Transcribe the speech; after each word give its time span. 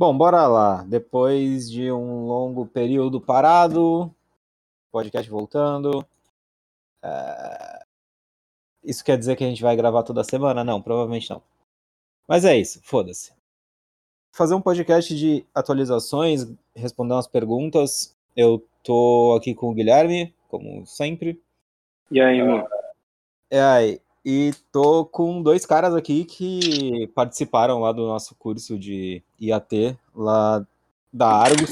Bom, 0.00 0.16
bora 0.16 0.46
lá. 0.46 0.82
Depois 0.84 1.70
de 1.70 1.92
um 1.92 2.24
longo 2.24 2.64
período 2.64 3.20
parado, 3.20 4.10
podcast 4.90 5.30
voltando. 5.30 6.06
É, 7.04 7.84
Isso 8.82 9.04
quer 9.04 9.18
dizer 9.18 9.36
que 9.36 9.44
a 9.44 9.46
gente 9.46 9.62
vai 9.62 9.76
gravar 9.76 10.02
toda 10.02 10.24
semana? 10.24 10.64
Não, 10.64 10.80
provavelmente 10.80 11.28
não. 11.28 11.42
Mas 12.26 12.46
é 12.46 12.56
isso, 12.56 12.80
foda-se. 12.82 13.34
Fazer 14.34 14.54
um 14.54 14.62
podcast 14.62 15.14
de 15.14 15.44
atualizações, 15.54 16.50
responder 16.74 17.12
umas 17.12 17.26
perguntas. 17.26 18.16
Eu 18.34 18.66
tô 18.82 19.34
aqui 19.36 19.54
com 19.54 19.68
o 19.68 19.74
Guilherme, 19.74 20.34
como 20.48 20.86
sempre. 20.86 21.38
E 22.10 22.22
aí, 22.22 22.42
mano? 22.42 22.66
É 23.50 23.60
aí. 23.60 24.00
E 24.24 24.52
tô 24.70 25.04
com 25.04 25.42
dois 25.42 25.64
caras 25.64 25.94
aqui 25.94 26.24
que 26.24 27.06
participaram 27.14 27.80
lá 27.80 27.90
do 27.92 28.06
nosso 28.06 28.34
curso 28.34 28.78
de 28.78 29.22
IAT, 29.40 29.98
lá 30.14 30.66
da 31.12 31.28
Argos. 31.28 31.70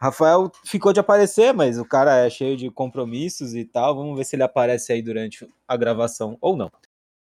Rafael 0.00 0.50
ficou 0.64 0.92
de 0.92 1.00
aparecer, 1.00 1.52
mas 1.52 1.78
o 1.78 1.84
cara 1.84 2.24
é 2.26 2.30
cheio 2.30 2.56
de 2.56 2.70
compromissos 2.70 3.54
e 3.54 3.64
tal. 3.64 3.94
Vamos 3.94 4.16
ver 4.16 4.24
se 4.24 4.36
ele 4.36 4.42
aparece 4.42 4.92
aí 4.92 5.02
durante 5.02 5.48
a 5.66 5.76
gravação 5.76 6.36
ou 6.40 6.56
não. 6.56 6.70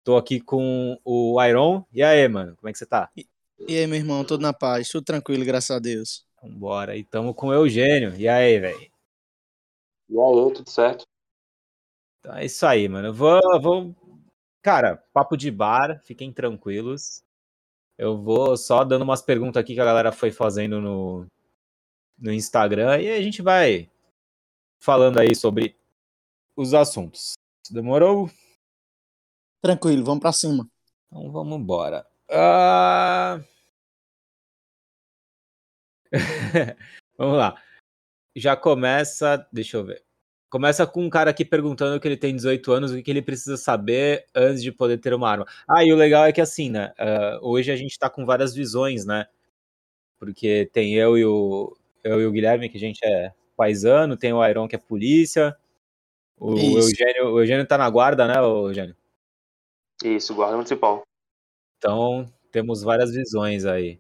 Tô 0.03 0.16
aqui 0.16 0.39
com 0.39 0.98
o 1.03 1.41
Iron. 1.44 1.84
E 1.94 2.02
aí, 2.02 2.27
mano, 2.27 2.55
como 2.55 2.70
é 2.70 2.72
que 2.72 2.77
você 2.77 2.86
tá? 2.86 3.09
E 3.16 3.77
aí, 3.77 3.88
meu 3.88 3.98
irmão, 3.98 4.23
tudo 4.23 4.41
na 4.41 4.53
paz, 4.53 4.89
tudo 4.89 5.03
tranquilo, 5.03 5.44
graças 5.44 5.72
a 5.72 5.80
Deus. 5.80 6.25
Vambora. 6.41 6.95
E 6.95 7.03
tamo 7.03 7.34
com 7.34 7.48
o 7.48 7.53
Eugênio. 7.53 8.16
E 8.16 8.27
aí, 8.27 8.59
velho? 8.59 8.91
E 10.09 10.20
aí, 10.20 10.53
tudo 10.53 10.70
certo? 10.70 11.05
Então 12.20 12.36
é 12.36 12.45
isso 12.45 12.66
aí, 12.66 12.88
mano. 12.88 13.14
Vou, 13.14 13.39
vou. 13.61 13.95
Cara, 14.67 14.98
papo 15.13 15.38
de 15.38 15.49
bar, 15.49 16.02
fiquem 16.03 16.30
tranquilos. 16.30 17.23
Eu 17.98 18.21
vou 18.21 18.58
só 18.58 18.84
dando 18.84 19.03
umas 19.03 19.21
perguntas 19.21 19.62
aqui 19.63 19.73
que 19.73 19.80
a 19.80 19.85
galera 19.85 20.12
foi 20.12 20.30
fazendo 20.30 20.81
no, 20.81 21.25
no 22.17 22.34
Instagram 22.34 23.00
e 23.00 23.09
a 23.09 23.22
gente 23.22 23.42
vai 23.42 23.89
falando 24.77 25.19
aí 25.19 25.33
sobre 25.33 25.80
os 26.53 26.73
assuntos. 26.73 27.36
Demorou? 27.72 28.30
Tranquilo, 29.61 30.03
vamos 30.03 30.19
pra 30.19 30.33
cima. 30.33 30.70
Então 31.05 31.31
vamos 31.31 31.58
embora. 31.59 32.05
Ah... 32.30 33.39
vamos 37.17 37.38
lá. 37.38 37.64
Já 38.36 38.58
começa. 38.58 39.47
Deixa 39.49 39.77
eu 39.77 39.86
ver. 39.86 40.06
Começa 40.50 40.88
com 40.88 41.03
um 41.03 41.09
cara 41.09 41.30
aqui 41.30 41.44
perguntando 41.44 42.00
que 42.00 42.08
ele 42.08 42.16
tem 42.16 42.36
18 42.36 42.72
anos, 42.72 42.92
o 42.92 43.03
que 43.03 43.12
ele 43.12 43.22
precisa 43.22 43.58
saber 43.58 44.26
antes 44.34 44.64
de 44.64 44.72
poder 44.72 44.98
ter 44.98 45.14
uma 45.14 45.30
arma. 45.30 45.45
Ah, 45.67 45.84
e 45.84 45.92
o 45.92 45.95
legal 45.95 46.26
é 46.26 46.31
que 46.31 46.39
assim, 46.39 46.70
né? 46.70 46.94
Uh, 46.98 47.50
hoje 47.50 47.70
a 47.72 47.76
gente 47.76 48.00
tá 48.00 48.09
com 48.09 48.26
várias 48.26 48.56
visões, 48.56 49.06
né? 49.06 49.28
Porque 50.17 50.70
tem 50.72 50.95
eu 50.95 51.17
e 51.17 51.26
o, 51.26 51.76
eu 52.04 52.22
e 52.22 52.26
o 52.26 52.31
Guilherme, 52.31 52.70
que 52.70 52.78
a 52.78 52.80
gente 52.80 53.00
é 53.04 53.34
paisano, 53.58 54.16
tem 54.16 54.31
o 54.31 54.45
Iron 54.48 54.67
que 54.67 54.76
é 54.76 54.80
polícia. 54.80 55.56
O 56.39 56.54
Isso. 56.54 56.92
Eugênio, 56.92 57.34
o 57.34 57.39
Eugênio 57.42 57.67
tá 57.67 57.78
na 57.78 57.89
guarda, 57.89 58.28
né, 58.28 58.38
Eugênio? 58.38 58.95
Isso, 60.04 60.34
guarda 60.34 60.56
municipal. 60.56 61.02
Então, 61.78 62.32
temos 62.52 62.84
várias 62.84 63.11
visões 63.11 63.66
aí. 63.66 64.00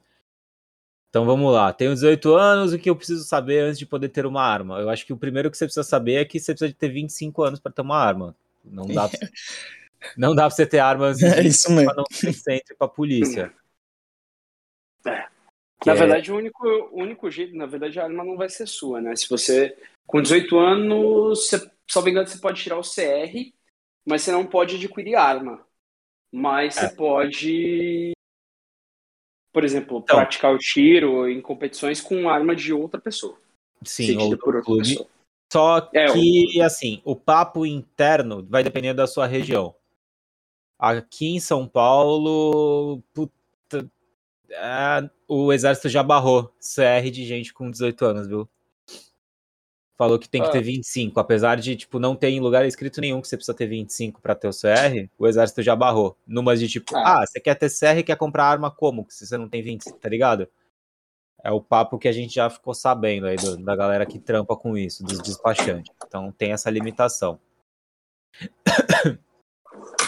Então 1.09 1.25
vamos 1.25 1.51
lá. 1.53 1.71
Tenho 1.73 1.93
18 1.93 2.35
anos, 2.35 2.73
o 2.73 2.79
que 2.79 2.89
eu 2.89 2.95
preciso 2.95 3.23
saber 3.23 3.59
antes 3.61 3.79
de 3.79 3.85
poder 3.85 4.09
ter 4.09 4.25
uma 4.25 4.41
arma? 4.43 4.79
Eu 4.79 4.89
acho 4.89 5.05
que 5.05 5.13
o 5.13 5.17
primeiro 5.17 5.49
que 5.49 5.57
você 5.57 5.65
precisa 5.65 5.83
saber 5.83 6.15
é 6.15 6.25
que 6.25 6.39
você 6.39 6.51
precisa 6.53 6.67
de 6.69 6.75
ter 6.75 6.89
25 6.89 7.43
anos 7.43 7.59
para 7.59 7.71
ter 7.71 7.81
uma 7.81 7.97
arma. 7.97 8.35
Não 8.63 8.85
dá 8.85 9.07
pra, 9.07 9.19
não 10.17 10.35
dá 10.35 10.43
pra 10.43 10.49
você 10.51 10.65
ter 10.65 10.79
arma 10.79 11.07
antes 11.07 11.23
É 11.23 11.41
isso 11.41 11.71
mesmo. 11.71 11.85
pra 11.93 11.95
não 11.95 12.03
ter 12.03 12.33
centro 12.33 12.75
pra 12.77 12.87
polícia. 12.87 13.53
É. 15.05 15.27
Que 15.79 15.87
Na 15.87 15.93
é- 15.93 15.95
verdade, 15.95 16.31
o 16.31 16.35
único, 16.35 16.67
o 16.67 17.01
único 17.01 17.29
jeito, 17.31 17.55
na 17.55 17.65
verdade, 17.65 17.99
a 17.99 18.03
arma 18.03 18.23
não 18.23 18.35
vai 18.35 18.49
ser 18.49 18.67
sua, 18.67 18.99
né? 18.99 19.15
Se 19.15 19.29
você, 19.29 19.77
com 20.05 20.21
18 20.21 20.57
anos, 20.59 21.47
você, 21.47 21.71
só 21.89 22.01
me 22.01 22.11
engano, 22.11 22.27
você 22.27 22.39
pode 22.39 22.61
tirar 22.61 22.77
o 22.77 22.83
CR, 22.83 23.53
mas 24.05 24.23
você 24.23 24.31
não 24.31 24.45
pode 24.45 24.75
adquirir 24.75 25.15
arma. 25.15 25.65
Mas 26.33 26.75
É. 26.77 26.81
você 26.89 26.95
pode, 26.95 28.11
por 29.57 29.63
exemplo, 29.63 29.97
Então. 30.03 30.17
praticar 30.17 30.53
o 30.53 30.57
tiro 30.59 31.27
em 31.27 31.41
competições 31.41 31.99
com 31.99 32.29
arma 32.29 32.55
de 32.55 32.71
outra 32.71 33.01
pessoa. 33.01 33.35
Sim, 33.83 34.15
ou 34.15 34.37
por 34.37 34.55
outra 34.57 34.61
clube. 34.61 34.87
pessoa. 34.87 35.07
Só 35.51 35.89
É, 35.95 36.13
que, 36.13 36.61
assim, 36.61 37.01
o 37.03 37.15
papo 37.15 37.65
interno 37.65 38.45
vai 38.47 38.63
depender 38.63 38.93
da 38.93 39.07
sua 39.07 39.25
região. 39.25 39.73
Aqui 40.77 41.29
em 41.35 41.39
São 41.39 41.67
Paulo, 41.67 43.01
puta, 43.11 43.33
é, 44.51 45.09
o 45.27 45.51
exército 45.51 45.89
já 45.89 46.03
barrou 46.03 46.53
CR 46.59 47.09
de 47.09 47.25
gente 47.25 47.51
com 47.51 47.71
18 47.71 48.05
anos, 48.05 48.27
viu? 48.27 48.47
Falou 49.97 50.19
que 50.19 50.29
tem 50.29 50.41
que 50.43 50.47
Ah. 50.49 50.51
ter 50.51 50.61
25, 50.61 51.19
apesar 51.19 51.55
de, 51.59 51.75
tipo, 51.75 51.97
não 51.97 52.15
ter 52.15 52.29
em 52.29 52.39
lugar 52.39 52.63
escrito 52.65 53.01
nenhum 53.01 53.19
que 53.19 53.27
você 53.27 53.35
precisa 53.35 53.57
ter 53.57 53.65
25 53.65 54.21
pra 54.21 54.35
ter 54.35 54.47
o 54.47 54.53
CR, 54.53 55.09
o 55.17 55.25
exército 55.25 55.63
já 55.63 55.75
barrou. 55.75 56.15
Numas 56.27 56.59
de 56.59 56.67
tipo, 56.67 56.95
Ah. 56.95 57.23
ah, 57.23 57.25
você 57.25 57.39
quer 57.39 57.55
ter 57.55 57.69
CR 57.69 57.99
e 57.99 58.03
quer 58.03 58.15
comprar 58.15 58.45
arma 58.45 58.69
como? 58.69 59.07
Se 59.09 59.25
você 59.25 59.37
não 59.37 59.49
tem 59.49 59.63
25, 59.63 59.97
tá 59.97 60.07
ligado? 60.07 60.47
É 61.43 61.51
o 61.51 61.59
papo 61.61 61.97
que 61.97 62.07
a 62.07 62.11
gente 62.11 62.33
já 62.35 62.49
ficou 62.49 62.73
sabendo 62.75 63.25
aí 63.27 63.37
do- 63.37 63.57
da 63.57 63.75
galera 63.75 64.05
que 64.05 64.19
trampa 64.19 64.55
com 64.55 64.77
isso, 64.77 65.03
dos 65.03 65.19
despachantes. 65.19 65.91
Então 66.05 66.31
tem 66.31 66.51
essa 66.51 66.69
limitação. 66.69 67.39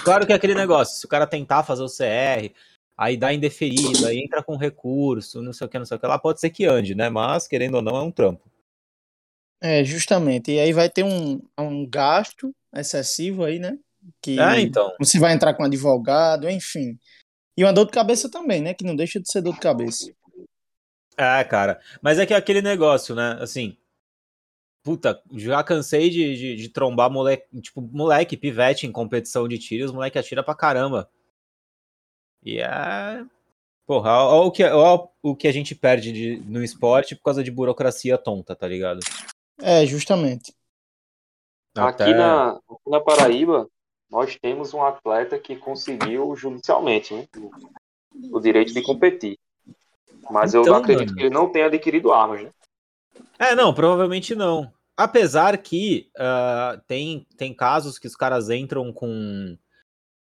Claro 0.03 0.25
que 0.25 0.31
é 0.31 0.35
aquele 0.35 0.56
negócio, 0.56 0.97
se 1.00 1.06
o 1.06 1.09
cara 1.09 1.27
tentar 1.27 1.63
fazer 1.63 1.83
o 1.83 1.89
CR, 1.89 2.53
aí 2.97 3.17
dá 3.17 3.33
indeferido, 3.33 4.06
aí 4.07 4.19
entra 4.19 4.41
com 4.41 4.56
recurso, 4.56 5.41
não 5.41 5.53
sei 5.53 5.67
o 5.67 5.69
que, 5.69 5.77
não 5.77 5.85
sei 5.85 5.97
o 5.97 6.00
que 6.00 6.07
lá, 6.07 6.17
pode 6.17 6.39
ser 6.39 6.50
que 6.50 6.66
ande, 6.66 6.95
né? 6.95 7.09
Mas, 7.09 7.47
querendo 7.47 7.75
ou 7.75 7.81
não, 7.81 7.95
é 7.97 8.01
um 8.01 8.11
trampo. 8.11 8.49
É, 9.62 9.84
justamente. 9.84 10.52
E 10.52 10.59
aí 10.59 10.72
vai 10.72 10.90
ter 10.90 11.03
um, 11.03 11.42
um 11.58 11.86
gasto 11.88 12.53
excessivo 12.74 13.44
aí, 13.44 13.59
né? 13.59 13.78
Que 14.22 14.40
É, 14.40 14.62
então. 14.62 14.94
você 15.00 15.20
vai 15.20 15.34
entrar 15.34 15.53
com 15.53 15.64
advogado, 15.64 16.50
enfim. 16.50 16.97
E 17.58 17.64
uma 17.64 17.74
dor 17.74 17.86
de 17.86 17.92
cabeça 17.92 18.30
também, 18.31 18.62
né? 18.62 18.74
Que 18.74 18.86
não 18.86 18.96
deixa 18.96 19.19
de 19.19 19.30
ser 19.30 19.42
dor 19.42 19.53
de 19.53 19.59
cabeça. 19.59 20.12
É, 21.18 21.44
cara. 21.44 21.80
Mas 22.02 22.18
é 22.18 22.25
que 22.25 22.34
é 22.34 22.38
aquele 22.38 22.62
negócio, 22.62 23.14
né? 23.14 23.38
Assim. 23.42 23.75
Puta, 24.81 25.22
já 25.34 25.62
cansei 25.62 26.09
de, 26.09 26.36
de, 26.38 26.56
de 26.56 26.69
trombar 26.69 27.12
moleque, 27.12 27.46
tipo, 27.62 27.81
moleque, 27.81 28.38
pivete 28.38 28.88
em 28.88 28.92
competição 28.94 29.46
de 29.46 29.59
tiro, 29.59 29.86
os 29.86 29.92
moleque 29.92 30.18
atira 30.18 30.42
pra 30.42 30.56
caramba. 30.56 31.09
E 32.44 32.59
é. 32.62 33.25
Porra, 33.86 34.12
olha 34.24 34.48
o 34.48 34.52
que, 34.52 34.64
ó 34.64 35.08
o 35.22 35.36
que 35.36 35.48
a 35.48 35.52
gente 35.52 35.75
perde 35.75 36.14
de- 36.14 36.38
no 36.46 36.64
esporte 36.64 37.16
por 37.16 37.24
causa 37.24 37.44
de 37.44 37.52
burocracia 37.52 38.18
tonta, 38.18 38.56
tá 38.56 38.68
ligado? 38.68 39.00
É, 39.62 39.86
justamente. 39.86 40.53
Aqui, 41.75 42.14
na, 42.14 42.52
aqui 42.52 42.90
na 42.90 43.00
Paraíba, 43.00 43.70
nós 44.09 44.36
temos 44.42 44.74
um 44.74 44.84
atleta 44.84 45.38
que 45.38 45.56
conseguiu 45.56 46.36
judicialmente 46.36 47.14
né, 47.14 47.28
o, 48.31 48.40
direito 48.40 48.74
de 48.74 48.81
competir. 48.81 49.38
Mas 50.30 50.53
eu 50.53 50.62
Então, 50.62 50.75
acredito 50.75 51.08
mano. 51.08 51.18
que 51.18 51.24
ele 51.24 51.34
não 51.34 51.52
tenha 51.52 51.68
adquirido 51.68 52.12
armas, 52.12 52.44
né? 52.44 52.52
É, 53.38 53.56
não, 53.56 53.74
provavelmente 53.74 54.36
não. 54.36 54.72
Apesar 54.98 55.58
que 55.58 56.09
ah, 56.18 56.81
tem, 56.88 57.25
tem 57.38 57.53
casos 57.53 57.98
que 57.98 58.08
os 58.08 58.16
caras 58.16 58.50
entram 58.50 58.92
com. 58.92 59.58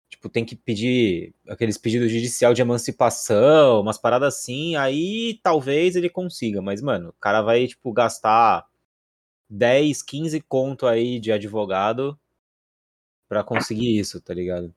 Tipo, 0.09 0.29
tem 0.29 0.45
que 0.45 0.57
pedir 0.57 1.35
aqueles 1.49 1.77
pedidos 1.77 2.11
judicial 2.11 2.55
de 2.55 2.63
emancipação, 2.63 3.81
umas 3.81 3.99
paradas 3.99 4.35
assim, 4.37 4.75
aí 4.75 5.39
talvez 5.43 5.97
ele 5.97 6.09
consiga, 6.09 6.63
mas, 6.63 6.81
mano, 6.81 7.11
o 7.11 7.21
cara 7.21 7.43
vai, 7.43 7.67
tipo, 7.67 7.93
gastar 7.93 8.65
10, 9.49 10.03
15 10.03 10.41
conto 10.41 10.87
aí 10.87 11.19
de 11.19 11.33
advogado 11.33 12.19
pra 13.29 13.43
conseguir 13.45 13.99
isso, 13.99 14.21
tá 14.21 14.35
ligado? 14.35 14.75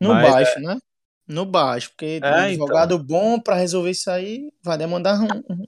No 0.00 0.10
Mas, 0.10 0.22
baixo, 0.30 0.60
né? 0.60 0.78
No 1.26 1.46
baixo, 1.46 1.90
porque 1.90 2.20
um 2.22 2.26
É, 2.26 2.40
advogado 2.48 2.98
bom 2.98 3.40
pra 3.40 3.54
resolver 3.56 3.90
isso 3.90 4.10
aí 4.10 4.52
vai 4.62 4.76
demandar 4.76 5.20
um, 5.20 5.42
um- 5.48 5.66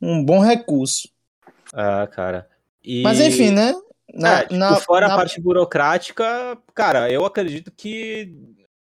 um 0.00 0.24
bom 0.24 0.40
recurso. 0.40 1.08
Ah, 1.72 2.06
cara. 2.06 2.48
E... 2.82 3.02
Mas 3.02 3.18
enfim, 3.20 3.50
né? 3.50 3.72
Na, 4.14 4.34
é, 4.34 4.42
tipo, 4.42 4.54
na- 4.54 4.80
fora 4.80 5.08
na- 5.08 5.14
a 5.14 5.16
parte 5.16 5.40
burocrática, 5.40 6.56
cara, 6.74 7.10
eu 7.10 7.24
acredito 7.26 7.72
que, 7.72 8.32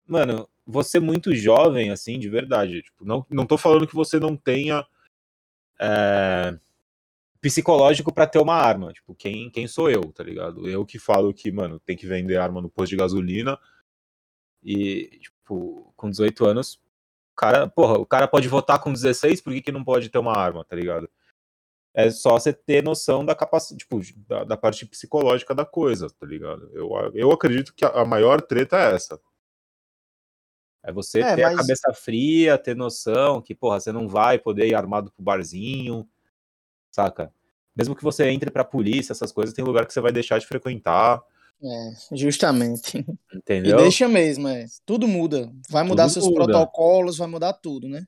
mano, 0.07 0.47
você 0.65 0.99
muito 0.99 1.35
jovem, 1.35 1.91
assim, 1.91 2.17
de 2.17 2.29
verdade. 2.29 2.81
Tipo, 2.81 3.03
não, 3.03 3.25
não 3.29 3.45
tô 3.45 3.57
falando 3.57 3.85
que 3.85 3.95
você 3.95 4.19
não 4.19 4.37
tenha 4.37 4.85
é, 5.79 6.57
psicológico 7.41 8.13
pra 8.13 8.27
ter 8.27 8.39
uma 8.39 8.55
arma. 8.55 8.93
Tipo, 8.93 9.15
quem, 9.15 9.49
quem 9.49 9.67
sou 9.67 9.89
eu, 9.89 10.13
tá 10.13 10.23
ligado? 10.23 10.69
Eu 10.69 10.85
que 10.85 10.99
falo 10.99 11.33
que, 11.33 11.51
mano, 11.51 11.79
tem 11.79 11.97
que 11.97 12.05
vender 12.07 12.37
arma 12.37 12.61
no 12.61 12.69
posto 12.69 12.91
de 12.91 12.97
gasolina 12.97 13.59
e, 14.63 15.19
tipo, 15.19 15.91
com 15.97 16.09
18 16.09 16.45
anos, 16.45 16.75
o 17.33 17.35
cara, 17.35 17.67
porra, 17.67 17.97
o 17.97 18.05
cara 18.05 18.27
pode 18.27 18.47
votar 18.47 18.79
com 18.79 18.93
16, 18.93 19.41
por 19.41 19.51
que, 19.51 19.61
que 19.61 19.71
não 19.71 19.83
pode 19.83 20.09
ter 20.09 20.19
uma 20.19 20.37
arma, 20.37 20.63
tá 20.63 20.75
ligado? 20.75 21.09
É 21.93 22.09
só 22.09 22.39
você 22.39 22.53
ter 22.53 22.83
noção 22.83 23.25
da 23.25 23.35
capacidade, 23.35 23.79
tipo, 23.79 23.99
da, 24.27 24.43
da 24.45 24.55
parte 24.55 24.85
psicológica 24.85 25.53
da 25.53 25.65
coisa, 25.65 26.09
tá 26.09 26.25
ligado? 26.25 26.69
Eu, 26.73 26.91
eu 27.13 27.31
acredito 27.31 27.73
que 27.73 27.83
a, 27.83 27.89
a 27.89 28.05
maior 28.05 28.41
treta 28.41 28.77
é 28.77 28.95
essa. 28.95 29.19
É 30.83 30.91
você 30.91 31.21
é, 31.21 31.35
ter 31.35 31.43
mas... 31.43 31.53
a 31.53 31.57
cabeça 31.57 31.93
fria, 31.93 32.57
ter 32.57 32.75
noção 32.75 33.41
que, 33.41 33.53
porra, 33.53 33.79
você 33.79 33.91
não 33.91 34.07
vai 34.07 34.39
poder 34.39 34.67
ir 34.67 34.75
armado 34.75 35.11
pro 35.11 35.23
barzinho, 35.23 36.07
saca? 36.91 37.31
Mesmo 37.75 37.95
que 37.95 38.03
você 38.03 38.29
entre 38.29 38.51
pra 38.51 38.63
polícia, 38.63 39.13
essas 39.13 39.31
coisas, 39.31 39.55
tem 39.55 39.63
lugar 39.63 39.85
que 39.85 39.93
você 39.93 40.01
vai 40.01 40.11
deixar 40.11 40.39
de 40.39 40.45
frequentar. 40.45 41.21
É, 41.63 42.15
justamente. 42.15 43.05
Entendeu? 43.33 43.79
E 43.79 43.81
deixa 43.81 44.07
mesmo, 44.07 44.47
é. 44.47 44.65
Tudo 44.85 45.07
muda. 45.07 45.51
Vai 45.69 45.83
mudar 45.83 46.03
tudo 46.03 46.13
seus 46.13 46.25
muda. 46.25 46.45
protocolos, 46.45 47.17
vai 47.17 47.27
mudar 47.27 47.53
tudo, 47.53 47.87
né? 47.87 48.05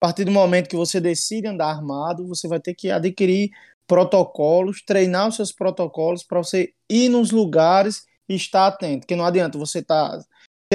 A 0.00 0.06
partir 0.06 0.24
do 0.24 0.30
momento 0.30 0.68
que 0.68 0.76
você 0.76 1.00
decide 1.00 1.46
andar 1.46 1.68
armado, 1.68 2.26
você 2.26 2.48
vai 2.48 2.60
ter 2.60 2.74
que 2.74 2.90
adquirir 2.90 3.50
protocolos, 3.86 4.82
treinar 4.82 5.28
os 5.28 5.36
seus 5.36 5.52
protocolos 5.52 6.22
para 6.22 6.42
você 6.42 6.72
ir 6.90 7.08
nos 7.08 7.30
lugares 7.30 8.04
e 8.28 8.34
estar 8.34 8.66
atento. 8.66 9.00
Porque 9.00 9.16
não 9.16 9.24
adianta 9.24 9.58
você 9.58 9.78
estar. 9.78 10.18
Tá... 10.18 10.24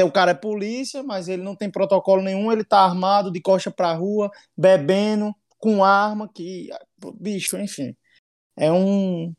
O 0.06 0.12
cara 0.12 0.32
é 0.32 0.36
polícia, 0.36 1.04
mas 1.04 1.28
ele 1.28 1.44
não 1.44 1.56
tem 1.56 1.70
protocolo 1.70 2.22
nenhum, 2.22 2.52
ele 2.54 2.64
tá 2.64 2.80
armado 2.80 3.30
de 3.30 3.42
coxa 3.42 3.70
pra 3.70 3.92
rua, 3.92 4.32
bebendo, 4.58 5.36
com 5.58 5.84
arma, 5.84 6.30
que. 6.34 6.70
Bicho, 7.19 7.57
enfim. 7.57 7.96
É 8.56 8.72
um. 8.72 9.34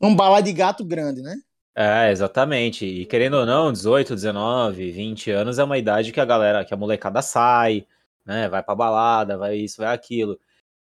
Um 0.00 0.14
bala 0.14 0.42
de 0.42 0.52
gato 0.52 0.84
grande, 0.84 1.22
né? 1.22 1.36
É, 1.74 2.10
exatamente. 2.10 2.86
E 2.86 3.06
querendo 3.06 3.34
ou 3.34 3.46
não, 3.46 3.72
18, 3.72 4.14
19, 4.14 4.90
20 4.90 5.30
anos 5.30 5.58
é 5.58 5.64
uma 5.64 5.78
idade 5.78 6.12
que 6.12 6.20
a 6.20 6.24
galera, 6.24 6.64
que 6.64 6.72
a 6.72 6.76
molecada 6.76 7.20
sai, 7.22 7.86
né? 8.24 8.48
Vai 8.48 8.62
pra 8.62 8.74
balada, 8.74 9.36
vai 9.36 9.56
isso, 9.56 9.78
vai 9.78 9.94
aquilo. 9.94 10.38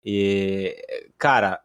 E, 0.04 0.76
cara, 1.18 1.62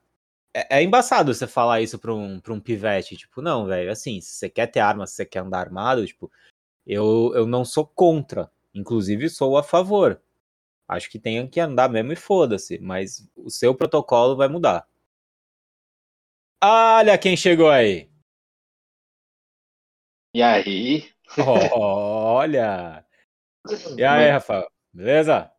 é, 0.54 0.78
é 0.78 0.82
embaçado 0.82 1.34
você 1.34 1.46
falar 1.46 1.80
isso 1.80 1.98
pra 1.98 2.14
um, 2.14 2.40
pra 2.40 2.52
um 2.52 2.60
pivete. 2.60 3.16
Tipo, 3.16 3.42
não, 3.42 3.66
velho, 3.66 3.90
assim, 3.90 4.20
se 4.20 4.30
você 4.34 4.48
quer 4.48 4.66
ter 4.68 4.80
arma, 4.80 5.06
se 5.06 5.14
você 5.14 5.26
quer 5.26 5.40
andar 5.40 5.60
armado, 5.60 6.06
tipo, 6.06 6.30
eu, 6.86 7.32
eu 7.34 7.46
não 7.46 7.64
sou 7.64 7.86
contra. 7.86 8.50
Inclusive, 8.74 9.28
sou 9.28 9.56
a 9.58 9.62
favor. 9.62 10.20
Acho 10.88 11.10
que 11.10 11.18
tem 11.18 11.48
que 11.48 11.60
andar 11.60 11.88
mesmo 11.88 12.12
e 12.12 12.16
foda-se. 12.16 12.78
Mas 12.78 13.28
o 13.36 13.50
seu 13.50 13.74
protocolo 13.74 14.36
vai 14.36 14.48
mudar. 14.48 14.88
Olha 16.62 17.18
quem 17.18 17.36
chegou 17.36 17.68
aí. 17.68 18.10
E 20.34 20.42
aí? 20.42 21.10
Olha! 21.74 23.04
E 23.96 24.04
aí, 24.04 24.30
Rafael? 24.30 24.70
Beleza? 24.92 25.50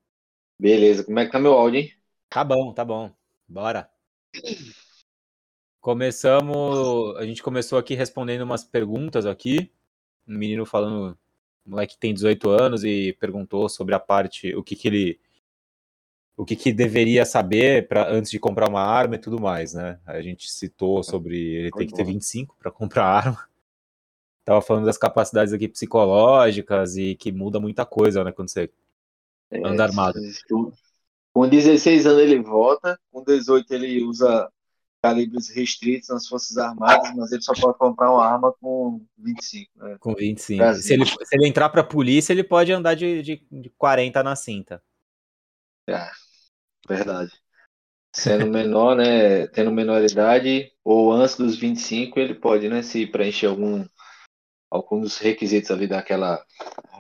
Beleza. 0.60 1.04
Como 1.04 1.20
é 1.20 1.26
que 1.26 1.32
tá 1.32 1.40
meu 1.40 1.54
áudio, 1.54 1.82
hein? 1.82 1.94
Tá 2.30 2.44
bom, 2.44 2.74
tá 2.74 2.86
bom. 2.86 3.12
Bora. 3.48 3.90
Começamos, 5.82 7.16
a 7.18 7.26
gente 7.26 7.42
começou 7.42 7.80
aqui 7.80 7.96
respondendo 7.96 8.42
umas 8.42 8.64
perguntas 8.64 9.26
aqui. 9.26 9.72
Um 10.28 10.38
menino 10.38 10.66
falando, 10.66 11.18
um 11.68 11.72
moleque 11.72 11.98
tem 11.98 12.14
18 12.14 12.50
anos 12.50 12.84
e 12.84 13.14
perguntou 13.20 13.68
sobre 13.68 13.94
a 13.94 14.00
parte, 14.00 14.56
o 14.56 14.64
que 14.64 14.76
que 14.76 14.88
ele 14.88 15.20
o 16.38 16.46
que, 16.46 16.56
que 16.56 16.72
deveria 16.72 17.26
saber 17.26 17.88
para 17.88 18.12
antes 18.12 18.30
de 18.30 18.38
comprar 18.38 18.70
uma 18.70 18.84
arma 18.84 19.16
e 19.16 19.20
tudo 19.20 19.42
mais, 19.42 19.74
né? 19.74 20.00
A 20.06 20.22
gente 20.22 20.52
citou 20.52 21.02
sobre 21.02 21.36
ele 21.36 21.72
tem 21.72 21.88
que 21.88 21.96
ter 21.96 22.04
25 22.04 22.56
para 22.60 22.72
comprar 22.72 23.06
arma. 23.06 23.50
Tava 24.46 24.62
falando 24.62 24.86
das 24.86 25.00
capacidades 25.00 25.52
aqui 25.52 25.68
psicológicas 25.68 26.96
e 26.96 27.16
que 27.16 27.32
muda 27.32 27.60
muita 27.60 27.86
coisa, 27.86 28.24
né, 28.24 28.32
quando 28.32 28.50
você 28.50 28.70
é, 29.50 29.68
anda 29.68 29.84
armado. 29.84 30.20
Com 31.34 31.50
16 31.50 32.06
anos 32.06 32.22
ele 32.22 32.40
vota, 32.40 33.00
com 33.12 33.24
18 33.24 33.74
ele 33.74 34.04
usa 34.04 34.48
calibres 35.02 35.50
restritos 35.50 36.10
nas 36.10 36.28
Forças 36.28 36.58
Armadas, 36.58 37.14
mas 37.16 37.32
ele 37.32 37.42
só 37.42 37.54
pode 37.54 37.78
comprar 37.78 38.12
uma 38.12 38.26
arma 38.26 38.54
com 38.54 39.06
25. 39.18 39.72
Né? 39.76 39.98
Com 40.00 40.14
25. 40.14 40.74
Se 40.76 40.94
ele, 40.94 41.06
se 41.06 41.36
ele 41.36 41.48
entrar 41.48 41.70
para 41.70 41.82
a 41.82 41.88
polícia, 41.88 42.34
ele 42.34 42.44
pode 42.44 42.72
andar 42.72 42.96
de, 42.96 43.22
de, 43.22 43.48
de 43.52 43.70
40 43.78 44.24
na 44.24 44.36
cinta. 44.36 44.82
É, 45.88 46.10
verdade. 46.88 47.32
Sendo 48.14 48.48
menor, 48.48 48.96
né, 48.96 49.48
tendo 49.48 49.72
menor 49.72 50.04
idade, 50.04 50.72
ou 50.84 51.12
antes 51.12 51.38
dos 51.38 51.56
25, 51.56 52.20
ele 52.20 52.34
pode, 52.34 52.68
né, 52.68 52.82
se 52.82 53.06
preencher 53.06 53.46
algum, 53.46 53.86
algum 54.72 55.00
dos 55.00 55.18
requisitos 55.18 55.70
ali 55.70 55.88
daquela, 55.88 56.44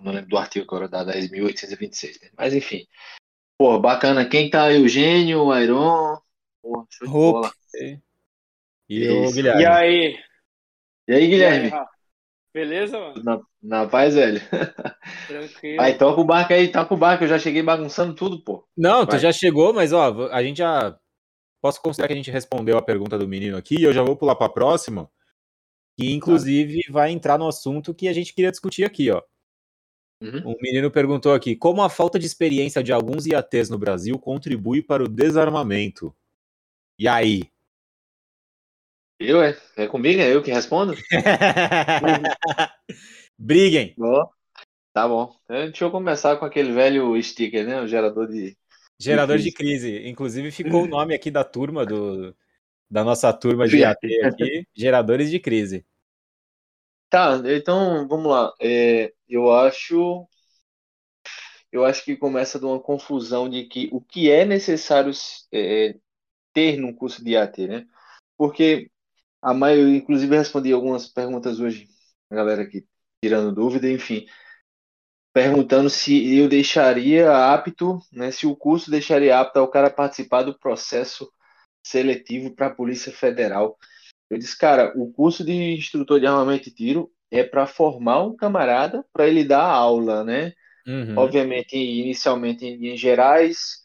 não 0.01 0.11
lembro 0.11 0.29
do 0.29 0.37
artigo 0.37 0.65
agora, 0.65 0.87
da 0.87 1.03
10.826, 1.03 2.21
né? 2.21 2.29
mas 2.37 2.53
enfim. 2.53 2.85
Pô, 3.59 3.79
bacana. 3.79 4.29
Quem 4.29 4.51
tá? 4.51 4.71
Eugênio, 4.71 5.51
Iron, 5.59 6.19
Pô, 6.61 6.85
show 6.91 7.07
de 7.07 7.13
bola. 7.13 7.51
E 8.89 9.09
o 9.09 9.31
Guilherme. 9.31 9.61
E 9.61 9.65
aí? 9.65 10.19
E 11.07 11.13
aí, 11.13 11.27
Guilherme? 11.27 11.69
E 11.69 11.73
aí, 11.73 11.85
Beleza, 12.57 12.97
mano? 12.97 13.23
Na, 13.23 13.41
na 13.61 13.87
paz, 13.87 14.15
velho. 14.15 14.41
Tranquilo. 15.27 15.79
Aí 15.79 15.95
toca 15.95 16.19
o 16.19 16.25
barco 16.25 16.53
aí, 16.53 16.71
toca 16.71 16.91
o 16.91 16.97
barco. 16.97 17.23
Eu 17.23 17.27
já 17.27 17.37
cheguei 17.37 17.61
bagunçando 17.61 18.15
tudo, 18.15 18.43
pô. 18.43 18.67
Não, 18.75 19.05
Vai. 19.05 19.07
tu 19.07 19.17
já 19.19 19.31
chegou, 19.31 19.71
mas 19.73 19.93
ó, 19.93 20.27
a 20.31 20.41
gente 20.41 20.57
já. 20.57 20.97
Posso 21.61 21.79
considerar 21.79 22.07
que 22.07 22.13
a 22.13 22.17
gente 22.17 22.31
respondeu 22.31 22.75
a 22.75 22.81
pergunta 22.81 23.15
do 23.15 23.27
menino 23.27 23.57
aqui. 23.57 23.83
Eu 23.83 23.93
já 23.93 24.01
vou 24.01 24.15
pular 24.15 24.35
pra 24.35 24.49
próxima. 24.49 25.07
Que 25.99 26.11
inclusive 26.11 26.81
vai 26.89 27.11
entrar 27.11 27.37
no 27.37 27.47
assunto 27.47 27.93
que 27.93 28.07
a 28.07 28.13
gente 28.13 28.33
queria 28.33 28.49
discutir 28.49 28.83
aqui, 28.83 29.11
ó. 29.11 29.21
Uhum. 30.19 30.53
Um 30.53 30.55
menino 30.59 30.89
perguntou 30.89 31.35
aqui: 31.35 31.55
como 31.55 31.83
a 31.83 31.89
falta 31.89 32.17
de 32.17 32.25
experiência 32.25 32.81
de 32.81 32.91
alguns 32.91 33.27
IATs 33.27 33.69
no 33.69 33.77
Brasil 33.77 34.17
contribui 34.17 34.81
para 34.81 35.03
o 35.03 35.07
desarmamento? 35.07 36.15
E 36.97 37.07
aí? 37.07 37.51
Eu, 39.19 39.41
é? 39.41 39.57
É 39.75 39.87
comigo? 39.87 40.21
É 40.21 40.33
eu 40.33 40.43
que 40.43 40.51
respondo? 40.51 40.93
Briguem. 43.37 43.95
Oh, 43.97 44.27
tá 44.93 45.07
bom. 45.07 45.35
É, 45.49 45.65
deixa 45.65 45.85
eu 45.85 45.91
começar 45.91 46.37
com 46.37 46.45
aquele 46.45 46.71
velho 46.71 47.21
sticker, 47.21 47.65
né? 47.65 47.81
O 47.81 47.87
gerador 47.87 48.27
de. 48.27 48.55
Gerador 48.99 49.37
de 49.37 49.51
crise. 49.51 49.87
De 49.87 49.93
crise. 49.93 50.09
Inclusive 50.09 50.51
ficou 50.51 50.83
o 50.83 50.87
nome 50.87 51.15
aqui 51.15 51.31
da 51.31 51.43
turma, 51.43 51.85
do, 51.85 52.35
da 52.89 53.03
nossa 53.03 53.33
turma 53.33 53.67
de 53.67 53.83
AT 53.83 53.99
aqui, 54.23 54.67
Geradores 54.73 55.31
de 55.31 55.39
Crise. 55.39 55.85
Tá, 57.09 57.41
então 57.45 58.07
vamos 58.07 58.31
lá. 58.31 58.53
É, 58.61 59.13
eu 59.27 59.51
acho. 59.51 60.27
Eu 61.71 61.85
acho 61.85 62.03
que 62.03 62.15
começa 62.15 62.59
de 62.59 62.65
uma 62.65 62.79
confusão 62.79 63.49
de 63.49 63.65
que 63.65 63.89
o 63.91 63.99
que 63.99 64.31
é 64.31 64.45
necessário 64.45 65.11
é, 65.51 65.95
ter 66.53 66.77
num 66.77 66.93
curso 66.93 67.23
de 67.23 67.35
AT, 67.35 67.67
né? 67.67 67.85
Porque 68.37 68.89
a 69.47 69.53
maioria, 69.53 69.97
inclusive, 69.97 70.35
respondi 70.35 70.73
algumas 70.73 71.07
perguntas 71.07 71.61
hoje, 71.61 71.87
a 72.29 72.35
galera 72.35 72.63
aqui 72.63 72.85
tirando 73.23 73.55
dúvida, 73.55 73.89
enfim, 73.89 74.25
perguntando 75.33 75.89
se 75.89 76.35
eu 76.35 76.49
deixaria 76.49 77.31
apto, 77.31 77.97
né, 78.11 78.29
se 78.29 78.45
o 78.45 78.57
curso 78.57 78.91
deixaria 78.91 79.39
apto 79.39 79.57
ao 79.57 79.69
cara 79.69 79.89
participar 79.89 80.43
do 80.43 80.59
processo 80.59 81.31
seletivo 81.81 82.53
para 82.53 82.67
a 82.67 82.75
Polícia 82.75 83.11
Federal. 83.11 83.77
Eu 84.29 84.37
disse, 84.37 84.57
cara, 84.57 84.91
o 84.97 85.13
curso 85.13 85.45
de 85.45 85.53
instrutor 85.53 86.19
de 86.19 86.27
armamento 86.27 86.67
e 86.67 86.73
tiro 86.73 87.09
é 87.31 87.41
para 87.41 87.65
formar 87.65 88.23
um 88.23 88.35
camarada 88.35 89.05
para 89.13 89.27
ele 89.27 89.45
dar 89.45 89.63
aula, 89.63 90.25
né? 90.25 90.51
Uhum. 90.85 91.17
Obviamente, 91.17 91.77
inicialmente 91.77 92.65
em 92.65 92.75
linhas 92.75 92.99
gerais, 92.99 93.81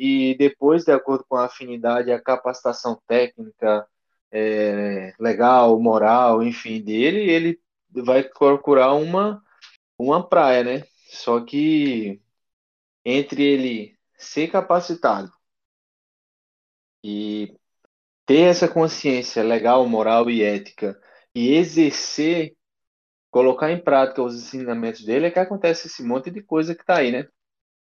e 0.00 0.34
depois, 0.38 0.84
de 0.84 0.92
acordo 0.92 1.22
com 1.28 1.36
a 1.36 1.44
afinidade, 1.44 2.10
a 2.10 2.20
capacitação 2.20 2.98
técnica, 3.06 3.86
é, 4.32 5.14
legal, 5.20 5.78
moral, 5.80 6.42
enfim, 6.42 6.82
dele, 6.82 7.30
ele 7.30 7.60
vai 7.90 8.22
procurar 8.24 8.94
uma, 8.94 9.42
uma 9.98 10.26
praia, 10.26 10.64
né? 10.64 10.84
Só 11.10 11.40
que 11.44 12.20
entre 13.04 13.42
ele 13.42 13.98
ser 14.16 14.48
capacitado 14.50 15.32
e 17.04 17.56
ter 18.26 18.42
essa 18.42 18.68
consciência 18.68 19.42
legal, 19.42 19.86
moral 19.88 20.30
e 20.30 20.42
ética 20.42 20.98
e 21.34 21.54
exercer, 21.54 22.56
colocar 23.30 23.70
em 23.72 23.82
prática 23.82 24.22
os 24.22 24.34
ensinamentos 24.36 25.04
dele, 25.04 25.26
é 25.26 25.30
que 25.30 25.38
acontece 25.38 25.86
esse 25.88 26.02
monte 26.02 26.30
de 26.30 26.42
coisa 26.42 26.74
que 26.74 26.84
tá 26.84 26.98
aí, 26.98 27.12
né? 27.12 27.28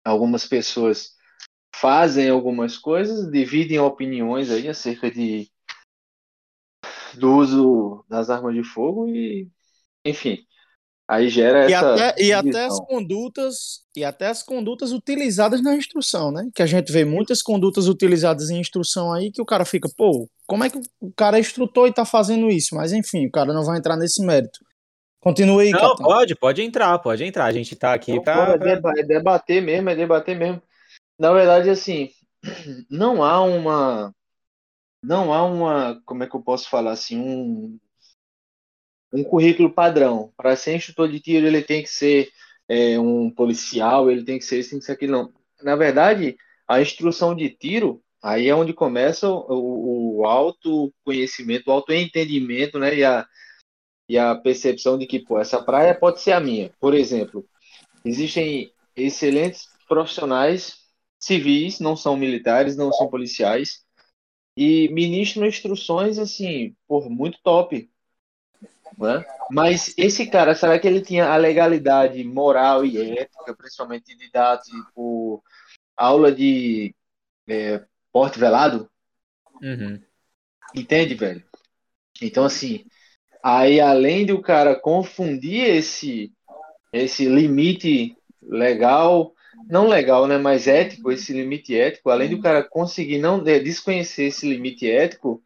Algumas 0.04 0.47
pessoas 0.47 1.16
fazem 1.75 2.28
algumas 2.30 2.76
coisas, 2.76 3.30
dividem 3.30 3.78
opiniões 3.78 4.50
aí 4.50 4.68
acerca 4.68 5.11
de 5.11 5.50
do 7.18 7.37
uso 7.37 8.04
das 8.08 8.30
armas 8.30 8.54
de 8.54 8.62
fogo 8.62 9.08
e, 9.08 9.48
enfim, 10.04 10.38
aí 11.06 11.28
gera 11.28 11.68
e 11.68 11.72
essa 11.72 11.94
até, 11.94 12.22
e 12.22 12.32
até 12.32 12.64
as 12.66 12.78
condutas 12.80 13.80
e 13.96 14.04
até 14.04 14.26
as 14.26 14.42
condutas 14.42 14.92
utilizadas 14.92 15.62
na 15.62 15.75
instrução, 15.75 16.30
né? 16.30 16.48
Que 16.54 16.62
a 16.62 16.66
gente 16.66 16.92
vê 16.92 17.04
muitas 17.04 17.42
condutas 17.42 17.88
utilizadas 17.88 18.50
em 18.50 18.60
instrução 18.60 19.12
aí 19.12 19.32
que 19.32 19.42
o 19.42 19.46
cara 19.46 19.64
fica, 19.64 19.88
pô, 19.96 20.28
como 20.46 20.64
é 20.64 20.70
que 20.70 20.78
o 21.00 21.12
cara 21.12 21.37
é 21.37 21.40
instrutor 21.40 21.88
e 21.88 21.92
tá 21.92 22.04
fazendo 22.04 22.48
isso? 22.48 22.75
Mas 22.75 22.92
enfim, 22.92 23.26
o 23.26 23.30
cara 23.30 23.52
não 23.52 23.64
vai 23.64 23.78
entrar 23.78 23.96
nesse 23.96 24.25
mérito. 24.25 24.60
Continue 25.20 25.66
aí, 25.66 25.72
Não, 25.72 25.80
Capitão. 25.80 26.06
pode, 26.06 26.34
pode 26.37 26.62
entrar, 26.62 26.98
pode 27.00 27.25
entrar. 27.25 27.46
A 27.46 27.52
gente 27.52 27.75
tá 27.75 27.92
aqui 27.92 28.20
para 28.20 28.52
é, 28.52 29.00
é 29.00 29.02
debater 29.02 29.60
mesmo, 29.60 29.90
é 29.90 29.96
debater 29.96 30.38
mesmo. 30.38 30.62
Na 31.18 31.32
verdade, 31.32 31.68
assim, 31.68 32.10
não 32.88 33.22
há 33.25 33.42
uma 33.42 34.14
não 35.02 35.33
há 35.33 35.45
uma, 35.45 36.00
como 36.05 36.23
é 36.23 36.26
que 36.26 36.35
eu 36.35 36.43
posso 36.43 36.69
falar 36.69 36.93
assim, 36.93 37.19
um, 37.19 37.78
um 39.12 39.25
currículo 39.25 39.73
padrão. 39.73 40.33
Para 40.37 40.57
ser 40.57 40.76
instrutor 40.76 41.09
de 41.09 41.21
tiro, 41.21 41.47
ele 41.47 41.62
tem 41.62 41.83
que 41.83 41.88
ser 41.88 42.31
é, 42.69 42.99
um 42.99 43.31
policial, 43.31 44.11
ele 44.11 44.25
tem 44.25 44.38
que 44.38 44.45
ser 44.45 44.61
isso, 44.61 44.71
tem 44.71 44.78
que 44.78 44.85
ser 44.85 44.93
aquilo, 44.93 45.12
não. 45.12 45.33
Na 45.62 45.76
verdade, 45.76 46.37
a 46.67 46.81
instrução 46.81 47.35
de 47.35 47.50
tiro, 47.50 48.02
aí 48.23 48.49
é 48.49 48.55
onde 48.55 48.73
começa 48.73 49.28
o, 49.28 50.19
o 50.19 50.26
autoconhecimento, 50.26 51.71
o 51.71 51.73
autoentendimento, 51.73 52.78
né? 52.78 52.95
E 52.97 53.05
a, 53.05 53.26
e 54.09 54.19
a 54.19 54.35
percepção 54.35 54.99
de 54.99 55.07
que, 55.07 55.19
pô, 55.19 55.38
essa 55.38 55.62
praia 55.62 55.95
pode 55.95 56.21
ser 56.21 56.33
a 56.33 56.40
minha. 56.40 56.73
Por 56.81 56.95
exemplo, 56.95 57.47
existem 58.05 58.73
excelentes 58.97 59.69
profissionais 59.88 60.78
civis, 61.19 61.81
não 61.81 61.97
são 61.97 62.17
militares, 62.17 62.76
não 62.76 62.93
são 62.93 63.09
policiais, 63.09 63.85
e 64.59 64.88
ministram 64.88 65.47
instruções, 65.47 66.19
assim, 66.19 66.75
por 66.88 67.09
muito 67.09 67.38
top. 67.45 67.88
Né? 68.99 69.25
Mas 69.53 69.95
esse 69.97 70.27
cara, 70.27 70.53
será 70.53 70.77
que 70.81 70.88
ele 70.88 71.00
tinha 71.00 71.29
a 71.29 71.37
legalidade 71.37 72.25
moral 72.25 72.85
e 72.85 73.17
ética, 73.17 73.55
principalmente 73.57 74.17
de 74.17 74.29
dar, 74.33 74.59
tipo, 74.59 75.41
aula 75.97 76.33
de 76.33 76.93
é, 77.49 77.85
porte 78.12 78.37
velado? 78.37 78.91
Uhum. 79.62 80.03
Entende, 80.75 81.15
velho? 81.15 81.45
Então, 82.21 82.45
assim, 82.45 82.85
aí 83.41 83.81
além 83.81 84.27
de 84.27 84.33
o 84.33 84.43
cara 84.43 84.75
confundir 84.75 85.69
esse, 85.69 86.33
esse 86.93 87.29
limite 87.29 88.17
legal, 88.43 89.33
não 89.67 89.88
legal, 89.88 90.27
né, 90.27 90.38
mas 90.38 90.67
ético, 90.67 91.11
esse 91.11 91.33
limite 91.33 91.75
ético, 91.75 92.11
além 92.11 92.31
do 92.31 92.41
cara 92.41 92.62
conseguir 92.62 93.19
não 93.19 93.47
é, 93.47 93.59
desconhecer 93.59 94.25
esse 94.25 94.49
limite 94.49 94.91
ético, 94.91 95.43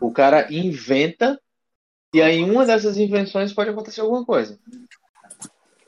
o 0.00 0.10
cara 0.12 0.52
inventa 0.52 1.40
e 2.16 2.22
aí, 2.22 2.42
uma 2.42 2.64
dessas 2.64 2.96
invenções 2.96 3.52
pode 3.52 3.68
acontecer 3.68 4.00
alguma 4.00 4.24
coisa. 4.24 4.58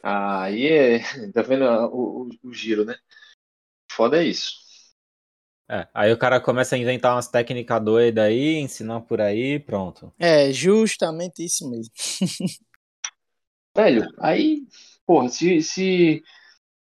Aí 0.03 0.67
é. 0.67 0.99
Tá 1.33 1.41
vendo 1.41 1.65
o, 1.65 2.25
o, 2.25 2.29
o 2.45 2.53
giro, 2.53 2.85
né? 2.85 2.97
Foda 3.91 4.23
é 4.23 4.27
isso. 4.27 4.53
É, 5.71 5.89
aí 5.95 6.13
o 6.13 6.19
cara 6.19 6.39
começa 6.39 6.75
a 6.75 6.79
inventar 6.79 7.15
umas 7.15 7.29
técnicas 7.29 7.83
doidas 7.83 8.25
aí, 8.25 8.57
ensinar 8.57 9.01
por 9.03 9.23
aí, 9.23 9.59
pronto. 9.59 10.13
É, 10.19 10.53
justamente 10.53 11.45
isso 11.45 11.69
mesmo. 11.71 11.93
Velho, 13.77 14.07
aí, 14.19 14.67
porra, 15.07 15.29
se, 15.29 15.63
se 15.63 16.23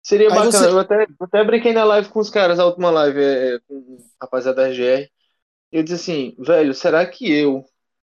seria 0.03 0.27
aí 0.27 0.35
bacana, 0.35 0.51
você... 0.51 0.67
eu 0.67 0.79
até, 0.79 1.07
até 1.19 1.43
brinquei 1.43 1.73
na 1.73 1.83
live 1.85 2.09
com 2.09 2.19
os 2.19 2.29
caras, 2.29 2.59
a 2.59 2.65
última 2.65 2.91
live 2.91 3.19
é, 3.19 3.59
com 3.67 3.75
o 3.75 3.97
rapaziada 4.21 4.61
da 4.61 4.67
RGR, 4.67 5.09
eu 5.71 5.81
disse 5.81 5.95
assim, 5.95 6.35
velho, 6.37 6.73
será 6.73 7.05
que 7.05 7.31
eu, 7.31 7.65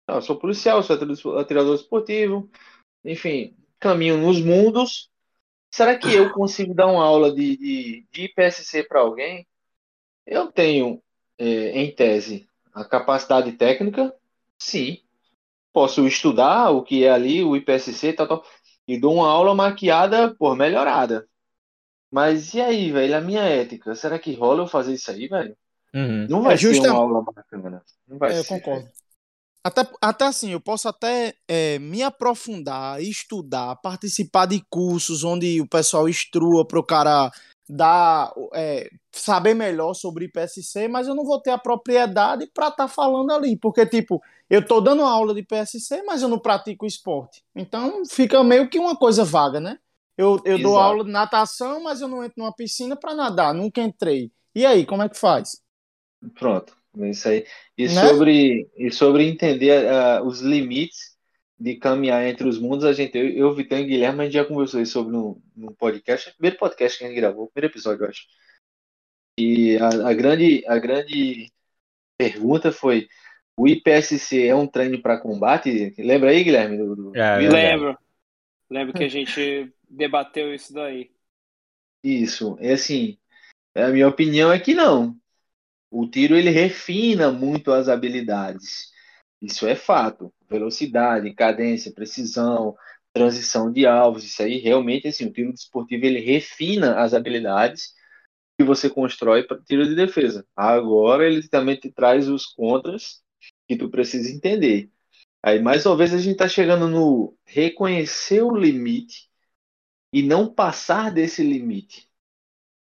não, 0.07 0.15
eu 0.15 0.21
sou 0.21 0.37
policial, 0.37 0.83
sou 0.83 1.39
atirador 1.39 1.73
esportivo, 1.73 2.47
enfim, 3.03 3.55
caminho 3.79 4.17
nos 4.17 4.41
mundos. 4.41 5.09
Será 5.71 5.97
que 5.97 6.13
eu 6.13 6.31
consigo 6.31 6.73
dar 6.73 6.87
uma 6.87 7.03
aula 7.03 7.33
de, 7.33 7.57
de, 7.57 8.07
de 8.11 8.23
IPSC 8.25 8.83
para 8.83 9.01
alguém? 9.01 9.47
Eu 10.25 10.51
tenho, 10.51 11.01
é, 11.37 11.81
em 11.81 11.93
tese, 11.93 12.47
a 12.73 12.85
capacidade 12.85 13.51
técnica, 13.53 14.13
sim. 14.59 15.01
Posso 15.73 16.07
estudar 16.07 16.69
o 16.69 16.81
que 16.81 17.03
é 17.03 17.09
ali, 17.09 17.43
o 17.43 17.55
IPSC, 17.55 18.13
tal, 18.13 18.27
tal, 18.27 18.45
e 18.87 18.97
dou 18.97 19.15
uma 19.15 19.29
aula 19.29 19.53
maquiada 19.53 20.33
por 20.35 20.55
melhorada. 20.55 21.27
Mas 22.11 22.53
e 22.53 22.61
aí, 22.61 22.91
velho, 22.91 23.17
a 23.17 23.21
minha 23.21 23.41
ética? 23.41 23.95
Será 23.95 24.17
que 24.17 24.33
rola 24.33 24.63
eu 24.63 24.67
fazer 24.67 24.93
isso 24.93 25.11
aí, 25.11 25.27
velho? 25.27 25.55
Uhum. 25.93 26.27
Não 26.29 26.41
vai 26.41 26.55
é 26.55 26.57
ser 26.57 26.79
uma 26.79 26.91
aula 26.91 27.21
bacana. 27.23 27.83
Não 28.07 28.17
vai 28.17 28.31
é, 28.31 28.33
ser. 28.35 28.39
Eu 28.39 28.59
concordo. 28.59 28.89
Até, 29.63 29.81
até 29.99 30.25
assim, 30.25 30.51
eu 30.51 30.61
posso 30.61 30.87
até 30.87 31.33
é, 31.47 31.79
me 31.79 32.03
aprofundar, 32.03 33.01
estudar, 33.01 33.75
participar 33.77 34.45
de 34.45 34.63
cursos 34.69 35.23
onde 35.23 35.59
o 35.59 35.67
pessoal 35.67 36.07
instrua 36.07 36.67
para 36.67 36.79
o 36.79 36.83
cara 36.83 37.31
dar, 37.67 38.31
é, 38.53 38.87
saber 39.11 39.55
melhor 39.55 39.95
sobre 39.95 40.25
IPSC, 40.25 40.87
mas 40.87 41.07
eu 41.07 41.15
não 41.15 41.25
vou 41.25 41.41
ter 41.41 41.49
a 41.49 41.57
propriedade 41.57 42.47
para 42.53 42.67
estar 42.67 42.83
tá 42.83 42.87
falando 42.87 43.31
ali, 43.31 43.57
porque, 43.57 43.85
tipo, 43.87 44.21
eu 44.49 44.59
estou 44.59 44.81
dando 44.81 45.01
aula 45.01 45.33
de 45.33 45.39
IPSC, 45.39 46.03
mas 46.05 46.21
eu 46.21 46.29
não 46.29 46.37
pratico 46.37 46.85
esporte. 46.85 47.43
Então, 47.55 48.05
fica 48.05 48.43
meio 48.43 48.69
que 48.69 48.77
uma 48.77 48.95
coisa 48.95 49.23
vaga, 49.23 49.59
né? 49.59 49.79
Eu, 50.17 50.41
eu 50.45 50.57
dou 50.61 50.77
aula 50.77 51.03
de 51.03 51.11
natação, 51.11 51.83
mas 51.83 52.01
eu 52.01 52.07
não 52.07 52.23
entro 52.23 52.35
numa 52.37 52.53
piscina 52.53 52.95
para 52.95 53.13
nadar, 53.13 53.53
nunca 53.53 53.81
entrei. 53.81 54.31
E 54.53 54.65
aí, 54.65 54.85
como 54.85 55.03
é 55.03 55.09
que 55.09 55.17
faz? 55.17 55.61
Pronto. 56.35 56.75
Isso 56.97 57.27
aí. 57.27 57.45
E, 57.77 57.87
né? 57.87 58.07
sobre, 58.07 58.69
e 58.77 58.91
sobre 58.91 59.27
entender 59.27 59.83
uh, 59.85 60.25
os 60.25 60.39
limites 60.39 61.15
de 61.59 61.75
caminhar 61.75 62.25
entre 62.25 62.47
os 62.47 62.59
mundos, 62.59 62.85
a 62.85 62.93
gente, 62.93 63.17
eu, 63.17 63.29
eu 63.29 63.53
Vitão 63.53 63.79
e 63.79 63.85
Guilherme, 63.85 64.21
a 64.21 64.23
gente 64.25 64.33
já 64.33 64.45
conversou 64.45 64.81
isso 64.81 64.93
sobre 64.93 65.11
no, 65.11 65.41
no 65.55 65.73
podcast, 65.73 66.31
primeiro 66.33 66.57
podcast 66.57 66.97
que 66.97 67.03
a 67.03 67.07
gente 67.07 67.17
gravou, 67.17 67.45
o 67.45 67.47
primeiro 67.49 67.73
episódio, 67.73 68.03
eu 68.03 68.09
acho. 68.09 68.23
E 69.37 69.77
a, 69.77 70.09
a, 70.09 70.13
grande, 70.13 70.63
a 70.67 70.77
grande 70.79 71.51
pergunta 72.17 72.71
foi: 72.71 73.07
o 73.57 73.67
IPSC 73.67 74.47
é 74.47 74.55
um 74.55 74.67
treino 74.67 75.01
para 75.01 75.19
combate? 75.19 75.93
Lembra 75.97 76.29
aí, 76.29 76.43
Guilherme? 76.43 76.77
Do, 76.77 76.95
do... 76.95 77.17
É, 77.17 77.37
lembro. 77.37 77.97
Lembro 78.69 78.93
que 78.93 79.03
a 79.03 79.09
gente 79.09 79.71
debateu 79.89 80.53
isso 80.53 80.73
daí. 80.73 81.11
Isso. 82.03 82.57
É 82.59 82.73
assim, 82.73 83.17
a 83.75 83.89
minha 83.89 84.07
opinião 84.07 84.51
é 84.51 84.59
que 84.59 84.73
não. 84.73 85.17
O 85.89 86.07
tiro 86.07 86.35
ele 86.35 86.49
refina 86.49 87.31
muito 87.31 87.71
as 87.71 87.87
habilidades. 87.89 88.91
Isso 89.41 89.67
é 89.67 89.75
fato. 89.75 90.33
Velocidade, 90.49 91.33
cadência, 91.33 91.91
precisão, 91.91 92.75
transição 93.15 93.71
de 93.71 93.85
alvos, 93.85 94.25
isso 94.25 94.43
aí 94.43 94.57
realmente 94.57 95.07
assim, 95.07 95.25
o 95.25 95.31
tiro 95.31 95.53
desportivo 95.53 96.05
ele 96.05 96.19
refina 96.19 96.99
as 96.99 97.13
habilidades 97.13 97.93
que 98.57 98.65
você 98.65 98.89
constrói 98.89 99.43
para 99.43 99.61
tiro 99.61 99.85
de 99.87 99.95
defesa. 99.95 100.45
Agora 100.53 101.25
ele 101.25 101.47
também 101.47 101.77
te 101.77 101.89
traz 101.89 102.27
os 102.27 102.45
contras 102.45 103.21
que 103.69 103.77
tu 103.77 103.89
precisa 103.89 104.29
entender. 104.29 104.89
Aí 105.41 105.61
mais 105.61 105.85
uma 105.85 105.95
vez 105.95 106.13
a 106.13 106.17
gente 106.17 106.33
está 106.33 106.49
chegando 106.49 106.89
no 106.89 107.37
reconhecer 107.45 108.41
o 108.41 108.53
limite 108.53 109.24
e 110.13 110.23
não 110.23 110.53
passar 110.53 111.11
desse 111.11 111.43
limite, 111.43 112.09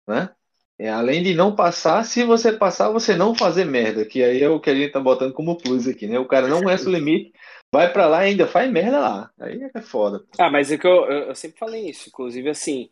né? 0.07 0.33
É, 0.79 0.89
além 0.89 1.21
de 1.21 1.35
não 1.35 1.55
passar, 1.55 2.03
se 2.03 2.23
você 2.23 2.51
passar, 2.51 2.89
você 2.89 3.15
não 3.15 3.35
fazer 3.35 3.65
merda, 3.65 4.03
que 4.03 4.23
aí 4.23 4.41
é 4.41 4.49
o 4.49 4.59
que 4.59 4.69
a 4.69 4.73
gente 4.73 4.91
tá 4.91 4.99
botando 4.99 5.31
como 5.31 5.55
plus 5.55 5.87
aqui, 5.87 6.07
né? 6.07 6.17
O 6.17 6.27
cara 6.27 6.47
não 6.47 6.63
conhece 6.63 6.87
o 6.87 6.91
limite, 6.91 7.31
vai 7.71 7.93
para 7.93 8.07
lá 8.07 8.25
e 8.25 8.31
ainda 8.31 8.47
faz 8.47 8.71
merda 8.71 8.99
lá. 8.99 9.31
Aí 9.39 9.61
é 9.75 9.81
foda. 9.81 10.25
Ah, 10.39 10.49
mas 10.49 10.71
é 10.71 10.79
que 10.79 10.87
eu, 10.87 11.05
eu 11.05 11.35
sempre 11.35 11.59
falei 11.59 11.87
isso, 11.87 12.09
inclusive 12.09 12.49
assim, 12.49 12.89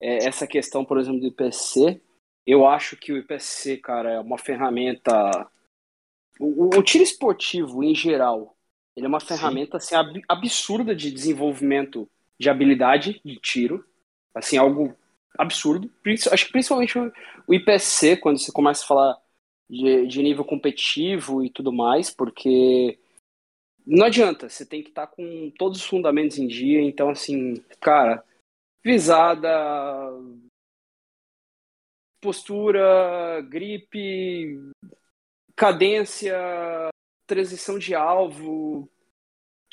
é, 0.00 0.24
essa 0.26 0.46
questão, 0.46 0.84
por 0.84 1.00
exemplo, 1.00 1.18
do 1.18 1.26
IPC, 1.26 2.00
eu 2.46 2.66
acho 2.66 2.96
que 2.96 3.12
o 3.12 3.16
IPC, 3.16 3.78
cara, 3.78 4.12
é 4.12 4.20
uma 4.20 4.38
ferramenta. 4.38 5.48
O, 6.38 6.76
o 6.76 6.82
tiro 6.82 7.04
esportivo, 7.04 7.82
em 7.82 7.94
geral, 7.94 8.56
ele 8.96 9.06
é 9.06 9.08
uma 9.08 9.20
ferramenta 9.20 9.76
assim, 9.76 9.94
ab 9.94 10.22
absurda 10.28 10.94
de 10.94 11.10
desenvolvimento 11.10 12.08
de 12.42 12.50
habilidade 12.50 13.20
de 13.24 13.36
tiro. 13.36 13.86
Assim, 14.34 14.56
algo 14.56 14.96
absurdo. 15.38 15.90
Acho 16.30 16.46
que 16.46 16.52
principalmente 16.52 16.98
o 16.98 17.54
IPC, 17.54 18.16
quando 18.16 18.38
você 18.38 18.50
começa 18.50 18.82
a 18.82 18.86
falar 18.86 19.22
de, 19.70 20.06
de 20.06 20.22
nível 20.22 20.44
competitivo 20.44 21.44
e 21.44 21.50
tudo 21.50 21.72
mais, 21.72 22.10
porque 22.10 22.98
não 23.86 24.06
adianta, 24.06 24.48
você 24.48 24.66
tem 24.66 24.82
que 24.82 24.88
estar 24.88 25.06
tá 25.06 25.12
com 25.14 25.52
todos 25.56 25.78
os 25.78 25.86
fundamentos 25.86 26.36
em 26.36 26.48
dia. 26.48 26.80
Então, 26.80 27.10
assim, 27.10 27.62
cara, 27.80 28.24
visada, 28.84 29.48
postura, 32.20 33.40
gripe, 33.42 34.58
cadência, 35.54 36.36
transição 37.26 37.78
de 37.78 37.94
alvo, 37.94 38.88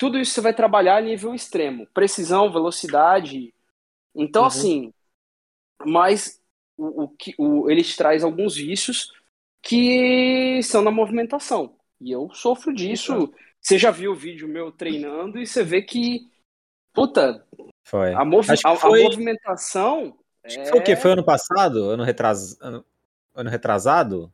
tudo 0.00 0.18
isso 0.18 0.32
você 0.32 0.40
vai 0.40 0.54
trabalhar 0.54 0.96
a 0.96 1.02
nível 1.02 1.34
extremo. 1.34 1.86
Precisão, 1.92 2.50
velocidade. 2.50 3.52
Então, 4.14 4.42
uhum. 4.42 4.48
assim, 4.48 4.94
mas 5.84 6.40
o, 6.74 7.04
o, 7.04 7.14
o, 7.36 7.70
ele 7.70 7.84
traz 7.84 8.24
alguns 8.24 8.56
vícios 8.56 9.12
que 9.60 10.58
são 10.62 10.80
na 10.80 10.90
movimentação. 10.90 11.74
E 12.00 12.10
eu 12.10 12.30
sofro 12.32 12.72
disso. 12.72 13.30
Você 13.60 13.76
já 13.76 13.90
viu 13.90 14.12
o 14.12 14.16
vídeo 14.16 14.48
meu 14.48 14.72
treinando 14.72 15.38
e 15.38 15.46
você 15.46 15.62
vê 15.62 15.82
que, 15.82 16.26
puta, 16.94 17.46
foi. 17.84 18.14
A, 18.14 18.24
movi 18.24 18.54
a, 18.64 18.76
foi... 18.76 19.02
a 19.02 19.04
movimentação. 19.04 20.16
Acho 20.42 20.60
é... 20.60 20.64
foi 20.64 20.78
o 20.80 20.82
quê? 20.82 20.96
Foi 20.96 21.12
ano 21.12 21.24
passado? 21.24 21.90
Ano, 21.90 22.04
retras... 22.04 22.58
ano... 22.62 22.82
ano 23.34 23.50
retrasado? 23.50 24.32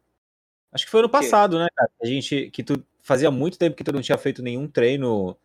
Acho 0.71 0.85
que 0.85 0.93
foi 0.93 1.01
ano 1.01 1.11
passado, 1.11 1.59
né, 1.59 1.67
cara? 1.75 1.91
A 2.01 2.07
gente. 2.07 2.53
Que 2.53 2.63
tu 2.63 2.81
fazia 3.03 3.33
muito 3.33 3.59
tempo 3.59 3.75
que 3.75 3.83
tu 3.83 3.93
não 3.93 4.01
tinha 4.01 4.17
feito 4.17 4.45
nenhum 4.45 4.69
treino 4.69 5.37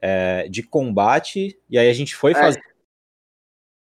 é, 0.00 0.48
de 0.48 0.62
combate. 0.62 1.60
E 1.68 1.78
aí 1.78 1.88
a 1.88 1.92
gente 1.92 2.14
foi 2.14 2.32
é. 2.32 2.34
fazer. 2.34 2.60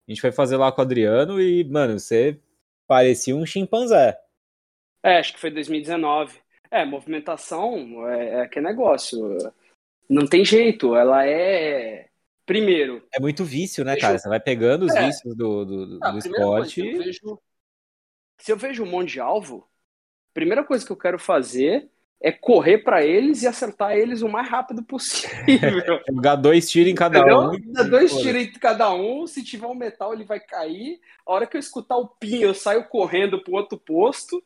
A 0.06 0.10
gente 0.10 0.20
foi 0.20 0.32
fazer 0.32 0.56
lá 0.56 0.70
com 0.70 0.80
o 0.80 0.84
Adriano 0.84 1.40
e, 1.40 1.64
mano, 1.64 1.98
você 1.98 2.38
parecia 2.86 3.34
um 3.34 3.46
chimpanzé. 3.46 4.18
É, 5.02 5.18
acho 5.18 5.32
que 5.34 5.40
foi 5.40 5.50
2019. 5.50 6.38
É, 6.70 6.84
movimentação 6.84 8.08
é, 8.08 8.42
é 8.42 8.48
que 8.48 8.60
negócio. 8.60 9.38
Não 10.08 10.26
tem 10.26 10.44
jeito, 10.44 10.94
ela 10.94 11.26
é. 11.26 12.08
Primeiro. 12.44 13.06
É 13.14 13.18
muito 13.18 13.42
vício, 13.42 13.84
né, 13.84 13.96
cara? 13.96 14.18
Você 14.18 14.28
vai 14.28 14.40
pegando 14.40 14.84
os 14.84 14.94
é. 14.94 15.06
vícios 15.06 15.34
do, 15.34 15.64
do, 15.64 15.98
ah, 16.02 16.10
do 16.10 16.18
esporte. 16.18 16.82
Coisa, 16.82 16.94
se, 16.94 16.98
eu 16.98 17.04
vejo, 17.04 17.42
se 18.38 18.52
eu 18.52 18.56
vejo 18.56 18.82
um 18.82 18.90
monte 18.90 19.12
de 19.12 19.20
alvo, 19.20 19.66
primeira 20.34 20.62
coisa 20.62 20.84
que 20.84 20.92
eu 20.92 20.96
quero 20.96 21.18
fazer 21.18 21.90
é 22.24 22.32
correr 22.32 22.78
para 22.78 23.04
eles 23.04 23.42
e 23.42 23.46
acertar 23.46 23.92
eles 23.92 24.22
o 24.22 24.28
mais 24.30 24.48
rápido 24.48 24.82
possível. 24.82 25.28
Jogar 26.08 26.36
dois 26.36 26.70
tiros 26.70 26.90
em 26.90 26.94
cada 26.94 27.18
Entendeu? 27.18 27.50
um. 27.50 27.72
Dá 27.72 27.82
dois 27.82 28.16
tiros 28.16 28.42
em 28.42 28.52
cada 28.52 28.90
um. 28.94 29.26
Se 29.26 29.44
tiver 29.44 29.66
um 29.66 29.74
metal, 29.74 30.14
ele 30.14 30.24
vai 30.24 30.40
cair. 30.40 30.98
A 31.26 31.32
hora 31.34 31.46
que 31.46 31.54
eu 31.54 31.60
escutar 31.60 31.98
o 31.98 32.08
pin, 32.08 32.38
eu 32.38 32.54
saio 32.54 32.88
correndo 32.88 33.44
pro 33.44 33.52
outro 33.52 33.76
posto. 33.76 34.42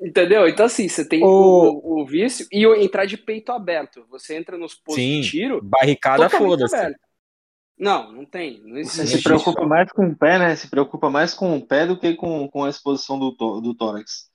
Entendeu? 0.00 0.48
Então, 0.48 0.64
assim, 0.64 0.88
você 0.88 1.06
tem 1.06 1.22
o, 1.22 1.26
o, 1.26 2.00
o 2.00 2.06
vício 2.06 2.46
e 2.50 2.64
entrar 2.82 3.04
de 3.04 3.18
peito 3.18 3.52
aberto. 3.52 4.06
Você 4.08 4.34
entra 4.34 4.56
nos 4.56 4.74
postos 4.74 5.04
Sim, 5.04 5.20
de 5.20 5.30
tiro. 5.30 5.60
Barricada 5.62 6.30
foda-se. 6.30 6.94
Não, 7.78 8.10
não 8.10 8.24
tem. 8.24 8.62
Não 8.64 8.78
existe. 8.78 9.06
Você 9.06 9.18
se 9.18 9.22
preocupa 9.22 9.60
isso. 9.60 9.68
mais 9.68 9.92
com 9.92 10.06
o 10.06 10.16
pé, 10.16 10.38
né? 10.38 10.56
Se 10.56 10.70
preocupa 10.70 11.10
mais 11.10 11.34
com 11.34 11.54
o 11.58 11.60
pé 11.60 11.86
do 11.86 11.98
que 11.98 12.14
com, 12.14 12.48
com 12.48 12.64
a 12.64 12.70
exposição 12.70 13.18
do, 13.18 13.32
do 13.32 13.74
tórax. 13.74 14.34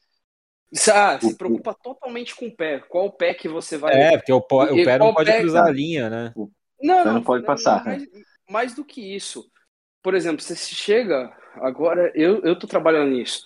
Ah, 0.93 1.19
se 1.19 1.35
preocupa 1.35 1.73
totalmente 1.73 2.33
com 2.33 2.47
o 2.47 2.55
pé. 2.55 2.79
Qual 2.79 3.11
pé 3.11 3.33
que 3.33 3.49
você 3.49 3.77
vai. 3.77 3.93
É, 3.93 4.17
porque 4.17 4.31
o, 4.31 4.37
o 4.37 4.45
pé 4.47 4.97
não 4.97 5.13
pode 5.13 5.29
pé, 5.29 5.39
cruzar 5.39 5.65
a 5.65 5.71
linha, 5.71 6.09
né? 6.09 6.33
Não, 6.81 7.05
não, 7.05 7.13
não 7.15 7.23
pode 7.23 7.45
passar. 7.45 7.83
Mais, 7.83 8.07
mais, 8.49 8.75
do 8.75 8.85
que 8.85 9.13
isso. 9.13 9.51
Por 10.01 10.15
exemplo, 10.15 10.41
você 10.41 10.55
chega. 10.55 11.35
Agora, 11.55 12.11
eu, 12.15 12.41
eu 12.43 12.57
tô 12.57 12.67
trabalhando 12.67 13.11
nisso. 13.11 13.45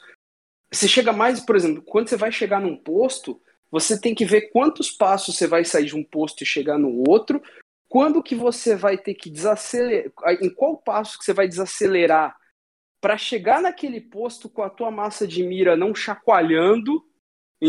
Você 0.72 0.88
chega 0.88 1.12
mais, 1.12 1.40
por 1.40 1.56
exemplo, 1.56 1.82
quando 1.82 2.10
você 2.10 2.18
vai 2.18 2.32
chegar 2.32 2.62
num 2.62 2.78
posto, 2.78 3.42
você 3.72 4.00
tem 4.00 4.14
que 4.14 4.26
ver 4.26 4.52
quantos 4.52 4.92
passos 4.92 5.36
você 5.36 5.48
vai 5.48 5.66
sair 5.66 5.86
de 5.86 5.96
um 5.96 6.04
posto 6.04 6.44
e 6.44 6.46
chegar 6.46 6.78
no 6.78 7.04
outro, 7.10 7.42
quando 7.90 8.22
que 8.22 8.36
você 8.36 8.76
vai 8.76 8.98
ter 8.98 9.16
que 9.16 9.30
desacelerar, 9.30 10.12
em 10.42 10.50
qual 10.50 10.78
passo 10.78 11.18
que 11.18 11.26
você 11.26 11.34
vai 11.34 11.48
desacelerar 11.48 12.36
para 13.02 13.18
chegar 13.18 13.62
naquele 13.62 14.02
posto 14.02 14.50
com 14.50 14.62
a 14.64 14.70
tua 14.70 14.92
massa 14.92 15.28
de 15.28 15.44
mira 15.44 15.76
não 15.76 15.94
chacoalhando, 15.94 17.04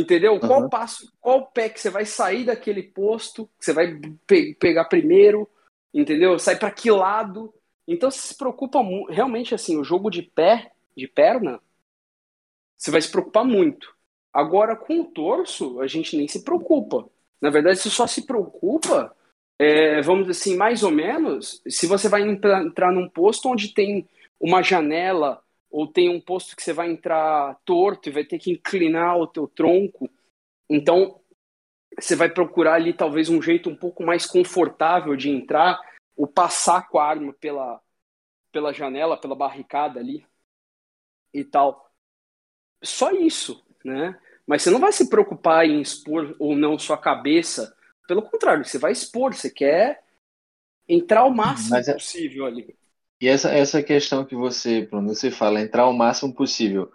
entendeu? 0.00 0.34
Uhum. 0.34 0.40
Qual 0.40 0.68
passo, 0.68 1.12
qual 1.20 1.46
pé 1.46 1.68
que 1.68 1.80
você 1.80 1.90
vai 1.90 2.04
sair 2.04 2.44
daquele 2.44 2.82
posto, 2.82 3.48
que 3.58 3.64
você 3.64 3.72
vai 3.72 3.98
pe 4.26 4.54
pegar 4.54 4.84
primeiro, 4.84 5.48
entendeu? 5.92 6.38
Sai 6.38 6.56
para 6.56 6.70
que 6.70 6.90
lado? 6.90 7.52
Então 7.86 8.10
você 8.10 8.28
se 8.28 8.36
preocupa 8.36 8.80
realmente 9.08 9.54
assim, 9.54 9.78
o 9.78 9.84
jogo 9.84 10.10
de 10.10 10.22
pé, 10.22 10.72
de 10.96 11.06
perna, 11.06 11.60
você 12.76 12.90
vai 12.90 13.00
se 13.00 13.10
preocupar 13.10 13.44
muito. 13.44 13.94
Agora, 14.32 14.76
com 14.76 15.00
o 15.00 15.04
torso, 15.04 15.80
a 15.80 15.86
gente 15.86 16.16
nem 16.16 16.28
se 16.28 16.44
preocupa. 16.44 17.08
Na 17.40 17.48
verdade, 17.48 17.78
você 17.78 17.88
só 17.88 18.06
se 18.06 18.26
preocupa, 18.26 19.14
é, 19.58 20.02
vamos 20.02 20.26
dizer 20.26 20.38
assim, 20.38 20.56
mais 20.56 20.82
ou 20.82 20.90
menos, 20.90 21.62
se 21.66 21.86
você 21.86 22.08
vai 22.08 22.22
entrar 22.22 22.92
num 22.92 23.08
posto 23.08 23.48
onde 23.48 23.72
tem 23.72 24.06
uma 24.38 24.62
janela 24.62 25.42
ou 25.70 25.86
tem 25.86 26.08
um 26.08 26.20
posto 26.20 26.56
que 26.56 26.62
você 26.62 26.72
vai 26.72 26.90
entrar 26.90 27.58
torto 27.64 28.08
e 28.08 28.12
vai 28.12 28.24
ter 28.24 28.38
que 28.38 28.50
inclinar 28.50 29.18
o 29.18 29.26
teu 29.26 29.46
tronco. 29.46 30.08
Então, 30.68 31.20
você 31.98 32.14
vai 32.14 32.28
procurar 32.28 32.74
ali 32.74 32.92
talvez 32.92 33.28
um 33.28 33.40
jeito 33.40 33.70
um 33.70 33.76
pouco 33.76 34.02
mais 34.02 34.26
confortável 34.26 35.16
de 35.16 35.30
entrar 35.30 35.80
ou 36.16 36.26
passar 36.26 36.88
com 36.88 36.98
a 36.98 37.06
arma 37.06 37.32
pela, 37.34 37.80
pela 38.52 38.72
janela, 38.72 39.20
pela 39.20 39.34
barricada 39.34 40.00
ali 40.00 40.24
e 41.32 41.44
tal. 41.44 41.90
Só 42.82 43.10
isso, 43.10 43.64
né? 43.84 44.18
Mas 44.46 44.62
você 44.62 44.70
não 44.70 44.78
vai 44.78 44.92
se 44.92 45.10
preocupar 45.10 45.66
em 45.66 45.80
expor 45.80 46.36
ou 46.38 46.56
não 46.56 46.78
sua 46.78 46.96
cabeça. 46.96 47.76
Pelo 48.06 48.22
contrário, 48.22 48.64
você 48.64 48.78
vai 48.78 48.92
expor, 48.92 49.34
você 49.34 49.50
quer 49.50 50.04
entrar 50.88 51.24
o 51.24 51.34
máximo 51.34 51.76
é... 51.76 51.92
possível 51.92 52.46
ali. 52.46 52.76
E 53.20 53.28
essa, 53.28 53.50
essa 53.50 53.82
questão 53.82 54.24
que 54.24 54.34
você, 54.34 54.86
Bruno, 54.86 55.08
você 55.08 55.30
fala, 55.30 55.60
entrar 55.60 55.86
o 55.86 55.92
máximo 55.92 56.34
possível. 56.34 56.90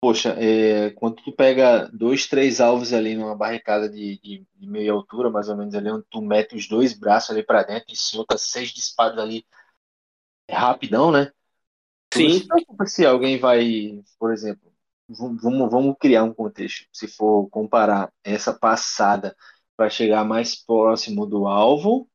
Poxa, 0.00 0.36
é, 0.38 0.90
quando 0.90 1.16
tu 1.16 1.32
pega 1.32 1.88
dois, 1.92 2.28
três 2.28 2.60
alvos 2.60 2.92
ali 2.92 3.16
numa 3.16 3.34
barricada 3.34 3.88
de, 3.88 4.18
de, 4.20 4.46
de, 4.54 4.66
meia 4.66 4.92
altura, 4.92 5.28
mais 5.28 5.48
ou 5.48 5.56
menos 5.56 5.74
ali, 5.74 5.90
onde 5.90 6.04
tu 6.08 6.20
mete 6.22 6.54
os 6.54 6.68
dois 6.68 6.92
braços 6.92 7.30
ali 7.30 7.42
para 7.42 7.64
dentro 7.64 7.92
e 7.92 7.96
solta 7.96 8.38
seis 8.38 8.70
disparos 8.70 9.18
ali 9.18 9.44
é 10.46 10.54
rapidão, 10.54 11.10
né? 11.10 11.32
Sim. 12.14 12.46
Se 12.86 13.04
alguém 13.04 13.38
vai, 13.38 14.02
por 14.18 14.32
exemplo, 14.32 14.72
vamos, 15.08 15.70
vamos 15.70 15.96
criar 15.98 16.22
um 16.22 16.32
contexto. 16.32 16.86
Se 16.92 17.08
for 17.08 17.48
comparar 17.50 18.12
essa 18.22 18.52
passada 18.52 19.36
para 19.76 19.90
chegar 19.90 20.24
mais 20.24 20.54
próximo 20.54 21.26
do 21.26 21.46
alvo 21.46 22.08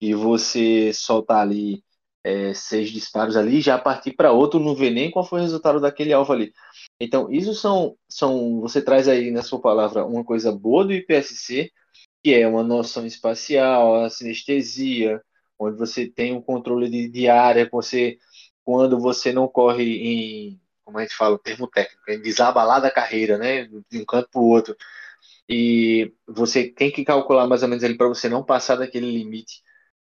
e 0.00 0.14
você 0.14 0.92
soltar 0.92 1.40
ali 1.40 1.82
é, 2.24 2.54
seis 2.54 2.90
disparos 2.90 3.36
ali, 3.36 3.60
já 3.60 3.78
partir 3.78 4.12
para 4.14 4.32
outro, 4.32 4.58
não 4.58 4.74
ver 4.74 4.90
nem 4.90 5.10
qual 5.10 5.24
foi 5.24 5.40
o 5.40 5.42
resultado 5.42 5.80
daquele 5.80 6.12
alvo 6.12 6.32
ali. 6.32 6.52
Então, 7.00 7.30
isso 7.30 7.54
são, 7.54 7.96
são. 8.08 8.60
Você 8.62 8.82
traz 8.82 9.08
aí 9.08 9.30
na 9.30 9.42
sua 9.42 9.60
palavra 9.60 10.04
uma 10.06 10.24
coisa 10.24 10.50
boa 10.52 10.84
do 10.84 10.92
IPSC, 10.92 11.70
que 12.22 12.34
é 12.34 12.46
uma 12.48 12.62
noção 12.64 13.06
espacial, 13.06 14.04
a 14.04 14.10
sinestesia, 14.10 15.22
onde 15.58 15.76
você 15.78 16.08
tem 16.08 16.32
um 16.34 16.42
controle 16.42 16.88
de, 16.90 17.08
de 17.08 17.28
área, 17.28 17.68
você, 17.70 18.18
quando 18.64 18.98
você 18.98 19.32
não 19.32 19.46
corre 19.48 19.84
em 19.84 20.60
como 20.84 20.98
a 20.98 21.02
gente 21.02 21.16
fala, 21.16 21.38
termo 21.38 21.66
técnico, 21.66 22.02
é 22.08 22.18
desabalar 22.18 22.80
da 22.80 22.90
carreira, 22.90 23.38
né, 23.38 23.64
de 23.90 23.98
um 23.98 24.04
canto 24.04 24.28
para 24.30 24.40
o 24.40 24.48
outro. 24.48 24.76
E 25.48 26.12
você 26.26 26.68
tem 26.68 26.90
que 26.92 27.04
calcular 27.04 27.46
mais 27.46 27.62
ou 27.62 27.68
menos 27.68 27.84
ali 27.84 27.96
para 27.96 28.08
você 28.08 28.28
não 28.28 28.44
passar 28.44 28.76
daquele 28.76 29.10
limite. 29.10 29.62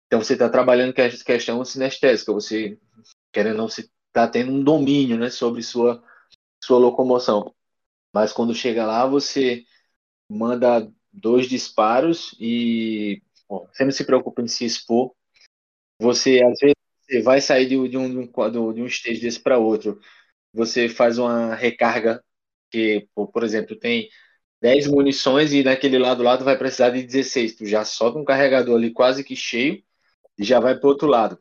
Então 0.08 0.20
você 0.22 0.32
está 0.32 0.48
trabalhando 0.48 0.92
com 0.92 1.02
essa 1.02 1.24
questão 1.24 1.64
sinestésica, 1.64 2.32
você 2.32 2.78
querendo 3.32 3.58
não 3.58 3.66
está 3.66 4.26
tendo 4.26 4.50
um 4.52 4.64
domínio, 4.64 5.16
né, 5.18 5.30
sobre 5.30 5.62
sua 5.62 6.02
sua 6.64 6.78
locomoção. 6.78 7.54
Mas 8.12 8.32
quando 8.32 8.54
chega 8.54 8.84
lá, 8.86 9.06
você 9.06 9.64
manda 10.28 10.90
dois 11.12 11.46
disparos 11.48 12.34
e 12.40 13.22
bom, 13.48 13.68
você 13.72 13.84
não 13.84 13.92
se 13.92 14.04
preocupa 14.04 14.42
em 14.42 14.48
se 14.48 14.64
expor. 14.64 15.14
Você 16.00 16.42
às 16.42 16.58
vezes 16.60 17.24
vai 17.24 17.40
sair 17.40 17.66
de, 17.68 17.88
de 17.88 17.96
um, 17.98 18.10
de 18.10 18.58
um, 18.58 18.72
de 18.72 18.82
um 18.82 18.86
stage 18.86 19.20
desse 19.20 19.40
para 19.40 19.58
outro 19.58 20.00
você 20.52 20.88
faz 20.88 21.18
uma 21.18 21.54
recarga 21.54 22.22
que, 22.70 23.08
por 23.14 23.44
exemplo, 23.44 23.76
tem 23.76 24.08
10 24.60 24.88
munições 24.88 25.52
e 25.52 25.62
naquele 25.62 25.98
lado 25.98 26.22
lado 26.22 26.44
vai 26.44 26.58
precisar 26.58 26.90
de 26.90 27.02
16. 27.02 27.56
Tu 27.56 27.66
já 27.66 27.84
solta 27.84 28.18
um 28.18 28.24
carregador 28.24 28.76
ali 28.76 28.92
quase 28.92 29.24
que 29.24 29.36
cheio 29.36 29.82
já 30.38 30.60
vai 30.60 30.74
pro 30.74 30.88
outro 30.88 31.08
lado. 31.08 31.38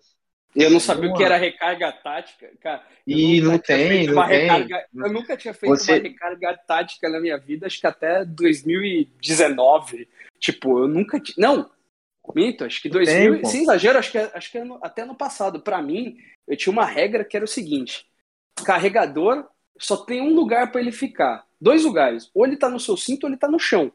Eu 0.56 0.72
não 0.72 0.80
sabia 0.80 1.12
o 1.12 1.14
que 1.14 1.24
era 1.24 1.38
recarga 1.38 1.92
tática, 1.92 2.50
cara. 2.60 2.84
E 3.06 3.40
não 3.42 3.60
tem, 3.60 4.08
não 4.08 4.28
tem. 4.28 4.42
Recarga, 4.42 4.86
eu 4.96 5.14
nunca 5.14 5.38
tinha 5.38 5.54
feito 5.54 5.76
Você... 5.76 5.94
uma 5.94 6.02
recarga 6.02 6.58
tática 6.68 7.08
na 7.10 7.20
minha 7.20 7.38
vida, 7.38 7.68
acho 7.68 7.80
que 7.80 7.86
até 7.86 8.26
2019. 8.26 10.10
Tipo, 10.40 10.80
eu 10.80 10.88
nunca 10.88 11.20
tinha. 11.20 11.36
Não, 11.38 11.70
minto, 12.34 12.66
acho 12.66 12.82
que 12.82 12.90
2000. 12.90 13.36
Tem, 13.36 13.46
sem 13.46 13.62
exagero, 13.64 14.00
acho 14.00 14.12
que, 14.12 14.18
acho 14.18 14.52
que 14.52 14.58
até 14.82 15.06
no 15.06 15.16
passado. 15.16 15.60
Para 15.60 15.82
mim, 15.82 16.18
eu 16.48 16.58
tinha 16.58 16.74
uma 16.74 16.86
regra 16.86 17.24
que 17.24 17.38
era 17.38 17.46
o 17.46 17.48
seguinte: 17.48 18.08
carregador 18.66 19.48
só 19.78 19.98
tem 19.98 20.22
um 20.22 20.34
lugar 20.34 20.72
para 20.72 20.82
ele 20.82 20.92
ficar. 20.92 21.46
Dois 21.62 21.84
lugares. 21.84 22.30
Ou 22.34 22.46
ele 22.46 22.58
tá 22.58 22.70
no 22.70 22.80
seu 22.80 22.98
cinto 22.98 23.26
ou 23.26 23.30
ele 23.30 23.38
tá 23.38 23.48
no 23.48 23.60
chão. 23.60 23.92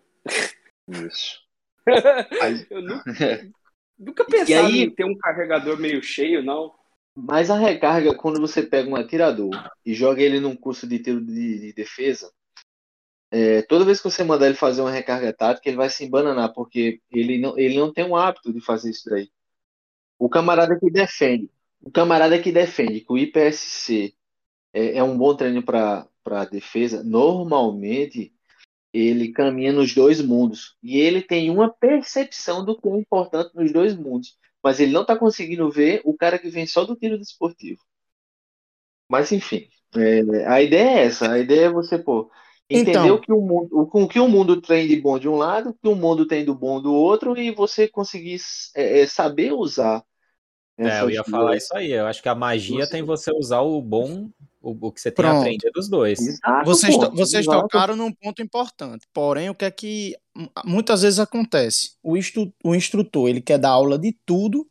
Isso. 0.88 1.42
eu 2.70 2.82
nunca, 2.82 3.12
nunca 4.02 4.24
pensava 4.24 4.66
aí, 4.66 4.82
em 4.82 4.90
ter 4.90 5.04
um 5.04 5.16
carregador 5.16 5.78
meio 5.78 6.02
cheio, 6.02 6.42
não. 6.42 6.72
Mas 7.14 7.50
a 7.50 7.58
recarga, 7.58 8.14
quando 8.14 8.40
você 8.40 8.62
pega 8.62 8.88
um 8.88 8.96
atirador 8.96 9.50
e 9.84 9.94
joga 9.94 10.22
ele 10.22 10.40
num 10.40 10.56
curso 10.56 10.86
de 10.86 10.98
tiro 10.98 11.20
de, 11.20 11.58
de 11.58 11.72
defesa, 11.72 12.30
é, 13.30 13.62
toda 13.62 13.84
vez 13.84 13.98
que 13.98 14.10
você 14.10 14.24
mandar 14.24 14.46
ele 14.46 14.54
fazer 14.54 14.80
uma 14.80 14.90
recarga 14.90 15.32
tática, 15.32 15.68
ele 15.68 15.76
vai 15.76 15.88
se 15.88 16.04
embananar, 16.04 16.52
porque 16.52 17.00
ele 17.10 17.38
não, 17.38 17.58
ele 17.58 17.78
não 17.78 17.92
tem 17.92 18.04
um 18.04 18.16
hábito 18.16 18.52
de 18.52 18.60
fazer 18.60 18.90
isso 18.90 19.08
daí. 19.08 19.30
O 20.18 20.28
camarada 20.28 20.78
que 20.78 20.90
defende, 20.90 21.50
o 21.80 21.90
camarada 21.90 22.38
que 22.38 22.52
defende 22.52 23.00
que 23.00 23.12
o 23.12 23.18
IPSC 23.18 24.14
é, 24.72 24.98
é 24.98 25.02
um 25.02 25.16
bom 25.16 25.34
treino 25.34 25.62
para 25.62 26.44
defesa. 26.50 27.02
Normalmente, 27.02 28.32
ele 28.92 29.32
caminha 29.32 29.72
nos 29.72 29.94
dois 29.94 30.20
mundos. 30.20 30.76
E 30.82 30.98
ele 31.00 31.22
tem 31.22 31.50
uma 31.50 31.72
percepção 31.72 32.64
do 32.64 32.78
que 32.78 32.88
é 32.88 32.96
importante 32.96 33.54
nos 33.54 33.72
dois 33.72 33.96
mundos. 33.96 34.36
Mas 34.62 34.78
ele 34.78 34.92
não 34.92 35.02
está 35.02 35.16
conseguindo 35.16 35.70
ver 35.70 36.02
o 36.04 36.16
cara 36.16 36.38
que 36.38 36.48
vem 36.48 36.66
só 36.66 36.84
do 36.84 36.94
tiro 36.94 37.18
desportivo. 37.18 37.80
Mas, 39.08 39.32
enfim, 39.32 39.68
é, 39.96 40.46
a 40.46 40.62
ideia 40.62 41.00
é 41.00 41.04
essa. 41.04 41.32
A 41.32 41.38
ideia 41.38 41.66
é 41.66 41.70
você, 41.70 41.98
pô, 41.98 42.30
entender 42.68 42.90
então, 42.90 43.14
o, 43.14 43.20
que 43.20 43.32
o, 43.32 43.40
mundo, 43.40 43.68
o, 43.72 44.02
o 44.02 44.08
que 44.08 44.20
o 44.20 44.28
mundo 44.28 44.60
tem 44.60 44.86
de 44.86 44.96
bom 45.00 45.18
de 45.18 45.28
um 45.28 45.36
lado, 45.36 45.70
o 45.70 45.74
que 45.74 45.88
o 45.88 45.94
mundo 45.94 46.26
tem 46.26 46.44
do 46.44 46.54
bom 46.54 46.80
do 46.80 46.92
outro, 46.94 47.36
e 47.36 47.50
você 47.50 47.88
conseguir 47.88 48.40
é, 48.74 49.00
é 49.00 49.06
saber 49.06 49.52
usar. 49.52 50.04
É, 50.78 51.00
eu 51.00 51.10
ia 51.10 51.24
falar 51.24 51.56
isso 51.56 51.74
aí. 51.76 51.92
Eu 51.92 52.06
acho 52.06 52.22
que 52.22 52.28
a 52.28 52.34
magia 52.34 52.84
você... 52.84 52.90
tem 52.90 53.02
você 53.02 53.30
usar 53.32 53.60
o 53.60 53.80
bom 53.80 54.30
o, 54.62 54.88
o 54.88 54.92
que 54.92 55.00
você 55.00 55.10
tem 55.10 55.24
Pronto. 55.24 55.40
aprende 55.40 55.66
é 55.66 55.70
dos 55.70 55.88
dois. 55.88 56.20
Exato, 56.20 56.64
vocês, 56.64 56.96
pô, 56.96 57.10
vocês 57.10 57.44
tocaram 57.44 57.96
num 57.96 58.12
ponto 58.12 58.40
importante. 58.40 59.06
Porém, 59.12 59.50
o 59.50 59.54
que 59.54 59.64
é 59.64 59.70
que 59.70 60.16
muitas 60.64 61.02
vezes 61.02 61.18
acontece? 61.18 61.96
O, 62.02 62.16
instru, 62.16 62.52
o 62.64 62.74
instrutor 62.74 63.28
ele 63.28 63.40
quer 63.40 63.58
dar 63.58 63.70
aula 63.70 63.98
de 63.98 64.16
tudo 64.24 64.66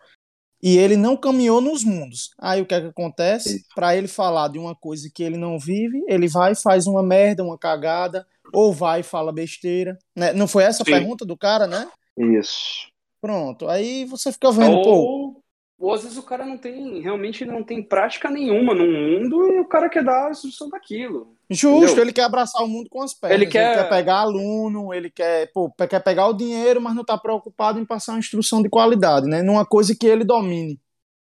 e 0.64 0.78
ele 0.78 0.96
não 0.96 1.18
caminhou 1.18 1.60
nos 1.60 1.84
mundos. 1.84 2.32
Aí 2.40 2.62
o 2.62 2.66
que 2.66 2.74
é 2.74 2.82
que 2.82 2.88
acontece? 2.88 3.66
Para 3.76 3.96
ele 3.96 4.08
falar 4.08 4.48
de 4.48 4.60
uma 4.60 4.76
coisa 4.76 5.10
que 5.14 5.24
ele 5.24 5.38
não 5.38 5.60
vive, 5.60 6.04
ele 6.08 6.28
vai 6.28 6.54
e 6.54 6.56
faz 6.56 6.88
uma 6.88 7.04
merda, 7.04 7.44
uma 7.44 7.58
cagada, 7.58 8.26
ou 8.54 8.72
vai 8.72 9.00
e 9.00 9.04
fala 9.04 9.34
besteira. 9.34 9.98
Né? 10.16 10.34
Não 10.34 10.48
foi 10.48 10.64
essa 10.64 10.84
a 10.84 10.86
pergunta 10.86 11.26
do 11.26 11.36
cara, 11.36 11.68
né? 11.68 11.90
Isso. 12.18 12.90
Pronto. 13.20 13.68
Aí 13.68 14.06
você 14.06 14.32
fica 14.32 14.52
vendo, 14.52 14.78
ou, 14.78 14.84
pô. 14.84 15.41
Ou 15.82 15.96
às 15.96 16.04
vezes 16.04 16.16
o 16.16 16.24
cara 16.24 16.46
não 16.46 16.60
tem, 16.60 17.02
realmente 17.02 17.44
não 17.44 17.64
tem 17.64 17.82
prática 17.82 18.30
nenhuma 18.30 18.76
no 18.76 18.86
mundo 18.86 19.52
e 19.52 19.60
o 19.60 19.66
cara 19.66 19.90
quer 19.90 20.04
dar 20.04 20.28
a 20.28 20.30
instrução 20.30 20.70
daquilo. 20.70 21.36
Justo, 21.50 21.86
entendeu? 21.86 22.04
ele 22.04 22.14
quer 22.14 22.22
abraçar 22.22 22.64
o 22.64 22.68
mundo 22.68 22.88
com 22.88 23.02
as 23.02 23.16
pernas. 23.16 23.36
Ele 23.36 23.50
quer... 23.50 23.74
ele 23.74 23.82
quer 23.82 23.90
pegar 23.90 24.18
aluno, 24.18 24.94
ele 24.94 25.10
quer, 25.10 25.52
pô, 25.52 25.72
quer 25.72 26.00
pegar 26.04 26.28
o 26.28 26.34
dinheiro, 26.34 26.80
mas 26.80 26.94
não 26.94 27.02
está 27.02 27.18
preocupado 27.18 27.80
em 27.80 27.86
passar 27.86 28.14
uma 28.14 28.20
instrução 28.20 28.62
de 28.62 28.70
qualidade, 28.70 29.28
né? 29.28 29.42
Numa 29.42 29.66
coisa 29.66 29.96
que 29.96 30.06
ele 30.06 30.24
domine. 30.24 30.80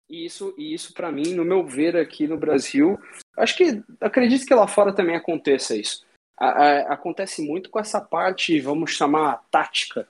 E 0.09 0.25
isso, 0.25 0.55
e 0.57 0.73
isso 0.73 0.95
para 0.95 1.12
mim, 1.12 1.35
no 1.35 1.45
meu 1.45 1.66
ver 1.66 1.95
aqui 1.95 2.27
no 2.27 2.38
Brasil, 2.38 2.99
acho 3.37 3.57
que 3.59 3.83
acredito 4.01 4.47
que 4.47 4.55
lá 4.55 4.66
fora 4.66 4.95
também 4.95 5.16
aconteça 5.16 5.77
isso. 5.77 6.07
A, 6.38 6.47
a, 6.47 6.79
acontece 6.95 7.42
muito 7.42 7.69
com 7.69 7.79
essa 7.79 8.01
parte, 8.01 8.59
vamos 8.59 8.92
chamar 8.92 9.42
tática, 9.51 10.09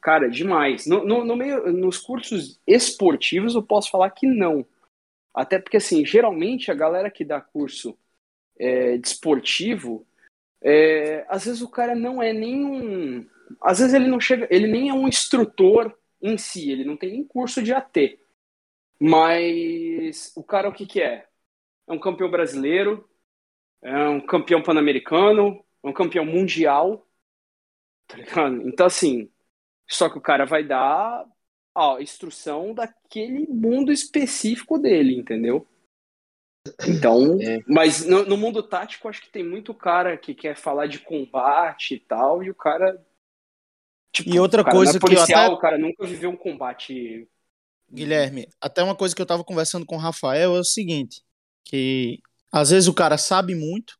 Cara, 0.00 0.28
demais. 0.28 0.86
No, 0.86 1.04
no, 1.04 1.24
no, 1.24 1.36
meio, 1.36 1.72
nos 1.72 1.98
cursos 1.98 2.60
esportivos 2.66 3.54
eu 3.54 3.62
posso 3.62 3.90
falar 3.90 4.10
que 4.10 4.26
não. 4.26 4.64
Até 5.34 5.58
porque, 5.58 5.76
assim, 5.76 6.04
geralmente 6.04 6.70
a 6.70 6.74
galera 6.74 7.10
que 7.10 7.24
dá 7.24 7.40
curso 7.40 7.98
é, 8.58 8.96
de 8.96 9.06
esportivo, 9.06 10.06
é, 10.60 11.24
às 11.28 11.44
vezes 11.44 11.62
o 11.62 11.68
cara 11.68 11.94
não 11.94 12.22
é 12.22 12.32
nem 12.32 12.64
um. 12.64 13.26
Às 13.60 13.78
vezes 13.78 13.94
ele 13.94 14.08
não 14.08 14.20
chega, 14.20 14.46
ele 14.50 14.66
nem 14.66 14.88
é 14.88 14.94
um 14.94 15.08
instrutor 15.08 15.96
em 16.20 16.36
si, 16.36 16.70
ele 16.70 16.84
não 16.84 16.96
tem 16.96 17.12
nem 17.12 17.24
curso 17.24 17.62
de 17.62 17.72
AT. 17.72 18.18
Mas 19.00 20.32
o 20.36 20.42
cara 20.42 20.68
o 20.68 20.72
que, 20.72 20.86
que 20.86 21.00
é? 21.00 21.28
É 21.86 21.92
um 21.92 22.00
campeão 22.00 22.30
brasileiro, 22.30 23.08
é 23.82 24.08
um 24.08 24.20
campeão 24.20 24.62
pan-americano, 24.62 25.64
é 25.82 25.88
um 25.88 25.92
campeão 25.92 26.24
mundial. 26.24 27.06
Tá 28.08 28.16
ligado? 28.16 28.66
Então, 28.66 28.86
assim, 28.86 29.30
só 29.88 30.08
que 30.08 30.18
o 30.18 30.22
cara 30.22 30.44
vai 30.44 30.62
dar 30.62 31.24
a 31.74 31.96
instrução 32.00 32.74
daquele 32.74 33.46
mundo 33.46 33.92
específico 33.92 34.78
dele, 34.78 35.16
entendeu? 35.16 35.66
Então, 36.86 37.38
é. 37.40 37.60
mas 37.66 38.04
no, 38.04 38.24
no, 38.24 38.36
mundo 38.36 38.62
tático, 38.62 39.08
acho 39.08 39.22
que 39.22 39.30
tem 39.30 39.44
muito 39.44 39.72
cara 39.72 40.16
que 40.16 40.34
quer 40.34 40.56
falar 40.56 40.86
de 40.86 40.98
combate 40.98 41.94
e 41.94 42.00
tal, 42.00 42.42
e 42.42 42.50
o 42.50 42.54
cara. 42.54 43.00
Tipo, 44.12 44.30
e 44.30 44.38
outra 44.40 44.64
coisa 44.64 44.96
é 44.96 45.00
policial, 45.00 45.26
que 45.26 45.32
eu 45.32 45.38
até... 45.38 45.54
o 45.54 45.58
cara 45.58 45.78
nunca 45.78 46.06
viveu 46.06 46.30
um 46.30 46.36
combate. 46.36 47.28
Guilherme, 47.90 48.46
até 48.60 48.82
uma 48.82 48.94
coisa 48.94 49.14
que 49.14 49.22
eu 49.22 49.26
tava 49.26 49.44
conversando 49.44 49.86
com 49.86 49.96
o 49.96 50.00
Rafael 50.00 50.56
é 50.56 50.60
o 50.60 50.64
seguinte: 50.64 51.22
que 51.64 52.18
às 52.52 52.70
vezes 52.70 52.88
o 52.88 52.94
cara 52.94 53.16
sabe 53.16 53.54
muito, 53.54 53.98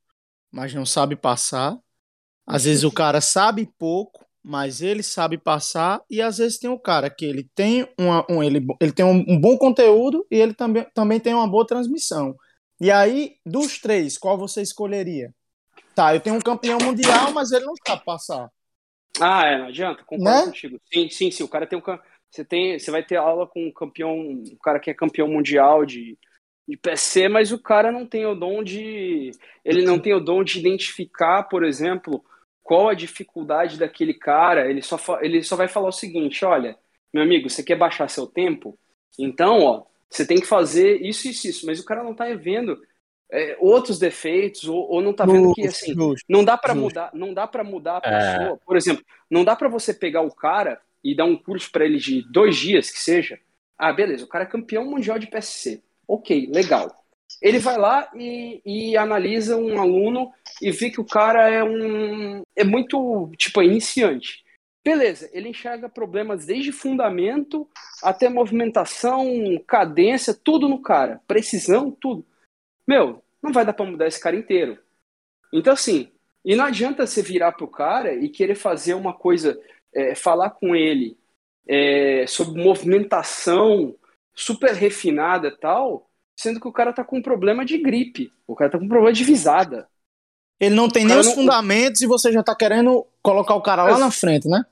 mas 0.50 0.74
não 0.74 0.84
sabe 0.84 1.16
passar. 1.16 1.78
Às 2.46 2.64
vezes 2.64 2.82
o 2.82 2.90
cara 2.90 3.20
sabe 3.20 3.70
pouco, 3.78 4.26
mas 4.42 4.80
ele 4.80 5.02
sabe 5.02 5.36
passar 5.38 6.02
e 6.10 6.22
às 6.22 6.38
vezes 6.38 6.58
tem 6.58 6.70
o 6.70 6.78
cara 6.78 7.10
que 7.10 7.24
ele 7.24 7.48
tem 7.54 7.88
uma, 7.98 8.24
um, 8.30 8.42
ele, 8.42 8.64
ele 8.80 8.92
tem 8.92 9.04
um, 9.04 9.24
um, 9.28 9.40
bom 9.40 9.56
conteúdo 9.58 10.26
e 10.30 10.36
ele 10.36 10.54
também, 10.54 10.86
também 10.94 11.20
tem 11.20 11.34
uma 11.34 11.48
boa 11.48 11.66
transmissão. 11.66 12.36
E 12.80 12.90
aí, 12.90 13.36
dos 13.44 13.78
três, 13.78 14.16
qual 14.16 14.38
você 14.38 14.62
escolheria? 14.62 15.34
Tá, 15.94 16.14
eu 16.14 16.20
tenho 16.20 16.36
um 16.36 16.40
campeão 16.40 16.78
mundial, 16.78 17.32
mas 17.32 17.50
ele 17.50 17.64
não 17.64 17.74
sabe 17.86 18.04
passar. 18.04 18.48
Ah, 19.20 19.46
é, 19.46 19.58
não 19.58 19.66
adianta, 19.66 20.04
concordo 20.04 20.24
né? 20.24 20.46
contigo. 20.46 20.80
Sim, 20.92 21.10
sim, 21.10 21.30
sim, 21.30 21.42
o 21.42 21.48
cara 21.48 21.66
tem 21.66 21.78
um 21.78 21.82
você 22.30 22.44
tem, 22.44 22.78
você 22.78 22.90
vai 22.90 23.02
ter 23.02 23.16
aula 23.16 23.46
com 23.46 23.66
um 23.66 23.72
campeão, 23.72 24.14
um 24.14 24.58
cara 24.62 24.78
que 24.78 24.90
é 24.90 24.94
campeão 24.94 25.26
mundial 25.28 25.84
de, 25.84 26.18
de 26.68 26.76
PC, 26.76 27.28
mas 27.28 27.52
o 27.52 27.58
cara 27.58 27.90
não 27.90 28.06
tem 28.06 28.26
o 28.26 28.34
dom 28.34 28.62
de 28.62 29.30
ele 29.64 29.82
não 29.82 29.98
tem 29.98 30.14
o 30.14 30.20
dom 30.20 30.44
de 30.44 30.58
identificar, 30.58 31.44
por 31.44 31.64
exemplo, 31.64 32.22
qual 32.68 32.90
a 32.90 32.94
dificuldade 32.94 33.78
daquele 33.78 34.12
cara, 34.12 34.68
ele 34.68 34.82
só, 34.82 34.98
ele 35.22 35.42
só 35.42 35.56
vai 35.56 35.66
falar 35.66 35.88
o 35.88 35.92
seguinte: 35.92 36.44
olha, 36.44 36.76
meu 37.10 37.22
amigo, 37.22 37.48
você 37.48 37.62
quer 37.62 37.78
baixar 37.78 38.10
seu 38.10 38.26
tempo? 38.26 38.78
Então, 39.18 39.60
ó, 39.62 39.84
você 40.10 40.26
tem 40.26 40.38
que 40.38 40.46
fazer 40.46 41.00
isso 41.00 41.26
isso, 41.28 41.48
isso. 41.48 41.66
Mas 41.66 41.80
o 41.80 41.84
cara 41.86 42.04
não 42.04 42.12
tá 42.12 42.26
vendo 42.34 42.78
é, 43.32 43.56
outros 43.58 43.98
defeitos 43.98 44.64
ou, 44.64 44.86
ou 44.86 45.00
não 45.00 45.14
tá 45.14 45.24
vendo 45.24 45.54
que 45.54 45.66
assim 45.66 45.94
justo, 45.94 46.26
não 46.28 46.44
dá 46.44 46.58
para 46.58 46.74
mudar, 46.74 47.10
não 47.14 47.32
dá 47.32 47.46
para 47.46 47.64
mudar 47.64 48.02
a 48.04 48.06
é. 48.06 48.10
pessoa. 48.10 48.56
É. 48.56 48.66
Por 48.66 48.76
exemplo, 48.76 49.02
não 49.30 49.44
dá 49.44 49.56
para 49.56 49.70
você 49.70 49.94
pegar 49.94 50.20
o 50.20 50.34
cara 50.34 50.78
e 51.02 51.16
dar 51.16 51.24
um 51.24 51.38
curso 51.38 51.72
para 51.72 51.86
ele 51.86 51.96
de 51.96 52.20
dois 52.30 52.54
dias 52.54 52.90
que 52.90 52.98
seja. 52.98 53.40
Ah, 53.78 53.94
beleza, 53.94 54.26
o 54.26 54.28
cara 54.28 54.44
é 54.44 54.46
campeão 54.46 54.84
mundial 54.84 55.18
de 55.18 55.26
PSC. 55.26 55.82
Ok, 56.06 56.50
legal. 56.52 57.02
Ele 57.40 57.58
vai 57.58 57.76
lá 57.76 58.10
e, 58.14 58.60
e 58.64 58.96
analisa 58.96 59.56
um 59.56 59.80
aluno 59.80 60.32
e 60.60 60.70
vê 60.70 60.90
que 60.90 61.00
o 61.00 61.06
cara 61.06 61.48
é 61.48 61.62
um 61.62 62.42
é 62.56 62.64
muito 62.64 63.30
tipo 63.36 63.62
é 63.62 63.64
iniciante. 63.64 64.44
Beleza, 64.84 65.28
ele 65.32 65.50
enxerga 65.50 65.88
problemas 65.88 66.46
desde 66.46 66.72
fundamento 66.72 67.68
até 68.02 68.28
movimentação, 68.28 69.26
cadência, 69.66 70.32
tudo 70.34 70.68
no 70.68 70.80
cara, 70.80 71.20
precisão, 71.26 71.90
tudo. 71.90 72.24
Meu, 72.86 73.22
não 73.42 73.52
vai 73.52 73.64
dar 73.64 73.72
para 73.72 73.86
mudar 73.86 74.06
esse 74.06 74.20
cara 74.20 74.36
inteiro. 74.36 74.78
Então 75.52 75.72
assim, 75.72 76.10
e 76.44 76.56
não 76.56 76.64
adianta 76.64 77.06
você 77.06 77.22
virar 77.22 77.52
pro 77.52 77.68
cara 77.68 78.14
e 78.14 78.28
querer 78.28 78.54
fazer 78.54 78.94
uma 78.94 79.12
coisa, 79.12 79.60
é, 79.92 80.14
falar 80.14 80.50
com 80.50 80.74
ele 80.74 81.16
é, 81.68 82.26
sobre 82.26 82.62
movimentação 82.62 83.94
super 84.34 84.72
refinada 84.72 85.50
tal, 85.50 86.07
sendo 86.38 86.60
que 86.60 86.68
o 86.68 86.72
cara 86.72 86.92
tá 86.92 87.02
com 87.02 87.18
um 87.18 87.22
problema 87.22 87.64
de 87.64 87.76
gripe, 87.78 88.32
o 88.46 88.54
cara 88.54 88.70
tá 88.70 88.78
com 88.78 88.84
um 88.84 88.88
problema 88.88 89.12
de 89.12 89.24
visada. 89.24 89.88
Ele 90.60 90.74
não 90.74 90.88
tem 90.88 91.04
nem 91.04 91.18
os 91.18 91.26
não... 91.26 91.34
fundamentos 91.34 92.00
e 92.00 92.06
você 92.06 92.32
já 92.32 92.44
tá 92.44 92.54
querendo 92.54 93.04
colocar 93.20 93.56
o 93.56 93.60
cara 93.60 93.82
lá 93.82 93.98
na 93.98 94.10
frente, 94.10 94.48
né? 94.48 94.64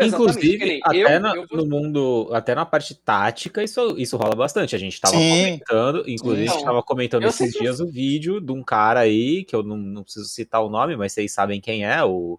Inclusive, 0.00 0.80
até 0.82 1.16
eu, 1.16 1.20
na, 1.20 1.34
eu 1.34 1.46
vou... 1.46 1.58
no 1.58 1.66
mundo, 1.66 2.30
até 2.32 2.54
na 2.54 2.64
parte 2.64 2.94
tática, 2.94 3.62
isso, 3.62 3.96
isso 3.98 4.16
rola 4.16 4.36
bastante. 4.36 4.76
A 4.76 4.78
gente 4.78 5.00
tava 5.00 5.14
Sim. 5.14 5.28
comentando, 5.28 6.08
inclusive, 6.08 6.46
Sim. 6.46 6.52
a 6.52 6.56
gente 6.56 6.64
tava 6.64 6.82
comentando 6.82 7.24
esses 7.24 7.52
dias 7.52 7.80
o 7.80 7.90
vídeo 7.90 8.40
de 8.40 8.52
um 8.52 8.62
cara 8.62 9.00
aí, 9.00 9.44
que 9.44 9.54
eu 9.54 9.62
não, 9.62 9.76
não 9.76 10.02
preciso 10.04 10.26
citar 10.26 10.64
o 10.64 10.70
nome, 10.70 10.96
mas 10.96 11.12
vocês 11.12 11.32
sabem 11.32 11.60
quem 11.60 11.84
é, 11.84 12.02
o, 12.04 12.38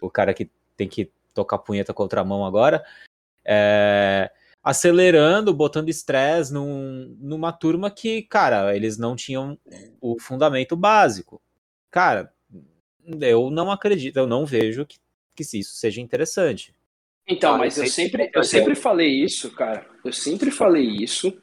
o 0.00 0.08
cara 0.08 0.32
que 0.32 0.48
tem 0.76 0.88
que 0.88 1.10
tocar 1.34 1.58
punheta 1.58 1.92
contra 1.92 2.20
a 2.20 2.24
mão 2.24 2.46
agora. 2.46 2.82
É, 3.44 4.30
acelerando, 4.64 5.52
botando 5.52 5.90
estresse 5.90 6.52
num, 6.52 7.14
numa 7.20 7.52
turma 7.52 7.90
que, 7.90 8.22
cara, 8.22 8.74
eles 8.74 8.96
não 8.96 9.14
tinham 9.14 9.58
o 10.00 10.18
fundamento 10.18 10.74
básico. 10.74 11.42
Cara, 11.90 12.32
eu 13.20 13.50
não 13.50 13.70
acredito, 13.70 14.16
eu 14.16 14.26
não 14.26 14.46
vejo 14.46 14.86
que, 14.86 14.96
que 15.36 15.42
isso 15.42 15.76
seja 15.76 16.00
interessante. 16.00 16.74
Então, 17.28 17.58
mas 17.58 17.76
eu 17.76 17.86
sempre, 17.86 18.30
eu 18.34 18.42
sempre 18.42 18.74
falei 18.74 19.08
isso, 19.08 19.50
cara. 19.50 19.86
Eu 20.02 20.12
sempre 20.12 20.50
falei 20.50 20.86
isso. 20.86 21.36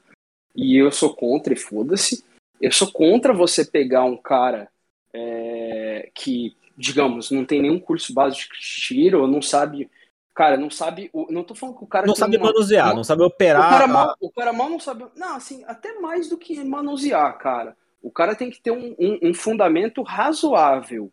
E 0.55 0.75
eu 0.75 0.91
sou 0.91 1.15
contra, 1.15 1.53
e 1.53 1.57
foda-se. 1.57 2.23
Eu 2.60 2.71
sou 2.71 2.91
contra 2.91 3.34
você 3.34 3.63
pegar 3.63 4.03
um 4.03 4.17
cara 4.17 4.67
é, 5.13 6.10
que, 6.13 6.55
digamos, 6.77 7.31
não 7.31 7.45
tem 7.45 7.62
nenhum 7.62 7.79
curso 7.79 8.13
básico 8.13 8.53
de 8.53 8.62
tiro, 8.62 9.21
ou 9.21 9.27
não 9.27 9.41
sabe 9.41 9.89
Cara, 10.33 10.55
não 10.55 10.69
sabe. 10.69 11.11
Não 11.29 11.43
tô 11.43 11.53
falando 11.53 11.77
que 11.77 11.83
o 11.83 11.87
cara. 11.87 12.07
Não 12.07 12.15
sabe 12.15 12.37
uma, 12.37 12.45
manusear, 12.45 12.87
uma, 12.87 12.95
não 12.95 13.03
sabe 13.03 13.23
operar. 13.23 13.67
O 13.67 13.69
cara, 13.69 13.87
mal, 13.87 14.15
o 14.19 14.31
cara 14.31 14.53
mal 14.53 14.69
não 14.69 14.79
sabe. 14.79 15.05
Não, 15.15 15.35
assim, 15.35 15.63
até 15.67 15.99
mais 15.99 16.29
do 16.29 16.37
que 16.37 16.63
manusear, 16.63 17.37
cara. 17.37 17.75
O 18.01 18.09
cara 18.09 18.33
tem 18.33 18.49
que 18.49 18.61
ter 18.61 18.71
um, 18.71 18.95
um, 18.97 19.19
um 19.29 19.33
fundamento 19.33 20.01
razoável 20.01 21.11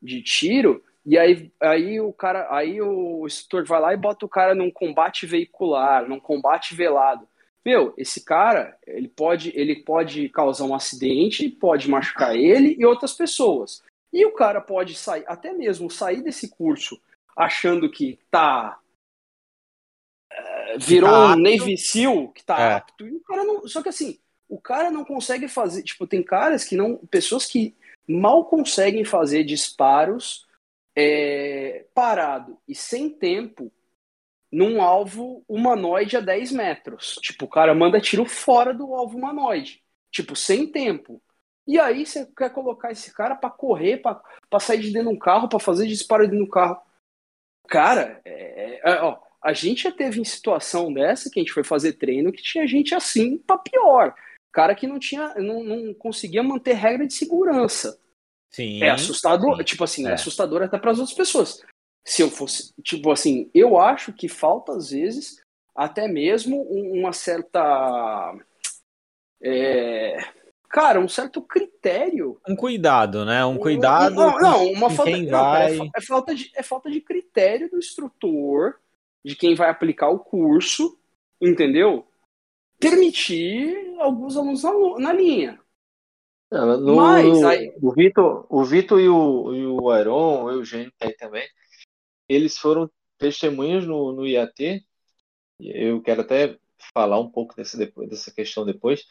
de 0.00 0.22
tiro. 0.22 0.82
E 1.06 1.18
aí, 1.18 1.50
aí 1.60 2.00
o 2.00 2.12
cara. 2.12 2.48
Aí 2.50 2.80
o 2.82 3.26
instrutor 3.26 3.64
vai 3.64 3.80
lá 3.80 3.94
e 3.94 3.96
bota 3.96 4.26
o 4.26 4.28
cara 4.28 4.54
num 4.54 4.70
combate 4.70 5.24
veicular, 5.24 6.06
num 6.06 6.20
combate 6.20 6.74
velado. 6.74 7.26
Meu, 7.64 7.94
esse 7.96 8.24
cara, 8.24 8.76
ele 8.86 9.08
pode, 9.08 9.52
ele 9.54 9.82
pode 9.84 10.28
causar 10.30 10.64
um 10.64 10.74
acidente, 10.74 11.48
pode 11.48 11.90
machucar 11.90 12.34
ele 12.34 12.76
e 12.78 12.84
outras 12.84 13.12
pessoas. 13.12 13.82
E 14.12 14.24
o 14.26 14.32
cara 14.32 14.60
pode 14.60 14.94
sair, 14.94 15.24
até 15.26 15.52
mesmo 15.52 15.90
sair 15.90 16.22
desse 16.22 16.48
curso 16.48 17.00
achando 17.40 17.90
que 17.90 18.18
tá. 18.30 18.78
Uh, 20.32 20.78
virou 20.78 21.10
tá 21.10 21.32
um 21.32 21.36
Navy 21.36 21.76
SEAL 21.76 22.28
que 22.28 22.44
tá 22.44 22.60
é. 22.60 22.72
apto. 22.74 23.06
E 23.06 23.12
o 23.12 23.20
cara 23.20 23.44
não. 23.44 23.66
Só 23.66 23.82
que 23.82 23.88
assim, 23.88 24.18
o 24.48 24.60
cara 24.60 24.90
não 24.90 25.04
consegue 25.04 25.48
fazer. 25.48 25.82
Tipo, 25.82 26.06
tem 26.06 26.22
caras 26.22 26.64
que 26.64 26.76
não. 26.76 26.96
Pessoas 27.10 27.46
que 27.46 27.74
mal 28.06 28.44
conseguem 28.44 29.04
fazer 29.04 29.44
disparos 29.44 30.46
é, 30.96 31.86
parado 31.94 32.58
e 32.66 32.74
sem 32.74 33.08
tempo 33.08 33.72
num 34.52 34.82
alvo 34.82 35.44
humanoide 35.48 36.16
a 36.16 36.20
10 36.20 36.52
metros. 36.52 37.14
Tipo, 37.22 37.44
o 37.44 37.48
cara 37.48 37.74
manda 37.74 38.00
tiro 38.00 38.24
fora 38.24 38.74
do 38.74 38.94
alvo 38.94 39.16
humanoide. 39.16 39.80
Tipo, 40.10 40.34
sem 40.34 40.66
tempo. 40.66 41.22
E 41.66 41.78
aí 41.78 42.04
você 42.04 42.26
quer 42.36 42.52
colocar 42.52 42.90
esse 42.90 43.14
cara 43.14 43.36
para 43.36 43.48
correr, 43.48 43.98
para 43.98 44.60
sair 44.60 44.80
de 44.80 44.92
dentro 44.92 45.10
de 45.10 45.14
um 45.14 45.18
carro, 45.18 45.48
para 45.48 45.60
fazer 45.60 45.86
disparo 45.86 46.24
dentro 46.24 46.44
do 46.44 46.50
carro. 46.50 46.80
Cara, 47.70 48.20
é, 48.24 48.32
é, 48.32 48.80
é, 48.84 49.00
ó, 49.00 49.16
a 49.42 49.52
gente 49.52 49.84
já 49.84 49.92
teve 49.92 50.20
em 50.20 50.24
situação 50.24 50.92
dessa 50.92 51.30
que 51.30 51.38
a 51.38 51.42
gente 51.42 51.52
foi 51.52 51.62
fazer 51.62 51.92
treino 51.92 52.32
que 52.32 52.42
tinha 52.42 52.66
gente 52.66 52.94
assim 52.96 53.38
para 53.38 53.58
pior. 53.58 54.14
Cara 54.52 54.74
que 54.74 54.88
não 54.88 54.98
tinha, 54.98 55.32
não, 55.36 55.62
não 55.62 55.94
conseguia 55.94 56.42
manter 56.42 56.74
regra 56.74 57.06
de 57.06 57.14
segurança. 57.14 57.96
Sim. 58.50 58.82
É 58.82 58.90
assustador, 58.90 59.56
sim. 59.58 59.62
tipo 59.64 59.84
assim, 59.84 60.04
é. 60.04 60.10
É. 60.10 60.12
assustador 60.14 60.62
até 60.62 60.76
para 60.78 60.90
as 60.90 60.98
outras 60.98 61.16
pessoas. 61.16 61.62
Se 62.04 62.22
eu 62.22 62.28
fosse, 62.28 62.72
tipo 62.82 63.12
assim, 63.12 63.48
eu 63.54 63.78
acho 63.78 64.12
que 64.12 64.28
falta 64.28 64.72
às 64.72 64.90
vezes 64.90 65.40
até 65.72 66.08
mesmo 66.08 66.66
um- 66.68 66.98
uma 66.98 67.12
certa, 67.12 68.34
é, 69.40 70.18
cara, 70.70 71.00
um 71.00 71.08
certo 71.08 71.42
critério. 71.42 72.40
Um 72.48 72.56
cuidado, 72.56 73.24
né? 73.24 73.44
Um 73.44 73.58
cuidado. 73.58 74.14
Não, 74.14 74.38
não, 74.38 74.72
uma 74.72 74.88
falta, 74.88 75.10
quem 75.10 75.24
não, 75.24 75.30
cara, 75.32 75.68
vai. 75.76 75.78
é, 75.78 75.90
é 75.96 76.00
falta 76.00 76.34
de, 76.34 76.50
é 76.54 76.62
falta 76.62 76.90
de 76.90 77.00
critério 77.00 77.68
do 77.68 77.76
instrutor, 77.78 78.76
de 79.24 79.34
quem 79.36 79.54
vai 79.54 79.68
aplicar 79.68 80.08
o 80.08 80.18
curso, 80.20 80.98
entendeu? 81.40 82.06
Permitir 82.78 83.94
alguns 83.98 84.36
alunos 84.36 84.62
na, 84.62 84.72
na 84.98 85.12
linha. 85.12 85.60
Não, 86.50 86.80
no- 86.80 86.96
Mas 86.96 87.44
aí- 87.44 87.72
o 87.80 87.92
Vitor, 87.92 88.46
o 88.48 88.64
Vitor 88.64 89.00
e 89.00 89.08
o, 89.08 89.54
e 89.54 89.66
o 89.66 89.90
Aron, 89.90 90.44
o 90.44 90.50
Eugênio 90.50 90.92
tá 90.98 91.06
aí 91.06 91.14
também, 91.16 91.46
eles 92.28 92.56
foram 92.56 92.90
testemunhas 93.18 93.86
no, 93.86 94.12
no 94.12 94.26
IAT. 94.26 94.84
e 95.60 95.72
Eu 95.88 96.00
quero 96.00 96.22
até 96.22 96.56
falar 96.94 97.20
um 97.20 97.28
pouco 97.30 97.54
dessa, 97.54 97.76
dessa 98.08 98.32
questão 98.32 98.64
depois, 98.64 99.04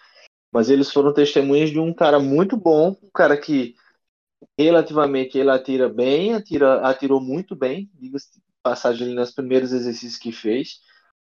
mas 0.52 0.70
eles 0.70 0.92
foram 0.92 1.14
testemunhas 1.14 1.70
de 1.70 1.80
um 1.80 1.94
cara 1.94 2.20
muito 2.20 2.58
bom, 2.58 2.96
um 3.04 3.10
cara 3.14 3.38
que 3.38 3.76
relativamente 4.58 5.38
ele 5.38 5.50
atira 5.50 5.90
bem, 5.90 6.34
atira, 6.34 6.82
atirou 6.82 7.22
muito 7.22 7.56
bem, 7.56 7.90
diga-se 7.94 8.42
passagem 8.62 9.14
nos 9.14 9.32
primeiros 9.32 9.72
exercícios 9.72 10.18
que 10.18 10.32
fez, 10.32 10.80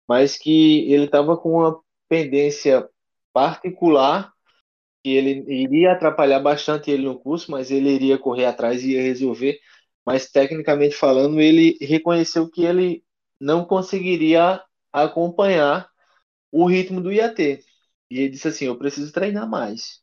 mas 0.07 0.37
que 0.37 0.91
ele 0.91 1.05
estava 1.05 1.37
com 1.37 1.59
uma 1.59 1.79
pendência 2.09 2.87
particular 3.33 4.31
que 5.03 5.09
ele 5.09 5.43
iria 5.47 5.93
atrapalhar 5.93 6.39
bastante 6.39 6.91
ele 6.91 7.05
no 7.05 7.19
curso, 7.19 7.51
mas 7.51 7.71
ele 7.71 7.89
iria 7.89 8.17
correr 8.17 8.45
atrás 8.45 8.83
e 8.83 8.91
ia 8.91 9.01
resolver. 9.01 9.59
Mas 10.05 10.29
tecnicamente 10.29 10.95
falando, 10.95 11.39
ele 11.39 11.77
reconheceu 11.81 12.49
que 12.49 12.63
ele 12.63 13.03
não 13.39 13.65
conseguiria 13.65 14.61
acompanhar 14.91 15.89
o 16.51 16.65
ritmo 16.65 17.01
do 17.01 17.11
IAT. 17.11 17.63
E 18.11 18.19
ele 18.19 18.29
disse 18.29 18.49
assim: 18.49 18.65
Eu 18.65 18.77
preciso 18.77 19.11
treinar 19.13 19.49
mais. 19.49 20.01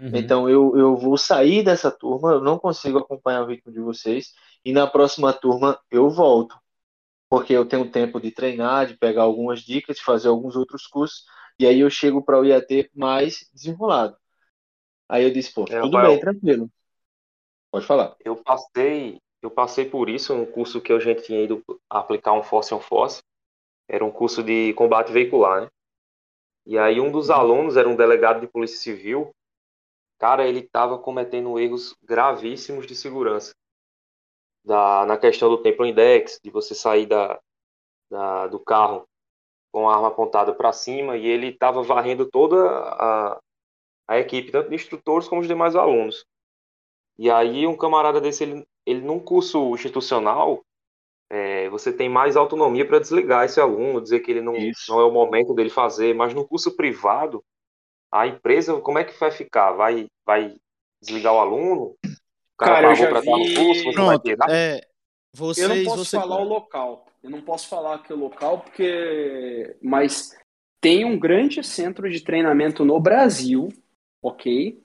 Uhum. 0.00 0.12
Então 0.14 0.48
eu, 0.48 0.78
eu 0.78 0.96
vou 0.96 1.18
sair 1.18 1.64
dessa 1.64 1.90
turma, 1.90 2.30
eu 2.30 2.40
não 2.40 2.56
consigo 2.56 2.98
acompanhar 2.98 3.42
o 3.42 3.46
ritmo 3.46 3.72
de 3.72 3.80
vocês, 3.80 4.32
e 4.64 4.72
na 4.72 4.86
próxima 4.86 5.32
turma 5.32 5.78
eu 5.90 6.08
volto. 6.08 6.56
Porque 7.28 7.52
eu 7.52 7.66
tenho 7.66 7.90
tempo 7.90 8.20
de 8.20 8.30
treinar, 8.30 8.86
de 8.86 8.96
pegar 8.96 9.22
algumas 9.22 9.60
dicas, 9.60 9.96
de 9.96 10.04
fazer 10.04 10.28
alguns 10.28 10.54
outros 10.54 10.86
cursos, 10.86 11.24
e 11.58 11.66
aí 11.66 11.80
eu 11.80 11.90
chego 11.90 12.24
para 12.24 12.40
o 12.40 12.44
IAT 12.44 12.90
mais 12.94 13.50
desenrolado. 13.52 14.16
Aí 15.08 15.24
eu 15.24 15.32
disse, 15.32 15.52
pô, 15.52 15.64
É, 15.68 15.80
tudo 15.80 16.00
bem, 16.00 16.20
tranquilo. 16.20 16.70
Pode 17.70 17.84
falar. 17.84 18.16
Eu 18.24 18.36
passei, 18.36 19.18
eu 19.42 19.50
passei 19.50 19.84
por 19.84 20.08
isso 20.08 20.34
no 20.34 20.46
curso 20.46 20.80
que 20.80 20.92
a 20.92 20.98
gente 21.00 21.22
tinha 21.22 21.42
ido 21.42 21.62
aplicar 21.90 22.32
um 22.32 22.42
force 22.42 22.72
on 22.72 22.80
force. 22.80 23.20
Era 23.88 24.04
um 24.04 24.12
curso 24.12 24.42
de 24.42 24.72
combate 24.74 25.12
veicular, 25.12 25.62
né? 25.62 25.68
E 26.68 26.76
aí 26.76 27.00
um 27.00 27.10
dos 27.10 27.30
alunos 27.30 27.78
era 27.78 27.88
um 27.88 27.96
delegado 27.96 28.42
de 28.42 28.46
polícia 28.46 28.76
civil. 28.76 29.34
Cara, 30.18 30.46
ele 30.46 30.58
estava 30.58 30.98
cometendo 30.98 31.58
erros 31.58 31.96
gravíssimos 32.02 32.86
de 32.86 32.94
segurança. 32.94 33.54
Da, 34.62 35.06
na 35.06 35.16
questão 35.16 35.48
do 35.48 35.62
tempo 35.62 35.82
index, 35.82 36.38
de 36.44 36.50
você 36.50 36.74
sair 36.74 37.06
da, 37.06 37.40
da, 38.10 38.48
do 38.48 38.60
carro 38.60 39.08
com 39.72 39.88
a 39.88 39.94
arma 39.94 40.08
apontada 40.08 40.54
para 40.54 40.70
cima, 40.74 41.16
e 41.16 41.26
ele 41.26 41.46
estava 41.46 41.82
varrendo 41.82 42.28
toda 42.30 42.56
a, 42.68 43.40
a 44.06 44.18
equipe, 44.18 44.52
tanto 44.52 44.68
de 44.68 44.74
instrutores 44.74 45.26
como 45.26 45.40
os 45.40 45.48
demais 45.48 45.74
alunos. 45.74 46.26
E 47.18 47.30
aí 47.30 47.66
um 47.66 47.78
camarada 47.78 48.20
desse, 48.20 48.44
ele, 48.44 48.66
ele 48.84 49.00
num 49.00 49.18
curso 49.18 49.74
institucional, 49.74 50.62
é, 51.30 51.68
você 51.68 51.92
tem 51.92 52.08
mais 52.08 52.36
autonomia 52.36 52.86
para 52.86 52.98
desligar 52.98 53.44
esse 53.44 53.60
aluno, 53.60 54.00
dizer 54.00 54.20
que 54.20 54.30
ele 54.30 54.40
não, 54.40 54.54
Isso. 54.54 54.90
não 54.90 55.00
é 55.00 55.04
o 55.04 55.12
momento 55.12 55.54
dele 55.54 55.70
fazer, 55.70 56.14
mas 56.14 56.32
no 56.34 56.46
curso 56.46 56.74
privado, 56.76 57.44
a 58.10 58.26
empresa, 58.26 58.80
como 58.80 58.98
é 58.98 59.04
que 59.04 59.18
vai 59.18 59.30
ficar? 59.30 59.72
Vai, 59.72 60.06
vai 60.24 60.56
desligar 61.02 61.34
o 61.34 61.38
aluno? 61.38 61.82
O 61.84 61.96
cara, 62.58 62.74
Cara, 62.76 62.86
eu 62.86 62.90
pagou 62.90 62.96
já 62.96 63.08
para 63.08 63.18
estar 63.20 63.32
no 63.36 63.44
vi- 63.44 63.54
curso, 63.54 63.82
você 63.82 63.92
vai 63.92 64.16
Pronto, 64.16 64.22
tirar? 64.24 64.50
é, 64.50 64.88
vocês, 65.34 65.68
Eu 65.68 65.76
não 65.76 65.84
posso 65.84 66.04
você- 66.04 66.16
falar 66.16 66.38
o 66.40 66.44
local. 66.44 67.06
Eu 67.22 67.30
não 67.30 67.42
posso 67.42 67.68
falar 67.68 67.96
aqui 67.96 68.12
o 68.12 68.16
local 68.16 68.60
porque, 68.60 69.76
mas 69.82 70.36
tem 70.80 71.04
um 71.04 71.18
grande 71.18 71.62
centro 71.62 72.08
de 72.10 72.20
treinamento 72.20 72.84
no 72.84 72.98
Brasil, 73.00 73.68
ok? 74.22 74.80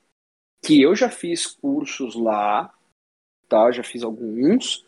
Que 0.62 0.82
eu 0.82 0.96
já 0.96 1.10
fiz 1.10 1.46
cursos 1.46 2.16
lá, 2.16 2.74
tá? 3.48 3.72
Já 3.72 3.84
fiz 3.84 4.04
alguns. 4.04 4.86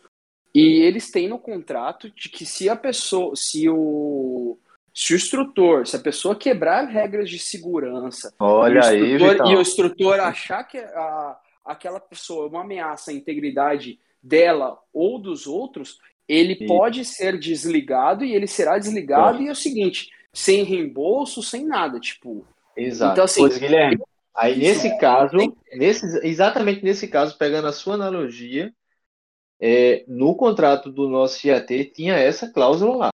E 0.55 0.81
eles 0.81 1.11
têm 1.11 1.27
no 1.27 1.37
contrato 1.37 2.09
de 2.09 2.29
que 2.29 2.45
se 2.45 2.69
a 2.69 2.77
pessoa, 2.77 3.35
se 3.35 3.67
o, 3.69 4.57
se 4.93 5.13
o 5.13 5.17
instrutor, 5.17 5.85
se 5.85 5.97
a 5.97 5.99
pessoa 5.99 6.33
quebrar 6.33 6.85
regras 6.85 7.29
de 7.29 7.37
segurança 7.37 8.33
Olha 8.39 8.79
e 8.95 9.01
o 9.01 9.05
aí, 9.05 9.17
Vitão. 9.17 9.51
e 9.51 9.55
o 9.57 9.61
instrutor 9.61 10.17
achar 10.21 10.63
que 10.63 10.77
a, 10.77 11.37
aquela 11.65 11.99
pessoa 11.99 12.45
é 12.45 12.49
uma 12.49 12.61
ameaça 12.61 13.11
à 13.11 13.13
integridade 13.13 13.99
dela 14.23 14.79
ou 14.93 15.19
dos 15.19 15.45
outros, 15.45 15.99
ele 16.25 16.65
pode 16.65 17.03
ser 17.03 17.37
desligado 17.37 18.23
e 18.23 18.33
ele 18.33 18.47
será 18.47 18.77
desligado 18.77 19.43
e 19.43 19.49
é 19.49 19.51
o 19.51 19.55
seguinte, 19.55 20.09
sem 20.31 20.63
reembolso, 20.63 21.43
sem 21.43 21.65
nada, 21.65 21.99
tipo, 21.99 22.47
Exato. 22.75 23.13
Então, 23.13 23.23
assim, 23.23 23.41
pois, 23.41 23.57
Guilherme, 23.57 24.01
aí 24.33 24.57
nesse 24.57 24.87
é- 24.87 24.97
caso, 24.97 25.37
nesse, 25.73 26.05
exatamente 26.25 26.83
nesse 26.83 27.07
caso, 27.07 27.37
pegando 27.37 27.67
a 27.67 27.71
sua 27.71 27.93
analogia, 27.95 28.73
é, 29.59 30.03
no 30.07 30.35
contrato 30.35 30.91
do 30.91 31.07
nosso 31.07 31.45
IAT 31.47 31.85
tinha 31.93 32.15
essa 32.15 32.51
cláusula 32.51 32.95
lá. 32.95 33.09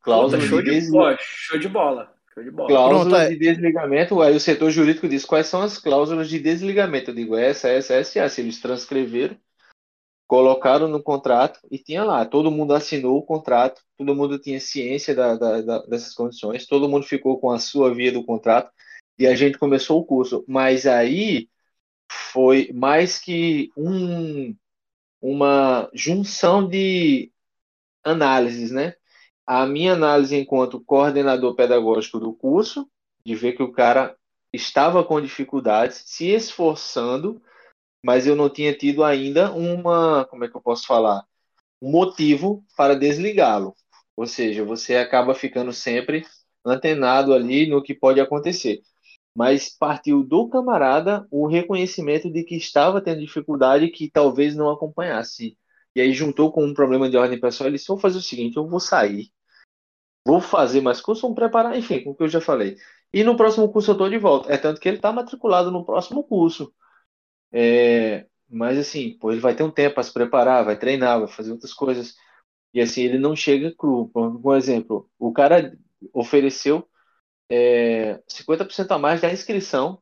Cláusula 0.00 0.40
show 0.42 0.62
de, 0.62 0.80
show 0.80 0.80
de 0.80 0.90
bola, 0.90 1.18
show 1.20 2.42
de 2.42 2.50
bola. 2.50 2.68
cláusula 2.68 3.10
Pronto, 3.10 3.16
é. 3.16 3.28
de 3.30 3.36
desligamento. 3.38 4.22
Aí 4.22 4.34
o 4.34 4.40
setor 4.40 4.70
jurídico 4.70 5.08
diz 5.08 5.24
quais 5.24 5.46
são 5.46 5.60
as 5.60 5.76
cláusulas 5.78 6.28
de 6.28 6.38
desligamento. 6.38 7.10
Eu 7.10 7.14
digo 7.14 7.36
essa, 7.36 7.68
essa, 7.68 7.94
essa, 7.94 8.18
e 8.18 8.22
essa. 8.22 8.40
Eles 8.40 8.60
transcreveram, 8.60 9.36
colocaram 10.26 10.88
no 10.88 11.02
contrato 11.02 11.58
e 11.70 11.78
tinha 11.78 12.04
lá. 12.04 12.24
Todo 12.24 12.50
mundo 12.50 12.72
assinou 12.74 13.18
o 13.18 13.22
contrato, 13.22 13.82
todo 13.96 14.14
mundo 14.14 14.38
tinha 14.38 14.60
ciência 14.60 15.14
da, 15.14 15.34
da- 15.36 15.60
da- 15.60 15.82
dessas 15.86 16.14
condições, 16.14 16.66
todo 16.66 16.88
mundo 16.88 17.04
ficou 17.04 17.38
com 17.38 17.50
a 17.50 17.58
sua 17.58 17.92
via 17.94 18.12
do 18.12 18.24
contrato 18.24 18.70
e 19.18 19.26
a 19.26 19.34
gente 19.34 19.58
começou 19.58 20.00
o 20.00 20.04
curso. 20.04 20.44
Mas 20.48 20.86
aí 20.86 21.48
foi 22.10 22.70
mais 22.72 23.18
que 23.18 23.70
um, 23.76 24.54
uma 25.20 25.90
junção 25.92 26.66
de 26.68 27.32
análises, 28.04 28.70
né? 28.70 28.94
A 29.46 29.66
minha 29.66 29.94
análise 29.94 30.36
enquanto 30.36 30.80
coordenador 30.80 31.54
pedagógico 31.54 32.18
do 32.20 32.32
curso, 32.32 32.88
de 33.24 33.34
ver 33.34 33.54
que 33.54 33.62
o 33.62 33.72
cara 33.72 34.16
estava 34.52 35.04
com 35.04 35.20
dificuldades, 35.20 36.02
se 36.06 36.28
esforçando, 36.28 37.40
mas 38.02 38.26
eu 38.26 38.36
não 38.36 38.48
tinha 38.48 38.74
tido 38.74 39.04
ainda 39.04 39.52
uma, 39.52 40.24
como 40.26 40.44
é 40.44 40.48
que 40.48 40.56
eu 40.56 40.60
posso 40.60 40.86
falar? 40.86 41.24
Um 41.80 41.90
motivo 41.90 42.64
para 42.76 42.94
desligá-lo. 42.94 43.74
Ou 44.16 44.26
seja, 44.26 44.64
você 44.64 44.96
acaba 44.96 45.34
ficando 45.34 45.72
sempre 45.72 46.26
antenado 46.64 47.32
ali 47.32 47.68
no 47.68 47.82
que 47.82 47.94
pode 47.94 48.20
acontecer. 48.20 48.82
Mas 49.38 49.68
partiu 49.68 50.24
do 50.24 50.48
camarada 50.48 51.24
o 51.30 51.46
reconhecimento 51.46 52.28
de 52.28 52.42
que 52.42 52.56
estava 52.56 53.00
tendo 53.00 53.20
dificuldade 53.20 53.86
que 53.86 54.10
talvez 54.10 54.56
não 54.56 54.68
acompanhasse. 54.68 55.56
E 55.94 56.00
aí 56.00 56.12
juntou 56.12 56.50
com 56.50 56.64
um 56.64 56.74
problema 56.74 57.08
de 57.08 57.16
ordem 57.16 57.38
pessoal, 57.38 57.68
ele 57.68 57.76
disse, 57.76 57.86
vou 57.86 57.98
fazer 57.98 58.18
o 58.18 58.20
seguinte, 58.20 58.56
eu 58.56 58.66
vou 58.66 58.80
sair, 58.80 59.30
vou 60.26 60.40
fazer 60.40 60.80
mais 60.80 61.00
curso, 61.00 61.22
vou 61.22 61.36
preparar, 61.36 61.78
enfim, 61.78 62.02
com 62.02 62.10
o 62.10 62.16
que 62.16 62.24
eu 62.24 62.28
já 62.28 62.40
falei. 62.40 62.78
E 63.12 63.22
no 63.22 63.36
próximo 63.36 63.70
curso 63.70 63.92
eu 63.92 63.92
estou 63.92 64.10
de 64.10 64.18
volta. 64.18 64.52
É 64.52 64.58
tanto 64.58 64.80
que 64.80 64.88
ele 64.88 64.96
está 64.96 65.12
matriculado 65.12 65.70
no 65.70 65.84
próximo 65.84 66.24
curso. 66.24 66.74
É, 67.52 68.26
mas 68.50 68.76
assim, 68.76 69.16
pô, 69.20 69.30
ele 69.30 69.40
vai 69.40 69.54
ter 69.54 69.62
um 69.62 69.70
tempo 69.70 69.94
para 69.94 70.02
se 70.02 70.12
preparar, 70.12 70.64
vai 70.64 70.76
treinar, 70.76 71.20
vai 71.20 71.28
fazer 71.28 71.52
outras 71.52 71.72
coisas. 71.72 72.16
E 72.74 72.80
assim, 72.80 73.02
ele 73.02 73.18
não 73.20 73.36
chega 73.36 73.72
cru. 73.72 74.08
Por 74.08 74.56
exemplo, 74.56 75.08
o 75.16 75.32
cara 75.32 75.78
ofereceu 76.12 76.88
é, 77.50 78.20
50% 78.28 78.90
a 78.92 78.98
mais 78.98 79.20
da 79.20 79.32
inscrição 79.32 80.00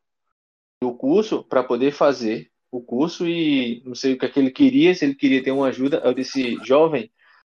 do 0.80 0.94
curso 0.94 1.42
para 1.44 1.62
poder 1.64 1.92
fazer 1.92 2.50
o 2.70 2.82
curso 2.82 3.26
e 3.26 3.82
não 3.84 3.94
sei 3.94 4.14
o 4.14 4.18
que, 4.18 4.26
é 4.26 4.28
que 4.28 4.38
ele 4.38 4.50
queria, 4.50 4.94
se 4.94 5.04
ele 5.04 5.14
queria 5.14 5.42
ter 5.42 5.50
uma 5.52 5.68
ajuda. 5.68 6.02
Eu 6.04 6.12
disse, 6.14 6.56
jovem, 6.64 7.10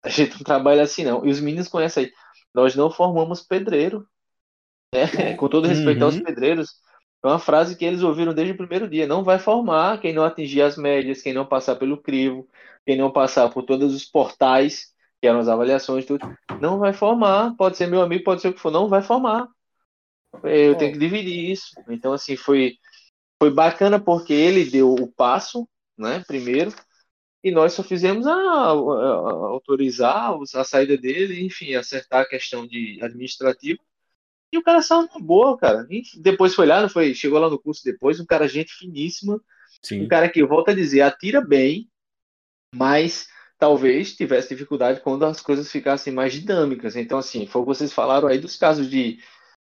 a 0.03 0.09
gente 0.09 0.33
não 0.35 0.39
trabalha 0.43 0.83
assim 0.83 1.03
não. 1.03 1.25
E 1.25 1.29
os 1.29 1.39
meninos 1.39 1.67
conhecem 1.67 2.05
aí. 2.05 2.11
Nós 2.53 2.75
não 2.75 2.89
formamos 2.91 3.41
pedreiro. 3.41 4.07
Né? 4.93 5.05
Com 5.37 5.47
todo 5.49 5.67
respeito 5.67 6.03
aos 6.03 6.15
Uhum. 6.15 6.23
pedreiros, 6.23 6.69
é 7.23 7.27
uma 7.27 7.39
frase 7.39 7.75
que 7.75 7.85
eles 7.85 8.03
ouviram 8.03 8.33
desde 8.33 8.53
o 8.53 8.57
primeiro 8.57 8.89
dia. 8.89 9.07
Não 9.07 9.23
vai 9.23 9.39
formar 9.39 9.99
quem 9.99 10.13
não 10.13 10.23
atingir 10.23 10.61
as 10.61 10.77
médias, 10.77 11.21
quem 11.21 11.33
não 11.33 11.45
passar 11.45 11.75
pelo 11.75 11.97
crivo, 12.01 12.47
quem 12.85 12.97
não 12.97 13.11
passar 13.11 13.49
por 13.49 13.63
todos 13.63 13.93
os 13.93 14.05
portais 14.05 14.93
que 15.19 15.27
eram 15.27 15.39
as 15.39 15.47
avaliações, 15.47 16.05
tudo. 16.05 16.27
Não 16.61 16.77
vai 16.77 16.93
formar, 16.93 17.55
pode 17.55 17.75
ser 17.75 17.87
meu 17.87 18.01
amigo, 18.01 18.23
pode 18.23 18.41
ser 18.41 18.49
o 18.49 18.53
que 18.53 18.59
for, 18.59 18.71
não 18.71 18.87
vai 18.87 19.01
formar. 19.01 19.47
Eu 20.43 20.75
tenho 20.77 20.93
que 20.93 20.99
dividir 20.99 21.51
isso. 21.51 21.71
Então, 21.89 22.13
assim, 22.13 22.35
foi, 22.35 22.77
foi 23.41 23.51
bacana 23.51 23.99
porque 23.99 24.33
ele 24.33 24.65
deu 24.65 24.93
o 24.93 25.11
passo, 25.11 25.67
né, 25.97 26.23
primeiro, 26.27 26.73
e 27.43 27.51
nós 27.51 27.73
só 27.73 27.83
fizemos 27.83 28.27
a, 28.27 28.33
a, 28.33 28.71
a 28.71 28.71
autorizar 28.71 30.33
a 30.55 30.63
saída 30.63 30.97
dele, 30.97 31.43
enfim, 31.45 31.75
acertar 31.75 32.21
a 32.21 32.27
questão 32.27 32.67
de 32.67 32.99
administrativa. 33.01 33.79
E 34.51 34.57
o 34.57 34.63
cara 34.63 34.81
saiu 34.81 35.07
uma 35.11 35.19
boa, 35.19 35.57
cara. 35.57 35.85
E 35.89 36.01
depois 36.19 36.55
foi 36.55 36.65
lá, 36.65 36.81
não 36.81 36.89
foi? 36.89 37.13
Chegou 37.13 37.39
lá 37.39 37.49
no 37.49 37.59
curso 37.59 37.83
depois, 37.83 38.19
um 38.19 38.25
cara 38.25 38.47
gente 38.47 38.73
finíssima, 38.73 39.41
Sim. 39.81 40.03
um 40.03 40.07
cara 40.07 40.29
que 40.29 40.43
volta 40.45 40.71
a 40.71 40.75
dizer, 40.75 41.01
atira 41.01 41.41
bem, 41.41 41.89
mas 42.73 43.27
talvez 43.59 44.15
tivesse 44.15 44.49
dificuldade 44.49 45.01
quando 45.01 45.25
as 45.25 45.41
coisas 45.41 45.71
ficassem 45.71 46.13
mais 46.13 46.33
dinâmicas. 46.33 46.95
Então, 46.95 47.17
assim, 47.17 47.45
foi 47.45 47.61
o 47.61 47.65
que 47.65 47.75
vocês 47.75 47.91
falaram 47.91 48.27
aí 48.27 48.37
dos 48.37 48.55
casos 48.55 48.89
de, 48.89 49.19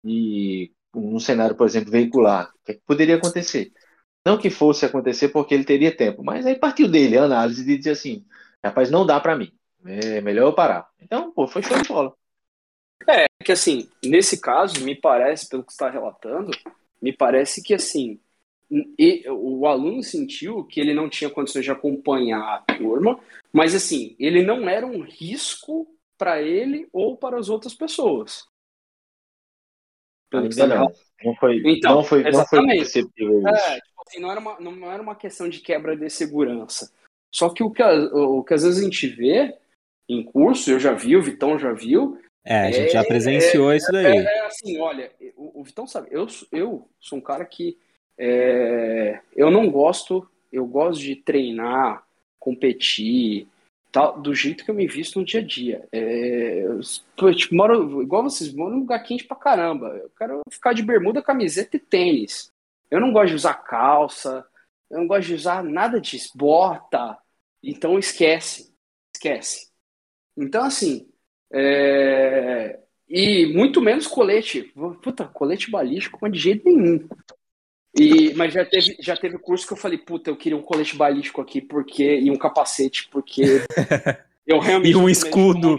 de 0.04 0.72
um 0.94 1.18
cenário, 1.18 1.56
por 1.56 1.66
exemplo, 1.66 1.90
veicular. 1.90 2.50
O 2.50 2.64
que, 2.64 2.72
é 2.72 2.74
que 2.74 2.82
poderia 2.86 3.16
acontecer? 3.16 3.72
Não 4.24 4.38
que 4.38 4.50
fosse 4.50 4.86
acontecer 4.86 5.28
porque 5.28 5.54
ele 5.54 5.64
teria 5.64 5.94
tempo, 5.94 6.22
mas 6.22 6.46
aí 6.46 6.54
partiu 6.54 6.88
dele 6.88 7.18
a 7.18 7.24
análise 7.24 7.64
de 7.64 7.76
dizer 7.76 7.90
assim, 7.90 8.24
rapaz, 8.62 8.90
não 8.90 9.04
dá 9.04 9.20
para 9.20 9.36
mim, 9.36 9.52
é 9.84 10.20
melhor 10.20 10.46
eu 10.46 10.54
parar. 10.54 10.88
Então, 11.00 11.30
pô, 11.32 11.46
foi 11.46 11.62
show 11.62 11.80
de 11.80 11.88
bola. 11.88 12.14
É, 13.08 13.26
que 13.44 13.52
assim, 13.52 13.88
nesse 14.02 14.40
caso, 14.40 14.82
me 14.82 14.94
parece, 14.94 15.48
pelo 15.48 15.62
que 15.62 15.72
está 15.72 15.90
relatando, 15.90 16.52
me 17.02 17.12
parece 17.12 17.62
que 17.62 17.74
assim, 17.74 18.18
e, 18.70 19.24
o 19.28 19.66
aluno 19.66 20.02
sentiu 20.02 20.64
que 20.64 20.80
ele 20.80 20.94
não 20.94 21.08
tinha 21.08 21.28
condições 21.28 21.64
de 21.64 21.70
acompanhar 21.70 22.40
a 22.40 22.74
turma, 22.74 23.20
mas 23.52 23.74
assim, 23.74 24.16
ele 24.18 24.42
não 24.42 24.68
era 24.68 24.86
um 24.86 25.02
risco 25.02 25.86
para 26.16 26.40
ele 26.40 26.88
ou 26.92 27.16
para 27.16 27.38
as 27.38 27.50
outras 27.50 27.74
pessoas. 27.74 28.46
Não. 30.32 30.92
Não 31.24 31.34
foi, 31.36 31.62
então, 31.64 31.94
não 31.96 32.04
foi, 32.04 32.22
não 32.22 32.46
foi 32.46 32.66
perceptível 32.66 33.38
isso. 33.38 33.48
É, 33.48 33.74
tipo 33.76 34.02
assim, 34.06 34.20
não, 34.20 34.30
era 34.30 34.40
uma, 34.40 34.60
não 34.60 34.92
era 34.92 35.02
uma 35.02 35.14
questão 35.14 35.48
de 35.48 35.60
quebra 35.60 35.96
de 35.96 36.10
segurança. 36.10 36.92
Só 37.32 37.48
que 37.48 37.62
o 37.62 37.70
que, 37.70 37.82
o 37.82 38.44
que 38.44 38.54
às 38.54 38.62
vezes 38.62 38.80
a 38.80 38.84
gente 38.84 39.06
vê 39.06 39.56
em 40.08 40.22
curso, 40.22 40.70
eu 40.70 40.78
já 40.78 40.92
vi, 40.92 41.16
o 41.16 41.22
Vitão 41.22 41.58
já 41.58 41.72
viu. 41.72 42.18
É, 42.44 42.66
a 42.66 42.70
gente 42.70 42.88
é, 42.88 42.92
já 42.92 43.04
presenciou 43.04 43.72
é, 43.72 43.76
isso 43.76 43.90
daí. 43.90 44.18
É, 44.18 44.22
é, 44.22 44.46
assim, 44.46 44.78
olha, 44.78 45.10
o, 45.34 45.60
o, 45.60 45.64
Vitão 45.64 45.86
sabe, 45.86 46.08
eu, 46.10 46.26
eu 46.52 46.86
sou 47.00 47.18
um 47.18 47.22
cara 47.22 47.44
que 47.44 47.78
é, 48.18 49.20
eu 49.34 49.50
não 49.50 49.70
gosto, 49.70 50.28
eu 50.52 50.66
gosto 50.66 51.00
de 51.00 51.16
treinar, 51.16 52.04
competir, 52.38 53.48
tal, 53.94 54.20
do 54.20 54.34
jeito 54.34 54.64
que 54.64 54.70
eu 54.72 54.74
me 54.74 54.88
visto 54.88 55.20
no 55.20 55.24
dia 55.24 55.38
a 55.38 55.44
dia. 55.44 55.88
É, 55.92 56.64
eu, 56.64 56.80
tipo, 57.32 57.54
moro, 57.54 58.02
igual 58.02 58.24
vocês, 58.24 58.52
moro 58.52 58.72
num 58.72 58.80
lugar 58.80 59.00
quente 59.04 59.24
pra 59.24 59.36
caramba. 59.36 59.86
Eu 59.96 60.10
quero 60.18 60.42
ficar 60.50 60.72
de 60.72 60.82
bermuda, 60.82 61.22
camiseta 61.22 61.76
e 61.76 61.80
tênis. 61.80 62.50
Eu 62.90 63.00
não 63.00 63.12
gosto 63.12 63.28
de 63.28 63.36
usar 63.36 63.54
calça, 63.54 64.44
eu 64.90 64.98
não 64.98 65.06
gosto 65.06 65.28
de 65.28 65.34
usar 65.34 65.62
nada 65.62 66.00
disso, 66.00 66.32
bota. 66.34 67.16
Então 67.62 67.96
esquece, 67.96 68.74
esquece. 69.14 69.70
Então, 70.36 70.64
assim, 70.64 71.08
é... 71.52 72.80
e 73.08 73.46
muito 73.54 73.80
menos 73.80 74.08
colete. 74.08 74.72
Puta, 75.04 75.24
colete 75.28 75.70
balístico, 75.70 76.18
mas 76.20 76.32
de 76.32 76.38
jeito 76.40 76.64
nenhum. 76.64 77.08
E, 77.96 78.34
mas 78.34 78.52
já 78.52 78.64
teve, 78.64 78.96
já 78.98 79.16
teve 79.16 79.38
curso 79.38 79.66
que 79.66 79.72
eu 79.72 79.76
falei, 79.76 79.98
puta, 79.98 80.30
eu 80.30 80.36
queria 80.36 80.58
um 80.58 80.62
colete 80.62 80.96
balístico 80.96 81.40
aqui 81.40 81.60
porque 81.60 82.18
e 82.18 82.30
um 82.30 82.36
capacete, 82.36 83.08
porque 83.08 83.42
eu 84.46 84.58
realmente. 84.58 84.90
e 84.90 84.96
um 84.96 85.08
escudo. 85.08 85.74
Um 85.74 85.78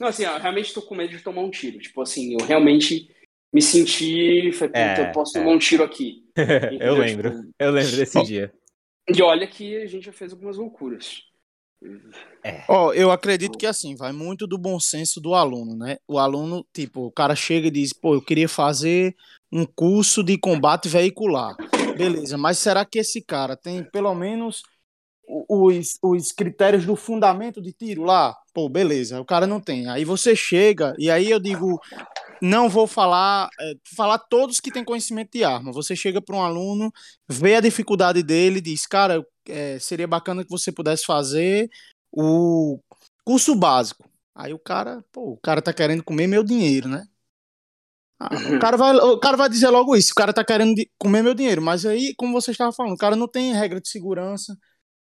Não, 0.00 0.08
assim, 0.08 0.24
eu 0.24 0.38
realmente 0.38 0.74
tô 0.74 0.82
com 0.82 0.94
medo 0.94 1.16
de 1.16 1.22
tomar 1.22 1.42
um 1.42 1.50
tiro. 1.50 1.78
Tipo 1.78 2.02
assim, 2.02 2.32
eu 2.32 2.44
realmente 2.44 3.08
me 3.52 3.62
senti. 3.62 4.50
Falei, 4.52 4.72
puta, 4.72 4.78
é, 4.78 5.08
eu 5.08 5.12
posso 5.12 5.38
é. 5.38 5.40
tomar 5.40 5.54
um 5.54 5.58
tiro 5.58 5.84
aqui. 5.84 6.24
eu 6.80 6.94
lembro. 6.94 7.30
Tipo, 7.30 7.54
eu 7.58 7.70
lembro 7.70 7.96
desse 7.96 8.22
dia. 8.24 8.52
E 9.08 9.22
olha 9.22 9.46
que 9.46 9.76
a 9.76 9.86
gente 9.86 10.06
já 10.06 10.12
fez 10.12 10.32
algumas 10.32 10.56
loucuras. 10.56 11.29
É. 12.44 12.64
Ó, 12.68 12.92
eu 12.92 13.10
acredito 13.10 13.58
que 13.58 13.66
assim, 13.66 13.94
vai 13.94 14.12
muito 14.12 14.46
do 14.46 14.58
bom 14.58 14.78
senso 14.78 15.20
do 15.20 15.34
aluno, 15.34 15.76
né? 15.76 15.98
O 16.06 16.18
aluno, 16.18 16.66
tipo, 16.72 17.06
o 17.06 17.12
cara 17.12 17.34
chega 17.34 17.68
e 17.68 17.70
diz, 17.70 17.92
pô, 17.92 18.14
eu 18.14 18.22
queria 18.22 18.48
fazer 18.48 19.14
um 19.52 19.66
curso 19.66 20.22
de 20.22 20.38
combate 20.38 20.88
veicular. 20.88 21.56
Beleza, 21.96 22.38
mas 22.38 22.58
será 22.58 22.84
que 22.84 22.98
esse 22.98 23.20
cara 23.20 23.56
tem 23.56 23.82
pelo 23.84 24.14
menos 24.14 24.62
os, 25.48 25.98
os 26.02 26.32
critérios 26.32 26.84
do 26.84 26.96
fundamento 26.96 27.60
de 27.60 27.72
tiro 27.72 28.02
lá? 28.02 28.36
Pô, 28.52 28.68
beleza, 28.68 29.20
o 29.20 29.24
cara 29.24 29.46
não 29.46 29.60
tem. 29.60 29.88
Aí 29.88 30.04
você 30.04 30.34
chega, 30.34 30.94
e 30.98 31.10
aí 31.10 31.30
eu 31.30 31.38
digo, 31.38 31.80
não 32.40 32.68
vou 32.68 32.86
falar, 32.86 33.48
é, 33.60 33.74
falar 33.94 34.18
todos 34.18 34.60
que 34.60 34.72
têm 34.72 34.84
conhecimento 34.84 35.30
de 35.32 35.44
arma. 35.44 35.72
Você 35.72 35.94
chega 35.94 36.20
para 36.20 36.36
um 36.36 36.42
aluno, 36.42 36.90
vê 37.28 37.56
a 37.56 37.60
dificuldade 37.60 38.22
dele, 38.22 38.60
diz, 38.60 38.86
cara, 38.86 39.24
é, 39.50 39.78
seria 39.78 40.06
bacana 40.06 40.44
que 40.44 40.50
você 40.50 40.72
pudesse 40.72 41.04
fazer 41.04 41.68
o 42.12 42.78
curso 43.24 43.54
básico. 43.54 44.08
Aí 44.34 44.52
o 44.54 44.58
cara, 44.58 45.04
pô, 45.12 45.32
o 45.32 45.38
cara 45.38 45.62
tá 45.62 45.72
querendo 45.72 46.02
comer 46.04 46.26
meu 46.26 46.42
dinheiro, 46.44 46.88
né? 46.88 47.06
Ah, 48.18 48.28
o, 48.54 48.58
cara 48.60 48.76
vai, 48.76 48.94
o 48.96 49.18
cara 49.18 49.36
vai 49.36 49.48
dizer 49.48 49.70
logo 49.70 49.96
isso, 49.96 50.12
o 50.12 50.14
cara 50.14 50.32
tá 50.32 50.44
querendo 50.44 50.74
comer 50.98 51.22
meu 51.22 51.34
dinheiro, 51.34 51.62
mas 51.62 51.86
aí, 51.86 52.14
como 52.16 52.34
você 52.34 52.50
estava 52.50 52.70
falando, 52.70 52.92
o 52.92 52.98
cara 52.98 53.16
não 53.16 53.26
tem 53.26 53.54
regra 53.54 53.80
de 53.80 53.88
segurança, 53.88 54.54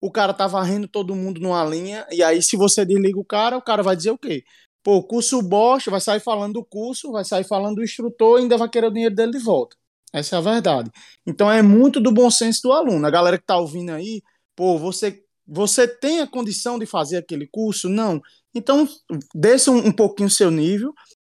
o 0.00 0.10
cara 0.10 0.34
tá 0.34 0.48
varrendo 0.48 0.88
todo 0.88 1.14
mundo 1.14 1.40
numa 1.40 1.64
linha, 1.64 2.04
e 2.10 2.24
aí 2.24 2.42
se 2.42 2.56
você 2.56 2.84
desliga 2.84 3.18
o 3.18 3.24
cara, 3.24 3.56
o 3.56 3.62
cara 3.62 3.84
vai 3.84 3.94
dizer 3.96 4.10
o 4.10 4.18
quê? 4.18 4.42
Pô, 4.82 5.02
curso 5.02 5.40
bosta, 5.40 5.90
vai 5.92 6.00
sair 6.00 6.20
falando 6.20 6.54
do 6.54 6.64
curso, 6.64 7.12
vai 7.12 7.24
sair 7.24 7.44
falando 7.44 7.76
do 7.76 7.84
instrutor 7.84 8.38
e 8.38 8.42
ainda 8.42 8.58
vai 8.58 8.68
querer 8.68 8.88
o 8.88 8.90
dinheiro 8.92 9.14
dele 9.14 9.32
de 9.32 9.38
volta. 9.38 9.76
Essa 10.12 10.36
é 10.36 10.38
a 10.38 10.42
verdade. 10.42 10.90
Então 11.26 11.50
é 11.50 11.62
muito 11.62 12.00
do 12.00 12.12
bom 12.12 12.30
senso 12.30 12.62
do 12.62 12.72
aluno. 12.72 13.06
A 13.06 13.10
galera 13.10 13.38
que 13.38 13.46
tá 13.46 13.56
ouvindo 13.56 13.90
aí, 13.90 14.22
pô, 14.54 14.78
você, 14.78 15.22
você 15.46 15.86
tem 15.86 16.20
a 16.20 16.26
condição 16.26 16.78
de 16.78 16.86
fazer 16.86 17.18
aquele 17.18 17.46
curso? 17.46 17.88
Não. 17.88 18.20
Então, 18.54 18.88
desça 19.34 19.70
um, 19.70 19.88
um 19.88 19.92
pouquinho 19.92 20.28
o 20.28 20.32
seu 20.32 20.50
nível, 20.50 20.94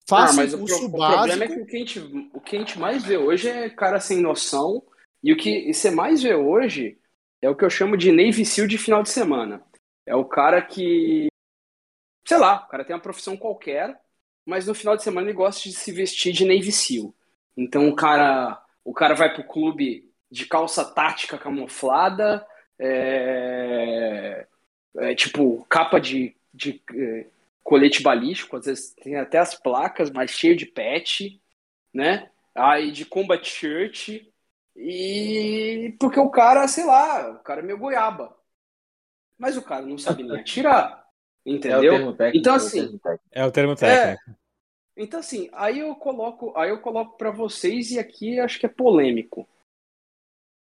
Faça 0.06 0.42
ah, 0.42 0.44
um 0.44 0.58
curso 0.58 0.86
o, 0.86 0.90
pro, 0.90 0.98
básico. 0.98 1.14
O 1.14 1.26
problema 1.26 1.44
é 1.44 1.48
que 1.48 1.62
o 1.62 1.66
que, 1.66 1.76
a 1.76 1.78
gente, 1.78 2.30
o 2.32 2.40
que 2.40 2.56
a 2.56 2.58
gente 2.58 2.78
mais 2.78 3.04
vê 3.04 3.16
hoje 3.16 3.48
é 3.48 3.70
cara 3.70 3.98
sem 4.00 4.20
noção. 4.20 4.82
E 5.22 5.32
o 5.32 5.36
que 5.36 5.72
você 5.72 5.90
mais 5.90 6.22
vê 6.22 6.34
hoje 6.34 6.98
é 7.40 7.48
o 7.48 7.56
que 7.56 7.64
eu 7.64 7.70
chamo 7.70 7.96
de 7.96 8.12
Navy 8.12 8.44
SEAL 8.44 8.66
de 8.66 8.76
final 8.76 9.02
de 9.02 9.08
semana. 9.08 9.64
É 10.06 10.14
o 10.14 10.24
cara 10.24 10.60
que, 10.60 11.28
sei 12.26 12.36
lá, 12.36 12.64
o 12.66 12.68
cara 12.68 12.84
tem 12.84 12.94
uma 12.94 13.02
profissão 13.02 13.36
qualquer, 13.36 13.98
mas 14.44 14.66
no 14.66 14.74
final 14.74 14.96
de 14.96 15.02
semana 15.02 15.26
ele 15.26 15.36
gosta 15.36 15.66
de 15.66 15.74
se 15.74 15.90
vestir 15.90 16.32
de 16.32 16.44
Navy 16.44 16.70
SEAL. 16.70 17.14
Então 17.56 17.88
o 17.88 17.96
cara, 17.96 18.62
o 18.84 18.92
cara 18.92 19.14
vai 19.14 19.32
pro 19.32 19.44
clube 19.44 20.12
de 20.30 20.44
calça 20.44 20.84
tática 20.84 21.38
camuflada, 21.38 22.46
é, 22.78 24.46
é, 24.98 25.14
tipo 25.14 25.64
capa 25.68 26.00
de, 26.00 26.36
de 26.52 26.82
é, 26.92 27.26
colete 27.62 28.02
balístico, 28.02 28.56
às 28.56 28.66
vezes 28.66 28.94
tem 28.94 29.16
até 29.16 29.38
as 29.38 29.54
placas, 29.54 30.10
mas 30.10 30.30
cheio 30.30 30.56
de 30.56 30.66
patch, 30.66 31.38
né? 31.92 32.30
Aí 32.54 32.92
de 32.92 33.04
combat 33.04 33.44
shirt. 33.44 34.26
E 34.76 35.96
porque 36.00 36.18
o 36.18 36.30
cara, 36.30 36.66
sei 36.66 36.84
lá, 36.84 37.30
o 37.30 37.38
cara 37.40 37.60
é 37.60 37.64
meio 37.64 37.78
goiaba. 37.78 38.36
Mas 39.38 39.56
o 39.56 39.62
cara 39.62 39.86
não 39.86 39.98
sabe 39.98 40.22
nem 40.22 40.40
atirar. 40.40 41.04
Entendeu? 41.46 42.16
É 42.18 42.32
então 42.34 42.54
assim, 42.54 42.98
é 43.30 43.44
o 43.44 43.52
termo 43.52 43.76
técnico. 43.76 44.30
É, 44.30 44.34
então 44.96 45.20
assim, 45.20 45.50
aí 45.52 45.80
eu 45.80 45.94
coloco, 45.96 46.56
aí 46.56 46.70
eu 46.70 46.80
coloco 46.80 47.16
para 47.18 47.30
vocês 47.30 47.90
e 47.90 47.98
aqui 47.98 48.40
acho 48.40 48.58
que 48.58 48.66
é 48.66 48.68
polêmico. 48.68 49.48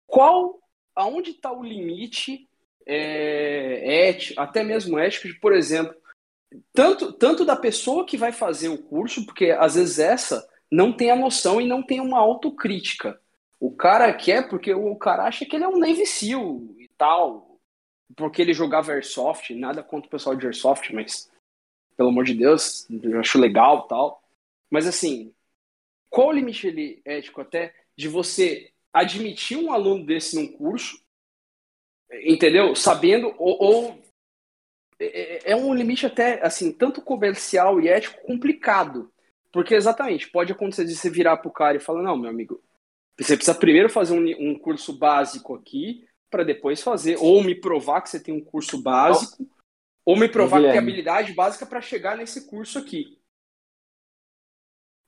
Qual 0.06 0.59
aonde 1.00 1.30
está 1.30 1.52
o 1.52 1.62
limite 1.62 2.48
é, 2.86 4.08
ético, 4.08 4.40
até 4.40 4.62
mesmo 4.62 4.98
ético 4.98 5.28
de, 5.28 5.34
por 5.34 5.52
exemplo, 5.52 5.94
tanto, 6.72 7.12
tanto 7.12 7.44
da 7.44 7.56
pessoa 7.56 8.04
que 8.04 8.16
vai 8.16 8.32
fazer 8.32 8.68
o 8.68 8.78
curso, 8.78 9.24
porque 9.24 9.50
às 9.50 9.74
vezes 9.74 9.98
essa 9.98 10.48
não 10.70 10.92
tem 10.92 11.10
a 11.10 11.16
noção 11.16 11.60
e 11.60 11.66
não 11.66 11.82
tem 11.82 12.00
uma 12.00 12.18
autocrítica. 12.18 13.20
O 13.58 13.70
cara 13.70 14.12
quer 14.12 14.48
porque 14.48 14.72
o 14.72 14.96
cara 14.96 15.24
acha 15.24 15.44
que 15.44 15.56
ele 15.56 15.64
é 15.64 15.68
um 15.68 15.78
Navy 15.78 16.06
SEAL 16.06 16.60
e 16.78 16.88
tal, 16.96 17.58
porque 18.16 18.42
ele 18.42 18.52
jogava 18.52 18.92
Airsoft, 18.92 19.50
nada 19.54 19.82
contra 19.82 20.08
o 20.08 20.10
pessoal 20.10 20.34
de 20.34 20.46
Airsoft, 20.46 20.92
mas 20.92 21.30
pelo 21.96 22.08
amor 22.08 22.24
de 22.24 22.34
Deus, 22.34 22.88
eu 22.90 23.20
acho 23.20 23.38
legal 23.38 23.86
tal. 23.86 24.22
Mas 24.70 24.86
assim, 24.86 25.34
qual 26.08 26.28
o 26.28 26.32
limite 26.32 26.66
ele, 26.66 27.02
ético 27.04 27.40
até 27.40 27.74
de 27.96 28.08
você 28.08 28.72
admitir 28.92 29.56
um 29.56 29.72
aluno 29.72 30.04
desse 30.04 30.36
num 30.36 30.46
curso, 30.46 31.00
entendeu? 32.24 32.74
Sabendo, 32.74 33.34
ou, 33.38 33.62
ou 33.62 34.02
é, 34.98 35.50
é, 35.50 35.52
é 35.52 35.56
um 35.56 35.72
limite 35.74 36.06
até, 36.06 36.44
assim, 36.44 36.72
tanto 36.72 37.00
comercial 37.00 37.80
e 37.80 37.88
ético 37.88 38.20
complicado. 38.26 39.12
Porque, 39.52 39.74
exatamente, 39.74 40.30
pode 40.30 40.52
acontecer 40.52 40.84
de 40.84 40.94
você 40.94 41.10
virar 41.10 41.38
pro 41.38 41.50
cara 41.50 41.76
e 41.76 41.80
falar, 41.80 42.02
não, 42.02 42.16
meu 42.16 42.30
amigo, 42.30 42.62
você 43.18 43.36
precisa 43.36 43.58
primeiro 43.58 43.88
fazer 43.88 44.14
um, 44.14 44.50
um 44.50 44.58
curso 44.58 44.96
básico 44.96 45.54
aqui, 45.54 46.06
para 46.30 46.44
depois 46.44 46.80
fazer, 46.82 47.16
ou 47.18 47.42
me 47.42 47.54
provar 47.54 48.00
que 48.00 48.10
você 48.10 48.20
tem 48.20 48.32
um 48.32 48.44
curso 48.44 48.80
básico, 48.80 49.44
Ou 50.04 50.16
me 50.16 50.28
provar 50.28 50.60
que 50.60 50.70
tem 50.70 50.78
habilidade 50.78 51.32
básica 51.34 51.66
para 51.66 51.80
chegar 51.80 52.16
nesse 52.16 52.48
curso 52.48 52.78
aqui. 52.78 53.18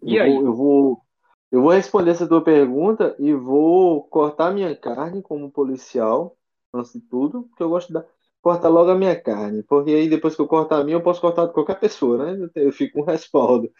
E 0.03 0.17
eu 0.17 0.23
aí? 0.23 0.31
Vou, 0.31 0.45
eu 0.45 0.55
vou, 0.55 1.05
eu 1.53 1.63
vou 1.63 1.73
responder 1.73 2.13
essa 2.13 2.27
tua 2.27 2.43
pergunta 2.43 3.15
e 3.19 3.35
vou 3.35 4.05
cortar 4.05 4.53
minha 4.55 4.75
carne 4.75 5.23
como 5.23 5.53
policial, 5.53 6.37
antes 6.73 6.95
de 6.95 7.01
tudo, 7.01 7.45
porque 7.45 7.63
eu 7.63 7.69
gosto 7.69 7.93
de 7.93 8.03
cortar 8.41 8.69
logo 8.69 8.91
a 8.91 8.95
minha 8.97 9.21
carne, 9.21 9.63
porque 9.65 9.91
aí 9.91 10.09
depois 10.09 10.35
que 10.35 10.41
eu 10.41 10.49
cortar 10.49 10.81
a 10.81 10.85
minha, 10.85 10.97
eu 10.97 11.03
posso 11.03 11.21
cortar 11.21 11.47
de 11.47 11.53
qualquer 11.53 11.79
pessoa, 11.79 12.35
né? 12.35 12.51
Eu 12.57 12.73
fico 12.73 12.95
com 12.95 13.03
um 13.03 13.05
respaldo. 13.05 13.71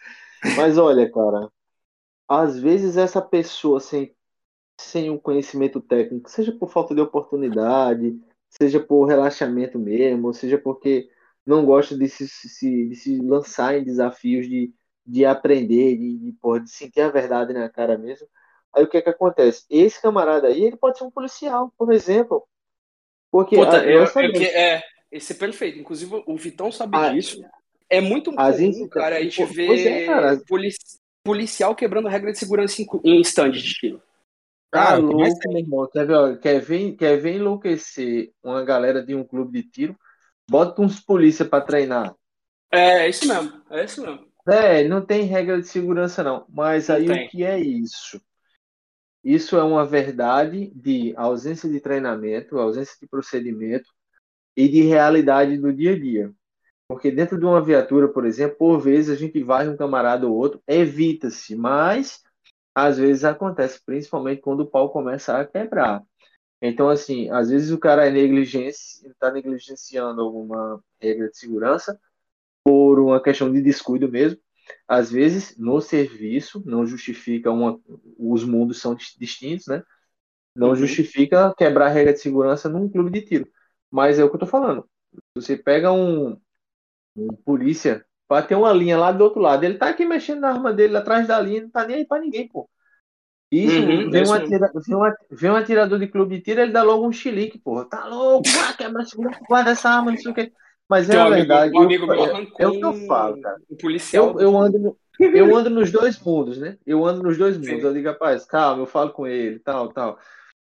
Mas 0.55 0.77
olha, 0.77 1.11
cara, 1.11 1.49
às 2.27 2.59
vezes 2.59 2.97
essa 2.97 3.21
pessoa 3.21 3.79
sem, 3.79 4.15
sem 4.79 5.09
um 5.09 5.17
conhecimento 5.17 5.81
técnico, 5.81 6.29
seja 6.29 6.51
por 6.51 6.69
falta 6.69 6.95
de 6.95 7.01
oportunidade, 7.01 8.19
seja 8.49 8.79
por 8.79 9.05
relaxamento 9.05 9.79
mesmo, 9.79 10.33
seja 10.33 10.57
porque 10.59 11.09
não 11.45 11.65
gosta 11.65 11.97
de 11.97 12.07
se, 12.07 12.27
se, 12.27 12.87
de 12.89 12.95
se 12.95 13.19
lançar 13.19 13.77
em 13.77 13.83
desafios 13.83 14.47
de, 14.47 14.73
de 15.05 15.25
aprender, 15.25 15.97
de, 15.97 16.17
de, 16.17 16.31
porra, 16.33 16.61
de 16.61 16.69
sentir 16.69 17.01
a 17.01 17.09
verdade 17.09 17.53
na 17.53 17.69
cara 17.69 17.97
mesmo. 17.97 18.27
Aí 18.73 18.83
o 18.83 18.87
que 18.87 18.97
é 18.97 19.01
que 19.01 19.09
acontece? 19.09 19.65
Esse 19.69 20.01
camarada 20.01 20.47
aí, 20.47 20.63
ele 20.63 20.77
pode 20.77 20.97
ser 20.97 21.03
um 21.03 21.11
policial, 21.11 21.71
por 21.77 21.91
exemplo. 21.93 22.43
Porque 23.31 23.55
Puta, 23.55 23.81
a, 23.81 23.85
eu, 23.85 24.03
eu, 24.03 24.41
é, 24.41 24.81
esse 25.11 25.33
é 25.33 25.35
perfeito. 25.35 25.79
Inclusive, 25.79 26.23
o 26.25 26.35
Vitão 26.35 26.71
sabe 26.71 26.97
a, 26.97 27.09
disso. 27.09 27.43
É 27.89 28.01
muito 28.01 28.33
comum, 28.33 28.87
cara, 28.89 29.17
a 29.17 29.21
gente 29.21 29.43
vê 29.45 29.87
é, 29.87 30.05
cara. 30.05 30.41
policial 31.23 31.75
quebrando 31.75 32.07
regra 32.07 32.31
de 32.31 32.39
segurança 32.39 32.81
em, 32.81 32.87
em 33.03 33.21
stand 33.21 33.51
de 33.51 33.61
tiro. 33.61 34.01
Tá 34.71 34.93
ah, 34.93 34.95
louco, 34.95 35.49
meu 35.49 35.59
irmão. 35.59 35.87
Quer 35.87 36.07
ver, 36.07 36.39
quer, 36.39 36.59
ver, 36.59 36.91
quer 36.93 37.17
ver 37.17 37.35
enlouquecer 37.35 38.31
uma 38.41 38.63
galera 38.63 39.05
de 39.05 39.13
um 39.13 39.23
clube 39.23 39.61
de 39.61 39.69
tiro? 39.69 39.95
Bota 40.49 40.81
uns 40.81 40.99
polícia 40.99 41.45
para 41.45 41.63
treinar. 41.63 42.15
É, 42.71 43.05
é, 43.05 43.09
isso 43.09 43.27
mesmo. 43.27 43.61
É 43.69 43.85
isso 43.85 44.01
mesmo. 44.01 44.32
É, 44.45 44.87
não 44.87 45.05
tem 45.05 45.23
regra 45.23 45.59
de 45.59 45.67
segurança, 45.67 46.23
não. 46.23 46.45
Mas 46.49 46.87
não 46.87 46.95
aí 46.95 47.07
tem. 47.07 47.27
o 47.27 47.29
que 47.29 47.43
é 47.43 47.59
isso? 47.59 48.21
Isso 49.23 49.55
é 49.55 49.63
uma 49.63 49.85
verdade 49.85 50.69
de 50.75 51.13
ausência 51.15 51.69
de 51.69 51.79
treinamento, 51.79 52.59
ausência 52.59 52.95
de 53.01 53.07
procedimento 53.07 53.89
e 54.55 54.67
de 54.67 54.81
realidade 54.81 55.57
do 55.57 55.71
dia 55.73 55.93
a 55.93 55.99
dia. 55.99 56.33
Porque 56.87 57.09
dentro 57.09 57.39
de 57.39 57.45
uma 57.45 57.61
viatura, 57.61 58.09
por 58.09 58.25
exemplo, 58.25 58.57
por 58.57 58.79
vezes 58.79 59.09
a 59.09 59.19
gente 59.19 59.41
vai 59.41 59.67
um 59.69 59.77
camarada 59.77 60.27
ou 60.27 60.35
outro, 60.35 60.61
evita-se, 60.67 61.55
mas 61.55 62.21
às 62.75 62.97
vezes 62.97 63.23
acontece, 63.23 63.81
principalmente 63.85 64.41
quando 64.41 64.61
o 64.61 64.69
pau 64.69 64.91
começa 64.91 65.37
a 65.39 65.45
quebrar. 65.45 66.03
Então, 66.61 66.89
assim, 66.89 67.29
às 67.29 67.49
vezes 67.49 67.71
o 67.71 67.79
cara 67.79 68.07
é 68.07 68.11
negligência, 68.11 69.07
está 69.09 69.31
negligenciando 69.31 70.21
alguma 70.21 70.81
regra 71.01 71.29
de 71.29 71.37
segurança 71.37 71.99
por 72.63 72.99
uma 72.99 73.21
questão 73.21 73.51
de 73.51 73.61
descuido 73.61 74.09
mesmo. 74.09 74.39
Às 74.87 75.11
vezes, 75.11 75.57
no 75.57 75.81
serviço, 75.81 76.63
não 76.65 76.85
justifica 76.85 77.51
uma. 77.51 77.79
Os 78.17 78.43
mundos 78.43 78.79
são 78.79 78.95
distintos, 78.95 79.67
né? 79.67 79.83
Não 80.55 80.69
uhum. 80.69 80.75
justifica 80.75 81.53
quebrar 81.57 81.87
a 81.87 81.89
regra 81.89 82.13
de 82.13 82.19
segurança 82.19 82.69
num 82.69 82.89
clube 82.89 83.11
de 83.11 83.21
tiro. 83.21 83.47
Mas 83.91 84.19
é 84.19 84.23
o 84.23 84.29
que 84.29 84.35
eu 84.35 84.39
tô 84.39 84.45
falando. 84.45 84.87
Você 85.35 85.57
pega 85.57 85.91
um, 85.91 86.37
um 87.15 87.27
polícia 87.45 88.05
para 88.27 88.45
ter 88.45 88.55
uma 88.55 88.71
linha 88.73 88.97
lá 88.97 89.11
do 89.11 89.23
outro 89.23 89.41
lado, 89.41 89.63
ele 89.63 89.77
tá 89.77 89.89
aqui 89.89 90.05
mexendo 90.05 90.39
na 90.39 90.49
arma 90.49 90.73
dele 90.73 90.97
atrás 90.97 91.27
da 91.27 91.39
linha, 91.39 91.63
não 91.63 91.69
tá 91.69 91.85
nem 91.85 91.97
aí 91.97 92.05
para 92.05 92.21
ninguém, 92.21 92.47
pô. 92.47 92.69
Isso, 93.51 93.79
uhum, 93.79 94.09
vem, 94.09 94.27
um 94.27 94.33
atira, 94.33 94.71
vem, 94.73 94.95
um, 94.95 95.01
vem 95.29 95.51
um 95.51 95.55
atirador 95.55 95.99
de 95.99 96.07
clube 96.07 96.37
de 96.37 96.41
tiro, 96.41 96.61
ele 96.61 96.71
dá 96.71 96.81
logo 96.81 97.07
um 97.07 97.11
chilique, 97.11 97.59
porra. 97.59 97.85
Tá 97.87 98.07
louco, 98.07 98.47
ah, 98.67 98.73
quebra 98.73 99.03
guarda 99.47 99.71
essa 99.71 99.89
arma, 99.89 100.09
não 100.09 100.17
sei 100.17 100.31
o 100.31 100.33
que. 100.33 100.51
Mas 100.89 101.09
é 101.09 101.17
a 101.17 101.29
verdade. 101.29 101.75
Um 101.75 101.83
amigo 101.83 102.05
meu 102.05 102.25
é, 102.25 102.47
é, 102.59 102.67
o 102.67 102.71
que 102.71 102.85
eu 102.85 102.93
falo, 103.07 103.41
cara. 103.41 103.57
Um 103.69 103.75
policial. 103.77 104.39
Eu, 104.39 104.41
eu, 104.41 104.57
ando 104.57 104.79
no, 104.79 104.97
eu 105.19 105.55
ando 105.55 105.69
nos 105.69 105.91
dois 105.91 106.19
mundos, 106.19 106.57
né? 106.57 106.77
Eu 106.85 107.05
ando 107.05 107.23
nos 107.23 107.37
dois 107.37 107.55
mundos. 107.57 107.69
Sim. 107.69 107.81
Eu 107.81 107.93
digo, 107.93 108.09
rapaz, 108.09 108.45
calma, 108.45 108.81
eu 108.81 108.85
falo 108.85 109.11
com 109.11 109.25
ele, 109.25 109.59
tal, 109.59 109.89
tal. 109.89 110.19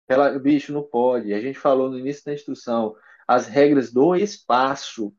Ela, 0.07 0.37
bicho, 0.37 0.73
não 0.73 0.83
pode. 0.83 1.33
A 1.33 1.39
gente 1.39 1.57
falou 1.57 1.89
no 1.89 1.97
início 1.97 2.25
da 2.25 2.33
instrução. 2.33 2.95
As 3.27 3.47
regras 3.47 3.91
do 3.91 4.15
espaço. 4.15 5.13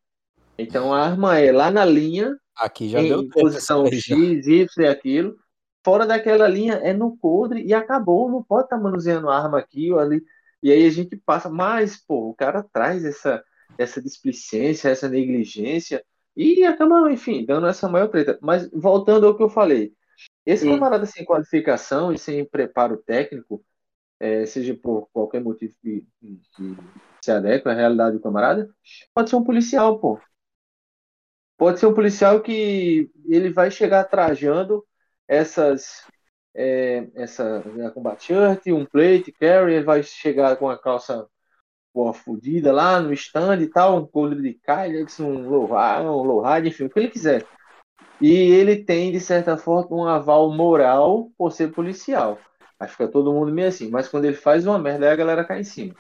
Então 0.59 0.93
a 0.93 1.01
arma 1.03 1.39
é 1.39 1.51
lá 1.51 1.71
na 1.71 1.85
linha. 1.85 2.37
Aqui 2.57 2.89
já 2.89 3.01
em 3.01 3.09
deu 3.09 3.29
posição 3.29 3.87
X, 3.87 4.47
Y 4.47 4.67
e 4.79 4.87
aquilo 4.87 5.37
fora 5.85 6.07
daquela 6.07 6.49
linha 6.49 6.75
é 6.75 6.93
no 6.93 7.17
coldre 7.17 7.63
e 7.65 7.75
acabou, 7.75 8.31
não 8.31 8.43
pode 8.43 8.65
estar 8.65 8.77
tá 8.77 8.83
manuseando 8.83 9.31
arma 9.31 9.59
aqui 9.59 9.93
ou 9.93 9.99
ali. 9.99 10.23
E 10.63 10.71
aí 10.71 10.87
a 10.87 10.91
gente 10.91 11.17
passa, 11.17 11.49
mas, 11.49 11.97
pô, 11.97 12.31
o 12.31 12.35
cara 12.35 12.65
traz 12.73 13.05
essa, 13.05 13.43
essa 13.83 14.01
displicência, 14.03 14.89
essa 14.89 15.09
negligência 15.09 16.05
e 16.37 16.65
acaba, 16.65 17.11
enfim, 17.11 17.45
dando 17.45 17.67
essa 17.67 17.89
maior 17.89 18.09
treta. 18.09 18.39
Mas 18.41 18.71
voltando 18.71 19.27
ao 19.27 19.37
que 19.37 19.43
eu 19.43 19.49
falei, 19.49 19.93
esse 20.45 20.67
hum. 20.67 20.73
camarada 20.75 21.07
sem 21.07 21.25
qualificação 21.25 22.13
e 22.13 22.19
sem 22.19 22.45
preparo 22.45 22.97
técnico, 22.99 23.65
é, 24.19 24.45
seja 24.47 24.75
por 24.75 25.09
qualquer 25.13 25.43
motivo 25.43 25.75
que, 25.83 26.07
que 26.21 26.41
se 27.23 27.31
adequa 27.31 27.73
à 27.73 27.75
realidade 27.75 28.17
do 28.17 28.23
camarada, 28.23 28.71
pode 29.15 29.31
ser 29.31 29.37
um 29.37 29.45
policial, 29.45 29.99
pô. 29.99 30.21
Pode 31.57 31.79
ser 31.79 31.87
um 31.87 31.95
policial 31.95 32.41
que 32.41 33.11
ele 33.27 33.51
vai 33.51 33.71
chegar 33.71 34.05
trajando 34.05 34.85
essas 35.29 36.07
é, 36.55 37.09
essa 37.15 37.61
né, 37.61 37.91
combat 37.91 38.23
shirt, 38.23 38.67
um 38.69 38.85
plate, 38.85 39.33
carry, 39.33 39.75
ele 39.75 39.85
vai 39.85 40.03
chegar 40.03 40.57
com 40.57 40.69
a 40.69 40.79
calça 40.79 41.29
boa 41.95 42.13
fodida 42.13 42.73
lá 42.73 43.01
no 43.01 43.13
stand 43.13 43.61
e 43.61 43.67
tal, 43.67 43.99
um 43.99 44.07
colher 44.07 44.41
de 44.41 44.55
Kylex, 44.55 45.21
um 45.21 45.49
low, 45.49 45.71
um 45.73 46.23
low 46.23 46.45
enfim, 46.59 46.85
o 46.85 46.91
que 46.91 46.99
ele 46.99 47.09
quiser. 47.09 47.47
E 48.21 48.33
ele 48.33 48.85
tem, 48.85 49.11
de 49.13 49.21
certa 49.21 49.57
forma, 49.57 49.97
um 49.97 50.07
aval 50.07 50.51
moral 50.51 51.31
por 51.37 51.53
ser 51.53 51.73
policial. 51.73 52.39
Aí 52.79 52.89
fica 52.89 53.09
todo 53.09 53.33
mundo 53.33 53.53
meio 53.53 53.69
assim, 53.69 53.91
mas 53.91 54.09
quando 54.09 54.27
ele 54.27 54.37
faz 54.37 54.67
uma 54.67 54.79
merda, 54.79 55.07
aí 55.07 55.13
a 55.13 55.17
galera 55.17 55.45
cai 55.45 55.61
em 55.61 55.65
cima. 55.65 55.95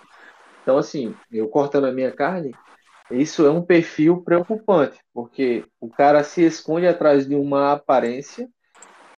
Então, 0.62 0.78
assim, 0.78 1.14
eu 1.30 1.48
cortando 1.48 1.86
a 1.86 1.92
minha 1.92 2.12
carne, 2.12 2.54
isso 3.10 3.46
é 3.46 3.50
um 3.50 3.62
perfil 3.62 4.22
preocupante, 4.22 4.98
porque 5.12 5.64
o 5.80 5.88
cara 5.88 6.22
se 6.22 6.42
esconde 6.44 6.86
atrás 6.86 7.26
de 7.26 7.34
uma 7.34 7.72
aparência 7.72 8.48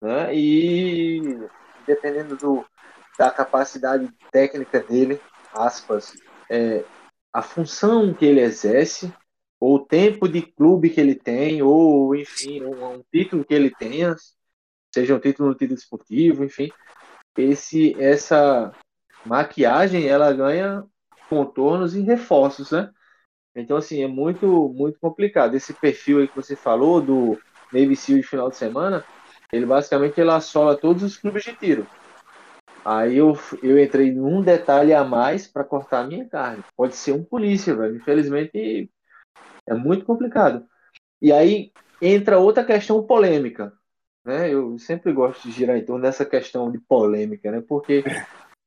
né? 0.02 0.34
E 0.34 1.48
dependendo 1.86 2.36
do, 2.36 2.66
da 3.18 3.30
capacidade 3.30 4.10
técnica 4.32 4.80
dele, 4.80 5.22
aspas, 5.54 6.14
é, 6.52 6.84
a 7.34 7.42
função 7.42 8.14
que 8.14 8.26
ele 8.26 8.42
exerce, 8.42 9.12
ou 9.60 9.76
o 9.76 9.86
tempo 9.86 10.28
de 10.28 10.42
clube 10.42 10.90
que 10.90 11.00
ele 11.00 11.16
tem, 11.16 11.62
ou 11.62 12.14
enfim, 12.16 12.62
um, 12.64 12.96
um 12.96 13.04
título 13.12 13.46
que 13.46 13.54
ele 13.54 13.72
tenha, 13.72 14.16
seja 14.94 15.16
um 15.16 15.20
título 15.20 15.50
no 15.50 15.56
título 15.56 15.80
esportivo, 15.80 16.44
enfim, 16.44 16.70
esse 17.38 17.96
essa 18.02 18.74
maquiagem 19.26 20.08
ela 20.08 20.34
ganha 20.34 20.84
contornos 21.30 21.96
e 21.96 22.02
reforços, 22.02 22.72
né? 22.72 22.92
Então 23.56 23.78
assim 23.78 24.04
é 24.04 24.08
muito 24.08 24.74
muito 24.76 25.00
complicado 25.00 25.56
esse 25.56 25.74
perfil 25.74 26.20
aí 26.20 26.28
que 26.28 26.36
você 26.36 26.56
falou 26.56 27.02
do 27.02 27.40
Navy 27.72 27.96
Seal 27.96 28.20
de 28.20 28.28
final 28.28 28.50
de 28.50 28.58
semana 28.58 29.06
ele 29.52 29.66
basicamente 29.66 30.20
ele 30.20 30.32
assola 30.32 30.78
todos 30.78 31.04
os 31.04 31.18
clubes 31.18 31.44
de 31.44 31.54
tiro. 31.54 31.88
Aí 32.84 33.18
eu, 33.18 33.34
eu 33.62 33.82
entrei 33.82 34.12
num 34.12 34.42
detalhe 34.42 34.94
a 34.94 35.04
mais 35.04 35.48
para 35.48 35.64
cortar 35.64 36.02
a 36.02 36.08
minha 36.08 36.28
carne. 36.28 36.64
Pode 36.76 36.96
ser 36.96 37.12
um 37.12 37.24
polícia, 37.24 37.76
velho. 37.76 37.96
Infelizmente 37.96 38.90
é 39.68 39.74
muito 39.74 40.06
complicado. 40.06 40.66
E 41.22 41.32
aí 41.32 41.72
entra 42.02 42.40
outra 42.40 42.66
questão 42.66 43.06
polêmica. 43.06 43.72
Né? 44.26 44.54
Eu 44.54 44.78
sempre 44.78 45.14
gosto 45.14 45.44
de 45.44 45.52
girar 45.52 45.78
em 45.78 45.86
torno 45.86 46.02
dessa 46.04 46.26
questão 46.26 46.72
de 46.72 46.80
polêmica, 46.80 47.52
né? 47.52 47.62
Porque 47.68 48.04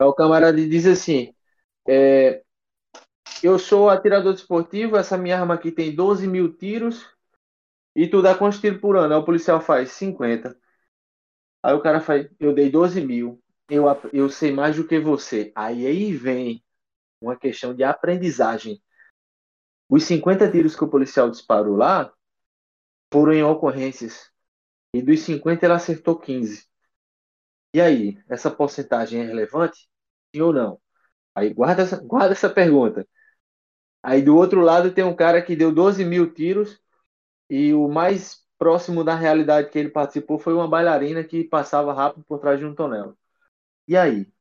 o 0.01 0.13
camarada 0.13 0.57
diz 0.57 0.87
assim: 0.87 1.33
é, 1.89 2.43
eu 3.43 3.59
sou 3.59 3.89
atirador 3.89 4.33
desportivo, 4.33 4.97
essa 4.97 5.19
minha 5.19 5.39
arma 5.39 5.55
aqui 5.55 5.71
tem 5.71 5.95
12 5.95 6.27
mil 6.27 6.53
tiros, 6.57 7.09
e 7.95 8.09
tu 8.09 8.23
dá 8.23 8.35
quantos 8.35 8.61
tiros 8.61 8.81
por 8.81 8.97
ano? 8.97 9.15
Aí 9.15 9.21
o 9.21 9.25
policial 9.25 9.61
faz 9.61 9.93
50. 9.93 10.57
Aí 11.63 11.75
o 11.75 11.81
cara 11.81 12.01
faz, 12.01 12.29
eu 12.41 12.53
dei 12.53 12.71
12 12.71 13.01
mil, 13.01 13.43
eu, 13.69 13.85
eu 14.13 14.29
sei 14.31 14.53
mais 14.53 14.77
do 14.77 14.87
que 14.87 14.99
você. 14.99 15.53
Aí 15.55 15.87
aí 15.87 16.13
vem 16.15 16.65
uma 17.21 17.37
questão 17.37 17.75
de 17.75 17.85
aprendizagem. 17.85 18.83
Os 19.89 20.05
50 20.05 20.51
tiros 20.51 20.77
que 20.77 20.85
o 20.85 20.89
policial 20.91 21.31
disparou 21.31 21.77
lá 21.77 22.13
foram 23.13 23.33
em 23.33 23.43
ocorrências. 23.43 24.31
E 24.95 25.03
dos 25.03 25.21
50 25.21 25.67
ele 25.67 25.75
acertou 25.75 26.19
15. 26.19 26.67
E 27.75 27.81
aí, 27.81 28.23
essa 28.29 28.51
porcentagem 28.51 29.21
é 29.21 29.25
relevante? 29.25 29.89
Sim 30.35 30.43
ou 30.43 30.53
não? 30.53 30.81
Aí 31.35 31.53
guarda 31.55 31.83
essa, 31.83 31.99
guarda 32.01 32.33
essa 32.35 32.51
pergunta. 32.51 33.07
Aí 34.03 34.23
do 34.23 34.37
outro 34.37 34.61
lado 34.61 34.93
tem 34.95 35.05
um 35.05 35.17
cara 35.17 35.43
que 35.43 35.57
deu 35.57 35.73
12 35.73 36.05
mil 36.05 36.33
tiros 36.33 36.81
e 37.51 37.75
o 37.75 37.89
mais 37.89 38.45
próximo 38.59 39.05
da 39.05 39.15
realidade 39.17 39.71
que 39.71 39.79
ele 39.79 39.91
participou 39.91 40.39
foi 40.39 40.55
uma 40.55 40.69
bailarina 40.69 41.25
que 41.25 41.45
passava 41.45 41.93
rápido 41.95 42.25
por 42.27 42.41
trás 42.41 42.59
de 42.61 42.67
um 42.67 42.75
tonel. 42.75 43.17
E 43.87 43.97
aí? 43.97 44.33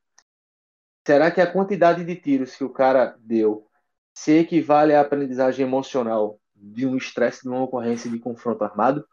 Será 1.06 1.30
que 1.30 1.40
a 1.40 1.50
quantidade 1.50 2.04
de 2.04 2.16
tiros 2.16 2.56
que 2.56 2.64
o 2.64 2.70
cara 2.70 3.16
deu 3.20 3.68
se 4.14 4.38
equivale 4.38 4.94
à 4.94 5.00
aprendizagem 5.00 5.66
emocional 5.66 6.40
de 6.54 6.86
um 6.86 6.96
estresse 6.96 7.42
de 7.42 7.48
uma 7.48 7.62
ocorrência 7.62 8.10
de 8.10 8.18
confronto 8.18 8.64
armado. 8.64 9.06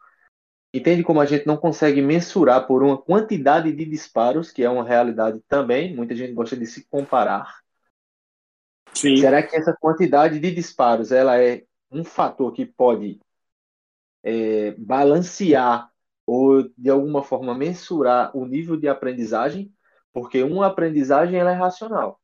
Entende 0.72 1.02
como 1.02 1.20
a 1.20 1.26
gente 1.26 1.46
não 1.46 1.56
consegue 1.56 2.00
mensurar 2.00 2.66
por 2.66 2.82
uma 2.82 2.96
quantidade 2.96 3.70
de 3.72 3.84
disparos, 3.84 4.50
que 4.50 4.62
é 4.62 4.70
uma 4.70 4.84
realidade 4.84 5.40
também, 5.48 5.94
muita 5.94 6.14
gente 6.14 6.32
gosta 6.32 6.56
de 6.56 6.66
se 6.66 6.86
comparar. 6.88 7.60
Sim. 8.94 9.16
Será 9.16 9.42
que 9.42 9.54
essa 9.54 9.76
quantidade 9.78 10.38
de 10.38 10.50
disparos 10.50 11.12
ela 11.12 11.38
é 11.38 11.64
um 11.90 12.04
fator 12.04 12.52
que 12.52 12.64
pode 12.64 13.20
é, 14.22 14.70
balancear 14.78 15.90
ou 16.24 16.70
de 16.76 16.88
alguma 16.88 17.22
forma 17.22 17.54
mensurar 17.54 18.34
o 18.34 18.46
nível 18.46 18.76
de 18.76 18.88
aprendizagem? 18.88 19.74
Porque 20.12 20.42
uma 20.42 20.66
aprendizagem 20.66 21.38
ela 21.38 21.52
é 21.52 21.54
racional. 21.54 22.20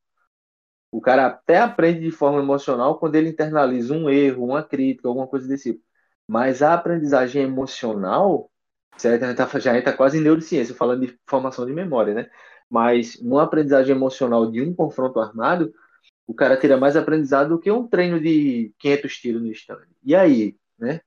O 0.91 1.01
cara 1.01 1.27
até 1.27 1.59
aprende 1.59 2.01
de 2.01 2.11
forma 2.11 2.39
emocional 2.39 2.97
quando 2.99 3.15
ele 3.15 3.29
internaliza 3.29 3.93
um 3.93 4.09
erro, 4.09 4.45
uma 4.45 4.63
crítica, 4.63 5.07
alguma 5.07 5.27
coisa 5.27 5.47
desse 5.47 5.73
tipo. 5.73 5.83
Mas 6.27 6.61
a 6.61 6.73
aprendizagem 6.73 7.43
emocional, 7.43 8.51
certo? 8.97 9.35
Tá, 9.35 9.59
já 9.59 9.77
está 9.77 9.93
quase 9.93 10.17
em 10.17 10.21
neurociência, 10.21 10.75
falando 10.75 11.05
de 11.05 11.19
formação 11.27 11.65
de 11.65 11.73
memória, 11.73 12.13
né? 12.13 12.29
Mas 12.69 13.15
uma 13.15 13.43
aprendizagem 13.43 13.95
emocional 13.95 14.51
de 14.51 14.61
um 14.61 14.73
confronto 14.73 15.19
armado, 15.19 15.73
o 16.27 16.33
cara 16.33 16.57
terá 16.57 16.77
mais 16.77 16.95
aprendizado 16.95 17.49
do 17.49 17.59
que 17.59 17.71
um 17.71 17.87
treino 17.87 18.19
de 18.19 18.73
500 18.79 19.17
tiros 19.17 19.41
no 19.41 19.51
stand. 19.51 19.87
E 20.03 20.15
aí, 20.15 20.57
né? 20.77 21.01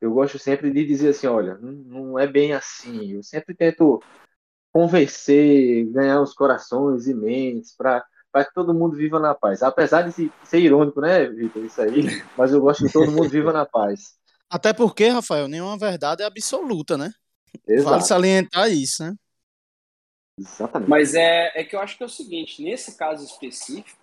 Eu 0.00 0.12
gosto 0.12 0.38
sempre 0.38 0.70
de 0.72 0.86
dizer 0.86 1.10
assim, 1.10 1.26
olha, 1.26 1.58
não 1.58 2.18
é 2.18 2.26
bem 2.26 2.52
assim. 2.54 3.12
Eu 3.12 3.22
sempre 3.22 3.54
tento 3.54 4.00
convencer, 4.72 5.86
ganhar 5.86 6.20
os 6.20 6.34
corações 6.34 7.06
e 7.06 7.14
mentes 7.14 7.74
para 7.76 8.04
para 8.30 8.44
que 8.44 8.52
todo 8.52 8.74
mundo 8.74 8.94
viva 8.94 9.18
na 9.18 9.34
paz. 9.34 9.62
Apesar 9.62 10.02
de 10.02 10.30
ser 10.44 10.58
irônico, 10.58 11.00
né, 11.00 11.26
Vitor, 11.26 11.64
isso 11.64 11.80
aí, 11.80 12.22
mas 12.36 12.52
eu 12.52 12.60
gosto 12.60 12.84
que 12.84 12.92
todo 12.92 13.10
mundo 13.10 13.28
viva 13.28 13.52
na 13.52 13.64
paz. 13.64 14.18
Até 14.50 14.72
porque, 14.72 15.08
Rafael, 15.08 15.48
nenhuma 15.48 15.78
verdade 15.78 16.22
é 16.22 16.26
absoluta, 16.26 16.96
né? 16.96 17.10
Exato. 17.66 17.90
Vale 17.90 18.02
salientar 18.02 18.70
isso, 18.70 19.02
né? 19.02 19.14
Exatamente. 20.38 20.88
Mas 20.88 21.14
é, 21.14 21.52
é 21.54 21.64
que 21.64 21.74
eu 21.74 21.80
acho 21.80 21.96
que 21.96 22.02
é 22.02 22.06
o 22.06 22.10
seguinte, 22.10 22.62
nesse 22.62 22.96
caso 22.96 23.24
específico, 23.24 23.98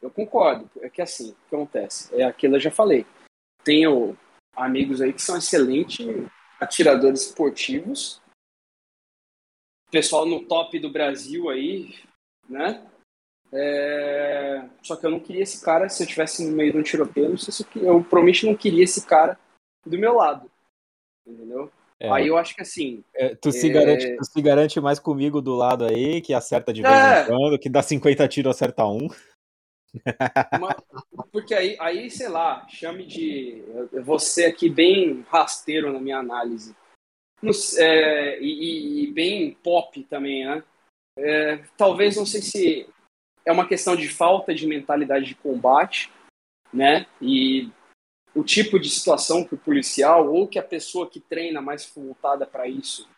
eu 0.00 0.10
concordo. 0.10 0.70
É 0.80 0.88
que 0.88 1.02
assim, 1.02 1.30
o 1.30 1.48
que 1.48 1.54
acontece? 1.54 2.14
É 2.14 2.24
aquilo 2.24 2.52
que 2.52 2.56
eu 2.56 2.62
já 2.62 2.70
falei. 2.70 3.06
Tenho 3.62 4.16
amigos 4.54 5.00
aí 5.00 5.12
que 5.12 5.22
são 5.22 5.36
excelentes 5.36 6.06
atiradores 6.60 7.26
esportivos. 7.26 8.20
Pessoal 9.90 10.26
no 10.26 10.44
top 10.44 10.78
do 10.78 10.90
Brasil 10.90 11.48
aí, 11.48 11.94
né? 12.48 12.86
É... 13.52 14.64
Só 14.82 14.96
que 14.96 15.06
eu 15.06 15.10
não 15.10 15.20
queria 15.20 15.42
esse 15.42 15.64
cara, 15.64 15.88
se 15.88 16.02
eu 16.02 16.06
tivesse 16.06 16.44
no 16.44 16.56
meio 16.56 16.72
de 16.72 16.78
um 16.78 16.82
tiroteio, 16.82 17.30
não 17.30 17.38
sei 17.38 17.52
se 17.52 17.62
eu, 17.76 17.82
eu 17.82 18.00
provavelmente 18.00 18.46
não 18.46 18.56
queria 18.56 18.84
esse 18.84 19.06
cara 19.06 19.38
do 19.84 19.98
meu 19.98 20.14
lado. 20.14 20.50
Entendeu? 21.26 21.70
É. 21.98 22.10
Aí 22.10 22.26
eu 22.26 22.36
acho 22.36 22.54
que 22.54 22.62
assim. 22.62 23.02
É, 23.14 23.34
tu, 23.34 23.50
se 23.50 23.68
garante, 23.70 24.06
é 24.06 24.16
tu 24.16 24.24
se 24.24 24.42
garante 24.42 24.80
mais 24.80 24.98
comigo 24.98 25.40
do 25.40 25.54
lado 25.54 25.84
aí, 25.84 26.20
que 26.20 26.34
acerta 26.34 26.72
de 26.72 26.82
vez 26.82 26.94
em 26.94 26.98
é. 26.98 27.24
quando, 27.24 27.58
que 27.58 27.70
dá 27.70 27.82
50 27.82 28.28
tiros 28.28 28.54
acerta 28.54 28.84
um. 28.84 29.08
Uma, 30.52 30.76
porque 31.32 31.54
aí, 31.54 31.74
aí, 31.80 32.10
sei 32.10 32.28
lá, 32.28 32.66
chame 32.68 33.06
de. 33.06 33.62
Você 34.04 34.44
aqui 34.44 34.68
bem 34.68 35.24
rasteiro 35.28 35.90
na 35.90 35.98
minha 35.98 36.18
análise. 36.18 36.76
É, 37.78 38.40
e, 38.40 39.04
e, 39.04 39.12
bem 39.12 39.52
pop 39.62 40.02
também, 40.04 40.44
né? 40.46 40.64
É, 41.18 41.56
talvez, 41.76 42.16
não 42.16 42.26
sei 42.26 42.42
se 42.42 42.88
é 43.44 43.52
uma 43.52 43.68
questão 43.68 43.94
de 43.94 44.08
falta 44.08 44.54
de 44.54 44.66
mentalidade 44.66 45.26
de 45.26 45.34
combate, 45.34 46.10
né? 46.72 47.06
E 47.20 47.70
o 48.34 48.42
tipo 48.42 48.78
de 48.78 48.90
situação 48.90 49.44
que 49.44 49.54
o 49.54 49.58
policial 49.58 50.32
ou 50.32 50.46
que 50.46 50.58
a 50.58 50.62
pessoa 50.62 51.08
que 51.08 51.20
treina 51.20 51.60
mais 51.60 51.90
voltada 51.94 52.46
para 52.46 52.68
isso 52.68 53.08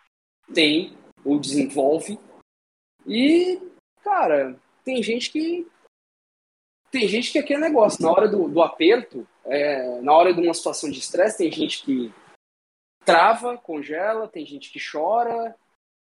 tem 0.53 0.97
ou 1.25 1.39
desenvolve. 1.39 2.19
E, 3.07 3.61
cara, 4.03 4.59
tem 4.85 5.03
gente 5.03 5.31
que. 5.31 5.67
Tem 6.91 7.07
gente 7.07 7.31
que 7.31 7.39
é 7.39 7.43
aquele 7.43 7.61
negócio, 7.61 8.03
na 8.03 8.11
hora 8.11 8.27
do, 8.27 8.49
do 8.49 8.63
aperto, 8.63 9.29
é, 9.45 10.01
na 10.01 10.15
hora 10.15 10.33
de 10.33 10.41
uma 10.41 10.55
situação 10.55 10.91
de 10.91 10.99
estresse, 10.99 11.37
tem 11.37 11.53
gente 11.53 11.83
que 11.85 12.13
trava, 13.09 13.57
congela, 13.57 14.29
tem 14.29 14.45
gente 14.45 14.71
que 14.71 14.79
chora, 14.79 15.57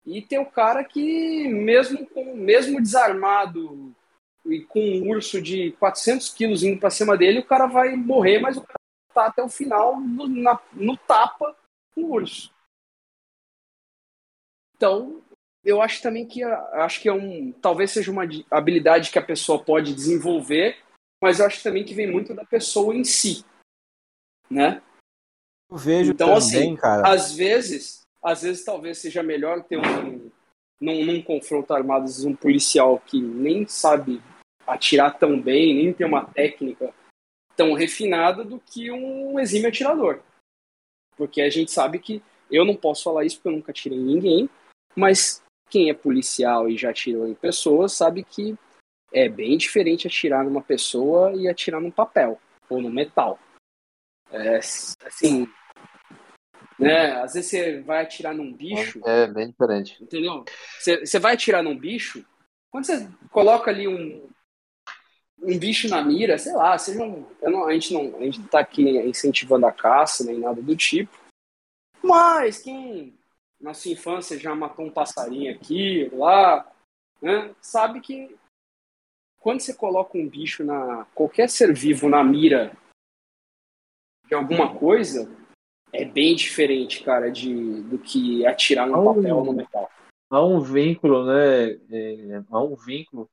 e 0.03 0.19
tem 0.19 0.39
o 0.39 0.49
cara 0.49 0.83
que, 0.83 1.47
mesmo, 1.47 2.07
com, 2.07 2.35
mesmo 2.35 2.81
desarmado, 2.81 3.95
e 4.43 4.61
com 4.61 4.79
um 4.79 5.09
urso 5.11 5.39
de 5.39 5.73
400 5.73 6.33
quilos 6.33 6.63
indo 6.63 6.79
para 6.79 6.89
cima 6.89 7.15
dele, 7.15 7.37
o 7.37 7.45
cara 7.45 7.67
vai 7.67 7.95
morrer, 7.95 8.39
mas 8.39 8.57
o 8.57 8.61
cara 8.61 8.79
tá 9.13 9.27
até 9.27 9.43
o 9.43 9.49
final 9.49 10.01
no, 10.01 10.27
na, 10.27 10.59
no 10.73 10.97
tapa 10.97 11.55
com 11.93 12.01
o 12.01 12.13
urso. 12.13 12.51
Então, 14.75 15.21
eu 15.63 15.79
acho 15.83 16.01
também 16.01 16.25
que 16.25 16.43
acho 16.43 16.99
que 16.99 17.09
é 17.09 17.13
um 17.13 17.51
talvez 17.51 17.91
seja 17.91 18.11
uma 18.11 18.23
habilidade 18.49 19.11
que 19.11 19.19
a 19.19 19.25
pessoa 19.25 19.63
pode 19.63 19.93
desenvolver, 19.93 20.79
mas 21.21 21.39
eu 21.39 21.45
acho 21.45 21.61
também 21.61 21.85
que 21.85 21.93
vem 21.93 22.09
muito 22.09 22.33
da 22.33 22.45
pessoa 22.45 22.95
em 22.95 23.03
si, 23.03 23.45
né? 24.49 24.81
Eu 25.69 25.77
vejo 25.77 26.11
então, 26.11 26.27
também, 26.27 26.39
assim, 26.39 26.75
cara. 26.75 27.07
Às 27.07 27.33
vezes, 27.33 28.01
às 28.23 28.41
vezes 28.41 28.63
talvez 28.63 28.97
seja 28.97 29.21
melhor 29.21 29.63
ter 29.63 29.77
um 29.77 30.31
num, 30.79 31.05
num 31.05 31.21
confronto 31.21 31.73
armado 31.73 32.09
um 32.25 32.35
policial 32.35 32.99
que 32.99 33.19
nem 33.19 33.67
sabe 33.67 34.21
atirar 34.65 35.17
tão 35.17 35.39
bem, 35.41 35.75
nem 35.75 35.93
ter 35.93 36.05
uma 36.05 36.25
técnica 36.25 36.93
tão 37.55 37.73
refinada 37.73 38.43
do 38.43 38.59
que 38.59 38.91
um 38.91 39.39
exímio 39.39 39.69
atirador. 39.69 40.21
Porque 41.15 41.41
a 41.41 41.49
gente 41.49 41.71
sabe 41.71 41.97
que 41.99 42.21
eu 42.51 42.63
não 42.63 42.75
posso 42.75 43.03
falar 43.03 43.25
isso 43.25 43.37
porque 43.37 43.47
eu 43.47 43.53
nunca 43.53 43.71
atirei 43.71 43.97
em 43.97 44.03
ninguém, 44.03 44.49
mas 44.95 45.41
quem 45.69 45.89
é 45.89 45.93
policial 45.93 46.69
e 46.69 46.77
já 46.77 46.91
atirou 46.91 47.27
em 47.27 47.33
pessoas 47.33 47.93
sabe 47.93 48.23
que 48.23 48.55
é 49.11 49.27
bem 49.27 49.57
diferente 49.57 50.07
atirar 50.07 50.43
numa 50.43 50.61
pessoa 50.61 51.33
e 51.33 51.47
atirar 51.47 51.81
num 51.81 51.91
papel 51.91 52.39
ou 52.69 52.81
no 52.81 52.89
metal. 52.89 53.39
É, 54.31 54.57
assim, 54.57 55.47
né? 56.77 57.21
Às 57.21 57.33
vezes 57.33 57.49
você 57.49 57.81
vai 57.81 58.03
atirar 58.03 58.33
num 58.33 58.53
bicho. 58.53 59.01
É, 59.05 59.27
bem 59.27 59.49
diferente. 59.49 60.01
Entendeu? 60.01 60.45
Você, 60.79 61.05
você 61.05 61.19
vai 61.19 61.33
atirar 61.33 61.63
num 61.63 61.77
bicho, 61.77 62.23
quando 62.69 62.85
você 62.85 63.09
coloca 63.31 63.71
ali 63.71 63.87
um, 63.87 64.29
um 65.41 65.57
bicho 65.57 65.87
na 65.89 66.03
mira, 66.03 66.37
sei 66.37 66.53
lá, 66.53 66.77
seja 66.77 67.01
um, 67.03 67.25
não, 67.41 67.65
a 67.65 67.73
gente 67.73 67.93
não 67.93 68.15
a 68.17 68.23
gente 68.23 68.43
tá 68.43 68.59
aqui 68.59 68.83
incentivando 68.99 69.65
a 69.65 69.71
caça 69.71 70.23
nem 70.23 70.39
nada 70.39 70.61
do 70.61 70.75
tipo. 70.75 71.17
Mas 72.03 72.59
quem 72.59 73.17
na 73.59 73.73
sua 73.73 73.91
infância 73.91 74.39
já 74.39 74.53
matou 74.53 74.85
um 74.85 74.91
passarinho 74.91 75.51
aqui, 75.53 76.09
lá, 76.13 76.71
né, 77.19 77.55
sabe 77.59 78.01
que 78.01 78.35
quando 79.39 79.61
você 79.61 79.73
coloca 79.73 80.15
um 80.15 80.27
bicho 80.27 80.63
na 80.63 81.05
qualquer 81.15 81.49
ser 81.49 81.73
vivo 81.73 82.07
na 82.07 82.23
mira 82.23 82.71
de 84.27 84.35
alguma 84.35 84.75
coisa, 84.75 85.29
é 85.93 86.05
bem 86.05 86.35
diferente, 86.35 87.03
cara, 87.03 87.31
de 87.31 87.81
do 87.83 87.97
que 87.97 88.45
atirar 88.45 88.87
no 88.87 89.03
papel 89.03 89.37
ou 89.37 89.45
no 89.45 89.53
metal. 89.53 89.89
Há 90.29 90.43
um 90.43 90.59
vínculo, 90.59 91.25
né? 91.25 91.71
É, 91.89 92.41
há 92.51 92.61
um 92.61 92.75
vínculo 92.75 93.29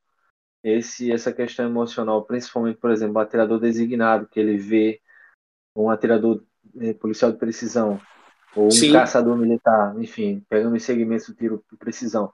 esse 0.62 1.12
essa 1.12 1.32
questão 1.32 1.66
emocional, 1.66 2.24
principalmente, 2.24 2.78
por 2.78 2.90
exemplo, 2.90 3.16
o 3.16 3.20
atirador 3.20 3.60
designado, 3.60 4.26
que 4.26 4.40
ele 4.40 4.56
vê 4.56 5.00
um 5.76 5.90
atirador 5.90 6.42
eh, 6.80 6.94
policial 6.94 7.30
de 7.30 7.38
precisão, 7.38 8.00
ou 8.56 8.68
um 8.68 8.70
Sim. 8.70 8.92
caçador 8.92 9.36
militar, 9.36 9.94
enfim, 10.00 10.42
pegando 10.48 10.76
os 10.76 10.82
segmentos 10.82 11.26
do 11.26 11.34
tiro 11.34 11.62
de 11.70 11.76
precisão, 11.76 12.32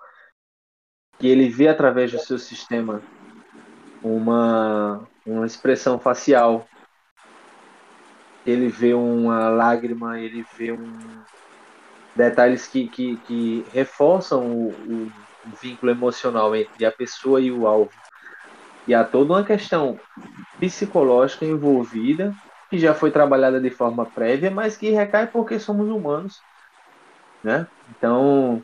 que 1.19 1.27
ele 1.27 1.49
vê 1.49 1.67
através 1.67 2.13
do 2.13 2.19
seu 2.21 2.39
sistema 2.39 3.03
uma, 4.03 5.09
uma 5.27 5.47
expressão 5.47 5.99
facial, 5.99 6.69
ele 8.47 8.69
vê 8.69 8.95
uma 8.95 9.49
lágrima, 9.49 10.19
ele 10.19 10.45
vê 10.57 10.73
um 10.73 10.93
detalhes 12.15 12.67
que, 12.67 12.89
que, 12.89 13.17
que 13.19 13.65
reforçam 13.73 14.45
o, 14.45 14.69
o, 14.69 15.13
vínculo 15.61 15.91
emocional 15.91 16.55
entre 16.55 16.85
a 16.85 16.93
pessoa 16.93 17.41
e 17.41 17.51
o 17.51 17.67
alvo. 17.67 17.91
E 18.87 18.95
há 18.95 19.05
toda 19.05 19.33
uma 19.33 19.45
questão 19.45 19.99
psicológica 20.59 21.45
envolvida, 21.45 22.35
que 22.69 22.79
já 22.79 22.95
foi 22.95 23.11
trabalhada 23.11 23.61
de 23.61 23.71
forma 23.71 24.05
prévia, 24.05 24.51
mas 24.51 24.77
que 24.77 24.91
recai 24.91 25.27
porque 25.27 25.59
somos 25.59 25.89
humanos. 25.89 26.43
Né? 27.43 27.67
Então, 27.91 28.63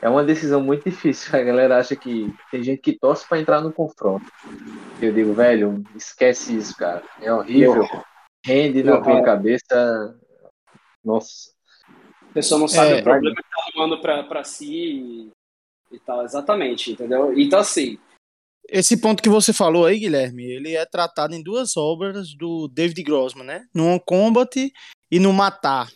é 0.00 0.08
uma 0.08 0.24
decisão 0.24 0.62
muito 0.62 0.88
difícil. 0.88 1.30
A 1.38 1.42
galera 1.42 1.78
acha 1.78 1.94
que 1.94 2.34
tem 2.50 2.62
gente 2.62 2.80
que 2.80 2.98
torce 2.98 3.28
para 3.28 3.40
entrar 3.40 3.60
no 3.60 3.72
confronto. 3.72 4.26
Eu 5.00 5.12
digo, 5.12 5.34
velho, 5.34 5.84
esquece 5.94 6.56
isso, 6.56 6.76
cara. 6.76 7.02
É 7.20 7.32
horrível. 7.32 7.86
Rende 8.46 8.84
na 8.84 9.00
tua 9.00 9.22
cabeça. 9.24 10.16
Nossa. 11.04 11.50
A 12.30 12.32
pessoa 12.32 12.60
não 12.60 12.68
sabe 12.68 12.92
é, 12.92 13.00
o 13.00 13.02
problema 13.02 13.34
que 13.34 13.42
tá 13.42 13.56
arrumando 13.68 14.00
para 14.00 14.44
si 14.44 14.72
e, 14.72 15.30
e 15.90 15.98
tal. 15.98 16.22
Exatamente, 16.22 16.92
entendeu? 16.92 17.36
Então, 17.36 17.58
assim, 17.58 17.98
esse 18.68 19.00
ponto 19.00 19.22
que 19.22 19.28
você 19.28 19.52
falou 19.52 19.84
aí, 19.84 19.98
Guilherme, 19.98 20.44
ele 20.44 20.74
é 20.74 20.84
tratado 20.84 21.34
em 21.34 21.42
duas 21.42 21.76
obras 21.76 22.34
do 22.36 22.68
David 22.68 23.02
Grossman, 23.02 23.46
né? 23.46 23.66
No 23.74 23.98
Combat 24.00 24.72
e 25.10 25.18
no 25.18 25.32
Matar. 25.32 25.88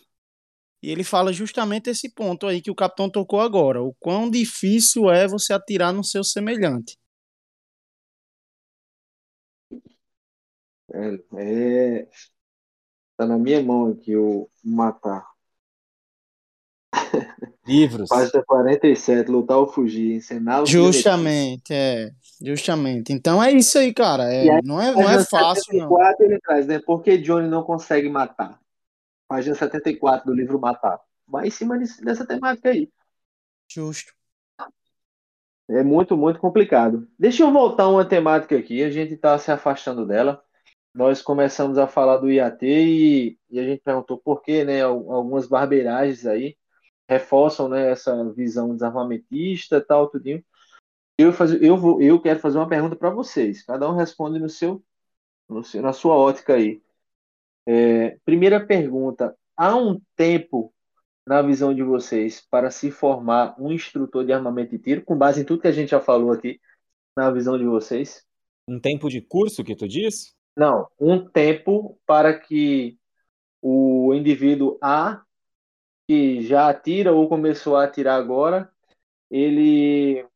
E 0.81 0.89
ele 0.89 1.03
fala 1.03 1.31
justamente 1.31 1.89
esse 1.89 2.13
ponto 2.13 2.47
aí 2.47 2.61
que 2.61 2.71
o 2.71 2.75
capitão 2.75 3.09
tocou 3.09 3.39
agora. 3.39 3.81
O 3.81 3.93
quão 3.99 4.29
difícil 4.29 5.11
é 5.11 5.27
você 5.27 5.53
atirar 5.53 5.93
no 5.93 6.03
seu 6.03 6.23
semelhante. 6.23 6.97
É, 10.93 11.19
é... 11.37 12.07
Tá 13.21 13.27
na 13.27 13.37
minha 13.37 13.61
mão 13.61 13.91
aqui 13.91 14.15
o 14.15 14.49
Matar. 14.63 15.27
Livros. 17.67 18.09
Página 18.09 18.43
47, 18.43 19.29
lutar 19.29 19.57
ou 19.59 19.67
fugir, 19.67 20.15
ensinar 20.15 20.65
Justamente, 20.65 21.71
é. 21.71 22.09
Justamente. 22.41 23.13
Então 23.13 23.43
é 23.43 23.51
isso 23.51 23.77
aí, 23.77 23.93
cara. 23.93 24.23
É, 24.23 24.49
aí, 24.49 24.61
não, 24.63 24.81
é, 24.81 24.91
não 24.91 25.07
é 25.07 25.23
fácil. 25.23 25.65
74 25.65 26.15
não. 26.17 26.31
ele 26.31 26.39
traz, 26.39 26.65
né? 26.65 26.79
Por 26.79 27.03
que 27.03 27.15
Johnny 27.19 27.47
não 27.47 27.61
consegue 27.61 28.09
matar? 28.09 28.59
Página 29.27 29.53
74 29.53 30.25
do 30.25 30.33
livro 30.33 30.59
Matar. 30.59 30.99
Vai 31.27 31.45
em 31.45 31.51
cima 31.51 31.77
dessa 31.77 32.25
temática 32.25 32.69
aí. 32.69 32.89
Justo. 33.71 34.11
É 35.69 35.83
muito, 35.83 36.17
muito 36.17 36.39
complicado. 36.39 37.07
Deixa 37.19 37.43
eu 37.43 37.51
voltar 37.51 37.87
uma 37.87 38.03
temática 38.03 38.57
aqui. 38.57 38.81
A 38.81 38.89
gente 38.89 39.13
está 39.13 39.37
se 39.37 39.51
afastando 39.51 40.07
dela. 40.07 40.43
Nós 40.93 41.21
começamos 41.21 41.77
a 41.77 41.87
falar 41.87 42.17
do 42.17 42.29
IAT 42.29 42.65
e, 42.65 43.37
e 43.49 43.59
a 43.59 43.63
gente 43.63 43.81
perguntou 43.81 44.17
por 44.17 44.41
que, 44.41 44.63
né? 44.63 44.81
Algumas 44.81 45.47
barbeiragens 45.47 46.25
aí 46.25 46.57
reforçam 47.07 47.67
né, 47.67 47.91
essa 47.91 48.29
visão 48.31 48.73
desarmamentista 48.73 49.81
tal, 49.81 50.09
tudinho. 50.09 50.43
Eu, 51.17 51.33
faz, 51.33 51.51
eu, 51.61 51.77
vou, 51.77 52.01
eu 52.01 52.21
quero 52.21 52.39
fazer 52.39 52.57
uma 52.57 52.67
pergunta 52.67 52.95
para 52.95 53.09
vocês. 53.09 53.63
Cada 53.63 53.89
um 53.89 53.95
responde 53.95 54.39
no 54.39 54.49
seu, 54.49 54.83
no 55.47 55.63
seu, 55.63 55.81
na 55.81 55.93
sua 55.93 56.15
ótica 56.15 56.55
aí. 56.55 56.81
É, 57.65 58.17
primeira 58.25 58.65
pergunta: 58.65 59.37
há 59.55 59.75
um 59.75 59.99
tempo 60.15 60.73
na 61.27 61.41
visão 61.41 61.73
de 61.73 61.83
vocês 61.83 62.41
para 62.49 62.71
se 62.71 62.89
formar 62.89 63.55
um 63.59 63.71
instrutor 63.71 64.25
de 64.25 64.33
armamento 64.33 64.73
e 64.75 64.79
tiro, 64.79 65.03
com 65.03 65.17
base 65.17 65.41
em 65.41 65.45
tudo 65.45 65.61
que 65.61 65.67
a 65.67 65.71
gente 65.71 65.91
já 65.91 65.99
falou 65.99 66.31
aqui, 66.31 66.59
na 67.15 67.29
visão 67.29 67.57
de 67.57 67.65
vocês? 67.65 68.25
Um 68.67 68.79
tempo 68.79 69.09
de 69.09 69.21
curso 69.21 69.63
que 69.63 69.75
tu 69.75 69.87
diz? 69.87 70.35
Não, 70.55 70.87
um 70.99 71.27
tempo 71.27 71.99
para 72.05 72.37
que 72.37 72.97
o 73.61 74.13
indivíduo 74.13 74.77
A 74.81 75.23
que 76.07 76.41
já 76.41 76.67
atira 76.67 77.13
ou 77.13 77.29
começou 77.29 77.77
a 77.77 77.85
atirar 77.85 78.19
agora, 78.19 78.69
ele 79.29 80.27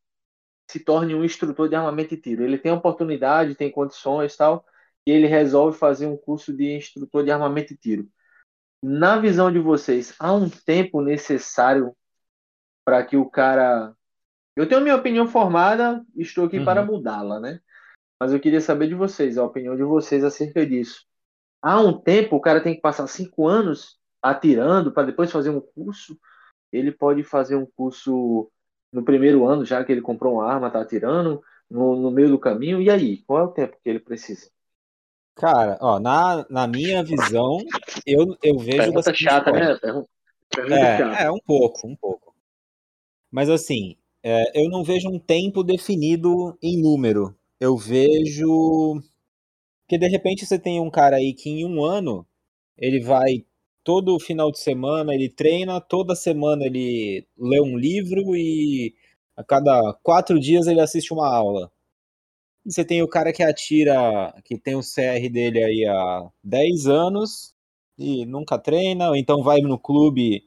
se 0.69 0.79
torne 0.79 1.13
um 1.13 1.23
instrutor 1.23 1.67
de 1.67 1.75
armamento 1.75 2.13
e 2.13 2.17
tiro. 2.17 2.43
Ele 2.43 2.57
tem 2.57 2.71
oportunidade, 2.71 3.55
tem 3.55 3.71
condições 3.71 4.35
tal, 4.35 4.65
e 5.05 5.11
ele 5.11 5.27
resolve 5.27 5.77
fazer 5.77 6.07
um 6.07 6.17
curso 6.17 6.53
de 6.55 6.77
instrutor 6.77 7.23
de 7.23 7.31
armamento 7.31 7.73
e 7.73 7.77
tiro. 7.77 8.09
Na 8.81 9.17
visão 9.19 9.51
de 9.51 9.59
vocês, 9.59 10.15
há 10.19 10.33
um 10.33 10.49
tempo 10.49 11.01
necessário 11.01 11.95
para 12.85 13.03
que 13.03 13.17
o 13.17 13.29
cara. 13.29 13.93
Eu 14.55 14.67
tenho 14.69 14.81
minha 14.81 14.95
opinião 14.95 15.27
formada, 15.27 16.05
estou 16.15 16.45
aqui 16.45 16.59
uhum. 16.59 16.65
para 16.65 16.85
mudá-la, 16.85 17.39
né? 17.39 17.59
Mas 18.25 18.33
eu 18.33 18.39
queria 18.39 18.59
saber 18.59 18.87
de 18.87 18.95
vocês, 18.95 19.37
a 19.37 19.43
opinião 19.43 19.75
de 19.75 19.83
vocês 19.83 20.23
acerca 20.23 20.65
disso. 20.65 21.05
Há 21.61 21.79
um 21.79 21.93
tempo, 21.93 22.35
o 22.35 22.41
cara 22.41 22.59
tem 22.59 22.73
que 22.73 22.81
passar 22.81 23.05
cinco 23.05 23.47
anos 23.47 23.99
atirando 24.19 24.91
para 24.91 25.05
depois 25.05 25.31
fazer 25.31 25.51
um 25.51 25.61
curso, 25.61 26.17
ele 26.71 26.91
pode 26.91 27.23
fazer 27.23 27.55
um 27.55 27.67
curso 27.67 28.51
no 28.91 29.05
primeiro 29.05 29.45
ano, 29.45 29.63
já 29.63 29.83
que 29.83 29.91
ele 29.91 30.01
comprou 30.01 30.33
uma 30.33 30.51
arma, 30.51 30.69
está 30.69 30.81
atirando, 30.81 31.39
no, 31.69 31.95
no 31.95 32.09
meio 32.09 32.29
do 32.29 32.39
caminho, 32.39 32.81
e 32.81 32.89
aí? 32.89 33.17
Qual 33.27 33.39
é 33.39 33.43
o 33.43 33.51
tempo 33.51 33.77
que 33.83 33.87
ele 33.87 33.99
precisa? 33.99 34.49
Cara, 35.35 35.77
ó, 35.79 35.99
na, 35.99 36.47
na 36.49 36.67
minha 36.67 37.03
visão, 37.03 37.59
eu, 38.07 38.35
eu 38.41 38.57
vejo. 38.57 38.77
Pergunta 38.77 39.13
chata, 39.13 39.51
né? 39.51 39.77
Pergunta, 39.79 40.09
é, 40.73 40.97
chata. 40.97 41.23
é, 41.25 41.29
um 41.29 41.39
pouco, 41.45 41.87
um 41.87 41.95
pouco. 41.95 42.33
Mas 43.29 43.51
assim, 43.51 43.95
é, 44.23 44.59
eu 44.59 44.67
não 44.67 44.83
vejo 44.83 45.09
um 45.09 45.19
tempo 45.19 45.63
definido 45.63 46.57
em 46.59 46.81
número. 46.81 47.37
Eu 47.59 47.77
vejo 47.77 49.01
que 49.87 49.97
de 49.97 50.07
repente 50.07 50.45
você 50.45 50.59
tem 50.59 50.79
um 50.81 50.89
cara 50.91 51.17
aí 51.17 51.33
que 51.33 51.49
em 51.49 51.65
um 51.65 51.83
ano 51.83 52.27
ele 52.77 52.99
vai 53.01 53.45
todo 53.83 54.19
final 54.19 54.51
de 54.51 54.59
semana 54.59 55.13
ele 55.13 55.29
treina, 55.29 55.81
toda 55.81 56.15
semana 56.15 56.65
ele 56.65 57.27
lê 57.37 57.61
um 57.61 57.77
livro 57.77 58.35
e 58.35 58.95
a 59.37 59.43
cada 59.43 59.93
quatro 60.03 60.39
dias 60.39 60.67
ele 60.67 60.81
assiste 60.81 61.13
uma 61.13 61.27
aula. 61.33 61.71
E 62.65 62.73
você 62.73 62.85
tem 62.85 63.01
o 63.03 63.07
cara 63.07 63.33
que 63.33 63.43
atira, 63.43 64.33
que 64.45 64.57
tem 64.57 64.75
o 64.75 64.81
CR 64.81 65.29
dele 65.31 65.63
aí 65.63 65.85
há 65.87 66.29
10 66.43 66.87
anos 66.87 67.53
e 67.97 68.25
nunca 68.25 68.57
treina, 68.59 69.09
ou 69.09 69.15
então 69.15 69.43
vai 69.43 69.61
no 69.61 69.79
clube 69.79 70.43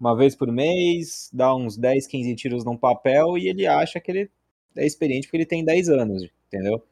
uma 0.00 0.16
vez 0.16 0.36
por 0.36 0.50
mês, 0.52 1.30
dá 1.32 1.54
uns 1.54 1.76
10, 1.76 2.06
15 2.08 2.34
tiros 2.36 2.64
num 2.64 2.76
papel 2.76 3.38
e 3.38 3.48
ele 3.48 3.66
acha 3.66 4.00
que 4.00 4.10
ele 4.10 4.30
é 4.76 4.86
experiente 4.86 5.26
porque 5.26 5.38
ele 5.38 5.46
tem 5.46 5.64
10 5.64 5.88
anos, 5.88 6.28
entendeu? 6.46 6.82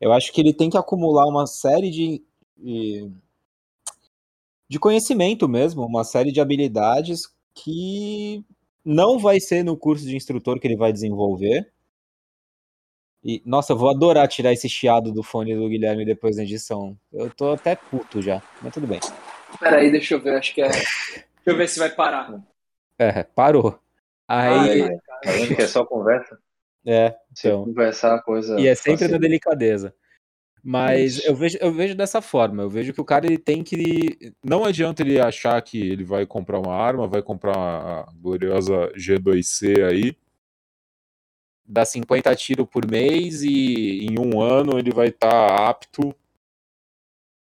Eu 0.00 0.12
acho 0.12 0.32
que 0.32 0.40
ele 0.40 0.52
tem 0.52 0.68
que 0.70 0.76
acumular 0.76 1.26
uma 1.26 1.46
série 1.46 1.90
de, 1.90 2.22
de 2.56 3.10
de 4.68 4.78
conhecimento 4.78 5.48
mesmo, 5.48 5.84
uma 5.84 6.04
série 6.04 6.32
de 6.32 6.40
habilidades 6.40 7.32
que 7.54 8.44
não 8.84 9.18
vai 9.18 9.40
ser 9.40 9.62
no 9.62 9.76
curso 9.76 10.04
de 10.04 10.16
instrutor 10.16 10.58
que 10.58 10.66
ele 10.66 10.76
vai 10.76 10.92
desenvolver. 10.92 11.70
E, 13.24 13.42
nossa, 13.44 13.72
eu 13.72 13.76
vou 13.76 13.90
adorar 13.90 14.28
tirar 14.28 14.52
esse 14.52 14.68
chiado 14.68 15.12
do 15.12 15.22
fone 15.22 15.54
do 15.54 15.68
Guilherme 15.68 16.04
depois 16.04 16.36
da 16.36 16.42
edição. 16.42 16.96
Eu 17.12 17.30
tô 17.30 17.52
até 17.52 17.74
puto 17.74 18.22
já, 18.22 18.42
mas 18.62 18.72
tudo 18.72 18.86
bem. 18.86 19.00
Peraí, 19.58 19.90
deixa 19.90 20.14
eu 20.14 20.20
ver, 20.20 20.36
acho 20.36 20.54
que 20.54 20.62
é. 20.62 20.68
Deixa 20.68 21.26
eu 21.46 21.56
ver 21.56 21.68
se 21.68 21.78
vai 21.78 21.90
parar. 21.90 22.40
É, 22.98 23.22
parou. 23.22 23.78
Aí. 24.28 24.82
Ai, 24.82 25.46
que 25.54 25.62
é 25.62 25.66
só 25.66 25.84
conversa? 25.84 26.38
É, 26.86 27.16
então. 27.32 27.64
Se 27.64 27.70
conversar, 27.70 28.22
coisa. 28.22 28.60
E 28.60 28.68
é 28.68 28.74
sempre 28.74 29.08
na 29.08 29.18
delicadeza. 29.18 29.92
Mas 30.62 31.24
eu 31.24 31.34
vejo, 31.34 31.58
eu 31.60 31.72
vejo 31.72 31.94
dessa 31.94 32.20
forma, 32.20 32.62
eu 32.62 32.68
vejo 32.68 32.92
que 32.92 33.00
o 33.00 33.04
cara 33.04 33.26
ele 33.26 33.38
tem 33.38 33.62
que. 33.62 34.32
Não 34.44 34.64
adianta 34.64 35.02
ele 35.02 35.20
achar 35.20 35.60
que 35.62 35.78
ele 35.78 36.02
vai 36.02 36.26
comprar 36.26 36.58
uma 36.58 36.74
arma, 36.74 37.06
vai 37.06 37.22
comprar 37.22 37.56
a 37.56 38.12
gloriosa 38.20 38.92
G2C 38.96 39.84
aí, 39.88 40.16
dá 41.64 41.84
50 41.84 42.34
tiros 42.34 42.66
por 42.68 42.88
mês 42.88 43.42
e 43.42 44.06
em 44.06 44.18
um 44.18 44.40
ano 44.40 44.78
ele 44.78 44.92
vai 44.92 45.08
estar 45.08 45.28
tá 45.28 45.68
apto 45.68 46.14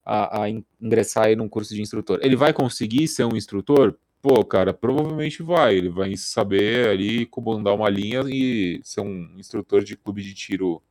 a, 0.05 0.43
a, 0.43 0.49
ingressar 0.81 1.27
aí 1.27 1.37
num 1.37 1.49
curso 1.49 1.75
de 1.75 1.83
instrutor. 1.83 2.19
Ele 2.23 2.37
vai 2.37 2.53
conseguir 2.53 3.09
ser 3.09 3.25
um 3.25 3.37
instrutor? 3.37 3.95
Pô, 4.21 4.45
cara, 4.45 4.75
provavelmente 4.75 5.43
vai. 5.43 5.77
Ele 5.77 5.89
vai 5.89 6.17
saber 6.17 6.89
ali 6.89 7.27
comandar 7.27 7.75
uma 7.75 7.89
linha 7.89 8.23
e 8.27 8.81
ser 8.83 9.01
um 9.01 9.39
instrutor 9.39 9.85
de 9.85 9.97
clube 9.97 10.23
de 10.23 10.35
tiro 10.35 10.83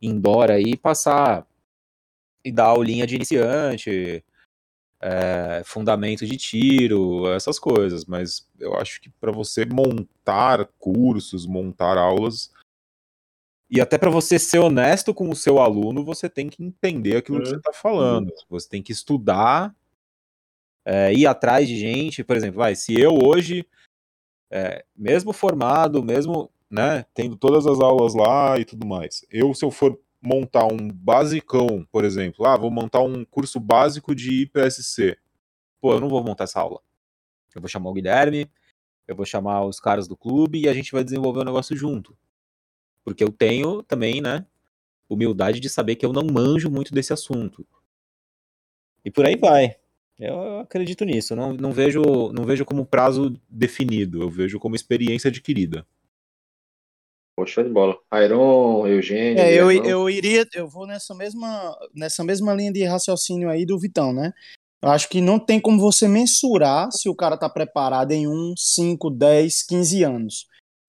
indoor 0.00 0.50
aí 0.50 0.76
passar 0.76 1.46
e 2.44 2.52
dar 2.52 2.66
aulinha 2.66 3.04
de 3.04 3.16
iniciante, 3.16 4.24
é, 5.00 5.62
fundamento 5.64 6.24
de 6.24 6.36
tiro, 6.36 7.32
essas 7.32 7.58
coisas. 7.58 8.04
Mas 8.04 8.48
eu 8.60 8.74
acho 8.76 9.00
que 9.00 9.10
para 9.10 9.32
você 9.32 9.66
montar 9.66 10.66
cursos, 10.78 11.46
montar 11.46 11.98
aulas, 11.98 12.52
e 13.70 13.82
até 13.82 13.98
para 13.98 14.08
você 14.08 14.38
ser 14.38 14.60
honesto 14.60 15.12
com 15.12 15.28
o 15.28 15.36
seu 15.36 15.60
aluno, 15.60 16.02
você 16.02 16.28
tem 16.28 16.48
que 16.48 16.62
entender 16.64 17.16
aquilo 17.16 17.42
que 17.42 17.50
você 17.50 17.56
está 17.56 17.72
falando. 17.72 18.32
Você 18.48 18.66
tem 18.66 18.82
que 18.82 18.92
estudar, 18.92 19.76
é, 20.88 21.12
ir 21.12 21.26
atrás 21.26 21.68
de 21.68 21.76
gente. 21.76 22.24
Por 22.24 22.34
exemplo, 22.34 22.56
vai, 22.56 22.74
se 22.74 22.98
eu 22.98 23.18
hoje, 23.22 23.66
é, 24.50 24.84
mesmo 24.96 25.34
formado, 25.34 26.02
mesmo 26.02 26.50
né, 26.70 27.04
tendo 27.12 27.36
todas 27.36 27.66
as 27.66 27.78
aulas 27.78 28.14
lá 28.14 28.58
e 28.58 28.64
tudo 28.64 28.86
mais. 28.86 29.24
Eu, 29.30 29.52
se 29.52 29.64
eu 29.64 29.70
for 29.70 30.00
montar 30.20 30.66
um 30.66 30.88
basicão, 30.90 31.86
por 31.92 32.04
exemplo, 32.04 32.46
ah, 32.46 32.56
vou 32.56 32.70
montar 32.70 33.00
um 33.00 33.22
curso 33.22 33.60
básico 33.60 34.14
de 34.14 34.42
IPSC. 34.42 35.18
Pô, 35.78 35.92
eu 35.92 36.00
não 36.00 36.08
vou 36.08 36.24
montar 36.24 36.44
essa 36.44 36.58
aula. 36.60 36.80
Eu 37.54 37.60
vou 37.60 37.68
chamar 37.68 37.90
o 37.90 37.94
Guilherme, 37.94 38.50
eu 39.06 39.14
vou 39.14 39.26
chamar 39.26 39.64
os 39.64 39.78
caras 39.78 40.08
do 40.08 40.16
clube 40.16 40.62
e 40.62 40.68
a 40.68 40.72
gente 40.72 40.92
vai 40.92 41.04
desenvolver 41.04 41.40
o 41.40 41.44
negócio 41.44 41.76
junto. 41.76 42.16
Porque 43.04 43.22
eu 43.22 43.30
tenho 43.30 43.82
também, 43.82 44.22
né, 44.22 44.46
humildade 45.08 45.60
de 45.60 45.68
saber 45.68 45.96
que 45.96 46.04
eu 46.04 46.12
não 46.14 46.26
manjo 46.26 46.70
muito 46.70 46.94
desse 46.94 47.12
assunto. 47.12 47.66
E 49.04 49.10
por 49.10 49.26
aí 49.26 49.36
vai. 49.36 49.76
Eu 50.18 50.58
acredito 50.60 51.04
nisso. 51.04 51.36
Não, 51.36 51.52
não, 51.52 51.72
vejo, 51.72 52.02
não 52.32 52.44
vejo 52.44 52.64
como 52.64 52.84
prazo 52.84 53.40
definido. 53.48 54.22
Eu 54.22 54.30
vejo 54.30 54.58
como 54.58 54.74
experiência 54.74 55.28
adquirida. 55.28 55.86
Poxa, 57.36 57.62
de 57.62 57.70
bola. 57.70 57.96
Iron, 58.24 58.84
Eugênio. 58.88 59.40
É, 59.40 59.54
eu, 59.54 59.70
eu 59.70 60.10
iria, 60.10 60.44
eu 60.54 60.68
vou 60.68 60.88
nessa 60.88 61.14
mesma, 61.14 61.76
nessa 61.94 62.24
mesma 62.24 62.52
linha 62.52 62.72
de 62.72 62.82
raciocínio 62.82 63.48
aí 63.48 63.64
do 63.64 63.78
Vitão, 63.78 64.12
né? 64.12 64.32
Eu 64.82 64.90
acho 64.90 65.08
que 65.08 65.20
não 65.20 65.38
tem 65.38 65.60
como 65.60 65.78
você 65.78 66.08
mensurar 66.08 66.90
se 66.90 67.08
o 67.08 67.14
cara 67.14 67.36
tá 67.36 67.48
preparado 67.48 68.10
em 68.10 68.26
1, 68.26 68.54
5, 68.56 69.10
10, 69.10 69.62
15 69.62 70.02
anos. 70.02 70.46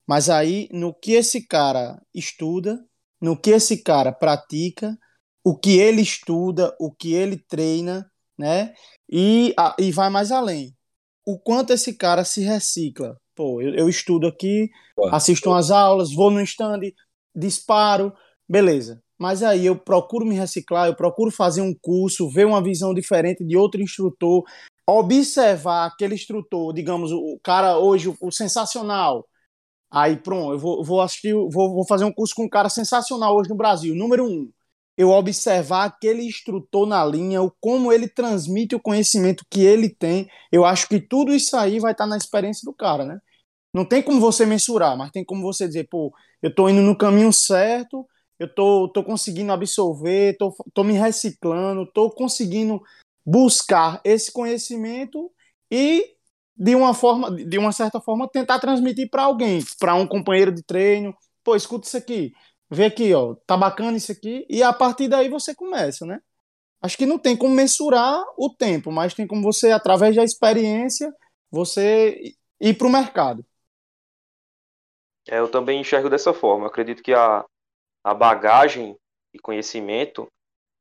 Mas 0.07 0.27
aí, 0.27 0.67
no 0.71 0.91
que 0.91 1.11
esse 1.11 1.45
cara 1.45 2.01
estuda, 2.15 2.83
no 3.21 3.39
que 3.39 3.51
esse 3.51 3.83
cara 3.83 4.11
pratica, 4.11 4.97
o 5.43 5.55
que 5.55 5.77
ele 5.77 6.01
estuda, 6.01 6.75
o 6.79 6.91
que 6.91 7.13
ele 7.13 7.37
treina, 7.37 8.09
né? 8.37 8.73
E, 9.11 9.53
a, 9.57 9.75
e 9.79 9.91
vai 9.91 10.09
mais 10.09 10.31
além. 10.31 10.75
O 11.25 11.37
quanto 11.39 11.73
esse 11.73 11.93
cara 11.93 12.23
se 12.23 12.41
recicla. 12.41 13.17
Pô, 13.35 13.61
eu, 13.61 13.73
eu 13.73 13.89
estudo 13.89 14.27
aqui, 14.27 14.69
assisto 15.11 15.49
umas 15.49 15.71
aulas, 15.71 16.13
vou 16.13 16.29
no 16.29 16.41
stand, 16.41 16.91
disparo, 17.35 18.13
beleza. 18.47 19.01
Mas 19.17 19.43
aí 19.43 19.65
eu 19.65 19.77
procuro 19.77 20.25
me 20.25 20.35
reciclar, 20.35 20.87
eu 20.87 20.95
procuro 20.95 21.31
fazer 21.31 21.61
um 21.61 21.73
curso, 21.73 22.29
ver 22.29 22.45
uma 22.45 22.63
visão 22.63 22.93
diferente 22.93 23.43
de 23.43 23.57
outro 23.57 23.81
instrutor, 23.81 24.43
observar 24.87 25.87
aquele 25.87 26.15
instrutor, 26.15 26.73
digamos, 26.73 27.11
o 27.11 27.39
cara 27.43 27.77
hoje, 27.77 28.13
o 28.21 28.31
sensacional. 28.31 29.27
Aí, 29.91 30.17
pronto, 30.17 30.53
eu 30.53 30.59
vou, 30.59 30.83
vou 30.83 31.01
assistir, 31.01 31.33
vou, 31.33 31.73
vou 31.73 31.85
fazer 31.87 32.05
um 32.05 32.13
curso 32.13 32.33
com 32.35 32.45
um 32.45 32.49
cara 32.49 32.69
sensacional 32.69 33.35
hoje 33.35 33.49
no 33.49 33.55
Brasil. 33.55 33.95
Número 33.95 34.25
um, 34.25 34.51
eu 34.99 35.11
observar 35.11 35.85
aquele 35.85 36.23
instrutor 36.23 36.85
na 36.85 37.05
linha, 37.05 37.41
o 37.41 37.49
como 37.61 37.89
ele 37.89 38.05
transmite 38.05 38.75
o 38.75 38.81
conhecimento 38.81 39.45
que 39.49 39.61
ele 39.61 39.87
tem. 39.87 40.27
Eu 40.51 40.65
acho 40.65 40.89
que 40.89 40.99
tudo 40.99 41.33
isso 41.33 41.55
aí 41.55 41.79
vai 41.79 41.93
estar 41.93 42.05
na 42.05 42.17
experiência 42.17 42.65
do 42.65 42.73
cara, 42.73 43.05
né? 43.05 43.17
Não 43.73 43.85
tem 43.85 44.03
como 44.03 44.19
você 44.19 44.45
mensurar, 44.45 44.97
mas 44.97 45.09
tem 45.11 45.23
como 45.23 45.41
você 45.41 45.67
dizer, 45.67 45.87
pô, 45.89 46.13
eu 46.41 46.53
tô 46.53 46.67
indo 46.67 46.81
no 46.81 46.97
caminho 46.97 47.31
certo, 47.31 48.05
eu 48.37 48.53
tô, 48.53 48.89
tô 48.89 49.01
conseguindo 49.01 49.53
absorver, 49.53 50.35
tô, 50.37 50.53
tô 50.73 50.83
me 50.83 50.91
reciclando, 50.91 51.89
tô 51.93 52.09
conseguindo 52.09 52.81
buscar 53.25 54.01
esse 54.03 54.29
conhecimento 54.29 55.31
e 55.71 56.13
de 56.57 56.75
uma 56.75 56.93
forma, 56.93 57.31
de 57.31 57.57
uma 57.57 57.71
certa 57.71 58.01
forma, 58.01 58.27
tentar 58.27 58.59
transmitir 58.59 59.09
para 59.09 59.23
alguém, 59.23 59.63
para 59.79 59.95
um 59.95 60.05
companheiro 60.05 60.51
de 60.53 60.61
treino. 60.61 61.15
Pô, 61.41 61.55
escuta 61.55 61.87
isso 61.87 61.95
aqui, 61.95 62.33
vê 62.69 62.85
aqui, 62.85 63.13
ó, 63.13 63.35
tá 63.45 63.57
bacana 63.57 63.97
isso 63.97 64.11
aqui, 64.11 64.45
e 64.49 64.61
a 64.63 64.71
partir 64.73 65.07
daí 65.07 65.29
você 65.29 65.55
começa, 65.55 66.05
né? 66.05 66.19
Acho 66.81 66.97
que 66.97 67.05
não 67.05 67.17
tem 67.17 67.35
como 67.35 67.53
mensurar 67.53 68.23
o 68.37 68.49
tempo, 68.49 68.91
mas 68.91 69.13
tem 69.13 69.27
como 69.27 69.41
você, 69.41 69.71
através 69.71 70.15
da 70.15 70.23
experiência, 70.23 71.13
você 71.51 72.33
ir 72.61 72.73
para 72.75 72.87
o 72.87 72.91
mercado. 72.91 73.45
É, 75.29 75.39
eu 75.39 75.49
também 75.49 75.81
enxergo 75.81 76.09
dessa 76.09 76.33
forma. 76.33 76.65
Eu 76.65 76.69
acredito 76.69 77.03
que 77.03 77.13
a, 77.13 77.45
a 78.03 78.13
bagagem 78.13 78.97
e 79.33 79.39
conhecimento 79.39 80.27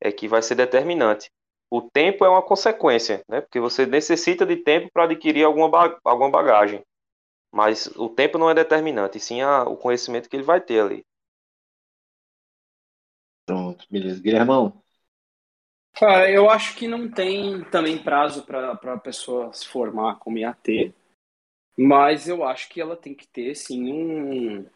é 0.01 0.13
que 0.13 0.29
vai 0.29 0.41
ser 0.41 0.55
determinante. 0.55 1.29
O 1.71 1.83
tempo 1.83 2.25
é 2.25 2.29
uma 2.29 2.43
consequência, 2.43 3.23
né? 3.29 3.41
Porque 3.41 3.61
você 3.61 3.85
necessita 3.85 4.47
de 4.47 4.57
tempo 4.57 4.89
para 4.93 5.05
adquirir 5.05 5.45
alguma, 5.45 5.99
alguma 6.05 6.31
bagagem. 6.31 6.83
Mas 7.53 7.87
o 7.97 8.09
tempo 8.09 8.39
não 8.39 8.49
é 8.49 8.55
determinante, 8.55 9.19
sim 9.21 9.43
a, 9.43 9.65
o 9.65 9.77
conhecimento 9.77 10.29
que 10.29 10.37
ele 10.37 10.43
vai 10.43 10.61
ter 10.61 10.81
ali. 10.81 11.05
Pronto, 13.49 13.87
beleza. 13.91 14.21
Guilhermão? 14.21 14.83
Cara, 15.95 16.31
eu 16.31 16.51
acho 16.51 16.77
que 16.77 16.87
não 16.87 17.11
tem 17.11 17.65
também 17.71 17.97
prazo 17.97 18.45
para 18.45 18.73
a 18.73 18.99
pessoa 18.99 19.51
se 19.55 19.67
formar 19.67 20.17
como 20.17 20.37
IAT. 20.37 20.95
Mas 21.75 22.29
eu 22.29 22.45
acho 22.45 22.69
que 22.69 22.79
ela 22.79 22.95
tem 22.95 23.15
que 23.15 23.27
ter, 23.27 23.55
sim, 23.55 23.91
um, 23.91 24.67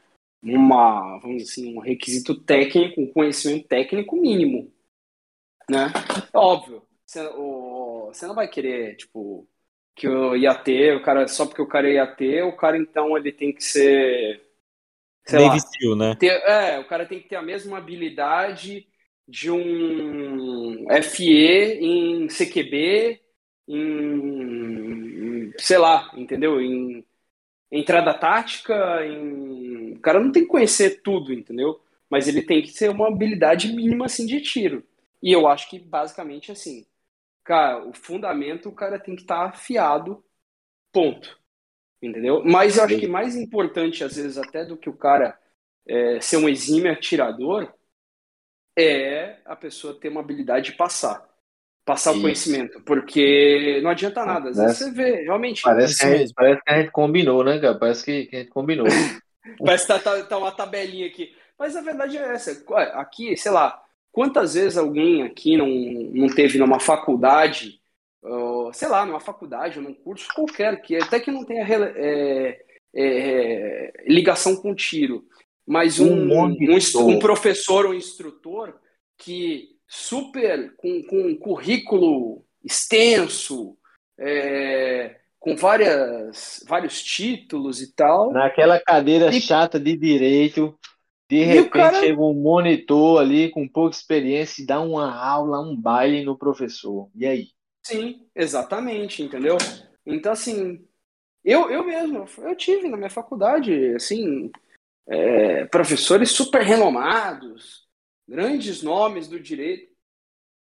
uma, 0.42 1.18
vamos 1.18 1.42
dizer 1.42 1.50
assim, 1.50 1.76
um 1.76 1.80
requisito 1.80 2.34
técnico, 2.40 3.02
um 3.02 3.12
conhecimento 3.12 3.68
técnico 3.68 4.16
mínimo, 4.16 4.72
né? 5.68 5.92
Óbvio, 6.32 6.82
você, 7.04 7.28
você 7.28 8.26
não 8.26 8.34
vai 8.34 8.48
querer, 8.48 8.96
tipo, 8.96 9.46
que 9.94 10.08
o 10.08 10.34
IAT, 10.34 10.92
o 10.92 11.02
cara, 11.02 11.28
só 11.28 11.44
porque 11.44 11.60
o 11.60 11.68
cara 11.68 11.90
é 11.90 11.96
IAT, 11.96 12.42
o 12.44 12.56
cara 12.56 12.78
então 12.78 13.18
ele 13.18 13.32
tem 13.32 13.52
que 13.52 13.62
ser 13.62 14.51
sei 15.24 15.38
Navy 15.38 15.50
lá, 15.50 15.58
Steel, 15.58 15.96
né? 15.96 16.14
Ter, 16.16 16.32
é, 16.44 16.78
o 16.78 16.86
cara 16.86 17.06
tem 17.06 17.20
que 17.20 17.28
ter 17.28 17.36
a 17.36 17.42
mesma 17.42 17.78
habilidade 17.78 18.86
de 19.26 19.50
um 19.50 20.86
FE 21.02 21.78
em 21.80 22.28
CQB, 22.28 23.20
em, 23.68 25.52
sei 25.58 25.78
lá, 25.78 26.10
entendeu? 26.16 26.60
Em 26.60 27.04
entrada 27.70 28.12
tática, 28.14 28.74
em... 29.06 29.94
o 29.94 30.00
cara 30.00 30.20
não 30.20 30.30
tem 30.30 30.42
que 30.42 30.48
conhecer 30.48 31.02
tudo, 31.02 31.32
entendeu? 31.32 31.80
Mas 32.10 32.28
ele 32.28 32.42
tem 32.42 32.62
que 32.62 32.72
ter 32.74 32.90
uma 32.90 33.08
habilidade 33.08 33.72
mínima 33.72 34.06
assim 34.06 34.26
de 34.26 34.40
tiro. 34.40 34.84
E 35.22 35.32
eu 35.32 35.46
acho 35.48 35.70
que 35.70 35.78
basicamente 35.78 36.52
assim, 36.52 36.84
cara, 37.44 37.86
o 37.86 37.92
fundamento 37.94 38.68
o 38.68 38.74
cara 38.74 38.98
tem 38.98 39.16
que 39.16 39.22
estar 39.22 39.44
tá 39.44 39.48
afiado, 39.50 40.22
ponto. 40.92 41.40
Entendeu? 42.02 42.42
Mas 42.44 42.76
eu 42.76 42.84
acho 42.84 42.98
que 42.98 43.06
mais 43.06 43.36
importante, 43.36 44.02
às 44.02 44.16
vezes, 44.16 44.36
até 44.36 44.64
do 44.64 44.76
que 44.76 44.90
o 44.90 44.96
cara 44.96 45.38
é, 45.86 46.20
ser 46.20 46.36
um 46.38 46.48
exímio 46.48 46.90
atirador, 46.90 47.72
é 48.76 49.38
a 49.44 49.54
pessoa 49.54 49.98
ter 49.98 50.08
uma 50.08 50.20
habilidade 50.20 50.72
de 50.72 50.76
passar 50.76 51.32
passar 51.84 52.10
Isso. 52.10 52.18
o 52.18 52.22
conhecimento, 52.22 52.80
porque 52.82 53.80
não 53.82 53.90
adianta 53.90 54.24
nada. 54.24 54.50
Às 54.50 54.56
vezes 54.56 54.78
você 54.78 54.90
vê, 54.90 55.22
realmente. 55.22 55.62
Parece 55.62 55.98
que, 55.98 56.04
a 56.04 56.16
gente, 56.16 56.32
parece 56.34 56.62
que 56.62 56.70
a 56.70 56.80
gente 56.80 56.90
combinou, 56.90 57.44
né, 57.44 57.58
cara? 57.58 57.74
Parece 57.74 58.04
que, 58.04 58.26
que 58.26 58.36
a 58.36 58.38
gente 58.40 58.50
combinou. 58.50 58.86
parece 59.58 59.86
que 59.86 59.92
tá, 59.92 59.98
tá, 59.98 60.22
tá, 60.24 60.38
uma 60.38 60.52
tabelinha 60.52 61.06
aqui. 61.06 61.34
Mas 61.58 61.76
a 61.76 61.80
verdade 61.80 62.16
é 62.16 62.32
essa. 62.32 62.64
Aqui, 62.94 63.36
sei 63.36 63.52
lá, 63.52 63.82
quantas 64.10 64.54
vezes 64.54 64.78
alguém 64.78 65.22
aqui 65.22 65.56
não, 65.56 65.66
não 65.68 66.28
teve 66.28 66.58
numa 66.58 66.80
faculdade, 66.80 67.80
sei 68.72 68.88
lá, 68.88 69.04
numa 69.04 69.20
faculdade 69.20 69.78
ou 69.78 69.84
num 69.84 69.94
curso 69.94 70.28
qualquer, 70.34 70.80
que 70.80 70.96
até 70.96 71.18
que 71.18 71.30
não 71.30 71.44
tenha 71.44 71.66
é, 71.96 72.60
é, 72.94 73.92
ligação 74.06 74.56
com 74.56 74.74
tiro, 74.74 75.24
mas 75.66 75.98
um, 75.98 76.12
um, 76.12 76.44
um, 76.44 77.08
um 77.08 77.18
professor 77.18 77.86
ou 77.86 77.92
um 77.92 77.94
instrutor 77.94 78.74
que 79.18 79.70
super 79.86 80.74
com, 80.76 81.02
com 81.04 81.20
um 81.28 81.36
currículo 81.36 82.44
extenso, 82.64 83.76
é, 84.18 85.16
com 85.38 85.56
várias, 85.56 86.64
vários 86.68 87.02
títulos 87.02 87.82
e 87.82 87.92
tal. 87.94 88.32
Naquela 88.32 88.78
cadeira 88.78 89.34
e, 89.34 89.40
chata 89.40 89.78
de 89.80 89.96
direito, 89.96 90.78
de 91.28 91.42
repente 91.42 91.70
cara... 91.70 92.00
chega 92.00 92.20
um 92.20 92.34
monitor 92.34 93.20
ali 93.20 93.50
com 93.50 93.66
pouca 93.66 93.96
experiência 93.96 94.62
e 94.62 94.66
dá 94.66 94.80
uma 94.80 95.12
aula, 95.12 95.60
um 95.60 95.76
baile 95.76 96.24
no 96.24 96.38
professor. 96.38 97.08
E 97.14 97.26
aí? 97.26 97.48
Sim, 97.82 98.26
exatamente, 98.34 99.22
entendeu? 99.22 99.56
Então, 100.06 100.32
assim, 100.32 100.86
eu, 101.44 101.70
eu 101.70 101.84
mesmo, 101.84 102.26
eu 102.38 102.56
tive 102.56 102.88
na 102.88 102.96
minha 102.96 103.10
faculdade, 103.10 103.94
assim, 103.94 104.50
é, 105.06 105.64
professores 105.66 106.30
super 106.30 106.62
renomados, 106.62 107.86
grandes 108.28 108.82
nomes 108.82 109.26
do 109.28 109.40
direito, 109.40 109.92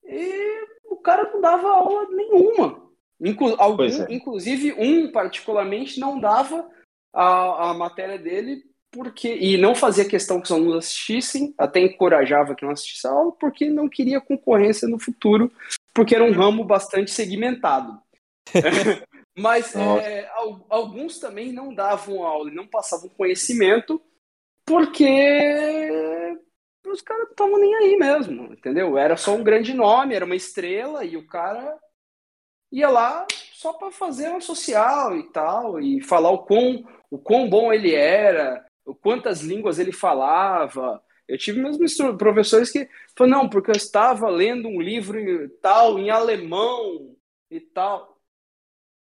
e 0.04 0.66
o 0.84 0.96
cara 0.96 1.30
não 1.32 1.40
dava 1.40 1.68
aula 1.68 2.08
nenhuma. 2.10 2.88
Inclu 3.20 3.54
algum, 3.58 3.84
é. 3.84 4.06
Inclusive, 4.08 4.72
um 4.78 5.10
particularmente 5.12 6.00
não 6.00 6.18
dava 6.18 6.68
a, 7.12 7.70
a 7.70 7.74
matéria 7.74 8.18
dele 8.18 8.64
porque 8.90 9.32
e 9.34 9.56
não 9.56 9.74
fazia 9.74 10.08
questão 10.08 10.40
que 10.40 10.46
os 10.46 10.52
alunos 10.52 10.76
assistissem, 10.76 11.54
até 11.56 11.80
encorajava 11.80 12.54
que 12.54 12.64
não 12.64 12.72
assistisse 12.72 13.06
a 13.06 13.10
aula, 13.10 13.32
porque 13.32 13.70
não 13.70 13.88
queria 13.88 14.20
concorrência 14.20 14.88
no 14.88 14.98
futuro, 14.98 15.52
porque 15.94 16.14
era 16.14 16.24
um 16.24 16.32
ramo 16.32 16.64
bastante 16.64 17.10
segmentado. 17.10 18.00
Mas 19.38 19.74
é, 19.76 20.28
alguns 20.68 21.18
também 21.18 21.52
não 21.52 21.74
davam 21.74 22.24
aula 22.24 22.50
e 22.50 22.54
não 22.54 22.66
passavam 22.66 23.08
conhecimento, 23.08 24.00
porque 24.64 25.06
os 26.86 27.00
caras 27.02 27.24
não 27.24 27.30
estavam 27.30 27.58
nem 27.58 27.74
aí 27.76 27.96
mesmo, 27.96 28.52
entendeu? 28.52 28.98
Era 28.98 29.16
só 29.16 29.34
um 29.34 29.42
grande 29.42 29.74
nome, 29.74 30.14
era 30.14 30.24
uma 30.24 30.36
estrela, 30.36 31.04
e 31.04 31.16
o 31.16 31.26
cara 31.26 31.78
ia 32.72 32.88
lá 32.88 33.26
só 33.52 33.72
para 33.72 33.90
fazer 33.90 34.28
uma 34.30 34.40
social 34.40 35.16
e 35.16 35.30
tal, 35.32 35.80
e 35.80 36.00
falar 36.00 36.30
o 36.30 36.44
quão, 36.44 36.84
o 37.10 37.18
quão 37.18 37.48
bom 37.48 37.72
ele 37.72 37.94
era, 37.94 38.64
quantas 39.02 39.42
línguas 39.42 39.78
ele 39.78 39.92
falava. 39.92 41.02
Eu 41.30 41.38
tive 41.38 41.62
mesmo 41.62 42.18
professores 42.18 42.72
que 42.72 42.88
falaram, 43.16 43.42
não, 43.42 43.48
porque 43.48 43.70
eu 43.70 43.76
estava 43.76 44.28
lendo 44.28 44.66
um 44.66 44.80
livro 44.80 45.16
tal, 45.62 45.96
em 45.96 46.10
alemão 46.10 47.16
e 47.48 47.60
tal. 47.60 48.20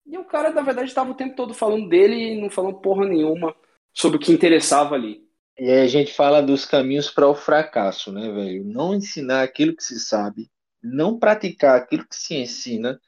E 0.05 0.17
o 0.17 0.25
cara, 0.25 0.49
na 0.49 0.63
verdade, 0.63 0.87
estava 0.87 1.11
o 1.11 1.15
tempo 1.15 1.35
todo 1.35 1.53
falando 1.53 1.87
dele 1.87 2.15
e 2.15 2.41
não 2.41 2.49
falando 2.49 2.81
porra 2.81 3.07
nenhuma 3.07 3.55
sobre 3.93 4.17
o 4.17 4.19
que 4.19 4.31
interessava 4.31 4.95
ali. 4.95 5.23
E 5.57 5.69
aí 5.69 5.81
a 5.81 5.87
gente 5.87 6.13
fala 6.13 6.41
dos 6.41 6.65
caminhos 6.65 7.11
para 7.11 7.27
o 7.27 7.35
fracasso, 7.35 8.11
né, 8.11 8.31
velho? 8.31 8.63
Não 8.65 8.95
ensinar 8.95 9.43
aquilo 9.43 9.75
que 9.75 9.83
se 9.83 9.99
sabe, 9.99 10.49
não 10.81 11.19
praticar 11.19 11.77
aquilo 11.77 12.07
que 12.07 12.15
se 12.15 12.35
ensina 12.35 12.99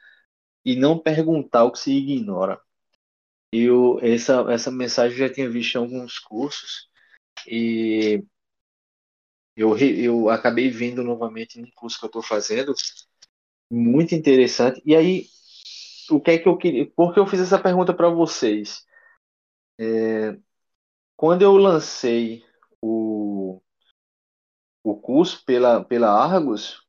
e 0.63 0.76
não 0.76 0.99
perguntar 0.99 1.63
o 1.63 1.72
que 1.72 1.80
se 1.80 1.91
ignora. 1.91 2.61
Eu 3.51 3.99
essa 4.01 4.45
essa 4.51 4.70
mensagem 4.70 5.18
eu 5.18 5.28
já 5.28 5.34
tinha 5.34 5.49
visto 5.49 5.76
em 5.76 5.80
alguns 5.80 6.20
cursos 6.20 6.88
e 7.47 8.24
eu, 9.58 9.76
eu 9.76 10.30
acabei 10.30 10.70
vendo 10.70 11.03
novamente 11.03 11.60
no 11.60 11.72
curso 11.74 11.97
que 11.97 12.05
eu 12.05 12.08
estou 12.08 12.22
fazendo, 12.22 12.76
muito 13.70 14.14
interessante. 14.14 14.80
E 14.86 14.95
aí, 14.95 15.26
o 16.12 16.22
que 16.22 16.32
é 16.32 16.38
que 16.38 16.47
eu 16.47 16.55
queria? 16.55 16.89
Por 16.91 17.12
que 17.12 17.20
eu 17.20 17.26
fiz 17.26 17.41
essa 17.41 17.60
pergunta 17.60 17.91
para 17.91 18.08
vocês? 18.08 18.86
É, 19.80 20.38
quando 21.16 21.41
eu 21.41 21.58
lancei 21.58 22.45
o, 22.80 23.60
o 24.84 24.95
curso 24.95 25.43
pela, 25.43 25.84
pela 25.84 26.12
Argos, 26.12 26.86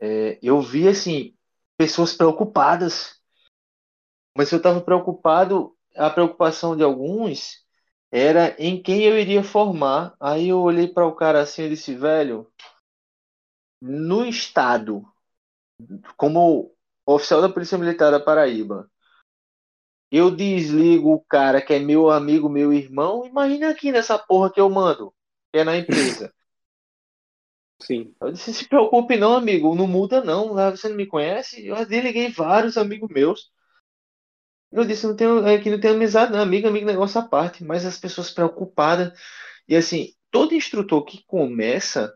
é, 0.00 0.38
eu 0.42 0.62
vi 0.62 0.88
assim 0.88 1.36
pessoas 1.76 2.14
preocupadas. 2.14 3.20
Mas 4.34 4.50
eu 4.50 4.58
estava 4.58 4.80
preocupado, 4.80 5.76
a 5.94 6.08
preocupação 6.08 6.74
de 6.74 6.82
alguns 6.82 7.65
era 8.16 8.56
em 8.58 8.82
quem 8.82 9.02
eu 9.02 9.18
iria 9.18 9.44
formar. 9.44 10.16
Aí 10.18 10.48
eu 10.48 10.60
olhei 10.60 10.88
para 10.88 11.06
o 11.06 11.14
cara 11.14 11.42
assim 11.42 11.64
e 11.64 11.68
disse, 11.68 11.94
velho, 11.94 12.50
no 13.78 14.24
estado, 14.24 15.06
como 16.16 16.74
oficial 17.04 17.42
da 17.42 17.48
Polícia 17.50 17.76
Militar 17.76 18.10
da 18.10 18.18
Paraíba, 18.18 18.90
eu 20.10 20.30
desligo 20.34 21.12
o 21.12 21.20
cara 21.20 21.60
que 21.60 21.74
é 21.74 21.78
meu 21.78 22.10
amigo, 22.10 22.48
meu 22.48 22.72
irmão, 22.72 23.26
imagina 23.26 23.68
aqui 23.68 23.92
nessa 23.92 24.18
porra 24.18 24.50
que 24.50 24.60
eu 24.60 24.70
mando, 24.70 25.12
que 25.52 25.58
é 25.58 25.64
na 25.64 25.76
empresa. 25.76 26.32
Sim. 27.82 28.14
Eu 28.18 28.32
disse, 28.32 28.54
se 28.54 28.66
preocupe 28.66 29.18
não, 29.18 29.34
amigo, 29.34 29.74
não 29.74 29.86
muda 29.86 30.24
não, 30.24 30.54
você 30.54 30.88
não 30.88 30.96
me 30.96 31.06
conhece? 31.06 31.66
Eu 31.66 31.76
desliguei 31.84 32.30
vários 32.30 32.78
amigos 32.78 33.10
meus. 33.10 33.52
Eu 34.70 34.84
disse, 34.84 35.06
não 35.06 35.16
tenho, 35.16 35.46
aqui 35.46 35.70
não 35.70 35.80
tenho 35.80 35.94
amizade, 35.94 36.32
não, 36.32 36.40
amigo, 36.40 36.68
amigo, 36.68 36.86
negócio 36.86 37.20
à 37.20 37.24
parte, 37.24 37.64
mas 37.64 37.86
as 37.86 37.98
pessoas 37.98 38.30
preocupadas. 38.30 39.12
E 39.68 39.76
assim, 39.76 40.12
todo 40.30 40.54
instrutor 40.54 41.04
que 41.04 41.24
começa 41.26 42.12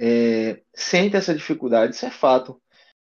é, 0.00 0.62
sente 0.74 1.16
essa 1.16 1.34
dificuldade, 1.34 1.94
isso 1.94 2.06
é 2.06 2.10
fato. 2.10 2.60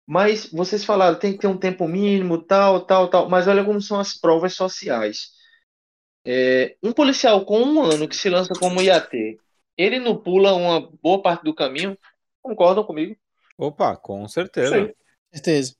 Mas 0.06 0.50
vocês 0.50 0.84
falaram, 0.84 1.18
tem 1.18 1.32
que 1.32 1.38
ter 1.38 1.46
um 1.46 1.56
tempo 1.56 1.86
mínimo, 1.86 2.42
tal, 2.42 2.84
tal, 2.84 3.08
tal. 3.08 3.28
Mas 3.28 3.46
olha 3.46 3.64
como 3.64 3.80
são 3.80 4.00
as 4.00 4.12
provas 4.18 4.54
sociais. 4.54 5.30
É, 6.24 6.76
um 6.82 6.92
policial 6.92 7.44
com 7.44 7.62
um 7.62 7.82
ano 7.82 8.08
que 8.08 8.16
se 8.16 8.28
lança 8.28 8.52
como 8.58 8.82
IAT, 8.82 9.38
ele 9.76 9.98
não 9.98 10.20
pula 10.20 10.52
uma 10.52 10.90
boa 11.02 11.22
parte 11.22 11.44
do 11.44 11.54
caminho? 11.54 11.96
Concordam 12.42 12.84
comigo? 12.84 13.16
Opa, 13.56 13.96
com 13.96 14.26
certeza. 14.26 14.74
Sim. 14.74 14.92
Certeza. 15.32 15.76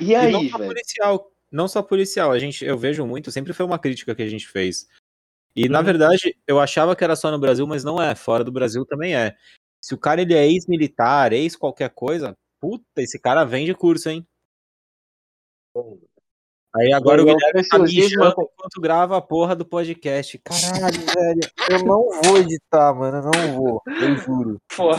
E 0.00 0.14
aí, 0.14 0.28
e 0.28 0.32
não 0.32 0.48
só 0.48 0.58
velho? 0.58 0.70
policial, 0.70 1.29
não 1.50 1.68
só 1.68 1.82
policial, 1.82 2.30
a 2.32 2.38
gente, 2.38 2.64
eu 2.64 2.78
vejo 2.78 3.06
muito, 3.06 3.30
sempre 3.32 3.52
foi 3.52 3.66
uma 3.66 3.78
crítica 3.78 4.14
que 4.14 4.22
a 4.22 4.28
gente 4.28 4.46
fez. 4.48 4.88
E 5.56 5.64
Uhum. 5.64 5.70
na 5.72 5.82
verdade, 5.82 6.36
eu 6.46 6.60
achava 6.60 6.94
que 6.96 7.04
era 7.04 7.16
só 7.16 7.30
no 7.30 7.38
Brasil, 7.40 7.66
mas 7.66 7.84
não 7.84 8.00
é, 8.00 8.14
fora 8.14 8.44
do 8.44 8.52
Brasil 8.52 8.84
também 8.86 9.16
é. 9.16 9.36
Se 9.80 9.94
o 9.94 9.98
cara 9.98 10.22
ele 10.22 10.34
é 10.34 10.46
ex-militar, 10.46 11.32
ex 11.32 11.56
qualquer 11.56 11.90
coisa, 11.90 12.36
puta, 12.60 12.84
esse 12.98 13.18
cara 13.18 13.44
vende 13.44 13.74
curso, 13.74 14.08
hein? 14.10 14.26
Aí 16.76 16.92
agora 16.92 17.20
o 17.20 17.24
Legal, 17.24 17.36
Guilherme 17.36 17.68
tá 17.68 17.78
mijando 17.80 18.28
enquanto 18.28 18.80
grava 18.80 19.16
a 19.16 19.20
porra 19.20 19.56
do 19.56 19.64
podcast. 19.64 20.38
Caralho, 20.38 21.00
velho, 21.00 21.40
eu 21.68 21.84
não 21.84 22.22
vou 22.22 22.38
editar, 22.38 22.94
mano, 22.94 23.16
eu 23.16 23.22
não 23.22 23.56
vou, 23.56 23.82
eu 23.88 24.16
juro. 24.16 24.60
Pô, 24.76 24.92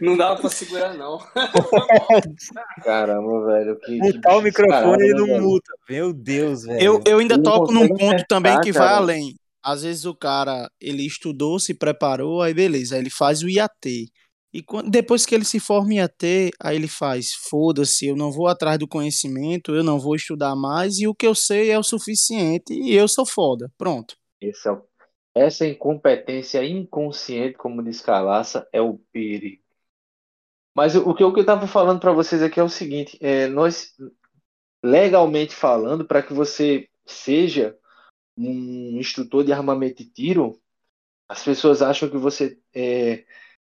não 0.00 0.16
dava 0.16 0.40
pra 0.40 0.48
segurar, 0.48 0.94
não. 0.94 1.18
Caramba, 2.82 3.46
velho. 3.46 3.78
Que, 3.80 3.98
que 3.98 4.12
Mutar 4.14 4.38
o 4.38 4.42
microfone 4.42 5.04
e 5.04 5.12
né, 5.12 5.18
não 5.18 5.26
velho? 5.26 5.42
muta. 5.42 5.72
Meu 5.90 6.12
Deus, 6.14 6.62
velho. 6.62 6.82
Eu, 6.82 7.02
eu 7.06 7.18
ainda 7.18 7.42
toco 7.42 7.70
num 7.70 7.88
ponto 7.88 8.24
também 8.26 8.54
que 8.60 8.70
acertar, 8.70 8.82
vai 8.82 8.88
cara. 8.88 8.96
além. 8.96 9.34
Às 9.62 9.82
vezes 9.82 10.06
o 10.06 10.14
cara, 10.14 10.70
ele 10.80 11.06
estudou, 11.06 11.60
se 11.60 11.74
preparou, 11.74 12.40
aí 12.40 12.54
beleza, 12.54 12.94
aí 12.94 13.02
ele 13.02 13.10
faz 13.10 13.42
o 13.42 13.48
IAT. 13.48 14.10
E 14.52 14.64
depois 14.88 15.24
que 15.24 15.34
ele 15.34 15.44
se 15.44 15.60
forma 15.60 15.92
em 15.94 15.96
IAT, 15.98 16.50
aí 16.60 16.76
ele 16.76 16.88
faz, 16.88 17.32
foda-se, 17.34 18.06
eu 18.06 18.16
não 18.16 18.32
vou 18.32 18.48
atrás 18.48 18.78
do 18.78 18.88
conhecimento, 18.88 19.74
eu 19.74 19.84
não 19.84 19.98
vou 19.98 20.16
estudar 20.16 20.56
mais, 20.56 20.98
e 20.98 21.06
o 21.06 21.14
que 21.14 21.26
eu 21.26 21.34
sei 21.36 21.70
é 21.70 21.78
o 21.78 21.84
suficiente, 21.84 22.72
e 22.72 22.92
eu 22.92 23.06
sou 23.06 23.24
foda. 23.24 23.70
Pronto. 23.78 24.16
Esse 24.40 24.68
é 24.68 24.72
o- 24.72 24.82
essa 25.34 25.64
incompetência 25.66 26.64
inconsciente, 26.64 27.56
como 27.56 27.82
diz 27.82 28.00
Calaça, 28.00 28.68
é 28.72 28.80
o 28.80 28.98
perigo. 29.12 29.62
Mas 30.74 30.96
o, 30.96 31.08
o 31.08 31.14
que 31.14 31.22
eu 31.22 31.32
estava 31.36 31.66
falando 31.66 32.00
para 32.00 32.12
vocês 32.12 32.42
aqui 32.42 32.58
é 32.58 32.62
o 32.62 32.68
seguinte: 32.68 33.16
é, 33.20 33.46
nós, 33.46 33.94
legalmente 34.82 35.54
falando, 35.54 36.04
para 36.04 36.22
que 36.22 36.32
você 36.32 36.88
seja 37.06 37.76
um 38.36 38.98
instrutor 38.98 39.44
de 39.44 39.52
armamento 39.52 40.02
e 40.02 40.06
tiro, 40.06 40.60
as 41.28 41.42
pessoas 41.44 41.82
acham 41.82 42.08
que 42.08 42.16
você 42.16 42.58
é, 42.74 43.24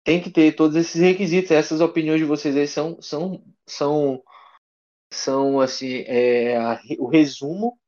tem 0.09 0.23
que 0.23 0.31
ter 0.31 0.53
todos 0.57 0.75
esses 0.75 0.99
requisitos. 1.03 1.51
Essas 1.51 1.83
opiniões 1.83 2.19
de 2.19 2.25
vocês 2.25 2.57
aí 2.57 2.67
são, 2.67 2.97
são, 3.03 3.45
são, 3.67 4.23
são 5.13 5.61
assim, 5.61 6.05
é, 6.07 6.57
a- 6.57 6.81
o 6.99 7.07
resumo 7.09 7.79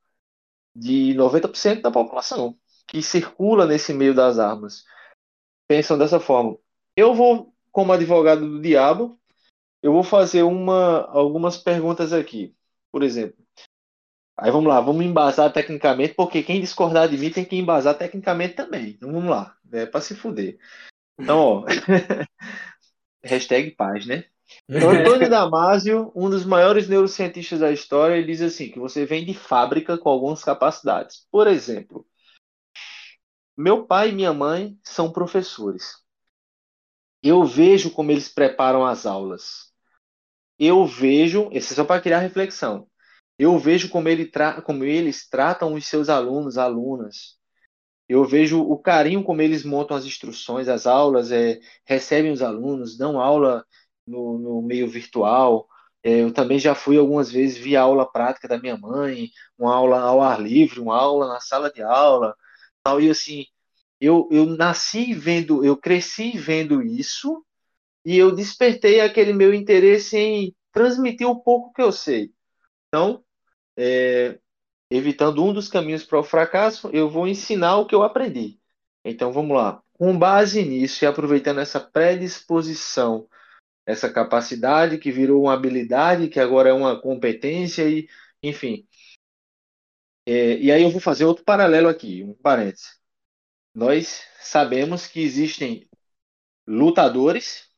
de 0.77 1.15
90% 1.15 1.83
da 1.83 1.91
população 1.91 2.57
que 2.89 3.03
circula 3.03 3.67
nesse 3.67 3.95
meio 3.95 4.15
das 4.15 4.39
armas. 4.39 4.85
Pensam 5.69 5.99
dessa 5.99 6.21
forma. 6.21 6.59
Eu 6.97 7.15
vou, 7.15 7.55
como 7.73 7.93
advogado 7.93 8.43
do 8.49 8.61
diabo, 8.63 9.19
eu 9.83 9.93
vou 9.93 10.05
fazer 10.05 10.43
uma, 10.45 11.07
algumas 11.11 11.59
perguntas 11.59 12.13
aqui. 12.13 12.55
Por 12.93 13.03
exemplo, 13.03 13.37
aí 14.37 14.51
vamos 14.51 14.69
lá, 14.69 14.81
vamos 14.81 15.05
embasar 15.05 15.53
tecnicamente, 15.53 16.15
porque 16.15 16.43
quem 16.43 16.61
discordar 16.61 17.09
de 17.09 17.19
mim 17.19 17.31
tem 17.31 17.45
que 17.45 17.57
embasar 17.57 17.97
tecnicamente 17.99 18.55
também. 18.55 18.91
Então 18.91 19.13
vamos 19.13 19.31
lá, 19.31 19.57
é 19.73 19.87
para 19.87 20.01
se 20.01 20.15
fuder. 20.15 20.59
Então, 21.19 21.39
ó, 21.39 21.65
hashtag 23.25 23.73
paz, 23.73 24.07
né? 24.07 24.25
Antônio 24.69 25.29
Damasio, 25.29 26.13
um 26.15 26.29
dos 26.29 26.45
maiores 26.45 26.89
neurocientistas 26.89 27.61
da 27.61 27.71
história, 27.71 28.17
ele 28.17 28.27
diz 28.27 28.43
assim, 28.43 28.71
que 28.71 28.79
você 28.79 29.05
vem 29.05 29.25
de 29.25 29.35
fábrica 29.35 29.97
com 29.97 30.09
algumas 30.09 30.43
capacidades. 30.43 31.27
Por 31.31 31.47
exemplo, 31.47 32.07
meu 33.57 33.87
pai 33.87 34.11
e 34.11 34.13
minha 34.13 34.33
mãe 34.33 34.79
são 34.83 35.13
professores. 35.13 35.99
Eu 37.23 37.45
vejo 37.45 37.91
como 37.91 38.11
eles 38.11 38.29
preparam 38.29 38.85
as 38.85 39.05
aulas. 39.05 39.71
Eu 40.59 40.87
vejo, 40.87 41.49
isso 41.53 41.73
é 41.73 41.77
só 41.77 41.85
para 41.85 42.01
criar 42.01 42.21
reflexão. 42.21 42.89
Eu 43.39 43.59
vejo 43.59 43.89
como, 43.89 44.09
ele 44.09 44.27
tra 44.27 44.61
como 44.61 44.85
eles 44.85 45.29
tratam 45.29 45.75
os 45.75 45.87
seus 45.87 46.09
alunos, 46.09 46.59
alunas. 46.59 47.40
Eu 48.11 48.25
vejo 48.25 48.61
o 48.61 48.77
carinho 48.77 49.23
como 49.23 49.41
eles 49.41 49.65
montam 49.65 49.97
as 49.97 50.05
instruções, 50.05 50.69
as 50.69 50.85
aulas, 50.85 51.31
é, 51.31 51.61
recebem 51.85 52.33
os 52.33 52.43
alunos, 52.43 52.97
dão 52.99 53.21
aula 53.21 53.65
no, 54.05 54.37
no 54.37 54.63
meio 54.63 54.89
virtual. 54.89 55.69
É, 56.03 56.23
eu 56.23 56.33
também 56.33 56.59
já 56.59 56.75
fui 56.75 56.99
algumas 56.99 57.31
vezes 57.31 57.57
vi 57.57 57.77
a 57.77 57.83
aula 57.83 58.11
prática 58.11 58.49
da 58.49 58.59
minha 58.59 58.77
mãe, 58.77 59.31
uma 59.57 59.73
aula 59.77 60.01
ao 60.01 60.21
ar 60.21 60.43
livre, 60.43 60.81
uma 60.81 60.97
aula 60.97 61.29
na 61.29 61.41
sala 61.41 61.71
de 61.71 61.83
aula, 61.83 62.35
tal. 62.83 63.01
E 63.01 63.09
assim, 63.09 63.45
eu, 64.01 64.29
eu 64.33 64.45
nasci 64.47 65.15
vendo, 65.15 65.65
eu 65.65 65.77
cresci 65.77 66.37
vendo 66.37 66.83
isso 66.83 67.45
e 68.05 68.19
eu 68.19 68.35
despertei 68.35 69.01
aquele 69.01 69.33
meu 69.33 69.55
interesse 69.55 70.17
em 70.19 70.57
transmitir 70.73 71.29
o 71.29 71.41
pouco 71.41 71.73
que 71.73 71.83
eu 71.83 71.93
sei. 71.93 72.33
Então, 72.89 73.25
é, 73.77 74.41
evitando 74.91 75.45
um 75.45 75.53
dos 75.53 75.69
caminhos 75.69 76.05
para 76.05 76.19
o 76.19 76.25
fracasso, 76.25 76.91
eu 76.93 77.09
vou 77.09 77.29
ensinar 77.29 77.77
o 77.77 77.87
que 77.87 77.95
eu 77.95 78.03
aprendi. 78.03 78.59
Então, 79.05 79.33
vamos 79.33 79.57
lá. 79.57 79.83
Com 79.93 80.19
base 80.19 80.63
nisso 80.65 81.05
e 81.05 81.07
aproveitando 81.07 81.61
essa 81.61 81.79
predisposição, 81.79 83.29
essa 83.87 84.13
capacidade 84.13 84.99
que 84.99 85.13
virou 85.13 85.43
uma 85.43 85.55
habilidade, 85.55 86.29
que 86.29 86.41
agora 86.41 86.71
é 86.71 86.73
uma 86.73 87.01
competência, 87.01 87.89
e, 87.89 88.09
enfim. 88.43 88.87
É, 90.27 90.57
e 90.59 90.71
aí 90.73 90.83
eu 90.83 90.91
vou 90.91 91.01
fazer 91.01 91.25
outro 91.25 91.45
paralelo 91.45 91.89
aqui, 91.89 92.23
um 92.23 92.35
parênteses. 92.35 92.99
Nós 93.75 94.25
sabemos 94.41 95.07
que 95.07 95.21
existem 95.21 95.89
lutadores 96.67 97.69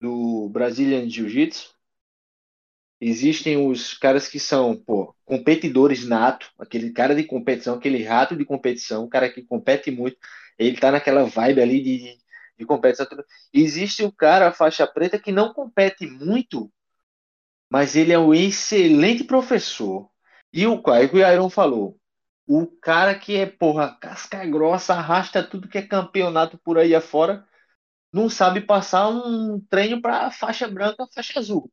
do 0.00 0.48
Brazilian 0.48 1.08
Jiu-Jitsu, 1.08 1.75
existem 3.00 3.56
os 3.68 3.94
caras 3.94 4.28
que 4.28 4.38
são, 4.40 4.76
pô, 4.76 5.14
competidores 5.24 6.06
nato, 6.06 6.50
aquele 6.58 6.90
cara 6.92 7.14
de 7.14 7.24
competição, 7.24 7.74
aquele 7.74 8.02
rato 8.04 8.36
de 8.36 8.44
competição, 8.44 9.04
o 9.04 9.08
cara 9.08 9.30
que 9.30 9.42
compete 9.42 9.90
muito, 9.90 10.16
ele 10.58 10.78
tá 10.78 10.90
naquela 10.90 11.24
vibe 11.24 11.60
ali 11.60 11.82
de, 11.82 12.18
de 12.58 12.64
competição. 12.66 13.06
Existe 13.52 14.02
o 14.04 14.12
cara 14.12 14.52
faixa 14.52 14.86
preta 14.86 15.18
que 15.18 15.32
não 15.32 15.52
compete 15.52 16.06
muito, 16.06 16.72
mas 17.70 17.96
ele 17.96 18.12
é 18.12 18.18
um 18.18 18.34
excelente 18.34 19.24
professor. 19.24 20.10
E 20.52 20.66
o 20.66 20.82
é 20.94 21.08
que 21.08 21.16
o 21.16 21.32
Iron 21.32 21.50
falou, 21.50 21.98
o 22.46 22.66
cara 22.66 23.18
que 23.18 23.36
é, 23.36 23.46
porra, 23.46 23.96
casca 24.00 24.44
grossa, 24.46 24.94
arrasta 24.94 25.42
tudo 25.42 25.68
que 25.68 25.78
é 25.78 25.82
campeonato 25.86 26.58
por 26.58 26.78
aí 26.78 26.94
afora, 26.94 27.46
não 28.12 28.30
sabe 28.30 28.60
passar 28.62 29.08
um 29.08 29.60
treino 29.68 30.00
para 30.00 30.30
faixa 30.30 30.68
branca, 30.68 31.06
faixa 31.14 31.38
azul. 31.38 31.70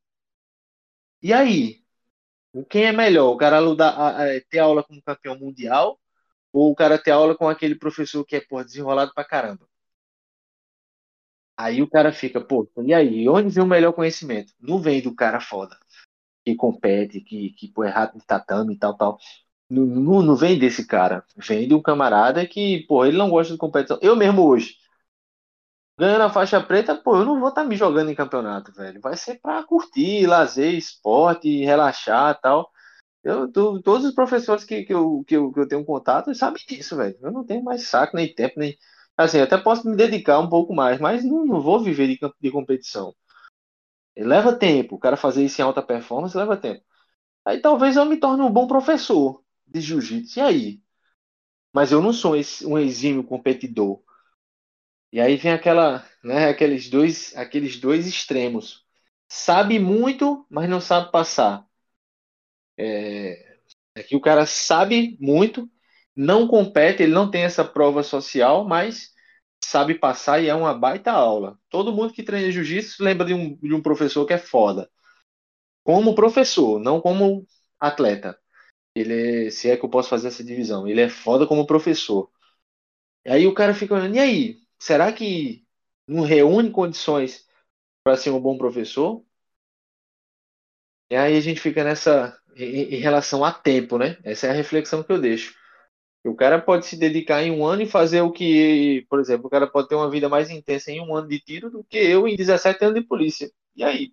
E 1.24 1.34
aí? 1.34 1.82
Quem 2.70 2.86
é 2.86 2.92
melhor? 2.94 3.32
O 3.34 3.38
cara 3.38 3.60
ter 4.50 4.60
aula 4.60 4.84
com 4.84 4.96
um 4.96 5.02
campeão 5.02 5.38
mundial 5.40 6.00
ou 6.54 6.72
o 6.72 6.76
cara 6.76 7.00
ter 7.00 7.12
aula 7.12 7.36
com 7.38 7.50
aquele 7.50 7.76
professor 7.76 8.26
que 8.26 8.36
é 8.38 8.42
porra, 8.42 8.66
desenrolado 8.66 9.14
pra 9.14 9.26
caramba? 9.26 9.68
Aí 11.58 11.82
o 11.82 11.90
cara 11.90 12.12
fica, 12.12 12.42
pô, 12.42 12.68
e 12.84 12.94
aí? 12.94 13.28
Onde 13.30 13.50
vem 13.50 13.64
o 13.64 13.68
melhor 13.68 13.94
conhecimento? 13.94 14.54
Não 14.60 14.80
vem 14.80 15.02
do 15.02 15.14
cara 15.16 15.40
foda, 15.40 15.78
que 16.46 16.56
compete, 16.56 17.22
que, 17.22 17.52
que 17.52 17.70
pô, 17.70 17.84
é 17.84 17.90
rato 17.90 18.18
de 18.20 18.26
tatame 18.26 18.76
e 18.76 18.80
tal, 18.80 18.98
tal. 18.98 19.20
Não, 19.70 19.86
não, 19.86 20.22
não 20.24 20.36
vem 20.36 20.60
desse 20.60 20.88
cara. 20.88 21.26
Vem 21.38 21.68
de 21.68 21.74
um 21.76 21.82
camarada 21.82 22.48
que, 22.48 22.86
pô, 22.88 23.06
ele 23.06 23.18
não 23.18 23.30
gosta 23.30 23.54
de 23.54 23.60
competição. 23.60 24.00
Eu 24.02 24.16
mesmo 24.16 24.44
hoje. 24.48 24.78
Ganhando 25.98 26.24
a 26.24 26.30
faixa 26.30 26.62
preta, 26.62 26.96
pô, 26.96 27.18
eu 27.18 27.26
não 27.26 27.40
vou 27.40 27.50
estar 27.50 27.64
tá 27.64 27.68
me 27.68 27.76
jogando 27.76 28.10
em 28.12 28.16
campeonato, 28.16 28.72
velho. 28.74 29.00
Vai 29.02 29.16
ser 29.18 29.40
para 29.40 29.64
curtir, 29.64 30.26
lazer, 30.28 30.74
esporte, 30.74 31.64
relaxar 31.64 32.40
tal. 32.42 32.72
Eu, 33.24 33.52
tu, 33.52 33.82
todos 33.82 34.06
os 34.08 34.14
professores 34.16 34.64
que, 34.66 34.84
que, 34.84 34.94
eu, 34.94 35.24
que, 35.28 35.36
eu, 35.38 35.52
que 35.54 35.60
eu 35.60 35.68
tenho 35.68 35.86
contato 35.86 36.34
sabem 36.36 36.64
disso, 36.68 36.98
velho. 36.98 37.18
Eu 37.22 37.32
não 37.32 37.46
tenho 37.46 37.64
mais 37.64 37.88
saco, 37.88 38.16
nem 38.18 38.34
tempo, 38.34 38.60
nem. 38.60 38.78
Assim, 39.18 39.40
até 39.42 39.58
posso 39.58 39.88
me 39.90 39.96
dedicar 39.96 40.40
um 40.40 40.50
pouco 40.50 40.74
mais, 40.74 41.00
mas 41.00 41.24
não, 41.24 41.46
não 41.46 41.62
vou 41.62 41.80
viver 41.84 42.08
de, 42.08 42.20
de 42.42 42.52
competição. 42.52 43.16
Leva 44.18 44.56
tempo. 44.56 44.96
O 44.96 45.00
cara 45.00 45.18
fazer 45.18 45.44
isso 45.46 45.62
em 45.62 45.64
alta 45.64 45.82
performance 45.82 46.38
leva 46.38 46.58
tempo. 46.58 46.84
Aí 47.46 47.62
talvez 47.62 47.96
eu 47.98 48.06
me 48.06 48.18
torne 48.18 48.44
um 48.44 48.52
bom 48.52 48.68
professor 48.68 49.44
de 49.68 49.82
jiu-jitsu. 49.82 50.40
E 50.40 50.42
aí? 50.42 50.82
Mas 51.74 51.92
eu 51.92 52.02
não 52.02 52.14
sou 52.14 52.36
um 52.66 52.78
exímio 52.78 53.24
competidor. 53.24 54.03
E 55.14 55.22
aí 55.22 55.38
vem 55.38 55.52
aquela, 55.54 56.04
né, 56.24 56.50
aqueles 56.50 56.90
dois, 56.90 57.38
aqueles 57.38 57.80
dois 57.80 58.08
extremos. 58.08 58.84
Sabe 59.30 59.78
muito, 59.78 60.44
mas 60.50 60.68
não 60.68 60.82
sabe 60.82 61.12
passar. 61.12 61.68
É, 62.76 63.58
é 63.96 64.02
que 64.02 64.16
o 64.16 64.22
cara 64.22 64.48
sabe 64.48 65.16
muito, 65.22 65.70
não 66.16 66.48
compete, 66.48 67.04
ele 67.04 67.14
não 67.14 67.30
tem 67.30 67.44
essa 67.44 67.64
prova 67.64 68.02
social, 68.02 68.66
mas 68.68 69.14
sabe 69.64 69.94
passar 70.00 70.42
e 70.42 70.50
é 70.50 70.56
uma 70.56 70.74
baita 70.74 71.12
aula. 71.12 71.60
Todo 71.70 71.94
mundo 71.94 72.12
que 72.12 72.24
treina 72.24 72.52
jiu-jitsu 72.52 73.04
lembra 73.04 73.28
de 73.28 73.36
um, 73.36 73.56
de 73.58 73.72
um 73.76 73.84
professor 73.84 74.26
que 74.26 74.34
é 74.34 74.40
foda. 74.40 74.90
Como 75.84 76.16
professor, 76.16 76.80
não 76.80 77.00
como 77.00 77.46
atleta. 77.80 78.40
Ele 78.96 79.48
é, 79.48 79.52
se 79.52 79.70
é 79.70 79.78
que 79.78 79.86
eu 79.86 79.90
posso 79.90 80.10
fazer 80.10 80.30
essa 80.30 80.44
divisão, 80.44 80.88
ele 80.88 81.02
é 81.02 81.10
foda 81.10 81.48
como 81.48 81.68
professor. 81.68 82.32
E 83.26 83.32
aí 83.32 83.48
o 83.48 83.54
cara 83.54 83.76
fica 83.76 83.94
olhando, 83.96 84.16
e 84.16 84.20
aí? 84.20 84.63
Será 84.84 85.14
que 85.14 85.66
não 86.06 86.24
reúne 86.24 86.70
condições 86.70 87.48
para 88.04 88.18
ser 88.18 88.32
um 88.32 88.42
bom 88.42 88.58
professor? 88.58 89.24
E 91.10 91.16
aí 91.16 91.38
a 91.38 91.40
gente 91.40 91.62
fica 91.62 91.86
nessa 91.86 92.38
em, 92.54 92.98
relação 92.98 93.46
a 93.46 93.54
tempo, 93.54 93.98
né? 93.98 94.18
Essa 94.26 94.48
é 94.48 94.50
a 94.50 94.54
reflexão 94.54 95.02
que 95.02 95.10
eu 95.10 95.22
deixo. 95.22 95.56
O 96.26 96.36
cara 96.36 96.62
pode 96.62 96.86
se 96.86 96.98
dedicar 96.98 97.42
em 97.44 97.50
um 97.50 97.66
ano 97.66 97.84
e 97.84 97.86
fazer 97.86 98.20
o 98.24 98.32
que, 98.34 99.06
por 99.10 99.22
exemplo, 99.22 99.48
o 99.48 99.50
cara 99.50 99.68
pode 99.68 99.88
ter 99.88 99.96
uma 99.96 100.12
vida 100.12 100.28
mais 100.28 100.50
intensa 100.50 100.92
em 100.92 101.00
um 101.00 101.16
ano 101.16 101.30
de 101.30 101.40
tiro 101.40 101.70
do 101.70 101.82
que 101.86 101.98
eu 101.98 102.28
em 102.28 102.36
17 102.36 102.84
anos 102.84 103.00
de 103.00 103.08
polícia. 103.08 103.50
E 103.78 103.86
aí? 103.86 104.12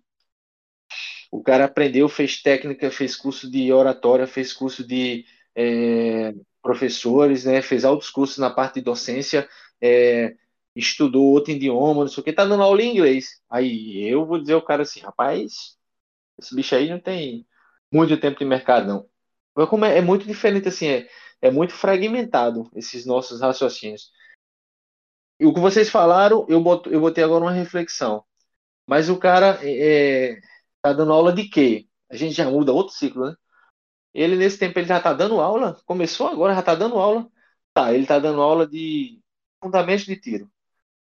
O 1.29 1.43
cara 1.43 1.65
aprendeu, 1.65 2.07
fez 2.07 2.41
técnica, 2.41 2.89
fez 2.89 3.13
curso 3.17 3.51
de 3.51 3.73
oratória, 3.73 4.25
fez 4.25 4.53
curso 4.53 4.87
de 4.87 5.25
é, 5.53 6.33
professores, 6.61 7.43
né? 7.43 7.61
Fez 7.61 7.83
altos 7.83 8.09
cursos 8.09 8.37
na 8.37 8.49
parte 8.49 8.75
de 8.75 8.81
docência, 8.85 9.49
é, 9.81 10.33
estudou 10.75 11.25
outro 11.33 11.51
idioma, 11.51 12.01
não 12.01 12.07
sei 12.07 12.21
o 12.21 12.23
que, 12.23 12.33
tá 12.33 12.45
dando 12.45 12.63
aula 12.63 12.81
em 12.81 12.93
inglês. 12.93 13.41
Aí 13.49 14.07
eu 14.09 14.25
vou 14.25 14.39
dizer 14.39 14.53
ao 14.53 14.61
cara 14.61 14.83
assim, 14.83 15.01
rapaz, 15.01 15.77
esse 16.39 16.55
bicho 16.55 16.75
aí 16.75 16.89
não 16.89 16.99
tem 16.99 17.47
muito 17.91 18.19
tempo 18.19 18.39
de 18.39 18.45
mercado, 18.45 18.87
não. 18.87 19.67
Como 19.67 19.85
é, 19.85 19.97
é 19.97 20.01
muito 20.01 20.25
diferente, 20.25 20.67
assim, 20.69 20.87
é, 20.87 21.09
é 21.41 21.51
muito 21.51 21.73
fragmentado 21.73 22.69
esses 22.75 23.05
nossos 23.05 23.41
raciocínios. 23.41 24.11
E 25.39 25.45
o 25.45 25.53
que 25.53 25.59
vocês 25.59 25.89
falaram, 25.89 26.45
eu, 26.47 26.61
boto, 26.61 26.89
eu 26.89 27.01
botei 27.01 27.23
agora 27.23 27.43
uma 27.43 27.51
reflexão. 27.51 28.23
Mas 28.87 29.09
o 29.09 29.17
cara 29.17 29.59
é, 29.63 30.39
tá 30.81 30.93
dando 30.93 31.13
aula 31.13 31.33
de 31.33 31.49
quê? 31.49 31.87
A 32.09 32.15
gente 32.15 32.33
já 32.35 32.49
muda 32.49 32.73
outro 32.73 32.93
ciclo, 32.95 33.27
né? 33.27 33.35
Ele, 34.13 34.35
nesse 34.37 34.57
tempo, 34.59 34.77
ele 34.79 34.87
já 34.87 35.01
tá 35.01 35.13
dando 35.13 35.39
aula, 35.41 35.79
começou 35.85 36.27
agora, 36.27 36.55
já 36.55 36.61
tá 36.63 36.75
dando 36.75 36.97
aula. 36.97 37.27
Tá, 37.73 37.93
ele 37.93 38.05
tá 38.05 38.19
dando 38.19 38.41
aula 38.41 38.67
de 38.67 39.21
fundamentos 39.63 40.05
de 40.05 40.17
tiro. 40.19 40.51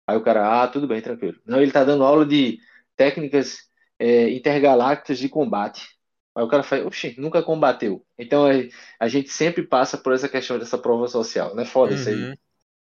Aí 0.08 0.16
o 0.16 0.24
cara, 0.24 0.64
ah, 0.64 0.68
tudo 0.68 0.88
bem, 0.88 1.01
tranquilo. 1.01 1.39
Não, 1.45 1.62
ele 1.62 1.72
tá 1.72 1.84
dando 1.84 2.03
aula 2.03 2.26
de 2.26 2.60
técnicas 2.95 3.70
é, 3.97 4.30
intergalácticas 4.30 5.18
de 5.18 5.30
combate. 5.30 5.95
Aí 6.36 6.43
o 6.43 6.47
cara 6.47 6.64
fala, 6.64 6.86
oxi, 6.86 7.16
nunca 7.20 7.41
combateu. 7.41 8.06
Então 8.18 8.47
é, 8.47 8.70
a 8.99 9.08
gente 9.08 9.30
sempre 9.30 9.64
passa 9.64 9.97
por 9.97 10.14
essa 10.14 10.30
questão 10.30 10.60
dessa 10.60 10.78
prova 10.78 11.08
social, 11.08 11.56
né? 11.56 11.66
Foda 11.66 11.93
uhum. 11.93 11.99
isso 11.99 12.10
aí. 12.10 12.16
Uhum. 12.16 12.36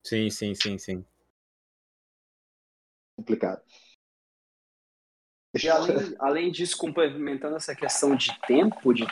Sim, 0.03 0.29
sim, 0.29 0.55
sim, 0.55 0.77
sim. 0.77 1.05
Complicado. 3.15 3.61
E 5.63 5.69
além, 5.69 6.15
além 6.19 6.51
disso, 6.51 6.77
complementando 6.77 7.55
essa 7.55 7.75
questão 7.75 8.15
de 8.15 8.37
tempo, 8.41 8.93
de, 8.93 9.05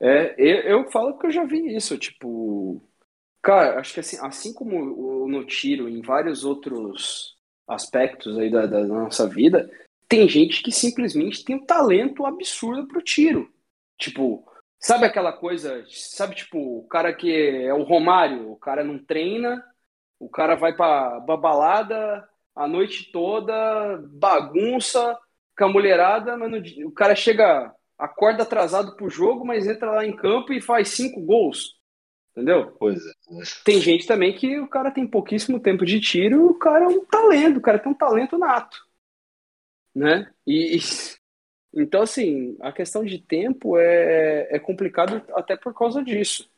é, 0.00 0.34
eu, 0.38 0.82
eu 0.82 0.90
falo 0.90 1.18
que 1.18 1.26
eu 1.26 1.30
já 1.30 1.44
vi 1.44 1.74
isso, 1.76 1.96
tipo, 1.98 2.82
cara, 3.42 3.80
acho 3.80 3.94
que 3.94 4.00
assim, 4.00 4.18
assim 4.20 4.52
como 4.52 5.26
no 5.28 5.44
tiro, 5.44 5.88
em 5.88 6.00
vários 6.02 6.44
outros 6.44 7.36
aspectos 7.66 8.36
aí 8.38 8.50
da, 8.50 8.66
da 8.66 8.84
nossa 8.84 9.28
vida, 9.28 9.70
tem 10.08 10.28
gente 10.28 10.62
que 10.62 10.72
simplesmente 10.72 11.44
tem 11.44 11.56
um 11.56 11.64
talento 11.64 12.26
absurdo 12.26 12.88
pro 12.88 13.02
tiro. 13.02 13.48
Tipo, 13.96 14.44
sabe 14.78 15.04
aquela 15.04 15.32
coisa, 15.32 15.84
sabe 15.88 16.34
tipo, 16.34 16.78
o 16.78 16.88
cara 16.88 17.12
que 17.14 17.30
é 17.30 17.72
o 17.72 17.84
Romário, 17.84 18.50
o 18.50 18.56
cara 18.56 18.82
não 18.82 18.98
treina, 18.98 19.64
o 20.18 20.28
cara 20.28 20.56
vai 20.56 20.74
pra, 20.74 21.20
pra 21.20 21.36
balada 21.36 22.28
a 22.56 22.66
noite 22.66 23.10
toda, 23.12 23.98
bagunça 24.12 25.16
com 25.56 25.68
mulherada, 25.68 26.36
mas 26.36 26.50
no, 26.50 26.88
o 26.88 26.92
cara 26.92 27.14
chega, 27.14 27.72
acorda 27.98 28.42
atrasado 28.42 28.96
pro 28.96 29.08
jogo, 29.08 29.44
mas 29.44 29.66
entra 29.66 29.92
lá 29.92 30.04
em 30.04 30.16
campo 30.16 30.52
e 30.52 30.60
faz 30.60 30.88
cinco 30.88 31.20
gols. 31.20 31.79
Entendeu? 32.32 32.72
Pois 32.78 32.98
é. 33.04 33.12
Tem 33.64 33.80
gente 33.80 34.06
também 34.06 34.34
que 34.34 34.58
o 34.60 34.68
cara 34.68 34.90
tem 34.90 35.06
pouquíssimo 35.06 35.58
tempo 35.60 35.84
de 35.84 36.00
tiro, 36.00 36.46
o 36.46 36.54
cara 36.54 36.84
é 36.84 36.88
um 36.88 37.04
talento, 37.04 37.58
o 37.58 37.62
cara 37.62 37.78
tem 37.78 37.90
um 37.90 37.94
talento 37.94 38.38
nato 38.38 38.90
né? 39.94 40.30
E, 40.46 40.78
então 41.74 42.02
assim, 42.02 42.56
a 42.60 42.72
questão 42.72 43.04
de 43.04 43.18
tempo 43.18 43.76
é, 43.76 44.48
é 44.50 44.58
complicado 44.58 45.22
até 45.34 45.56
por 45.56 45.74
causa 45.74 46.02
disso. 46.02 46.48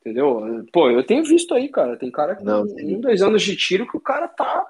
Entendeu? 0.00 0.64
Pô, 0.72 0.90
eu 0.90 1.04
tenho 1.04 1.22
visto 1.24 1.54
aí, 1.54 1.68
cara. 1.68 1.96
Tem 1.96 2.10
cara 2.10 2.34
com 2.34 2.42
Não, 2.42 2.62
um, 2.62 3.00
dois 3.00 3.20
anos 3.20 3.42
de 3.42 3.54
tiro 3.54 3.86
que 3.86 3.96
o 3.96 4.00
cara 4.00 4.26
tá, 4.26 4.66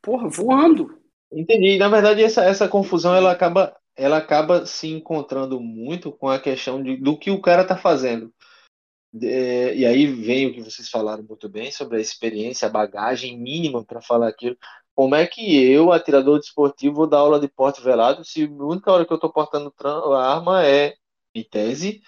porra, 0.00 0.28
voando. 0.28 0.96
Entendi. 1.32 1.76
Na 1.78 1.88
verdade, 1.88 2.22
essa, 2.22 2.44
essa 2.44 2.68
confusão 2.68 3.12
ela 3.12 3.32
acaba, 3.32 3.76
ela 3.96 4.18
acaba 4.18 4.64
se 4.66 4.86
encontrando 4.86 5.60
muito 5.60 6.12
com 6.12 6.28
a 6.28 6.38
questão 6.38 6.80
de, 6.80 6.96
do 6.96 7.18
que 7.18 7.30
o 7.32 7.40
cara 7.40 7.64
tá 7.64 7.76
fazendo. 7.76 8.32
É, 9.22 9.74
e 9.74 9.84
aí 9.84 10.06
vem 10.06 10.46
o 10.46 10.54
que 10.54 10.62
vocês 10.62 10.88
falaram 10.88 11.22
muito 11.24 11.48
bem 11.48 11.72
sobre 11.72 11.96
a 11.96 12.00
experiência, 12.00 12.68
a 12.68 12.70
bagagem 12.70 13.38
mínima 13.38 13.84
para 13.84 14.00
falar 14.00 14.28
aquilo. 14.28 14.56
Como 14.94 15.14
é 15.14 15.26
que 15.26 15.62
eu, 15.64 15.92
atirador 15.92 16.38
desportivo, 16.38 16.94
vou 16.94 17.06
dar 17.06 17.18
aula 17.18 17.40
de 17.40 17.48
porte 17.48 17.82
velado 17.82 18.24
se 18.24 18.44
a 18.44 18.64
única 18.64 18.92
hora 18.92 19.04
que 19.04 19.12
eu 19.12 19.16
estou 19.16 19.32
portando 19.32 19.72
a 20.14 20.34
arma 20.34 20.64
é 20.64 20.94
em 21.34 21.42
tese, 21.42 22.02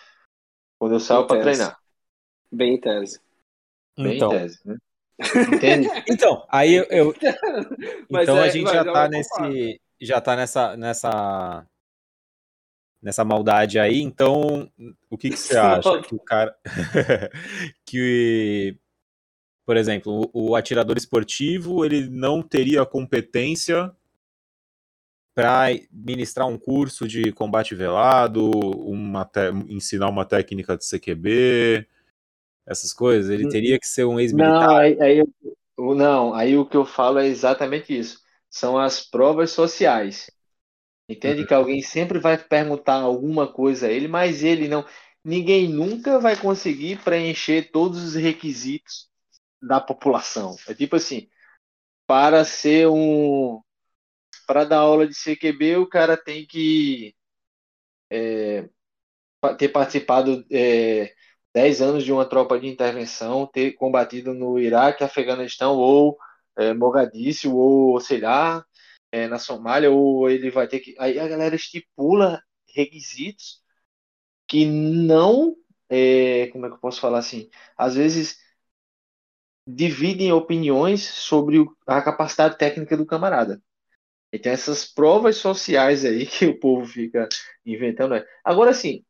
quando 0.79 0.95
eu 0.95 1.01
saio 1.01 1.27
para 1.27 1.41
treinar? 1.41 1.79
Bem 2.51 2.75
em 2.75 2.81
tese. 2.81 3.21
Bem 3.97 4.17
então. 4.17 4.33
em 4.33 4.39
tese, 4.39 4.61
né? 4.65 4.77
Entende? 5.55 5.89
então, 6.09 6.45
aí 6.49 6.75
eu. 6.75 6.85
eu... 6.91 7.15
então 8.11 8.39
é, 8.39 8.45
a 8.45 8.49
gente 8.49 8.71
já 8.71 8.85
tá 8.85 9.09
nesse. 9.09 9.81
Já 10.01 10.21
tá 10.21 10.37
nessa, 10.37 10.77
nessa. 10.77 11.67
Nessa 13.03 13.25
maldade 13.25 13.79
aí, 13.79 14.01
então 14.01 14.71
o 15.11 15.19
que, 15.19 15.31
que 15.31 15.37
você 15.37 15.57
acha? 15.57 16.03
que 16.03 16.15
o 16.15 16.21
cara. 16.21 16.57
que 17.85 18.79
por 19.65 19.77
exemplo, 19.77 20.29
o, 20.33 20.57
atirador 20.57 20.97
esportivo 20.97 21.85
ele 21.85 22.09
não 22.09 22.43
teria 22.43 22.85
competência 22.85 23.91
para 25.35 25.69
ministrar 25.91 26.47
um 26.47 26.59
curso 26.59 27.09
de 27.09 27.33
combate 27.33 27.75
velado, 27.75 28.51
uma 28.51 29.29
ensinar 29.69 30.09
uma 30.09 30.27
técnica 30.27 30.77
de 30.77 30.85
CQB, 30.85 31.87
essas 32.67 32.93
coisas. 32.93 33.31
Ele 33.31 33.47
hum. 33.47 33.49
teria 33.49 33.79
que 33.79 33.87
ser 33.87 34.05
um 34.05 34.21
ex-militar. 34.21 34.69
Não, 34.69 34.77
aí, 34.77 35.01
aí, 35.01 35.25
não, 35.79 36.35
aí 36.35 36.59
o 36.59 36.67
que 36.67 36.77
eu 36.77 36.85
falo 36.85 37.19
é 37.19 37.27
exatamente 37.27 37.97
isso. 37.97 38.21
São 38.51 38.77
as 38.77 39.01
provas 39.01 39.51
sociais. 39.51 40.31
Entende 41.09 41.43
uhum. 41.43 41.47
que 41.47 41.55
alguém 41.55 41.83
sempre 41.83 42.19
vai 42.19 42.39
perguntar 42.39 43.01
alguma 43.01 43.53
coisa 43.53 43.87
a 43.87 43.91
ele, 43.91 44.09
mas 44.09 44.43
ele 44.43 44.69
não. 44.69 44.85
Ninguém 45.25 45.69
nunca 45.69 46.19
vai 46.19 46.37
conseguir 46.37 47.03
preencher 47.03 47.71
todos 47.71 48.03
os 48.03 48.15
requisitos 48.15 49.09
da 49.61 49.81
população. 49.81 50.57
É 50.67 50.75
tipo 50.75 50.97
assim, 50.97 51.29
para 52.07 52.45
ser 52.45 52.89
um. 52.89 53.61
Para 54.47 54.65
dar 54.65 54.79
aula 54.79 55.07
de 55.07 55.15
CQB, 55.15 55.77
o 55.77 55.89
cara 55.89 56.17
tem 56.17 56.45
que 56.47 57.15
é, 58.11 58.69
ter 59.57 59.69
participado 59.69 60.45
é, 60.51 61.15
10 61.55 61.83
anos 61.83 62.05
de 62.05 62.13
uma 62.13 62.25
tropa 62.25 62.59
de 62.59 62.67
intervenção, 62.67 63.47
ter 63.47 63.73
combatido 63.73 64.35
no 64.35 64.59
Iraque, 64.59 65.05
Afeganistão 65.05 65.77
ou 65.77 66.19
é, 66.57 66.75
Mogadíscio, 66.75 67.55
ou 67.55 68.01
sei 68.01 68.21
lá, 68.21 68.65
é, 69.13 69.29
na 69.29 69.39
Somália, 69.39 69.91
ou 69.91 70.29
ele 70.31 70.51
vai 70.51 70.67
ter 70.67 70.81
que. 70.81 70.97
Aí 70.99 71.19
a 71.21 71.29
galera 71.29 71.55
estipula 71.55 72.43
requisitos 72.75 73.63
que 74.49 74.67
não. 74.67 75.57
É, 75.89 76.49
como 76.49 76.67
é 76.67 76.69
que 76.71 76.77
eu 76.77 76.81
posso 76.81 77.01
falar 77.01 77.19
assim? 77.19 77.51
Às 77.77 77.95
vezes 77.95 78.39
dividem 79.67 80.33
opiniões 80.33 81.03
sobre 81.03 81.65
a 81.87 82.03
capacidade 82.03 82.59
técnica 82.59 82.97
do 82.97 83.07
camarada. 83.07 83.63
Então, 84.33 84.51
essas 84.51 84.85
provas 84.87 85.37
sociais 85.37 86.05
aí 86.05 86.27
que 86.27 86.47
o 86.47 86.59
povo 86.59 86.87
fica 86.87 87.29
inventando. 87.65 88.15
É. 88.15 88.27
Agora, 88.45 88.73
sim, 88.75 89.05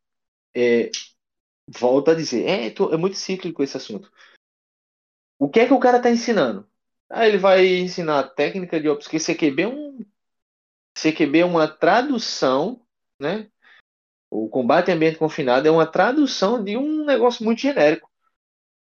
é, 0.55 0.89
a 2.11 2.15
dizer, 2.15 2.45
é, 2.45 2.67
é 2.67 2.97
muito 2.97 3.17
cíclico 3.17 3.63
esse 3.63 3.77
assunto. 3.77 4.11
O 5.39 5.49
que 5.49 5.59
é 5.59 5.67
que 5.67 5.73
o 5.73 5.79
cara 5.79 5.97
está 5.97 6.09
ensinando? 6.09 6.69
Ah, 7.09 7.27
ele 7.27 7.37
vai 7.37 7.65
ensinar 7.65 8.23
técnica 8.29 8.79
de 8.79 8.87
porque 8.95 9.19
CQB 9.19 9.63
é 9.63 9.67
um 9.67 10.05
CQB 10.97 11.39
é 11.39 11.45
uma 11.45 11.67
tradução, 11.67 12.81
né? 13.19 13.49
O 14.29 14.49
combate 14.49 14.89
em 14.89 14.93
ambiente 14.93 15.17
confinado 15.17 15.67
é 15.67 15.71
uma 15.71 15.85
tradução 15.85 16.63
de 16.63 16.77
um 16.77 17.05
negócio 17.05 17.43
muito 17.43 17.61
genérico. 17.61 18.09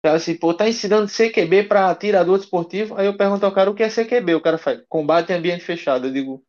Cara, 0.04 0.18
assim, 0.18 0.38
pô, 0.38 0.54
tá 0.54 0.68
ensinando 0.68 1.08
CQB 1.08 1.64
para 1.64 1.90
atirador 1.90 2.38
desportivo. 2.38 2.96
Aí 2.96 3.06
eu 3.06 3.18
pergunto 3.18 3.46
ao 3.46 3.54
cara 3.54 3.70
o 3.70 3.76
que 3.76 3.84
é 3.84 3.90
CQB. 3.90 4.36
O 4.36 4.42
cara 4.42 4.58
faz 4.58 4.82
combate 4.88 5.32
em 5.32 5.36
ambiente 5.36 5.64
fechado. 5.64 6.08
Eu 6.08 6.14
digo, 6.14 6.46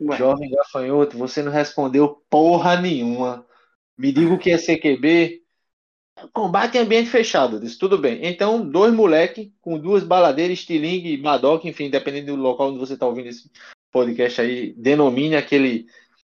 Ué. 0.00 0.16
jovem 0.16 0.50
gafanhoto, 0.50 1.18
você 1.18 1.42
não 1.42 1.50
respondeu 1.50 2.24
porra 2.30 2.80
nenhuma. 2.80 3.46
Me 3.98 4.12
diga 4.12 4.32
o 4.32 4.38
que 4.38 4.50
é 4.50 4.58
CQB. 4.58 5.42
Combate 6.32 6.76
em 6.76 6.80
ambiente 6.80 7.10
fechado. 7.10 7.60
Disse, 7.60 7.78
tudo 7.78 7.98
bem. 7.98 8.20
Então, 8.22 8.68
dois 8.68 8.92
moleque 8.92 9.52
com 9.60 9.78
duas 9.78 10.04
baladeiras, 10.04 10.58
estilingue, 10.58 11.16
madoc, 11.18 11.64
enfim, 11.64 11.90
dependendo 11.90 12.36
do 12.36 12.42
local 12.42 12.68
onde 12.68 12.78
você 12.78 12.96
tá 12.96 13.06
ouvindo 13.06 13.28
esse 13.28 13.50
podcast 13.90 14.40
aí, 14.40 14.72
denomine 14.74 15.36
aquele 15.36 15.86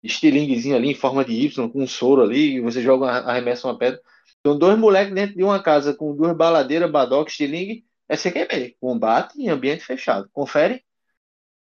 estilinguezinho 0.03 0.77
ali 0.77 0.91
em 0.91 0.95
forma 0.95 1.25
de 1.25 1.33
Y, 1.33 1.69
com 1.71 1.83
um 1.83 1.87
soro 1.87 2.23
ali, 2.23 2.57
e 2.57 2.61
você 2.61 2.83
joga, 2.83 3.07
arremessa 3.07 3.67
uma 3.67 3.79
pedra. 3.79 4.01
Então, 4.41 4.59
dois 4.59 4.79
moleques 4.79 5.15
dentro 5.15 5.37
de 5.37 5.43
uma 5.43 5.63
casa 5.63 5.95
com 5.95 6.15
duas 6.15 6.37
baladeiras, 6.37 6.91
badoque, 6.91 7.31
estilingue, 7.31 7.85
é 8.09 8.17
CQB, 8.17 8.77
combate 8.81 9.41
em 9.41 9.49
ambiente 9.49 9.85
fechado. 9.85 10.29
Confere 10.33 10.85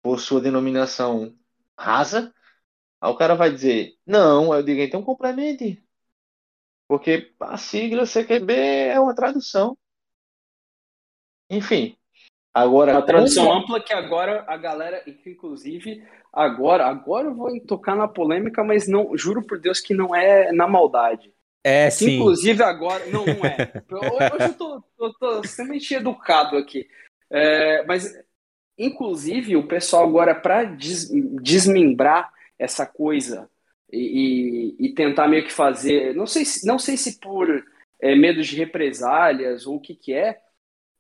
por 0.02 0.20
sua 0.20 0.42
denominação 0.42 1.36
rasa. 1.78 2.34
Aí 3.02 3.12
o 3.12 3.16
cara 3.16 3.36
vai 3.36 3.52
dizer, 3.52 3.96
não, 4.06 4.54
eu 4.54 4.64
digo, 4.64 4.82
então 4.82 5.04
complemente. 5.04 5.83
Porque 6.88 7.34
a 7.40 7.58
sigla 7.58 8.06
CQB 8.06 8.54
é 8.54 9.00
uma 9.00 9.16
tradução. 9.16 9.78
Enfim. 11.50 11.98
Agora, 12.54 12.92
uma 12.92 13.02
tradução 13.02 13.48
como... 13.48 13.60
ampla 13.60 13.82
que 13.82 13.94
agora 13.94 14.46
a 14.48 14.56
galera, 14.58 15.04
inclusive, 15.26 16.06
agora, 16.32 16.86
agora 16.86 17.30
eu 17.30 17.34
vou 17.34 17.60
tocar 17.62 17.96
na 17.96 18.08
polêmica, 18.08 18.64
mas 18.64 18.88
não, 18.88 19.18
juro 19.18 19.42
por 19.42 19.60
Deus 19.60 19.80
que 19.80 19.94
não 19.94 20.16
é 20.16 20.52
na 20.52 20.68
maldade. 20.68 21.34
É, 21.64 21.90
sim. 21.90 22.18
Inclusive 22.18 22.62
agora. 22.62 23.06
Não, 23.08 23.26
não 23.26 23.46
é. 23.46 23.84
Hoje 24.36 24.50
eu 24.50 24.54
tô, 24.54 24.84
tô, 24.98 25.14
tô 25.14 25.42
extremamente 25.42 25.96
educado 25.96 26.58
aqui. 26.58 26.88
É, 27.32 27.84
mas, 27.86 28.14
inclusive, 28.78 29.56
o 29.56 29.68
pessoal 29.68 30.04
agora, 30.04 30.36
para 30.36 30.66
des, 30.66 31.10
desmembrar 31.42 32.32
essa 32.60 32.86
coisa 32.86 33.50
e, 33.94 34.76
e, 34.88 34.94
tentar 34.94 35.28
meio 35.28 35.44
que 35.44 35.52
fazer. 35.52 36.16
Não 36.16 36.26
sei, 36.26 36.44
não 36.64 36.80
sei 36.80 36.98
se 36.98 37.20
por 37.20 37.48
é, 38.02 38.16
medo 38.16 38.42
de 38.42 38.56
represálias 38.56 39.68
ou 39.68 39.76
o 39.76 39.80
que, 39.80 39.96
que 39.96 40.14
é, 40.14 40.40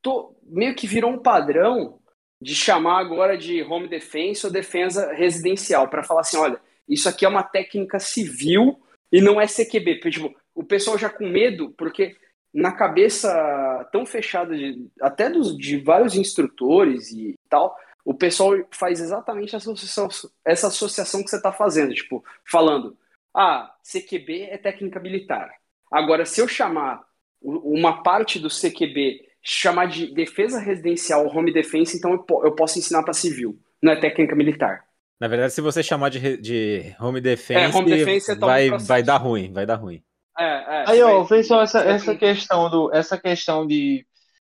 tô, 0.02 0.36
meio 0.44 0.76
que 0.76 0.86
virou 0.86 1.12
um 1.12 1.18
padrão 1.18 2.00
de 2.39 2.54
chamar 2.54 3.00
agora 3.00 3.38
de 3.38 3.64
home 3.64 3.88
defense 3.88 4.46
ou 4.46 4.52
defesa 4.52 5.14
residencial, 5.14 5.88
para 5.88 6.04
falar 6.04 6.22
assim: 6.22 6.38
olha, 6.38 6.60
isso 6.88 7.10
aqui 7.10 7.26
é 7.26 7.30
uma 7.30 7.44
técnica 7.44 8.00
civil 8.00 8.80
e 9.12 9.22
não 9.22 9.41
é 9.41 9.48
CQB. 9.48 10.00
Tipo, 10.12 10.36
o 10.54 10.64
pessoal 10.64 10.98
já 10.98 11.10
com 11.10 11.28
medo, 11.28 11.74
porque 11.78 12.16
na 12.54 12.72
cabeça 12.72 13.89
tão 13.91 14.06
fechada, 14.06 14.56
de, 14.56 14.88
até 15.02 15.30
dos, 15.30 15.58
de 15.58 15.78
vários 15.78 16.16
instrutores 16.16 17.12
e 17.12 17.34
tal, 17.50 17.76
o 18.06 18.14
pessoal 18.14 18.54
faz 18.72 18.99
exatamente 18.99 19.56
essa 19.56 19.72
associação, 19.72 20.30
essa 20.45 20.68
associação 20.68 21.24
que 21.24 21.30
você 21.30 21.38
está 21.38 21.51
fazendo, 21.51 21.93
tipo, 21.93 22.24
falando, 22.49 22.97
ah, 23.36 23.74
CQB 23.84 24.43
é 24.49 24.58
técnica 24.58 24.99
militar. 24.99 25.51
Agora, 25.91 26.26
se 26.26 26.41
eu 26.41 26.47
chamar 26.47 27.01
uma 27.41 28.04
parte 28.04 28.39
do 28.39 28.49
CQB, 28.49 29.22
chamar 29.41 29.88
de 29.88 30.14
defesa 30.14 30.60
residencial 30.60 31.28
home 31.28 31.51
defense, 31.51 31.97
então 31.97 32.14
eu, 32.14 32.26
eu 32.43 32.56
posso 32.56 32.80
ensinar 32.80 33.04
para 33.04 33.14
civil, 33.14 33.60
não 33.82 33.91
é 33.91 33.99
técnica 33.99 34.36
militar. 34.36 34.86
Na 35.20 35.28
verdade, 35.28 35.54
se 35.54 35.62
você 35.62 35.82
chamar 35.82 36.10
de, 36.10 36.38
de 36.38 36.95
home 36.99 37.22
defense, 37.22 37.76
é, 37.76 37.78
home 37.78 37.89
defense 37.89 38.32
é 38.32 38.36
vai, 38.36 38.70
vai 38.70 39.04
dar 39.04 39.18
ruim, 39.18 39.51
vai 39.54 39.66
dar 39.66 39.76
ruim. 39.76 40.04
É, 40.38 40.43
é, 40.43 40.84
Aí, 40.88 41.01
ó, 41.01 41.24
vê 41.24 41.43
só 41.43 41.62
essa, 41.62 41.80
essa 41.82 42.16
questão 42.16 42.70
do. 42.70 42.93
Essa 42.93 43.18
questão 43.18 43.68
de. 43.68 44.06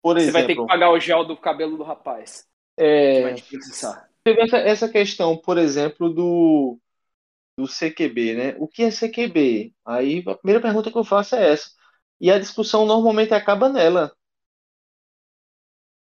Por 0.02 0.16
você 0.16 0.28
exemplo. 0.28 0.40
vai 0.40 0.48
ter 0.48 0.56
que 0.56 0.68
pagar 0.68 0.92
o 0.92 1.00
gel 1.00 1.26
do 1.26 1.36
cabelo 1.36 1.78
do 1.78 1.84
rapaz. 1.84 2.46
É. 2.78 3.36
Essa, 4.26 4.58
essa 4.58 4.90
questão, 4.90 5.38
por 5.38 5.58
exemplo, 5.58 6.10
do, 6.10 6.80
do 7.58 7.68
CQB, 7.68 8.36
né? 8.36 8.56
O 8.58 8.68
que 8.68 8.84
é 8.84 8.92
CQB? 8.92 9.74
Aí 9.86 10.24
a 10.28 10.36
primeira 10.36 10.62
pergunta 10.62 10.92
que 10.92 10.98
eu 10.98 11.04
faço 11.04 11.36
é 11.36 11.52
essa. 11.52 11.70
E 12.20 12.32
a 12.32 12.40
discussão 12.40 12.86
normalmente 12.86 13.34
acaba 13.34 13.68
nela. 13.68 14.16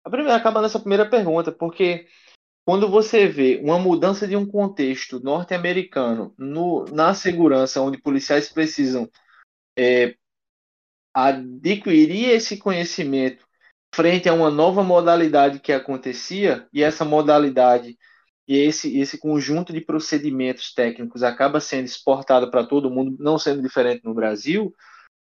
A 0.05 0.11
primeira 0.11 0.37
acaba 0.37 0.61
nessa 0.63 0.79
primeira 0.79 1.09
pergunta, 1.09 1.51
porque 1.53 2.07
quando 2.67 2.89
você 2.89 3.27
vê 3.27 3.61
uma 3.63 3.79
mudança 3.79 4.27
de 4.27 4.37
um 4.37 4.47
contexto 4.47 5.19
norte-americano 5.21 6.35
na 6.93 7.15
segurança, 7.15 7.81
onde 7.81 8.01
policiais 8.01 8.51
precisam 8.51 9.11
é, 9.77 10.15
adquirir 11.13 12.31
esse 12.31 12.59
conhecimento 12.59 13.47
frente 13.95 14.29
a 14.29 14.33
uma 14.33 14.51
nova 14.51 14.83
modalidade 14.83 15.61
que 15.61 15.73
acontecia, 15.73 16.69
e 16.73 16.83
essa 16.83 17.05
modalidade 17.05 17.99
e 18.51 18.57
esse, 18.57 18.99
esse 18.99 19.17
conjunto 19.17 19.73
de 19.73 19.81
procedimentos 19.81 20.75
técnicos 20.75 21.23
acaba 21.23 21.61
sendo 21.61 21.85
exportado 21.85 22.51
para 22.51 22.67
todo 22.67 22.91
mundo, 22.91 23.17
não 23.21 23.39
sendo 23.39 23.63
diferente 23.63 24.05
no 24.05 24.13
Brasil. 24.13 24.75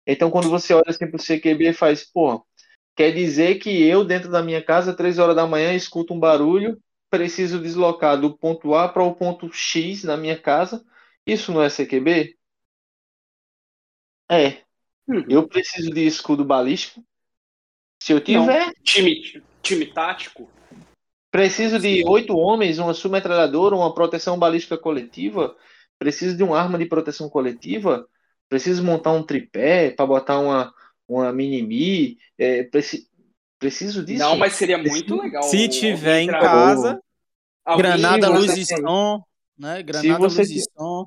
Então, 0.05 0.32
quando 0.32 0.50
você 0.50 0.74
olha 0.74 0.82
assim 0.88 1.07
para 1.07 1.16
o 1.16 1.22
CQB, 1.22 1.72
faz, 1.74 2.02
pô, 2.05 2.44
quer 2.96 3.12
dizer 3.12 3.61
que 3.61 3.70
eu, 3.84 4.05
dentro 4.05 4.32
da 4.32 4.42
minha 4.42 4.61
casa, 4.61 4.96
três 4.96 5.20
horas 5.20 5.36
da 5.36 5.46
manhã, 5.46 5.72
escuto 5.72 6.12
um 6.12 6.18
barulho, 6.18 6.76
preciso 7.09 7.61
deslocar 7.61 8.20
do 8.20 8.36
ponto 8.36 8.74
A 8.74 8.88
para 8.88 9.05
o 9.05 9.14
ponto 9.14 9.48
X 9.52 10.02
na 10.02 10.16
minha 10.16 10.36
casa. 10.36 10.84
Isso 11.24 11.52
não 11.52 11.62
é 11.62 11.70
CQB? 11.70 12.36
É. 14.28 14.64
Hum. 15.07 15.24
Eu 15.28 15.46
preciso 15.46 15.88
de 15.92 16.05
escudo 16.05 16.44
balístico. 16.44 17.00
Se 18.05 18.12
eu 18.12 18.20
tiver. 18.20 18.66
Não. 18.66 18.72
Time, 18.82 19.42
time 19.62 19.86
tático. 19.86 20.46
Preciso 21.30 21.78
de 21.78 22.05
oito 22.07 22.36
homens, 22.36 22.78
uma 22.78 22.92
submetralhadora, 22.92 23.74
uma 23.74 23.94
proteção 23.94 24.38
balística 24.38 24.76
coletiva. 24.76 25.57
Preciso 25.98 26.36
de 26.36 26.42
uma 26.42 26.61
arma 26.61 26.76
de 26.76 26.84
proteção 26.84 27.30
coletiva. 27.30 28.07
Preciso 28.46 28.84
montar 28.84 29.12
um 29.12 29.22
tripé 29.22 29.90
para 29.90 30.05
botar 30.05 30.38
uma, 30.38 30.70
uma 31.08 31.33
mini 31.33 32.18
É, 32.37 32.64
preci, 32.64 33.08
preciso 33.58 34.04
disso. 34.04 34.22
Não, 34.22 34.37
mas 34.37 34.53
seria 34.53 34.76
muito 34.76 35.16
legal. 35.22 35.42
Se 35.45 35.66
tiver 35.66 36.20
em 36.20 36.26
casa. 36.26 37.00
Granada, 37.79 38.29
luz 38.29 38.54
e 38.54 38.66
som. 38.66 39.24
Né? 39.58 39.83
Granada, 39.83 40.18
luz 40.18 40.38
e 40.38 40.61
som. 40.76 41.07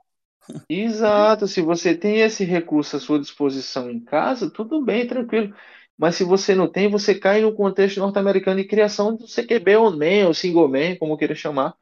Exato, 0.68 1.48
se 1.48 1.62
você 1.62 1.94
tem 1.94 2.22
esse 2.22 2.44
recurso 2.44 2.96
à 2.98 3.00
sua 3.00 3.20
disposição 3.20 3.88
em 3.88 4.00
casa, 4.00 4.50
tudo 4.50 4.82
bem, 4.82 5.06
tranquilo. 5.06 5.54
Mas 5.98 6.16
se 6.16 6.24
você 6.24 6.54
não 6.54 6.72
tem, 6.72 6.90
você 6.90 7.18
cai 7.18 7.42
no 7.42 7.56
contexto 7.56 8.00
norte-americano 8.00 8.62
de 8.62 8.68
criação 8.68 9.16
do 9.16 9.28
CQB 9.28 9.78
ou 9.78 9.92
man, 9.92 10.28
ou 10.28 10.34
single 10.34 10.68
man, 10.68 10.96
como 10.98 11.18
queira 11.18 11.34
chamar. 11.34 11.76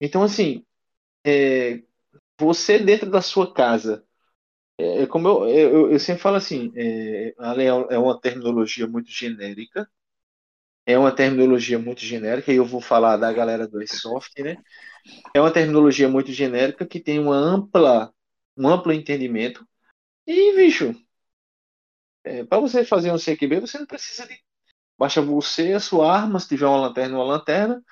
Então, 0.00 0.22
assim, 0.22 0.64
é, 1.24 1.82
você 2.40 2.78
dentro 2.78 3.10
da 3.10 3.20
sua 3.20 3.52
casa, 3.52 4.04
é, 4.78 5.02
é 5.02 5.06
como 5.06 5.28
eu, 5.28 5.48
eu, 5.48 5.92
eu, 5.92 5.98
sempre 6.00 6.22
falo 6.22 6.36
assim, 6.36 6.72
é, 6.74 7.34
é 7.90 7.98
uma 7.98 8.20
terminologia 8.20 8.86
muito 8.86 9.10
genérica, 9.10 9.88
é 10.86 10.98
uma 10.98 11.14
terminologia 11.14 11.78
muito 11.78 12.00
genérica, 12.00 12.52
e 12.52 12.56
eu 12.56 12.64
vou 12.64 12.80
falar 12.80 13.16
da 13.16 13.32
galera 13.32 13.68
do 13.68 13.78
Airsoft, 13.78 14.36
né? 14.42 14.56
É 15.34 15.40
uma 15.40 15.52
terminologia 15.52 16.08
muito 16.08 16.32
genérica 16.32 16.86
que 16.86 17.00
tem 17.00 17.18
uma 17.18 17.36
ampla, 17.36 18.12
um 18.56 18.68
amplo 18.68 18.92
entendimento. 18.92 19.66
E, 20.26 20.54
bicho, 20.56 20.94
é, 22.24 22.44
para 22.44 22.60
você 22.60 22.84
fazer 22.84 23.12
um 23.12 23.18
CQB, 23.18 23.60
você 23.60 23.78
não 23.78 23.86
precisa 23.86 24.26
de. 24.26 24.38
Baixa 24.98 25.20
você, 25.20 25.72
a 25.72 25.80
sua 25.80 26.12
arma, 26.12 26.38
se 26.38 26.48
tiver 26.48 26.66
uma 26.66 26.80
lanterna, 26.80 27.16
uma 27.16 27.24
lanterna. 27.24 27.82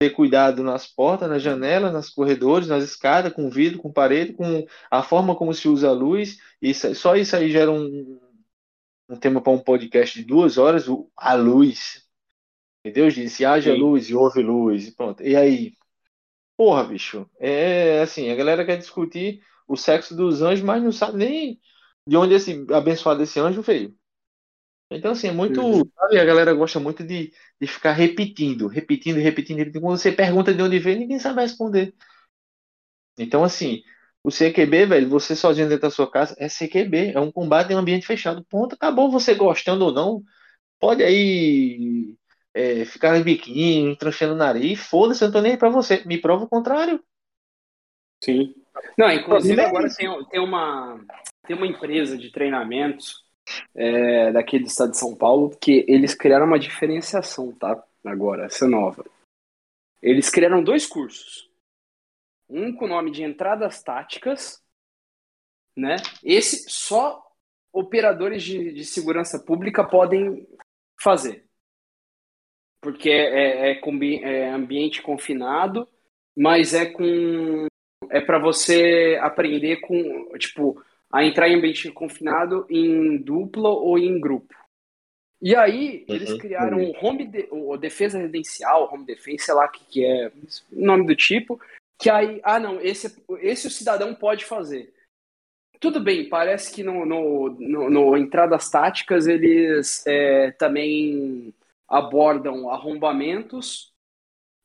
Ter 0.00 0.10
cuidado 0.10 0.62
nas 0.62 0.86
portas, 0.86 1.28
nas 1.28 1.42
janelas, 1.42 1.92
nos 1.92 2.10
corredores, 2.10 2.68
nas 2.68 2.84
escadas, 2.84 3.32
com 3.32 3.50
vidro, 3.50 3.78
com 3.78 3.92
parede, 3.92 4.32
com 4.32 4.64
a 4.88 5.02
forma 5.02 5.34
como 5.34 5.52
se 5.52 5.68
usa 5.68 5.88
a 5.88 5.92
luz. 5.92 6.38
Isso, 6.62 6.94
só 6.94 7.16
isso 7.16 7.34
aí 7.34 7.50
gera 7.50 7.72
um, 7.72 8.20
um 9.08 9.16
tema 9.16 9.40
para 9.40 9.52
um 9.52 9.58
podcast 9.58 10.16
de 10.16 10.24
duas 10.24 10.56
horas, 10.56 10.86
a 11.16 11.34
luz. 11.34 12.06
Deus 12.84 13.12
disse, 13.12 13.44
haja 13.44 13.72
Sim. 13.72 13.80
luz 13.80 14.08
e 14.08 14.14
houve 14.14 14.40
luz. 14.40 14.86
E 14.86 14.92
pronto. 14.92 15.22
E 15.22 15.34
aí, 15.34 15.72
Porra, 16.58 16.82
bicho. 16.82 17.30
É 17.38 18.00
assim, 18.00 18.30
a 18.30 18.34
galera 18.34 18.66
quer 18.66 18.76
discutir 18.76 19.40
o 19.68 19.76
sexo 19.76 20.16
dos 20.16 20.42
anjos, 20.42 20.64
mas 20.64 20.82
não 20.82 20.90
sabe 20.90 21.16
nem 21.16 21.60
de 22.08 22.16
onde 22.16 22.34
esse 22.34 22.66
abençoado 22.72 23.22
esse 23.22 23.38
anjo 23.38 23.60
veio. 23.60 23.94
Então, 24.90 25.12
assim, 25.12 25.28
é 25.28 25.32
muito. 25.32 25.60
Sabe, 25.94 26.18
a 26.18 26.24
galera 26.24 26.54
gosta 26.54 26.80
muito 26.80 27.04
de, 27.04 27.30
de 27.60 27.66
ficar 27.66 27.92
repetindo, 27.92 28.66
repetindo, 28.66 29.18
repetindo, 29.18 29.58
repetindo. 29.58 29.82
Quando 29.82 29.98
você 29.98 30.10
pergunta 30.10 30.54
de 30.54 30.62
onde 30.62 30.78
vem, 30.78 30.98
ninguém 30.98 31.18
sabe 31.18 31.42
responder. 31.42 31.94
Então, 33.18 33.44
assim, 33.44 33.82
o 34.24 34.30
CQB, 34.30 34.86
velho, 34.86 35.08
você 35.10 35.36
sozinho 35.36 35.68
dentro 35.68 35.82
da 35.82 35.90
sua 35.90 36.10
casa, 36.10 36.34
é 36.38 36.48
CQB, 36.48 37.12
é 37.14 37.20
um 37.20 37.30
combate 37.30 37.70
em 37.70 37.76
um 37.76 37.78
ambiente 37.78 38.06
fechado. 38.06 38.42
Ponto, 38.48 38.74
acabou 38.74 39.10
você 39.10 39.34
gostando 39.34 39.84
ou 39.84 39.92
não. 39.92 40.22
Pode 40.80 41.04
aí 41.04 42.16
é, 42.54 42.86
ficar 42.86 43.18
em 43.18 43.22
biquinho, 43.22 43.94
tranchando 43.96 44.32
o 44.32 44.38
nariz, 44.38 44.80
foda-se, 44.80 45.22
eu 45.22 45.26
não 45.26 45.32
tô 45.34 45.42
nem 45.42 45.52
aí 45.52 45.58
pra 45.58 45.68
você. 45.68 46.02
Me 46.06 46.18
prova 46.18 46.44
o 46.44 46.48
contrário. 46.48 47.04
Sim. 48.24 48.54
Não, 48.96 49.10
inclusive 49.10 49.60
agora 49.60 49.88
tem, 49.94 50.24
tem, 50.26 50.40
uma, 50.40 51.00
tem 51.48 51.56
uma 51.56 51.66
empresa 51.66 52.16
de 52.16 52.30
treinamentos 52.30 53.24
é, 53.74 54.30
daqui 54.30 54.58
do 54.58 54.66
estado 54.66 54.90
de 54.90 54.98
São 54.98 55.16
Paulo 55.16 55.56
que 55.58 55.84
eles 55.88 56.14
criaram 56.14 56.44
uma 56.44 56.58
diferenciação, 56.58 57.52
tá? 57.52 57.82
Agora, 58.04 58.44
essa 58.44 58.68
nova. 58.68 59.04
Eles 60.02 60.28
criaram 60.28 60.62
dois 60.62 60.86
cursos. 60.86 61.50
Um 62.48 62.72
com 62.74 62.84
o 62.84 62.88
nome 62.88 63.10
de 63.10 63.22
entradas 63.22 63.82
táticas, 63.82 64.62
né? 65.74 65.96
Esse 66.22 66.70
só 66.70 67.26
operadores 67.72 68.42
de, 68.42 68.72
de 68.72 68.84
segurança 68.84 69.38
pública 69.38 69.82
podem 69.82 70.46
fazer. 71.00 71.46
Porque 72.82 73.10
é, 73.10 73.70
é, 73.70 73.80
é, 73.80 74.22
é 74.22 74.50
ambiente 74.50 75.00
confinado, 75.00 75.88
mas 76.36 76.74
é 76.74 76.86
com 76.86 77.66
é 78.10 78.20
para 78.20 78.38
você 78.38 79.18
aprender 79.20 79.80
com, 79.80 80.38
tipo, 80.38 80.82
a 81.12 81.24
entrar 81.24 81.48
em 81.48 81.56
ambiente 81.56 81.90
confinado 81.90 82.66
em 82.68 83.16
dupla 83.16 83.68
ou 83.68 83.98
em 83.98 84.20
grupo. 84.20 84.54
E 85.40 85.54
aí, 85.54 86.04
eles 86.08 86.30
uhum. 86.30 86.38
criaram 86.38 86.82
o 86.82 87.04
home 87.04 87.26
de, 87.26 87.48
o 87.50 87.76
defesa 87.76 88.18
residencial, 88.18 88.92
home 88.92 89.06
defense, 89.06 89.44
sei 89.44 89.54
lá 89.54 89.66
o 89.66 89.70
que, 89.70 89.84
que 89.84 90.04
é, 90.04 90.32
nome 90.72 91.06
do 91.06 91.14
tipo, 91.14 91.60
que 91.96 92.10
aí, 92.10 92.40
ah 92.42 92.58
não, 92.58 92.80
esse, 92.80 93.22
esse 93.40 93.68
o 93.68 93.70
cidadão 93.70 94.14
pode 94.14 94.44
fazer. 94.44 94.92
Tudo 95.80 96.00
bem, 96.00 96.28
parece 96.28 96.74
que 96.74 96.82
no, 96.82 97.06
no, 97.06 97.50
no, 97.50 97.88
no 97.88 98.16
entradas 98.16 98.68
táticas 98.68 99.28
eles 99.28 100.04
é, 100.06 100.50
também 100.52 101.54
abordam 101.88 102.68
arrombamentos 102.68 103.92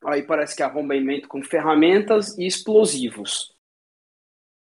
Aí 0.04 0.22
parece 0.22 0.54
que 0.54 0.62
é 0.62 0.66
arrombamento 0.66 1.26
com 1.26 1.42
ferramentas 1.42 2.36
e 2.38 2.46
explosivos. 2.46 3.53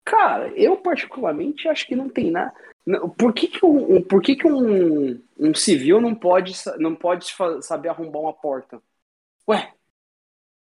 Cara, 0.05 0.49
eu 0.57 0.77
particularmente 0.77 1.69
acho 1.69 1.87
que 1.87 1.95
não 1.95 2.09
tem 2.09 2.31
nada. 2.31 2.53
Por 3.17 3.33
que, 3.33 3.47
que, 3.47 3.65
um, 3.65 4.03
por 4.03 4.23
que, 4.23 4.35
que 4.35 4.47
um, 4.51 5.23
um 5.39 5.55
civil 5.55 6.01
não 6.01 6.15
pode, 6.15 6.55
não 6.79 6.95
pode 6.95 7.27
saber 7.63 7.89
arrombar 7.89 8.23
uma 8.23 8.33
porta? 8.33 8.83
Ué, 9.49 9.73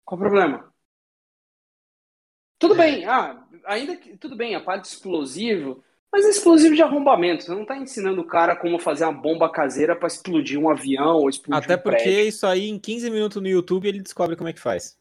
qual 0.03 0.17
o 0.17 0.21
problema? 0.21 0.73
Tudo 2.57 2.75
bem, 2.75 3.05
ah, 3.05 3.41
ainda 3.65 3.95
que. 3.95 4.17
Tudo 4.17 4.35
bem, 4.35 4.55
a 4.55 4.59
parte 4.59 4.85
explosivo, 4.85 5.81
mas 6.11 6.25
é 6.25 6.29
explosivo 6.29 6.75
de 6.75 6.81
arrombamento. 6.81 7.43
Você 7.43 7.51
não 7.51 7.61
está 7.61 7.77
ensinando 7.77 8.21
o 8.21 8.27
cara 8.27 8.55
como 8.55 8.79
fazer 8.79 9.05
uma 9.05 9.13
bomba 9.13 9.49
caseira 9.49 9.95
para 9.95 10.07
explodir 10.07 10.59
um 10.59 10.69
avião 10.69 11.17
ou 11.17 11.29
explodir 11.29 11.63
Até 11.63 11.75
um 11.75 11.79
porque 11.79 11.97
prédio. 11.97 12.27
isso 12.27 12.45
aí, 12.45 12.67
em 12.67 12.79
15 12.79 13.09
minutos 13.09 13.41
no 13.41 13.47
YouTube, 13.47 13.87
ele 13.87 14.01
descobre 14.01 14.35
como 14.35 14.49
é 14.49 14.53
que 14.53 14.59
faz. 14.59 14.97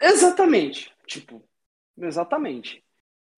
Exatamente. 0.00 0.92
Tipo, 1.06 1.42
exatamente. 1.96 2.82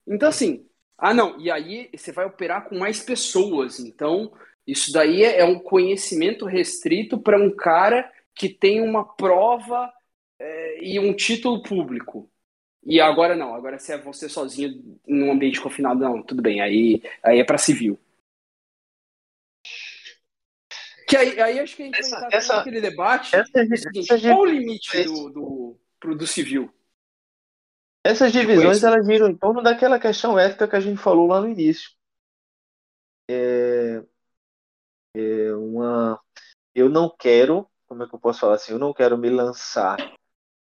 Então, 0.09 0.29
assim, 0.29 0.67
ah, 0.97 1.15
não, 1.15 1.39
e 1.41 1.51
aí 1.51 1.91
você 1.95 2.11
vai 2.11 2.25
operar 2.25 2.69
com 2.69 2.79
mais 2.79 3.01
pessoas. 3.01 3.79
Então, 3.79 4.33
isso 4.67 4.93
daí 4.93 5.23
é 5.23 5.45
um 5.45 5.59
conhecimento 5.59 6.45
restrito 6.45 7.19
para 7.19 7.39
um 7.39 7.55
cara 7.55 8.11
que 8.35 8.49
tem 8.49 8.81
uma 8.81 9.05
prova 9.05 9.93
é, 10.39 10.85
e 10.85 10.99
um 10.99 11.15
título 11.15 11.63
público. 11.63 12.31
E 12.85 13.01
agora 13.01 13.37
não, 13.37 13.55
agora 13.55 13.79
se 13.79 13.93
é 13.93 13.99
você 13.99 14.29
sozinho 14.29 14.99
num 15.07 15.31
ambiente 15.31 15.61
confinado, 15.61 16.01
não, 16.01 16.23
tudo 16.23 16.41
bem, 16.41 16.61
aí, 16.61 17.03
aí 17.23 17.39
é 17.39 17.45
para 17.45 17.59
civil. 17.59 17.99
Que 21.09 21.17
aí, 21.17 21.41
aí 21.41 21.59
acho 21.59 21.75
que 21.75 21.83
a 21.83 21.87
gente 21.87 21.99
essa, 21.99 22.17
vai 22.17 22.27
entrar 22.27 22.39
essa, 22.39 22.57
naquele 22.57 22.81
debate. 22.81 23.35
Essa, 23.35 23.61
é 23.61 23.77
seguinte, 23.77 24.13
essa, 24.13 24.29
qual 24.29 24.41
o 24.41 24.45
limite 24.45 25.05
do, 25.05 25.31
do, 25.31 25.77
pro, 25.99 26.15
do 26.15 26.27
civil? 26.27 26.73
Essas 28.09 28.33
divisões 28.33 28.83
elas 28.83 29.05
giram 29.05 29.29
em 29.29 29.37
torno 29.37 29.63
daquela 29.63 29.99
questão 29.99 30.39
ética 30.39 30.67
que 30.67 30.75
a 30.75 30.81
gente 30.81 30.97
falou 30.97 31.27
lá 31.27 31.43
no 31.43 31.49
início. 31.49 31.91
É, 33.31 34.03
é 35.15 35.55
uma, 35.55 36.19
eu 36.75 36.89
não 36.89 37.15
quero, 37.15 37.69
como 37.87 38.03
é 38.03 38.09
que 38.09 38.15
eu 38.15 38.19
posso 38.19 38.41
falar 38.41 38.55
assim? 38.55 38.73
Eu 38.73 38.79
não 38.79 38.95
quero 38.95 39.19
me 39.19 39.29
lançar 39.29 39.99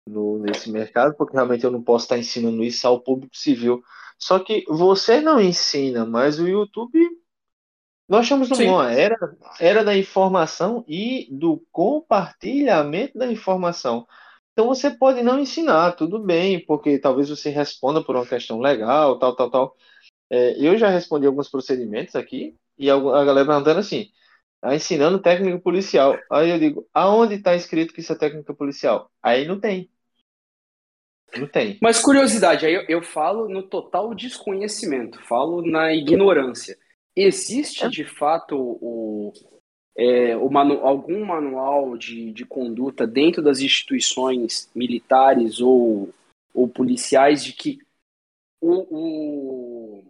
no, 0.06 0.38
nesse 0.38 0.70
mercado, 0.70 1.16
porque 1.16 1.34
realmente 1.34 1.64
eu 1.64 1.72
não 1.72 1.82
posso 1.82 2.04
estar 2.04 2.16
ensinando 2.16 2.62
isso 2.62 2.86
ao 2.86 3.00
público 3.00 3.36
civil. 3.36 3.82
Só 4.16 4.38
que 4.38 4.64
você 4.68 5.20
não 5.20 5.40
ensina, 5.40 6.06
mas 6.06 6.38
o 6.38 6.46
YouTube. 6.46 7.00
Nós 8.08 8.26
estamos 8.26 8.48
numa 8.48 8.92
era, 8.92 9.16
era 9.58 9.82
da 9.82 9.96
informação 9.96 10.84
e 10.86 11.26
do 11.32 11.66
compartilhamento 11.72 13.18
da 13.18 13.26
informação. 13.26 14.06
Então 14.54 14.68
você 14.68 14.88
pode 14.88 15.20
não 15.20 15.40
ensinar, 15.40 15.92
tudo 15.92 16.20
bem, 16.20 16.64
porque 16.64 16.96
talvez 16.96 17.28
você 17.28 17.50
responda 17.50 18.02
por 18.02 18.14
uma 18.14 18.24
questão 18.24 18.60
legal, 18.60 19.18
tal, 19.18 19.34
tal, 19.34 19.50
tal. 19.50 19.76
É, 20.30 20.56
eu 20.64 20.78
já 20.78 20.88
respondi 20.88 21.26
alguns 21.26 21.50
procedimentos 21.50 22.14
aqui 22.14 22.56
e 22.78 22.88
a, 22.88 22.96
galera 22.96 23.44
perguntando 23.44 23.80
assim: 23.80 24.10
tá 24.60 24.72
ensinando 24.72 25.18
técnica 25.18 25.58
policial. 25.58 26.16
Aí 26.30 26.50
eu 26.50 26.58
digo: 26.60 26.88
aonde 26.94 27.34
está 27.34 27.56
escrito 27.56 27.92
que 27.92 28.00
isso 28.00 28.12
é 28.12 28.16
técnica 28.16 28.54
policial? 28.54 29.10
Aí 29.20 29.44
não 29.44 29.58
tem. 29.58 29.90
Não 31.36 31.48
tem. 31.48 31.76
Mas 31.82 32.00
curiosidade, 32.00 32.64
aí 32.64 32.74
eu, 32.74 32.82
eu 32.88 33.02
falo 33.02 33.48
no 33.48 33.64
total 33.64 34.14
desconhecimento, 34.14 35.20
falo 35.26 35.62
na 35.62 35.92
ignorância. 35.92 36.78
Existe 37.16 37.84
é. 37.84 37.88
de 37.88 38.04
fato 38.04 38.56
o, 38.56 39.32
é, 39.96 40.34
manu, 40.36 40.80
algum 40.84 41.24
manual 41.24 41.96
de, 41.96 42.32
de 42.32 42.44
conduta 42.44 43.06
dentro 43.06 43.42
das 43.42 43.60
instituições 43.60 44.70
militares 44.74 45.60
ou, 45.60 46.12
ou 46.52 46.68
policiais 46.68 47.44
de 47.44 47.52
que 47.52 47.78
o, 48.60 48.86
o, 48.90 50.04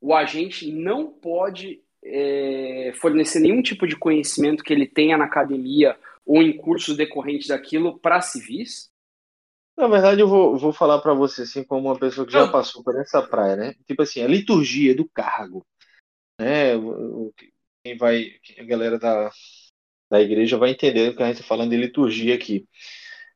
o 0.00 0.14
agente 0.14 0.72
não 0.72 1.06
pode 1.06 1.82
é, 2.02 2.92
fornecer 3.00 3.40
nenhum 3.40 3.62
tipo 3.62 3.86
de 3.86 3.96
conhecimento 3.96 4.64
que 4.64 4.72
ele 4.72 4.86
tenha 4.86 5.16
na 5.16 5.24
academia 5.24 5.98
ou 6.24 6.42
em 6.42 6.56
cursos 6.56 6.96
decorrentes 6.96 7.48
daquilo 7.48 7.98
para 7.98 8.20
civis? 8.20 8.90
Na 9.76 9.86
verdade, 9.86 10.20
eu 10.20 10.28
vou, 10.28 10.58
vou 10.58 10.72
falar 10.72 10.98
para 11.00 11.14
você, 11.14 11.42
assim, 11.42 11.62
como 11.62 11.88
uma 11.88 11.98
pessoa 11.98 12.26
que 12.26 12.32
já 12.32 12.50
passou 12.50 12.82
por 12.82 12.98
essa 13.00 13.22
praia, 13.22 13.54
né? 13.54 13.74
Tipo 13.86 14.02
assim, 14.02 14.20
a 14.20 14.26
liturgia 14.26 14.94
do 14.94 15.08
cargo, 15.08 15.64
né? 16.40 16.76
O, 16.76 17.32
quem 17.88 17.96
vai, 17.96 18.32
a 18.58 18.64
galera 18.64 18.98
da, 18.98 19.30
da 20.10 20.20
igreja 20.20 20.58
vai 20.58 20.70
entender 20.70 21.08
o 21.08 21.16
que 21.16 21.22
a 21.22 21.26
gente 21.26 21.36
está 21.36 21.46
falando 21.46 21.70
de 21.70 21.76
liturgia 21.76 22.34
aqui. 22.34 22.68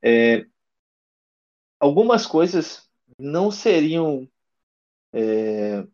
É, 0.02 0.44
algumas 1.80 2.26
coisas 2.26 2.86
não 3.18 3.50
seriam 3.50 4.28
é, 5.12 5.86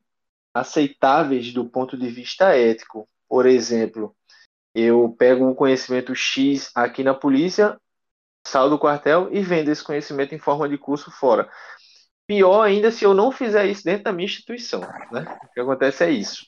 aceitáveis 0.53 1.53
do 1.53 1.69
ponto 1.69 1.97
de 1.97 2.09
vista 2.09 2.57
ético. 2.57 3.09
Por 3.29 3.47
exemplo, 3.47 4.17
eu 4.75 5.15
pego 5.17 5.47
um 5.47 5.55
conhecimento 5.55 6.15
X 6.15 6.73
aqui 6.75 7.05
na 7.05 7.15
polícia 7.15 7.79
saio 8.47 8.71
do 8.71 8.79
quartel 8.79 9.29
e 9.31 9.43
vendo 9.43 9.69
esse 9.69 9.85
conhecimento 9.85 10.35
em 10.35 10.39
forma 10.39 10.69
de 10.69 10.79
curso 10.79 11.11
fora. 11.11 11.51
Pior 12.27 12.63
ainda 12.63 12.91
se 12.91 13.05
eu 13.05 13.13
não 13.13 13.31
fizer 13.31 13.67
isso 13.67 13.85
dentro 13.85 14.05
da 14.05 14.13
minha 14.13 14.27
instituição, 14.27 14.81
né? 15.13 15.39
O 15.45 15.53
que 15.53 15.61
acontece 15.61 16.05
é 16.05 16.11
isso. 16.11 16.47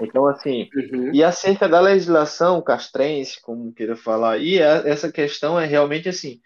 Então, 0.00 0.26
assim, 0.26 0.68
uhum. 0.74 1.14
e 1.14 1.22
acerca 1.22 1.68
da 1.68 1.80
legislação 1.80 2.62
castrense, 2.62 3.40
como 3.42 3.72
queira 3.72 3.96
falar, 3.96 4.38
e 4.38 4.58
essa 4.58 5.12
questão 5.12 5.60
é 5.60 5.66
realmente 5.66 6.08
assim, 6.08 6.40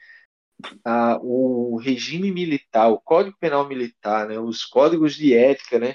a, 0.85 1.18
o 1.22 1.76
regime 1.76 2.32
militar, 2.32 2.89
o 2.89 3.01
Código 3.01 3.36
Penal 3.39 3.66
Militar, 3.68 4.28
né, 4.28 4.39
os 4.39 4.64
códigos 4.64 5.14
de 5.14 5.35
ética, 5.35 5.78
né, 5.78 5.94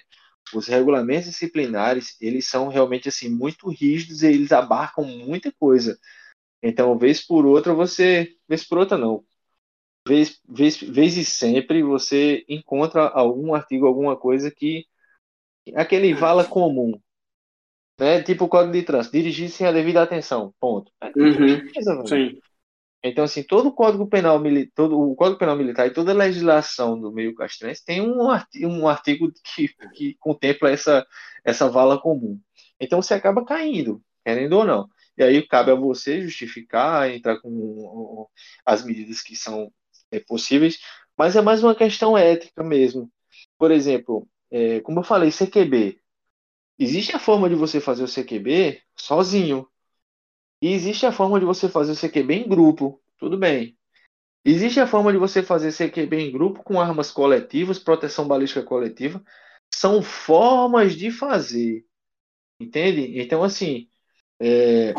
os 0.54 0.68
regulamentos 0.68 1.30
disciplinares, 1.30 2.16
eles 2.20 2.48
são 2.48 2.68
realmente 2.68 3.10
assim 3.10 3.30
muito 3.30 3.70
rígidos 3.70 4.24
e 4.24 4.28
eles 4.28 4.52
abarcam 4.52 5.04
muita 5.04 5.52
coisa. 5.52 5.98
Então, 6.62 6.98
vez 6.98 7.26
por 7.26 7.46
outra, 7.46 7.74
você. 7.74 8.36
Vez 8.48 8.66
por 8.66 8.78
outra, 8.78 8.98
não. 8.98 9.24
Vez, 10.08 10.42
vez, 10.48 10.78
vez 10.78 11.18
e 11.18 11.24
sempre 11.24 11.84
você 11.84 12.44
encontra 12.50 13.08
algum 13.08 13.54
artigo, 13.54 13.86
alguma 13.86 14.18
coisa 14.18 14.52
que. 14.52 14.86
Aquele 15.76 16.14
vala 16.14 16.44
comum. 16.44 17.00
Né? 18.00 18.24
Tipo 18.24 18.46
o 18.46 18.50
código 18.50 18.74
de 18.74 18.84
trânsito. 18.84 19.18
Dirigir 19.18 19.50
sem 19.50 19.68
a 19.68 19.72
devida 19.72 20.02
atenção. 20.02 20.54
Ponto. 20.60 20.92
Uhum. 21.16 22.08
Sim. 22.08 22.40
Então, 23.02 23.24
assim, 23.24 23.44
todo 23.44 23.70
o 23.70 23.72
Código 23.72 24.08
Penal, 24.08 24.42
todo 24.76 25.00
o 25.00 25.16
Código 25.16 25.40
Penal 25.40 25.56
Militar 25.56 25.88
e 25.88 25.94
toda 25.94 26.12
a 26.12 26.16
legislação 26.16 27.00
do 27.00 27.14
meio 27.14 27.34
castrense 27.34 27.84
tem 27.84 28.02
um 28.02 28.30
artigo, 28.30 28.68
um 28.68 28.88
artigo 28.90 29.32
que, 29.56 29.70
que 29.94 30.16
contempla 30.20 30.70
essa, 30.70 31.08
essa 31.44 31.70
vala 31.70 32.00
comum. 32.00 32.38
Então, 32.78 33.02
você 33.02 33.14
acaba 33.14 33.46
caindo, 33.46 34.02
querendo 34.26 34.54
ou 34.54 34.66
não. 34.66 34.90
E 35.18 35.24
aí 35.24 35.46
cabe 35.48 35.72
a 35.72 35.76
você 35.76 36.22
justificar, 36.22 37.10
entrar 37.10 37.40
com 37.40 38.28
as 38.66 38.84
medidas 38.84 39.22
que 39.22 39.36
são 39.36 39.72
é, 40.12 40.20
possíveis, 40.20 40.80
mas 41.18 41.36
é 41.36 41.42
mais 41.42 41.64
uma 41.64 41.76
questão 41.76 42.18
ética 42.18 42.64
mesmo. 42.64 43.10
Por 43.58 43.72
exemplo, 43.72 44.28
é, 44.52 44.80
como 44.82 45.00
eu 45.00 45.04
falei, 45.04 45.32
CQB. 45.32 46.00
Existe 46.80 47.14
a 47.14 47.20
forma 47.20 47.50
de 47.50 47.56
você 47.56 47.82
fazer 47.82 48.04
o 48.04 48.08
CQB 48.08 48.82
sozinho. 48.96 49.68
E 50.62 50.74
existe 50.74 51.06
a 51.06 51.12
forma 51.12 51.38
de 51.38 51.46
você 51.46 51.68
fazer 51.68 51.92
o 51.92 51.96
CQB 51.96 52.34
em 52.34 52.48
grupo. 52.48 53.02
Tudo 53.18 53.38
bem. 53.38 53.78
Existe 54.46 54.80
a 54.80 54.88
forma 54.88 55.12
de 55.12 55.18
você 55.18 55.44
fazer 55.44 55.74
CQB 55.74 56.18
em 56.18 56.32
grupo 56.32 56.64
com 56.64 56.80
armas 56.80 57.12
coletivas, 57.12 57.80
proteção 57.80 58.26
balística 58.28 58.64
coletiva. 58.64 59.22
São 59.74 60.02
formas 60.02 60.96
de 60.96 61.12
fazer. 61.12 61.86
Entende? 62.60 63.20
Então, 63.20 63.44
assim, 63.44 63.90
é, 64.40 64.94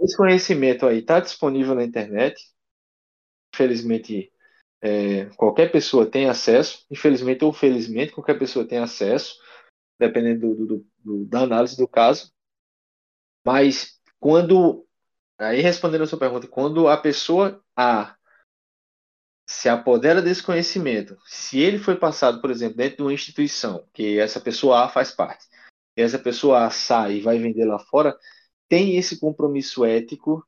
esse 0.00 0.16
conhecimento 0.16 0.86
aí 0.86 1.00
está 1.00 1.20
disponível 1.20 1.74
na 1.74 1.84
internet. 1.84 2.34
Infelizmente, 3.54 4.32
é, 4.80 5.26
qualquer 5.36 5.70
pessoa 5.70 6.06
tem 6.06 6.28
acesso. 6.28 6.86
Infelizmente 6.90 7.44
ou 7.44 7.52
felizmente, 7.52 8.12
qualquer 8.12 8.38
pessoa 8.38 8.66
tem 8.66 8.78
acesso, 8.78 9.36
dependendo 9.98 10.54
do, 10.54 10.66
do, 10.66 10.86
do, 10.98 11.24
da 11.26 11.40
análise 11.40 11.76
do 11.76 11.88
caso. 11.88 12.32
Mas 13.44 14.00
quando. 14.18 14.86
Aí 15.38 15.60
respondendo 15.60 16.02
a 16.02 16.06
sua 16.06 16.18
pergunta, 16.18 16.48
quando 16.48 16.88
a 16.88 16.96
pessoa 16.96 17.62
A 17.76 18.16
se 19.48 19.68
apodera 19.68 20.20
desse 20.20 20.42
conhecimento, 20.42 21.16
se 21.24 21.60
ele 21.60 21.78
foi 21.78 21.94
passado, 21.94 22.40
por 22.40 22.50
exemplo, 22.50 22.76
dentro 22.76 22.96
de 22.96 23.02
uma 23.02 23.12
instituição, 23.12 23.86
que 23.92 24.18
essa 24.18 24.40
pessoa 24.40 24.84
A 24.84 24.88
faz 24.88 25.12
parte, 25.12 25.46
e 25.96 26.02
essa 26.02 26.18
pessoa 26.18 26.64
A 26.64 26.70
sai 26.70 27.16
e 27.16 27.20
vai 27.20 27.38
vender 27.38 27.64
lá 27.64 27.78
fora, 27.78 28.18
tem 28.68 28.96
esse 28.96 29.20
compromisso 29.20 29.84
ético 29.84 30.44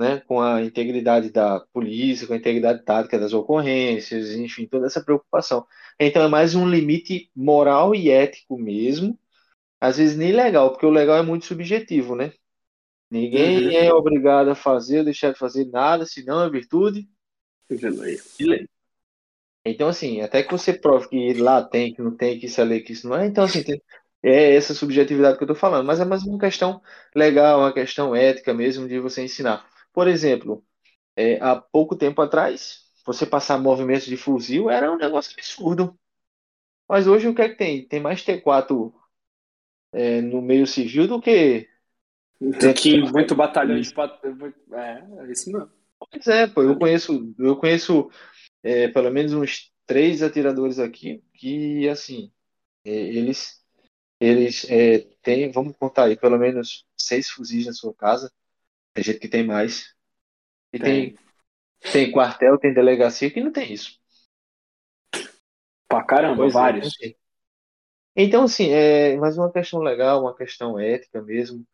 né, 0.00 0.20
com 0.26 0.40
a 0.40 0.62
integridade 0.62 1.30
da 1.30 1.60
polícia, 1.74 2.26
com 2.26 2.32
a 2.32 2.36
integridade 2.38 2.82
tática 2.82 3.18
das 3.18 3.34
ocorrências, 3.34 4.30
enfim, 4.30 4.66
toda 4.66 4.86
essa 4.86 5.04
preocupação. 5.04 5.66
Então 5.98 6.22
é 6.22 6.28
mais 6.28 6.54
um 6.54 6.66
limite 6.66 7.30
moral 7.36 7.94
e 7.94 8.08
ético 8.08 8.58
mesmo, 8.58 9.18
às 9.78 9.98
vezes 9.98 10.16
nem 10.16 10.32
legal, 10.32 10.70
porque 10.70 10.86
o 10.86 10.90
legal 10.90 11.18
é 11.18 11.22
muito 11.22 11.44
subjetivo, 11.44 12.16
né? 12.16 12.32
Ninguém 13.10 13.66
uhum. 13.66 13.72
é 13.72 13.92
obrigado 13.92 14.48
a 14.48 14.54
fazer 14.54 15.00
ou 15.00 15.04
deixar 15.04 15.32
de 15.32 15.38
fazer 15.38 15.66
nada, 15.66 16.06
senão 16.06 16.42
é 16.42 16.48
virtude. 16.48 17.06
Então, 19.62 19.88
assim, 19.88 20.22
até 20.22 20.42
que 20.42 20.50
você 20.50 20.72
prove 20.72 21.10
que 21.10 21.34
lá 21.34 21.62
tem, 21.62 21.92
que 21.92 22.00
não 22.00 22.16
tem, 22.16 22.38
que 22.38 22.46
isso 22.46 22.58
é 22.58 22.64
lei, 22.64 22.80
que 22.80 22.92
isso 22.94 23.06
não 23.06 23.16
é, 23.16 23.26
então, 23.26 23.44
assim, 23.44 23.62
tem, 23.62 23.82
é 24.22 24.54
essa 24.54 24.72
subjetividade 24.72 25.36
que 25.36 25.42
eu 25.42 25.46
estou 25.46 25.56
falando, 25.56 25.86
mas 25.86 26.00
é 26.00 26.06
mais 26.06 26.22
uma 26.22 26.38
questão 26.38 26.80
legal, 27.14 27.60
uma 27.60 27.72
questão 27.74 28.16
ética 28.16 28.54
mesmo 28.54 28.88
de 28.88 28.98
você 28.98 29.22
ensinar. 29.22 29.68
Por 29.92 30.08
exemplo, 30.08 30.64
é, 31.16 31.40
há 31.40 31.56
pouco 31.56 31.96
tempo 31.96 32.22
atrás, 32.22 32.90
você 33.04 33.26
passar 33.26 33.58
movimentos 33.58 34.06
de 34.06 34.16
fuzil 34.16 34.70
era 34.70 34.90
um 34.90 34.96
negócio 34.96 35.32
absurdo. 35.32 35.98
Mas 36.88 37.06
hoje 37.06 37.28
o 37.28 37.34
que 37.34 37.42
é 37.42 37.48
que 37.48 37.56
tem? 37.56 37.86
Tem 37.86 38.00
mais 38.00 38.22
T4 38.22 38.92
é, 39.92 40.20
no 40.20 40.40
meio 40.40 40.66
civil 40.66 41.06
do 41.06 41.20
que. 41.20 41.68
Do 42.40 42.74
que 42.74 43.00
muito 43.12 43.34
batalhão 43.34 43.80
de. 43.80 43.92
É, 44.72 45.04
é 45.18 45.32
isso 45.32 45.50
não. 45.50 45.70
Pois 46.10 46.26
é, 46.26 46.46
pô, 46.46 46.62
eu 46.62 46.78
conheço, 46.78 47.34
eu 47.38 47.56
conheço 47.56 48.10
é, 48.62 48.88
pelo 48.88 49.10
menos 49.10 49.32
uns 49.34 49.70
três 49.86 50.22
atiradores 50.22 50.78
aqui 50.78 51.22
que, 51.34 51.86
assim, 51.88 52.32
é, 52.84 52.90
eles 52.90 53.60
eles 54.20 54.66
é, 54.68 54.98
têm, 55.22 55.50
vamos 55.50 55.74
contar 55.78 56.04
aí, 56.04 56.16
pelo 56.16 56.38
menos 56.38 56.84
seis 56.94 57.30
fuzis 57.30 57.64
na 57.66 57.72
sua 57.72 57.94
casa. 57.94 58.30
Tem 58.92 59.04
gente 59.04 59.18
que 59.18 59.28
tem 59.28 59.44
mais. 59.44 59.94
E 60.72 60.78
tem, 60.78 61.14
tem, 61.14 61.92
tem 61.92 62.12
quartel, 62.12 62.58
tem 62.58 62.72
delegacia 62.74 63.30
que 63.30 63.40
não 63.40 63.52
tem 63.52 63.72
isso. 63.72 63.98
Pra 65.88 66.04
caramba, 66.04 66.36
pois 66.36 66.52
é, 66.52 66.54
vários. 66.54 66.94
É, 67.02 67.14
então, 68.16 68.44
assim, 68.44 68.70
é 68.70 69.16
mais 69.16 69.36
uma 69.36 69.50
questão 69.52 69.80
legal, 69.80 70.22
uma 70.22 70.36
questão 70.36 70.78
ética 70.78 71.22
mesmo, 71.22 71.64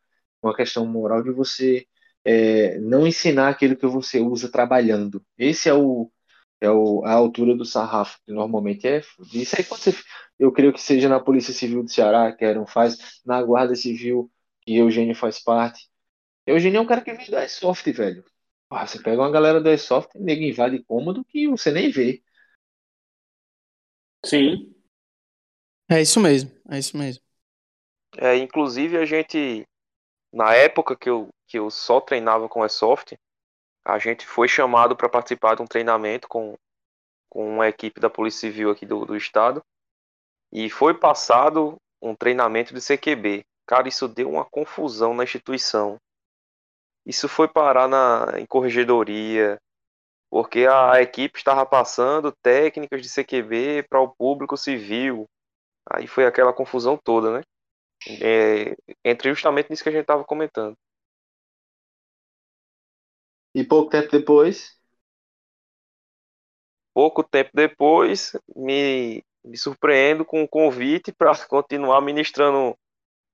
uma 0.43 0.55
questão 0.55 0.87
moral 0.87 1.23
de 1.23 1.31
você 1.31 1.87
é, 2.25 2.79
não 2.79 3.07
ensinar 3.07 3.49
aquilo 3.49 3.77
que 3.77 3.87
você 3.87 4.21
usa 4.21 4.51
trabalhando. 4.51 5.23
Esse 5.39 5.69
é 5.69 5.75
o, 5.75 6.11
é 6.61 6.71
o, 6.71 7.05
a 7.05 7.13
altura 7.13 7.55
do 7.55 7.65
sarrafo, 7.65 8.19
que 8.25 8.33
normalmente 8.33 8.87
é. 8.87 9.03
Isso 9.33 9.55
aí 9.57 9.65
quando 9.65 9.81
você, 9.81 9.95
eu 10.39 10.51
creio 10.53 10.73
que 10.73 10.81
seja 10.81 11.09
na 11.09 11.21
Polícia 11.21 11.55
Civil 11.55 11.83
do 11.83 11.91
Ceará, 11.91 12.33
que 12.33 12.45
Aaron 12.45 12.67
faz, 12.67 12.99
na 13.25 13.43
Guarda 13.43 13.75
Civil, 13.75 14.31
que 14.63 14.77
Eugênio 14.77 15.15
faz 15.15 15.43
parte. 15.43 15.89
Eugênio 16.47 16.79
é 16.79 16.81
um 16.81 16.87
cara 16.87 17.03
que 17.03 17.13
vem 17.13 17.29
do 17.29 17.37
Airsoft, 17.37 17.91
velho. 17.93 18.25
Ah, 18.71 18.87
você 18.87 19.03
pega 19.03 19.21
uma 19.21 19.31
galera 19.31 19.61
do 19.61 19.69
Airsoft 19.69 20.15
e 20.15 20.21
nego 20.21 20.43
invade 20.43 20.83
cômodo 20.85 21.25
que 21.25 21.49
você 21.49 21.71
nem 21.71 21.91
vê. 21.91 22.23
Sim. 24.25 24.75
É 25.89 26.01
isso 26.01 26.21
mesmo, 26.21 26.51
é 26.69 26.79
isso 26.79 26.97
mesmo. 26.97 27.23
É, 28.19 28.37
inclusive 28.37 28.97
a 28.97 29.05
gente, 29.05 29.67
na 30.33 30.55
época 30.55 30.97
que 30.97 31.09
eu, 31.09 31.29
que 31.47 31.59
eu 31.59 31.71
só 31.71 32.01
treinava 32.01 32.49
com 32.49 32.63
Airsoft, 32.63 33.17
a 33.85 33.99
gente 33.99 34.27
foi 34.27 34.49
chamado 34.49 34.97
para 34.97 35.09
participar 35.09 35.55
de 35.55 35.63
um 35.63 35.67
treinamento 35.67 36.27
com, 36.27 36.57
com 37.31 37.49
uma 37.49 37.69
equipe 37.69 38.01
da 38.01 38.11
Polícia 38.11 38.41
Civil 38.41 38.71
aqui 38.71 38.85
do, 38.85 39.05
do 39.05 39.17
estado 39.17 39.63
e 40.53 40.69
foi 40.71 40.95
passado 40.95 41.77
um 42.03 42.15
treinamento 42.15 42.75
de 42.75 42.81
CQB. 42.81 43.45
Cara, 43.67 43.89
isso 43.89 44.09
deu 44.09 44.31
uma 44.31 44.45
confusão 44.45 45.15
na 45.15 45.25
instituição. 45.25 45.99
Isso 47.07 47.29
foi 47.29 47.49
parar 47.49 47.89
na, 47.89 48.39
em 48.39 48.47
corregedoria, 48.47 49.59
porque 50.31 50.67
a 50.67 51.01
equipe 51.01 51.39
estava 51.39 51.65
passando 51.65 52.33
técnicas 52.43 53.03
de 53.03 53.09
CQB 53.09 53.85
para 53.89 54.01
o 54.01 54.09
público 54.09 54.57
civil. 54.57 55.27
Aí 55.91 56.07
foi 56.07 56.27
aquela 56.27 56.53
confusão 56.53 56.99
toda, 57.03 57.39
né? 57.39 57.43
É, 58.23 58.77
entre 59.05 59.31
justamente 59.31 59.71
nisso 59.71 59.83
que 59.83 59.89
a 59.89 59.93
gente 59.93 60.03
estava 60.03 60.25
comentando. 60.25 60.77
E 63.55 63.65
pouco 63.65 63.91
tempo 63.91 64.11
depois? 64.13 64.79
Pouco 66.95 67.23
tempo 67.23 67.51
depois, 67.55 68.33
me, 68.55 69.23
me 69.45 69.57
surpreendo 69.57 70.25
com 70.25 70.43
um 70.43 70.47
convite 70.47 71.13
para 71.13 71.33
continuar 71.47 72.01
ministrando 72.01 72.77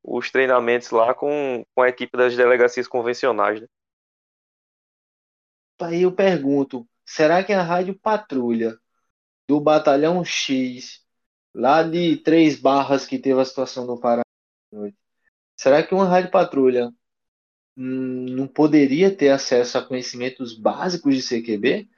os 0.02 0.30
treinamentos 0.30 0.90
lá 0.90 1.14
com, 1.14 1.64
com 1.74 1.82
a 1.82 1.88
equipe 1.88 2.16
das 2.16 2.36
delegacias 2.36 2.88
convencionais. 2.88 3.60
Né? 3.60 3.66
Aí 5.80 6.02
eu 6.02 6.12
pergunto, 6.12 6.88
será 7.04 7.42
que 7.42 7.52
a 7.52 7.62
Rádio 7.62 7.98
Patrulha 7.98 8.78
do 9.48 9.60
Batalhão 9.60 10.24
X, 10.24 11.04
lá 11.54 11.82
de 11.82 12.16
Três 12.18 12.58
Barras 12.60 13.06
que 13.06 13.18
teve 13.18 13.40
a 13.40 13.44
situação 13.44 13.86
do 13.86 13.98
Pará, 13.98 14.22
será 15.56 15.82
que 15.82 15.94
uma 15.94 16.08
Rádio 16.08 16.30
Patrulha 16.30 16.92
Hum, 17.76 18.26
não 18.30 18.46
poderia 18.46 19.14
ter 19.14 19.30
acesso 19.30 19.78
a 19.78 19.84
conhecimentos 19.86 20.54
básicos 20.54 21.14
de 21.16 21.22
CQB? 21.22 21.88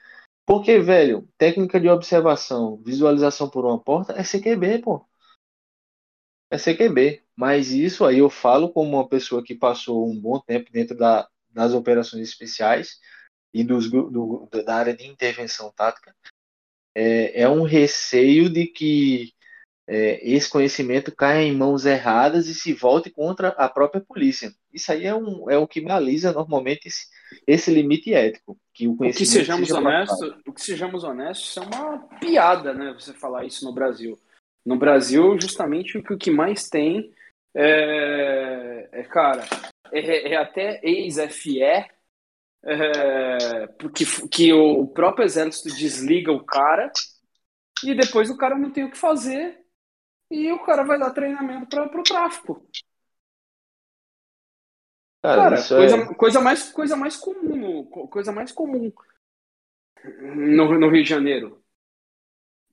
Porque, 0.45 0.79
velho, 0.79 1.27
técnica 1.37 1.79
de 1.79 1.89
observação, 1.89 2.77
visualização 2.83 3.49
por 3.49 3.65
uma 3.65 3.79
porta 3.81 4.13
é 4.13 4.23
CQB, 4.23 4.79
pô. 4.83 5.05
É 6.55 6.57
CQB. 6.57 7.21
Mas 7.35 7.71
isso 7.71 8.05
aí 8.05 8.19
eu 8.19 8.29
falo 8.29 8.69
como 8.69 8.97
uma 8.97 9.07
pessoa 9.07 9.43
que 9.43 9.53
passou 9.53 10.09
um 10.09 10.17
bom 10.17 10.39
tempo 10.39 10.71
dentro 10.71 10.95
da, 10.95 11.27
das 11.49 11.73
operações 11.73 12.27
especiais 12.27 12.97
e 13.53 13.63
dos, 13.63 13.89
do, 13.89 14.47
da 14.65 14.75
área 14.75 14.95
de 14.95 15.05
intervenção 15.05 15.71
tática. 15.75 16.15
É, 16.95 17.41
é 17.41 17.49
um 17.49 17.63
receio 17.63 18.49
de 18.49 18.67
que 18.67 19.33
é, 19.87 20.19
esse 20.27 20.49
conhecimento 20.49 21.13
caia 21.13 21.43
em 21.43 21.55
mãos 21.55 21.85
erradas 21.85 22.47
e 22.47 22.55
se 22.55 22.73
volte 22.73 23.09
contra 23.09 23.49
a 23.49 23.67
própria 23.67 24.01
polícia. 24.01 24.53
Isso 24.73 24.91
aí 24.91 25.05
é, 25.05 25.13
um, 25.13 25.49
é 25.49 25.57
o 25.57 25.67
que 25.67 25.81
baliza 25.81 26.31
normalmente 26.31 26.87
esse, 26.87 27.07
esse 27.45 27.69
limite 27.69 28.13
ético. 28.13 28.57
Que 28.73 28.87
o, 28.87 28.95
conhecimento 28.95 29.15
o 29.15 29.31
que 29.31 29.39
sejamos 29.39 29.71
honestos, 29.71 30.35
o 30.47 30.53
que 30.53 30.61
sejamos 30.61 31.03
honestos 31.03 31.57
é 31.57 31.61
uma 31.61 31.99
piada, 32.19 32.73
né? 32.73 32.93
Você 32.97 33.13
falar 33.13 33.45
isso 33.45 33.65
no 33.65 33.73
Brasil. 33.73 34.17
No 34.65 34.77
Brasil, 34.77 35.39
justamente 35.39 35.97
o 35.97 36.03
que, 36.03 36.13
o 36.13 36.17
que 36.17 36.31
mais 36.31 36.69
tem 36.69 37.13
é, 37.53 38.89
é 38.91 39.03
cara, 39.03 39.43
é, 39.91 40.33
é 40.33 40.37
até 40.37 40.79
ex-FE, 40.83 41.61
é, 41.61 41.87
porque 43.79 44.05
que 44.31 44.51
o 44.51 44.87
próprio 44.87 45.23
exército 45.23 45.75
desliga 45.75 46.31
o 46.31 46.43
cara 46.43 46.91
e 47.83 47.93
depois 47.93 48.29
o 48.29 48.37
cara 48.37 48.57
não 48.57 48.71
tem 48.71 48.83
o 48.83 48.91
que 48.91 48.97
fazer 48.97 49.63
e 50.31 50.51
o 50.51 50.63
cara 50.63 50.83
vai 50.83 50.97
dar 50.97 51.11
treinamento 51.11 51.67
para 51.67 51.99
o 51.99 52.03
tráfico. 52.03 52.67
Cara, 55.21 55.57
cara 55.57 55.67
coisa, 55.67 55.97
é... 55.97 56.13
coisa, 56.13 56.41
mais, 56.41 56.71
coisa 56.71 56.95
mais 56.95 57.17
comum, 57.17 57.83
coisa 57.85 58.31
mais 58.31 58.51
comum 58.51 58.91
no, 60.03 60.79
no 60.79 60.89
Rio 60.89 61.03
de 61.03 61.09
Janeiro. 61.09 61.63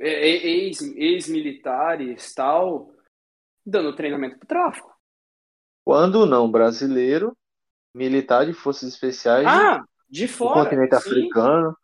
É, 0.04 0.30
é, 0.30 0.46
ex-militares, 0.46 2.08
ex 2.08 2.34
tal, 2.34 2.92
dando 3.64 3.94
treinamento 3.94 4.36
para 4.38 4.48
tráfico. 4.48 4.92
Quando 5.86 6.26
não 6.26 6.50
brasileiro, 6.50 7.36
militar 7.94 8.44
de 8.44 8.52
forças 8.52 8.88
especiais 8.88 9.46
ah, 9.46 9.84
de 10.08 10.26
fora, 10.26 10.54
do 10.54 10.64
continente 10.64 10.90
sim. 10.90 10.96
africano. 10.96 11.76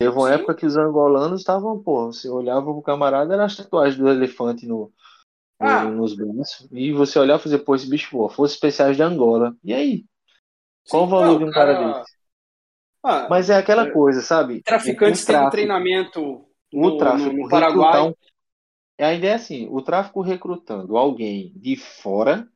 Teve 0.00 0.14
uma 0.14 0.28
Sim. 0.28 0.34
época 0.34 0.54
que 0.54 0.64
os 0.64 0.76
angolanos 0.76 1.40
estavam, 1.40 1.82
pô, 1.82 2.06
você 2.06 2.28
olhava 2.28 2.62
pro 2.72 2.80
camarada, 2.80 3.34
era 3.34 3.44
as 3.44 3.56
tatuagens 3.56 3.98
do 3.98 4.08
elefante 4.08 4.64
no, 4.66 4.92
no- 5.60 5.68
Ah. 5.68 5.84
nos 5.84 6.14
braços, 6.14 6.68
e 6.70 6.92
você 6.92 7.18
olhava 7.18 7.40
e 7.40 7.42
fazia, 7.42 7.58
pô, 7.58 7.74
esse 7.74 7.90
bicho, 7.90 8.08
pô, 8.10 8.28
forças 8.28 8.54
especiais 8.54 8.96
de 8.96 9.02
Angola. 9.02 9.56
E 9.62 9.74
aí? 9.74 10.06
Qual 10.88 11.02
Sim, 11.02 11.06
o 11.08 11.10
valor 11.10 11.26
não, 11.32 11.38
de 11.38 11.44
um 11.44 11.50
cara, 11.50 11.74
cara- 11.74 11.98
desse? 12.00 12.16
Ah, 13.04 13.26
Mas 13.28 13.50
é 13.50 13.56
aquela 13.56 13.88
É. 13.88 13.90
coisa, 13.90 14.22
sabe? 14.22 14.62
traficantes 14.62 15.24
o 15.24 15.26
têm 15.26 15.50
treinamento 15.50 16.47
o 16.72 16.90
no, 16.90 16.98
tráfico 16.98 17.30
no, 17.30 17.38
no 17.38 17.46
recrutar 17.46 17.70
Paraguai. 17.70 18.14
A 19.00 19.14
ideia 19.14 19.32
é 19.32 19.34
assim, 19.34 19.68
o 19.70 19.80
tráfico 19.80 20.20
recrutando 20.20 20.96
alguém 20.96 21.52
de 21.54 21.76
fora, 21.76 22.48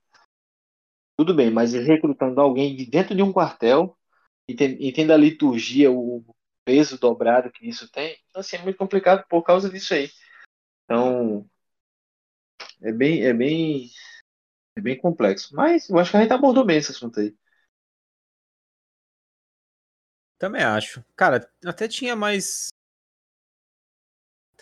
tudo 1.17 1.35
bem, 1.35 1.51
mas 1.51 1.73
recrutando 1.73 2.41
alguém 2.41 2.75
de 2.75 2.85
dentro 2.85 3.15
de 3.15 3.23
um 3.23 3.33
quartel, 3.33 3.97
enten- 4.49 4.77
entenda 4.81 5.15
a 5.15 5.17
liturgia, 5.17 5.91
o 5.91 6.25
peso 6.65 6.99
dobrado 6.99 7.51
que 7.51 7.69
isso 7.69 7.91
tem, 7.91 8.17
então 8.29 8.41
assim, 8.41 8.57
é 8.57 8.63
muito 8.63 8.77
complicado 8.77 9.25
por 9.29 9.43
causa 9.43 9.71
disso 9.71 9.95
aí. 9.95 10.11
Então, 10.85 11.49
é 12.81 12.93
bem, 12.93 13.25
é 13.25 13.33
bem, 13.33 13.89
é 14.77 14.81
bem 14.81 14.99
complexo. 14.99 15.55
Mas 15.55 15.89
eu 15.89 15.99
acho 15.99 16.11
que 16.11 16.17
a 16.17 16.23
gente 16.23 16.33
abordou 16.33 16.65
bem 16.65 16.79
esse 16.79 16.91
assunto 16.91 17.21
aí. 17.21 17.35
Também 20.39 20.63
acho. 20.65 21.05
Cara, 21.15 21.49
até 21.65 21.87
tinha 21.87 22.17
mais. 22.17 22.69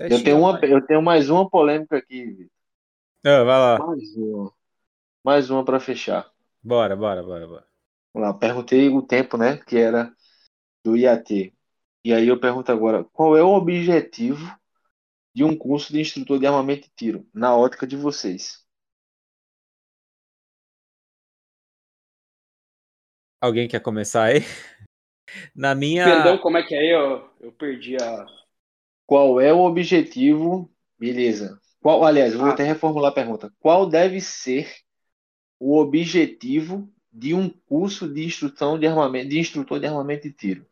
Até 0.01 0.09
Eu 0.09 0.23
tenho 0.23 0.39
uma, 0.41 0.59
mais- 0.59 0.63
eu 0.63 0.85
tenho 0.87 1.01
mais 1.03 1.31
uma 1.31 1.49
polêmica 1.49 1.97
aqui, 1.99 2.25
Vitor. 2.27 2.51
Ah, 3.25 3.45
vai 3.45 3.59
lá. 3.59 3.87
mais 3.87 4.15
uma, 4.17 4.53
mais 5.25 5.51
uma 5.51 5.65
para 5.65 5.81
fechar. 5.81 6.33
Bora, 6.63 6.97
bora, 6.97 7.23
bora, 7.23 7.47
bora. 7.47 7.67
Vamos 8.13 8.29
lá, 8.29 8.35
perguntei 8.35 8.89
o 8.89 9.03
tempo, 9.03 9.37
né, 9.37 9.57
que 9.59 9.77
era 9.77 10.15
do 10.85 10.97
IAT. 10.97 11.55
E 12.05 12.13
aí 12.15 12.29
eu 12.29 12.41
pergunto 12.41 12.73
agora, 12.73 13.05
qual 13.05 13.37
é 13.37 13.43
o 13.45 13.49
objetivo 13.55 14.45
de 15.35 15.45
um 15.45 15.57
curso 15.57 15.93
de 15.93 16.01
instrutor 16.01 16.39
de 16.41 16.47
armamento 16.47 16.89
e 16.89 16.93
tiro, 16.97 17.29
na 17.35 17.57
ótica 17.57 17.87
de 17.87 17.97
vocês? 17.97 18.65
Alguém 23.41 23.69
quer 23.69 23.81
começar 23.81 24.25
aí? 24.25 24.41
Na 25.55 25.75
minha. 25.75 26.03
Perdão, 26.03 26.39
como 26.39 26.59
é 26.59 26.63
que 26.63 26.75
é? 26.75 26.95
Eu, 26.95 27.31
eu 27.41 27.53
perdi 27.53 27.97
a. 27.97 28.27
Qual 29.11 29.41
é 29.41 29.53
o 29.53 29.59
objetivo? 29.59 30.71
Beleza. 30.97 31.61
Qual, 31.81 32.05
aliás, 32.05 32.33
vou 32.33 32.47
Ah. 32.47 32.51
até 32.51 32.63
reformular 32.63 33.11
a 33.11 33.15
pergunta. 33.15 33.53
Qual 33.59 33.85
deve 33.85 34.21
ser 34.21 34.73
o 35.59 35.77
objetivo 35.77 36.89
de 37.13 37.35
um 37.35 37.51
curso 37.51 38.09
de 38.09 38.25
instrução 38.25 38.79
de 38.79 38.87
armamento, 38.87 39.31
de 39.31 39.41
instrutor 39.41 39.81
de 39.81 39.87
armamento 39.89 40.29
e 40.29 40.33
tiro? 40.33 40.65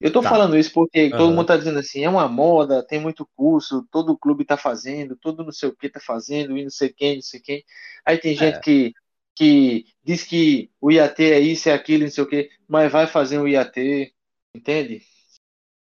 Eu 0.00 0.12
tô 0.12 0.22
Tá. 0.22 0.28
falando 0.28 0.58
isso 0.58 0.72
porque 0.72 1.08
todo 1.10 1.26
Aham. 1.26 1.36
mundo 1.36 1.46
tá 1.46 1.56
dizendo 1.56 1.78
assim, 1.78 2.02
é 2.02 2.08
uma 2.08 2.26
moda, 2.28 2.84
tem 2.84 2.98
muito 2.98 3.24
curso, 3.36 3.86
todo 3.92 4.18
clube 4.18 4.44
tá 4.44 4.56
fazendo, 4.56 5.14
todo 5.14 5.44
não 5.44 5.52
sei 5.52 5.68
o 5.68 5.76
que 5.76 5.88
tá 5.88 6.00
fazendo, 6.00 6.58
e 6.58 6.64
não 6.64 6.70
sei 6.70 6.88
quem, 6.92 7.14
não 7.14 7.22
sei 7.22 7.38
quem. 7.38 7.64
Aí 8.04 8.18
tem 8.18 8.34
gente 8.34 8.56
É. 8.56 8.60
que, 8.60 8.92
que 9.36 9.86
diz 10.02 10.24
que 10.24 10.68
o 10.80 10.90
IAT 10.90 11.22
é 11.22 11.38
isso, 11.38 11.68
é 11.68 11.74
aquilo, 11.74 12.02
não 12.02 12.10
sei 12.10 12.24
o 12.24 12.28
que, 12.28 12.50
mas 12.66 12.90
vai 12.90 13.06
fazer 13.06 13.38
o 13.38 13.46
IAT, 13.46 14.12
entende? 14.52 15.13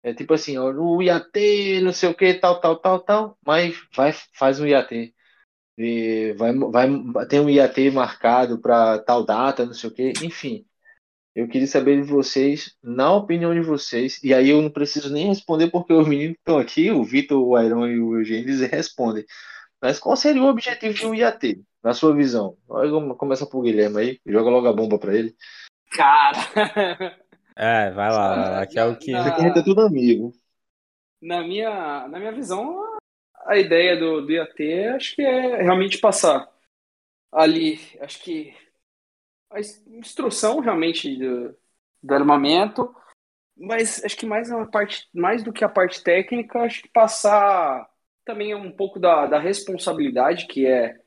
É 0.03 0.13
tipo 0.13 0.33
assim, 0.33 0.57
ó, 0.57 0.71
o 0.71 1.01
IAT, 1.01 1.81
não 1.81 1.93
sei 1.93 2.09
o 2.09 2.15
que, 2.15 2.33
tal, 2.33 2.59
tal, 2.59 2.77
tal, 2.77 2.99
tal, 2.99 3.37
mas 3.45 3.75
vai, 3.95 4.11
faz 4.33 4.59
um 4.59 4.65
IAT. 4.65 5.13
E 5.77 6.33
vai, 6.37 6.53
vai, 6.53 6.87
tem 7.27 7.39
um 7.39 7.49
IAT 7.49 7.91
marcado 7.91 8.59
para 8.59 8.99
tal 8.99 9.23
data, 9.23 9.65
não 9.65 9.73
sei 9.73 9.89
o 9.89 9.93
que, 9.93 10.13
enfim. 10.23 10.65
Eu 11.33 11.47
queria 11.47 11.67
saber 11.67 12.01
de 12.01 12.07
vocês, 12.07 12.75
na 12.83 13.13
opinião 13.13 13.53
de 13.53 13.61
vocês, 13.61 14.21
e 14.23 14.33
aí 14.33 14.49
eu 14.49 14.61
não 14.61 14.69
preciso 14.69 15.13
nem 15.13 15.27
responder 15.27 15.69
porque 15.69 15.93
os 15.93 16.07
meninos 16.07 16.35
estão 16.37 16.57
aqui, 16.57 16.91
o 16.91 17.03
Vitor, 17.03 17.41
o 17.41 17.55
Airon 17.55 17.87
e 17.87 17.99
o 18.01 18.17
Eugênio, 18.17 18.49
eles 18.49 18.59
respondem. 18.69 19.23
Mas 19.81 19.97
qual 19.99 20.15
seria 20.17 20.43
o 20.43 20.47
objetivo 20.47 20.93
de 20.93 21.05
um 21.05 21.15
IAT, 21.15 21.63
na 21.83 21.93
sua 21.93 22.13
visão? 22.13 22.57
Começar 23.17 23.45
por 23.45 23.61
Guilherme 23.61 23.99
aí, 23.99 24.19
joga 24.25 24.49
logo 24.49 24.67
a 24.67 24.73
bomba 24.73 24.99
para 24.99 25.15
ele. 25.15 25.35
Cara! 25.91 27.17
É, 27.55 27.91
vai 27.91 28.09
lá, 28.09 28.35
vai 28.35 28.49
lá, 28.51 28.67
que 28.67 28.79
é 28.79 28.85
o 28.85 28.97
que. 28.97 29.11
Na- 29.11 29.19
Isso 29.19 29.29
aqui 29.29 29.41
a 29.41 29.47
gente 29.47 29.59
é 29.59 29.63
tudo 29.63 29.81
amigo. 29.81 30.33
na 31.21 31.41
minha, 31.43 32.07
na 32.07 32.19
minha 32.19 32.31
visão, 32.31 32.81
a- 33.45 33.57
ideia 33.57 33.97
do, 33.97 34.21
do 34.21 34.31
IAT 34.31 34.83
acho 34.95 35.15
que 35.15 35.21
é 35.21 35.61
realmente 35.61 35.97
passar 35.99 36.49
ali, 37.31 37.79
acho 38.01 38.21
que 38.23 38.55
a 39.51 39.59
ins- 39.59 39.85
instrução 39.87 40.59
realmente 40.59 41.15
do, 41.17 41.55
do 42.03 42.13
armamento, 42.13 42.95
mas 43.57 44.03
acho 44.03 44.17
que 44.17 44.25
mais 44.25 44.49
uma 44.51 44.69
parte, 44.69 45.09
mais 45.13 45.43
do 45.43 45.53
que 45.53 45.63
a 45.65 45.69
parte 45.69 46.03
técnica, 46.03 46.61
acho 46.61 46.83
que 46.83 46.89
passar 46.89 47.89
também 48.25 48.55
um 48.55 48.71
pouco 48.71 48.99
da, 48.99 49.27
da 49.27 49.39
responsabilidade 49.39 50.47
que 50.47 50.65
é, 50.67 50.99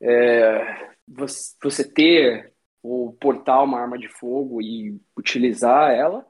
é, 0.00 0.94
você, 1.08 1.56
você 1.62 1.84
ter 1.92 2.51
ou 2.82 3.12
portar 3.12 3.62
uma 3.62 3.80
arma 3.80 3.98
de 3.98 4.08
fogo 4.08 4.60
e 4.60 5.00
utilizar 5.16 5.92
ela. 5.92 6.26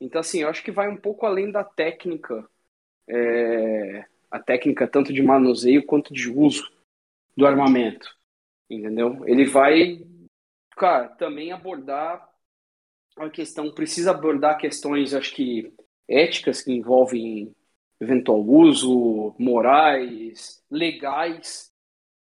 Então, 0.00 0.20
assim, 0.20 0.40
eu 0.40 0.48
acho 0.48 0.62
que 0.62 0.70
vai 0.70 0.88
um 0.88 0.96
pouco 0.96 1.26
além 1.26 1.50
da 1.50 1.62
técnica, 1.62 2.48
é, 3.08 4.04
a 4.30 4.40
técnica 4.40 4.88
tanto 4.88 5.12
de 5.12 5.22
manuseio 5.22 5.84
quanto 5.84 6.12
de 6.12 6.30
uso 6.30 6.70
do 7.36 7.46
armamento, 7.46 8.16
entendeu? 8.68 9.22
Ele 9.26 9.44
vai, 9.44 10.04
cara, 10.76 11.08
também 11.08 11.52
abordar 11.52 12.28
a 13.16 13.28
questão, 13.28 13.70
precisa 13.72 14.10
abordar 14.10 14.58
questões, 14.58 15.14
acho 15.14 15.34
que 15.34 15.72
éticas 16.08 16.62
que 16.62 16.72
envolvem 16.72 17.54
eventual 18.00 18.40
uso, 18.40 19.34
morais, 19.38 20.62
legais 20.70 21.70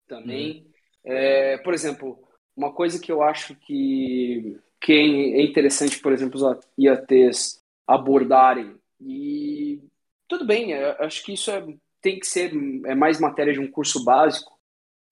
também. 0.06 0.70
É, 1.02 1.58
por 1.58 1.74
exemplo, 1.74 2.25
uma 2.56 2.72
coisa 2.72 2.98
que 3.00 3.12
eu 3.12 3.22
acho 3.22 3.54
que, 3.56 4.58
que 4.80 4.92
é 4.92 5.42
interessante, 5.42 5.98
por 6.00 6.12
exemplo, 6.12 6.40
os 6.40 6.58
IATs 6.78 7.62
abordarem, 7.86 8.76
e 9.00 9.80
tudo 10.28 10.44
bem, 10.46 10.72
eu 10.72 10.92
acho 11.00 11.22
que 11.24 11.34
isso 11.34 11.50
é, 11.50 11.64
tem 12.00 12.18
que 12.18 12.26
ser 12.26 12.52
é 12.86 12.94
mais 12.94 13.20
matéria 13.20 13.52
de 13.52 13.60
um 13.60 13.70
curso 13.70 14.04
básico, 14.04 14.58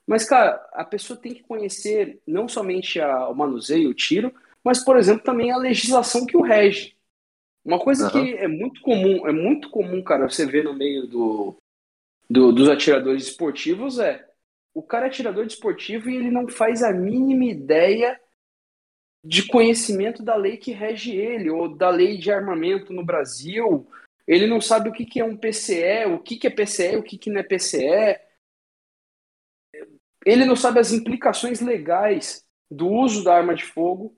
mas, 0.06 0.24
cara, 0.24 0.54
a 0.74 0.84
pessoa 0.84 1.18
tem 1.18 1.34
que 1.34 1.42
conhecer 1.44 2.20
não 2.26 2.48
somente 2.48 3.00
a, 3.00 3.28
o 3.28 3.34
manuseio, 3.34 3.90
o 3.90 3.94
tiro, 3.94 4.34
mas, 4.64 4.84
por 4.84 4.96
exemplo, 4.98 5.24
também 5.24 5.50
a 5.50 5.56
legislação 5.58 6.26
que 6.26 6.36
o 6.36 6.42
rege. 6.42 6.94
Uma 7.64 7.78
coisa 7.80 8.06
Aham. 8.06 8.12
que 8.12 8.34
é 8.34 8.48
muito 8.48 8.80
comum, 8.82 9.26
é 9.26 9.32
muito 9.32 9.70
comum, 9.70 10.02
cara, 10.02 10.28
você 10.28 10.46
ver 10.46 10.64
no 10.64 10.74
meio 10.74 11.06
do, 11.06 11.56
do- 12.30 12.52
dos 12.52 12.68
atiradores 12.68 13.28
esportivos 13.28 13.98
é 13.98 14.26
o 14.74 14.82
cara 14.82 15.06
é 15.06 15.08
atirador 15.08 15.46
desportivo 15.46 16.10
e 16.10 16.16
ele 16.16 16.30
não 16.30 16.48
faz 16.48 16.82
a 16.82 16.92
mínima 16.92 17.44
ideia 17.44 18.20
de 19.24 19.46
conhecimento 19.46 20.22
da 20.22 20.34
lei 20.34 20.58
que 20.58 20.72
rege 20.72 21.16
ele, 21.16 21.48
ou 21.48 21.74
da 21.74 21.88
lei 21.88 22.18
de 22.18 22.30
armamento 22.30 22.92
no 22.92 23.04
Brasil. 23.04 23.88
Ele 24.26 24.46
não 24.46 24.60
sabe 24.60 24.88
o 24.88 24.92
que, 24.92 25.06
que 25.06 25.20
é 25.20 25.24
um 25.24 25.36
PCE, 25.36 26.06
o 26.12 26.18
que, 26.18 26.36
que 26.36 26.46
é 26.46 26.50
PCE, 26.50 26.96
o 26.96 27.02
que, 27.02 27.16
que 27.16 27.30
não 27.30 27.40
é 27.40 27.42
PCE. 27.42 28.20
Ele 30.26 30.44
não 30.44 30.56
sabe 30.56 30.80
as 30.80 30.92
implicações 30.92 31.60
legais 31.60 32.44
do 32.70 32.88
uso 32.88 33.22
da 33.22 33.34
arma 33.34 33.54
de 33.54 33.64
fogo. 33.64 34.16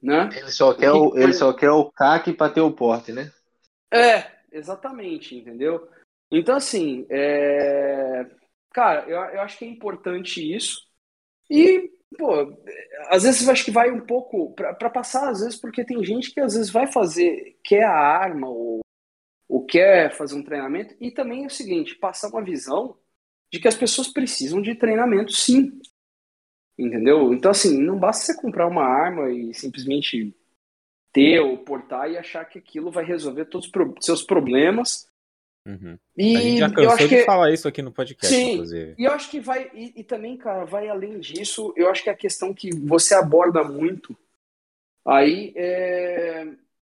Né? 0.00 0.30
Ele 0.34 0.50
só 0.50 0.72
quer 0.72 0.92
o, 0.92 1.18
ele 1.18 1.32
só 1.34 1.52
quer 1.52 1.70
o 1.70 1.90
CAC 1.90 2.32
para 2.32 2.52
ter 2.52 2.60
o 2.60 2.72
porte, 2.72 3.12
né? 3.12 3.30
É, 3.92 4.30
exatamente, 4.52 5.34
entendeu? 5.34 5.90
Então, 6.30 6.56
assim, 6.56 7.06
é... 7.10 8.24
cara, 8.72 9.08
eu, 9.08 9.18
eu 9.34 9.40
acho 9.42 9.58
que 9.58 9.64
é 9.64 9.68
importante 9.68 10.40
isso. 10.54 10.80
E, 11.48 11.90
pô, 12.16 12.56
às 13.08 13.24
vezes 13.24 13.46
eu 13.46 13.52
acho 13.52 13.64
que 13.64 13.70
vai 13.70 13.90
um 13.90 14.04
pouco 14.06 14.54
para 14.54 14.90
passar, 14.90 15.28
às 15.30 15.40
vezes, 15.40 15.56
porque 15.56 15.84
tem 15.84 16.02
gente 16.04 16.32
que 16.32 16.40
às 16.40 16.54
vezes 16.54 16.70
vai 16.70 16.90
fazer, 16.90 17.58
quer 17.64 17.84
a 17.84 17.92
arma 17.92 18.48
ou, 18.48 18.80
ou 19.48 19.66
quer 19.66 20.14
fazer 20.14 20.36
um 20.36 20.44
treinamento, 20.44 20.94
e 21.00 21.10
também 21.10 21.44
é 21.44 21.46
o 21.46 21.50
seguinte, 21.50 21.96
passar 21.96 22.28
uma 22.28 22.44
visão 22.44 22.96
de 23.52 23.58
que 23.58 23.68
as 23.68 23.74
pessoas 23.74 24.08
precisam 24.08 24.62
de 24.62 24.76
treinamento, 24.76 25.32
sim. 25.32 25.80
Entendeu? 26.78 27.34
Então, 27.34 27.50
assim, 27.50 27.82
não 27.82 27.98
basta 27.98 28.24
você 28.24 28.40
comprar 28.40 28.66
uma 28.66 28.84
arma 28.84 29.30
e 29.30 29.52
simplesmente 29.52 30.34
ter 31.12 31.40
ou 31.40 31.58
portar 31.58 32.10
e 32.10 32.16
achar 32.16 32.44
que 32.44 32.58
aquilo 32.58 32.90
vai 32.90 33.04
resolver 33.04 33.46
todos 33.46 33.68
os 33.68 34.06
seus 34.06 34.22
problemas. 34.22 35.06
Uhum. 35.66 35.98
E 36.16 36.36
A 36.36 36.40
gente 36.40 36.58
já 36.58 36.70
cansou 36.72 36.96
de 36.96 37.08
que 37.08 37.24
falar 37.24 37.52
isso 37.52 37.68
aqui 37.68 37.82
no 37.82 37.92
podcast, 37.92 38.34
Sim. 38.34 38.52
inclusive. 38.52 38.94
e 38.98 39.04
eu 39.04 39.12
acho 39.12 39.30
que 39.30 39.40
vai 39.40 39.70
e, 39.74 40.00
e 40.00 40.04
também, 40.04 40.36
cara, 40.36 40.64
vai 40.64 40.88
além 40.88 41.18
disso. 41.20 41.72
Eu 41.76 41.90
acho 41.90 42.02
que 42.02 42.10
a 42.10 42.16
questão 42.16 42.54
que 42.54 42.70
você 42.74 43.14
aborda 43.14 43.62
muito 43.62 44.16
aí 45.06 45.52
é 45.56 46.48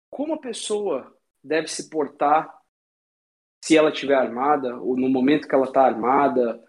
como 0.09 0.33
a 0.33 0.39
pessoa 0.39 1.15
deve 1.43 1.67
se 1.67 1.89
portar 1.89 2.57
se 3.63 3.77
ela 3.77 3.89
estiver 3.89 4.15
armada 4.15 4.77
ou 4.77 4.97
no 4.97 5.09
momento 5.09 5.47
que 5.47 5.55
ela 5.55 5.65
está 5.65 5.81
armada. 5.83 6.63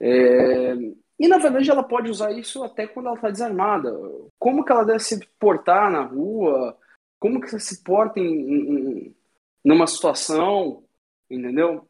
É, 0.00 0.74
E 1.18 1.28
na 1.28 1.38
verdade 1.38 1.70
ela 1.70 1.82
pode 1.82 2.10
usar 2.10 2.32
isso 2.32 2.62
até 2.64 2.86
quando 2.86 3.06
ela 3.06 3.16
está 3.16 3.30
desarmada. 3.30 3.90
Como 4.38 4.64
que 4.64 4.72
ela 4.72 4.84
deve 4.84 5.00
se 5.00 5.26
portar 5.38 5.90
na 5.90 6.02
rua? 6.02 6.76
Como 7.20 7.40
que 7.40 7.48
você 7.48 7.58
se 7.60 7.82
porta 7.82 8.18
em, 8.20 8.24
em 8.24 9.16
numa 9.64 9.86
situação, 9.86 10.83
entendeu? 11.34 11.88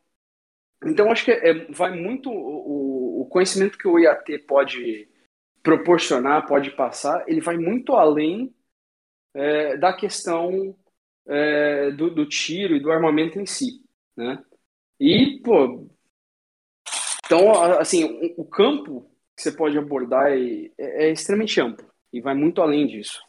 Então 0.84 1.10
acho 1.10 1.24
que 1.24 1.30
é, 1.30 1.66
vai 1.72 1.98
muito 1.98 2.30
o, 2.30 3.22
o 3.22 3.26
conhecimento 3.26 3.78
que 3.78 3.88
o 3.88 3.98
IAT 3.98 4.38
pode 4.40 5.08
proporcionar, 5.62 6.46
pode 6.46 6.70
passar, 6.72 7.24
ele 7.26 7.40
vai 7.40 7.56
muito 7.56 7.94
além 7.94 8.54
é, 9.34 9.76
da 9.76 9.92
questão 9.92 10.76
é, 11.26 11.90
do, 11.92 12.10
do, 12.10 12.26
tiro 12.26 12.76
e 12.76 12.80
do 12.80 12.92
armamento 12.92 13.40
em 13.40 13.46
si, 13.46 13.82
né? 14.16 14.44
E, 15.00 15.40
pô, 15.42 15.88
então, 17.24 17.50
assim, 17.78 18.04
o, 18.04 18.42
o 18.42 18.44
campo 18.44 19.10
que 19.34 19.42
você 19.42 19.52
pode 19.52 19.76
abordar 19.76 20.30
é, 20.30 20.66
é, 20.78 21.06
é, 21.06 21.10
extremamente 21.10 21.60
amplo 21.60 21.90
e 22.12 22.20
vai 22.20 22.34
muito 22.34 22.60
além 22.60 22.86
disso. 22.86 23.20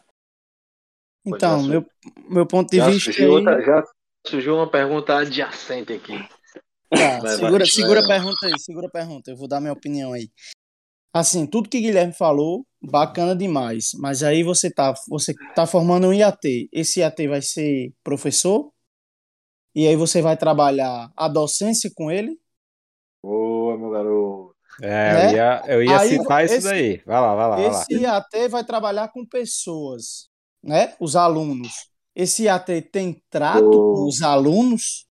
Então, 1.26 1.64
meu, 1.64 1.86
meu 2.30 2.46
ponto 2.46 2.70
de 2.70 2.78
já 2.78 2.88
vista. 2.88 3.06
Surgiu 3.06 3.30
aí... 3.30 3.32
outra, 3.32 3.62
já 3.62 3.84
surgiu 4.30 4.56
uma 4.56 4.70
pergunta 4.70 5.18
adjacente 5.18 5.94
aqui. 5.94 6.18
Tá, 6.90 7.20
vai, 7.20 7.36
segura, 7.36 7.58
vai, 7.58 7.68
segura 7.68 8.02
vai. 8.02 8.04
a 8.04 8.20
pergunta 8.20 8.46
aí, 8.46 8.60
segura 8.60 8.88
a 8.88 8.92
pergunta, 8.92 9.32
eu 9.32 9.38
vou 9.38 9.48
dar 9.48 9.60
minha 9.60 9.74
opinião 9.74 10.14
aí. 10.14 10.30
Assim, 11.14 11.48
tudo 11.48 11.70
que 11.70 11.80
Guilherme 11.80 12.12
falou, 12.12 12.66
bacana 12.82 13.34
demais. 13.34 13.92
Mas 13.98 14.22
aí 14.22 14.44
você 14.44 14.70
tá, 14.70 14.94
você 15.08 15.34
tá 15.56 15.66
formando 15.66 16.08
um 16.08 16.14
IAT. 16.14 16.68
Esse 16.74 17.00
IAT 17.00 17.28
vai 17.28 17.42
ser 17.42 17.94
professor? 18.04 18.70
E 19.74 19.88
aí 19.88 19.96
você 19.96 20.22
vai 20.22 20.36
trabalhar 20.36 21.10
a 21.16 21.28
docência 21.30 21.90
com 21.96 22.12
ele? 22.12 22.38
Boa, 23.24 23.78
meu 23.78 23.92
garoto. 23.92 24.56
É, 24.82 25.14
né? 25.14 25.30
eu 25.30 25.36
ia, 25.36 25.64
eu 25.68 25.84
ia 25.84 26.00
aí, 26.00 26.10
citar 26.10 26.44
esse, 26.44 26.58
isso 26.58 26.68
daí. 26.68 27.02
Vai 27.06 27.22
lá, 27.22 27.36
vai 27.36 27.50
lá. 27.50 27.56
Vai 27.56 27.68
esse 27.68 27.98
lá. 27.98 28.02
IAT 28.02 28.50
vai 28.50 28.64
trabalhar 28.66 29.08
com 29.08 29.26
pessoas, 29.26 30.30
né? 30.62 30.96
Os 31.00 31.16
alunos. 31.16 31.90
Esse 32.16 32.44
IAT 32.44 32.82
tem 32.92 33.22
trato 33.30 33.68
oh. 33.68 33.94
com 33.94 34.08
os 34.08 34.22
alunos? 34.22 35.06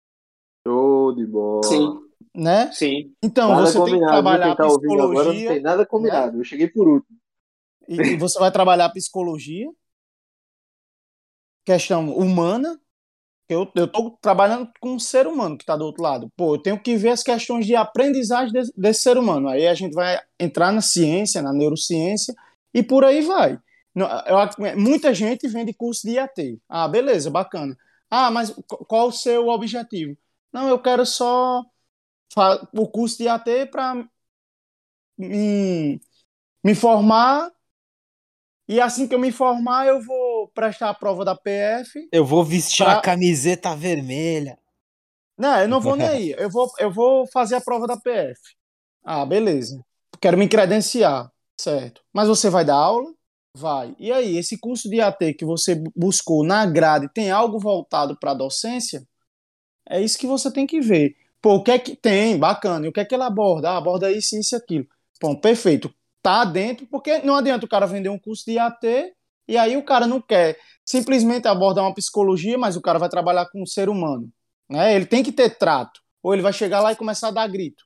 Show 0.66 1.16
de 1.16 1.26
bola. 1.26 1.64
Sim 1.64 2.12
né? 2.34 2.72
Sim. 2.72 3.14
Então, 3.22 3.50
nada 3.50 3.66
você 3.66 3.84
tem 3.84 4.00
que 4.00 4.06
trabalhar 4.06 4.56
tá 4.56 4.66
psicologia. 4.66 5.04
Agora 5.04 5.34
não 5.34 5.48
tem 5.48 5.62
nada 5.62 5.86
combinado. 5.86 6.34
Né? 6.34 6.40
Eu 6.40 6.44
cheguei 6.44 6.68
por 6.68 6.88
último. 6.88 7.18
E, 7.88 7.96
e, 7.96 8.18
você 8.18 8.40
vai 8.40 8.52
trabalhar 8.52 8.90
psicologia, 8.90 9.70
questão 11.66 12.16
humana. 12.16 12.80
Eu, 13.50 13.70
eu 13.76 13.86
tô 13.86 14.12
trabalhando 14.22 14.72
com 14.80 14.94
um 14.94 15.00
ser 15.00 15.28
humano 15.28 15.58
que 15.58 15.64
está 15.64 15.76
do 15.76 15.84
outro 15.84 16.02
lado. 16.02 16.32
Pô, 16.38 16.56
eu 16.56 16.62
tenho 16.62 16.82
que 16.82 16.96
ver 16.96 17.10
as 17.10 17.22
questões 17.22 17.66
de 17.66 17.76
aprendizagem 17.76 18.54
desse, 18.54 18.72
desse 18.78 19.02
ser 19.02 19.18
humano. 19.18 19.50
Aí 19.50 19.68
a 19.68 19.74
gente 19.74 19.94
vai 19.94 20.18
entrar 20.40 20.72
na 20.72 20.82
ciência, 20.82 21.42
na 21.42 21.52
neurociência, 21.52 22.34
e 22.74 22.82
por 22.82 23.04
aí 23.04 23.22
vai. 23.22 23.60
Eu, 23.94 24.76
muita 24.78 25.14
gente 25.14 25.48
vende 25.48 25.74
curso 25.74 26.08
de 26.08 26.14
IAT. 26.14 26.62
Ah, 26.70 26.88
beleza, 26.88 27.30
bacana. 27.30 27.78
Ah, 28.10 28.32
mas 28.32 28.54
qual 28.88 29.08
o 29.08 29.12
seu 29.12 29.48
objetivo? 29.48 30.18
Não, 30.52 30.68
eu 30.68 30.80
quero 30.80 31.06
só 31.06 31.64
o 32.74 32.88
curso 32.88 33.18
de 33.18 33.28
AT 33.28 33.68
para 33.72 33.96
me, 35.18 36.00
me 36.64 36.76
formar. 36.76 37.52
E 38.68 38.80
assim 38.80 39.08
que 39.08 39.16
eu 39.16 39.20
me 39.20 39.32
formar, 39.32 39.88
eu 39.88 40.02
vou 40.02 40.48
prestar 40.50 40.90
a 40.90 40.94
prova 40.94 41.26
da 41.26 41.36
PF. 41.36 42.08
Eu 42.12 42.26
vou 42.26 42.44
vestir 42.44 42.86
pra... 42.86 42.98
a 42.98 43.02
camiseta 43.02 43.76
vermelha. 43.76 44.58
Não, 45.38 45.60
eu 45.60 45.68
não 45.68 45.82
vou 45.82 45.96
nem 45.96 46.08
aí. 46.08 46.36
Eu 46.38 46.50
vou, 46.50 46.72
eu 46.80 46.92
vou 46.92 47.28
fazer 47.28 47.56
a 47.56 47.62
prova 47.62 47.88
da 47.88 47.98
PF. 47.98 48.40
Ah, 49.04 49.26
beleza. 49.26 49.84
Quero 50.22 50.38
me 50.38 50.48
credenciar, 50.48 51.32
certo. 51.60 52.02
Mas 52.14 52.28
você 52.28 52.50
vai 52.50 52.64
dar 52.64 52.76
aula? 52.76 53.12
Vai. 53.56 53.96
E 54.00 54.12
aí, 54.12 54.38
esse 54.38 54.58
curso 54.58 54.90
de 54.90 55.02
AT 55.02 55.34
que 55.34 55.46
você 55.46 55.76
buscou 55.96 56.44
na 56.44 56.66
grade 56.66 57.10
tem 57.14 57.32
algo 57.32 57.60
voltado 57.60 58.18
para 58.18 58.32
a 58.32 58.36
docência? 58.36 59.06
É 59.90 60.02
isso 60.02 60.18
que 60.18 60.28
você 60.28 60.52
tem 60.52 60.66
que 60.66 60.80
ver. 60.80 61.16
Pô, 61.42 61.56
o 61.56 61.64
que 61.64 61.72
é 61.72 61.80
que 61.80 61.96
tem? 61.96 62.38
Bacana. 62.38 62.86
E 62.86 62.90
o 62.90 62.94
que 62.94 63.00
é 63.00 63.06
que 63.06 63.16
ele 63.16 63.24
aborda? 63.24 63.72
Ah, 63.72 63.78
aborda 63.78 64.12
isso, 64.12 64.38
isso 64.38 64.56
e 64.56 64.58
aquilo. 64.58 64.88
Bom, 65.22 65.36
perfeito. 65.36 65.94
Tá 66.22 66.46
dentro, 66.46 66.86
porque 66.88 67.20
não 67.20 67.36
adianta 67.36 67.66
o 67.66 67.70
cara 67.70 67.88
vender 67.88 68.10
um 68.10 68.20
curso 68.20 68.46
de 68.46 68.58
AT 68.60 69.14
e 69.48 69.58
aí 69.58 69.76
o 69.76 69.84
cara 69.84 70.08
não 70.08 70.22
quer 70.22 70.58
simplesmente 70.86 71.48
abordar 71.48 71.84
uma 71.84 71.94
psicologia, 71.94 72.58
mas 72.58 72.76
o 72.78 72.82
cara 72.82 73.00
vai 73.00 73.10
trabalhar 73.10 73.48
com 73.50 73.62
um 73.62 73.66
ser 73.66 73.90
humano. 73.90 74.32
Né? 74.70 74.96
Ele 74.96 75.06
tem 75.06 75.24
que 75.24 75.32
ter 75.32 75.58
trato. 75.58 76.00
Ou 76.24 76.34
ele 76.34 76.44
vai 76.44 76.54
chegar 76.54 76.80
lá 76.80 76.92
e 76.92 76.96
começar 76.96 77.30
a 77.30 77.32
dar 77.32 77.48
grito. 77.48 77.84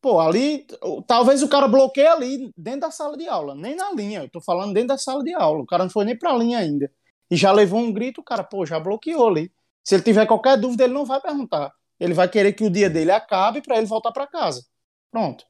Pô, 0.00 0.18
ali, 0.18 0.66
talvez 1.06 1.42
o 1.42 1.48
cara 1.48 1.68
bloqueie 1.68 2.06
ali 2.06 2.50
dentro 2.56 2.80
da 2.80 2.90
sala 2.90 3.16
de 3.16 3.28
aula, 3.28 3.54
nem 3.54 3.76
na 3.76 3.92
linha. 3.92 4.22
Eu 4.22 4.30
tô 4.30 4.40
falando 4.40 4.72
dentro 4.72 4.88
da 4.88 4.98
sala 4.98 5.22
de 5.22 5.34
aula. 5.34 5.62
O 5.62 5.66
cara 5.66 5.84
não 5.84 5.90
foi 5.90 6.04
nem 6.04 6.16
pra 6.18 6.32
linha 6.32 6.58
ainda. 6.58 6.90
E 7.30 7.36
já 7.36 7.52
levou 7.52 7.80
um 7.80 7.92
grito, 7.92 8.20
o 8.20 8.24
cara, 8.24 8.42
pô, 8.42 8.64
já 8.64 8.80
bloqueou 8.80 9.28
ali. 9.28 9.52
Se 9.84 9.94
ele 9.94 10.02
tiver 10.02 10.26
qualquer 10.26 10.58
dúvida, 10.58 10.84
ele 10.84 10.94
não 10.94 11.04
vai 11.04 11.20
perguntar. 11.20 11.72
Ele 11.98 12.14
vai 12.14 12.28
querer 12.28 12.54
que 12.54 12.64
o 12.64 12.70
dia 12.70 12.88
dele 12.88 13.10
acabe 13.10 13.60
para 13.60 13.76
ele 13.76 13.86
voltar 13.86 14.10
para 14.10 14.26
casa. 14.26 14.64
Pronto. 15.10 15.44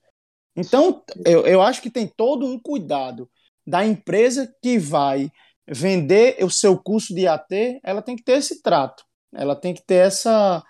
Então, 0.56 1.02
eu, 1.24 1.46
eu 1.46 1.62
acho 1.62 1.80
que 1.80 1.90
tem 1.90 2.06
todo 2.08 2.44
um 2.44 2.58
cuidado 2.58 3.30
da 3.66 3.86
empresa 3.86 4.52
que 4.60 4.78
vai 4.78 5.30
vender 5.66 6.42
o 6.44 6.50
seu 6.50 6.76
curso 6.76 7.14
de 7.14 7.28
AT, 7.28 7.80
ela 7.84 8.02
tem 8.02 8.16
que 8.16 8.24
ter 8.24 8.38
esse 8.38 8.60
trato. 8.60 9.04
Ela 9.32 9.54
tem 9.54 9.72
que 9.72 9.82
ter 9.86 10.06
essa, 10.06 10.62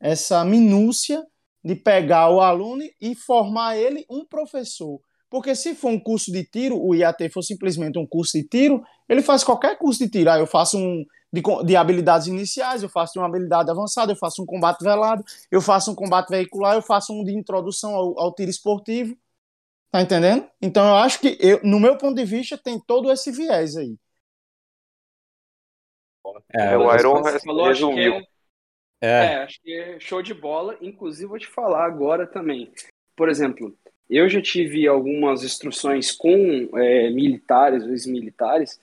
essa 0.00 0.44
minúcia 0.44 1.24
de 1.62 1.74
pegar 1.74 2.30
o 2.30 2.40
aluno 2.40 2.82
e 3.00 3.14
formar 3.14 3.76
ele 3.76 4.04
um 4.08 4.24
professor. 4.24 5.00
Porque 5.28 5.54
se 5.54 5.74
for 5.74 5.90
um 5.90 6.00
curso 6.00 6.32
de 6.32 6.44
tiro, 6.44 6.76
o 6.82 6.94
IAT 6.94 7.28
for 7.28 7.42
simplesmente 7.42 7.98
um 7.98 8.06
curso 8.06 8.32
de 8.32 8.42
tiro, 8.42 8.82
ele 9.08 9.22
faz 9.22 9.44
qualquer 9.44 9.78
curso 9.78 10.00
de 10.00 10.10
tiro. 10.10 10.30
Ah, 10.30 10.38
eu 10.38 10.46
faço 10.46 10.76
um 10.76 11.04
de, 11.32 11.40
de 11.64 11.76
habilidades 11.76 12.26
iniciais, 12.26 12.82
eu 12.82 12.88
faço 12.88 13.18
uma 13.18 13.26
habilidade 13.26 13.70
avançada, 13.70 14.10
eu 14.10 14.16
faço 14.16 14.42
um 14.42 14.46
combate 14.46 14.82
velado, 14.82 15.24
eu 15.50 15.60
faço 15.60 15.92
um 15.92 15.94
combate 15.94 16.30
veicular, 16.30 16.74
eu 16.74 16.82
faço 16.82 17.12
um 17.12 17.22
de 17.22 17.32
introdução 17.32 17.94
ao, 17.94 18.18
ao 18.18 18.34
tiro 18.34 18.50
esportivo. 18.50 19.16
Tá 19.92 20.02
entendendo? 20.02 20.48
Então 20.60 20.86
eu 20.86 20.94
acho 20.96 21.20
que, 21.20 21.36
eu, 21.40 21.60
no 21.64 21.80
meu 21.80 21.96
ponto 21.96 22.14
de 22.14 22.24
vista, 22.24 22.56
tem 22.56 22.80
todo 22.80 23.10
esse 23.10 23.30
viés 23.32 23.76
aí. 23.76 23.96
É, 26.52 26.76
o 26.76 26.94
Iron 26.94 27.22
resumiu. 27.22 28.20
É, 29.00 29.08
é. 29.08 29.24
é, 29.32 29.34
acho 29.42 29.60
que 29.62 29.72
é 29.72 30.00
show 30.00 30.22
de 30.22 30.34
bola. 30.34 30.76
Inclusive, 30.80 31.26
vou 31.28 31.38
te 31.38 31.46
falar 31.46 31.84
agora 31.84 32.26
também. 32.26 32.70
Por 33.16 33.28
exemplo, 33.28 33.76
eu 34.08 34.28
já 34.28 34.40
tive 34.40 34.86
algumas 34.86 35.42
instruções 35.44 36.12
com 36.12 36.68
é, 36.76 37.10
militares, 37.10 37.84
ex-militares, 37.84 38.80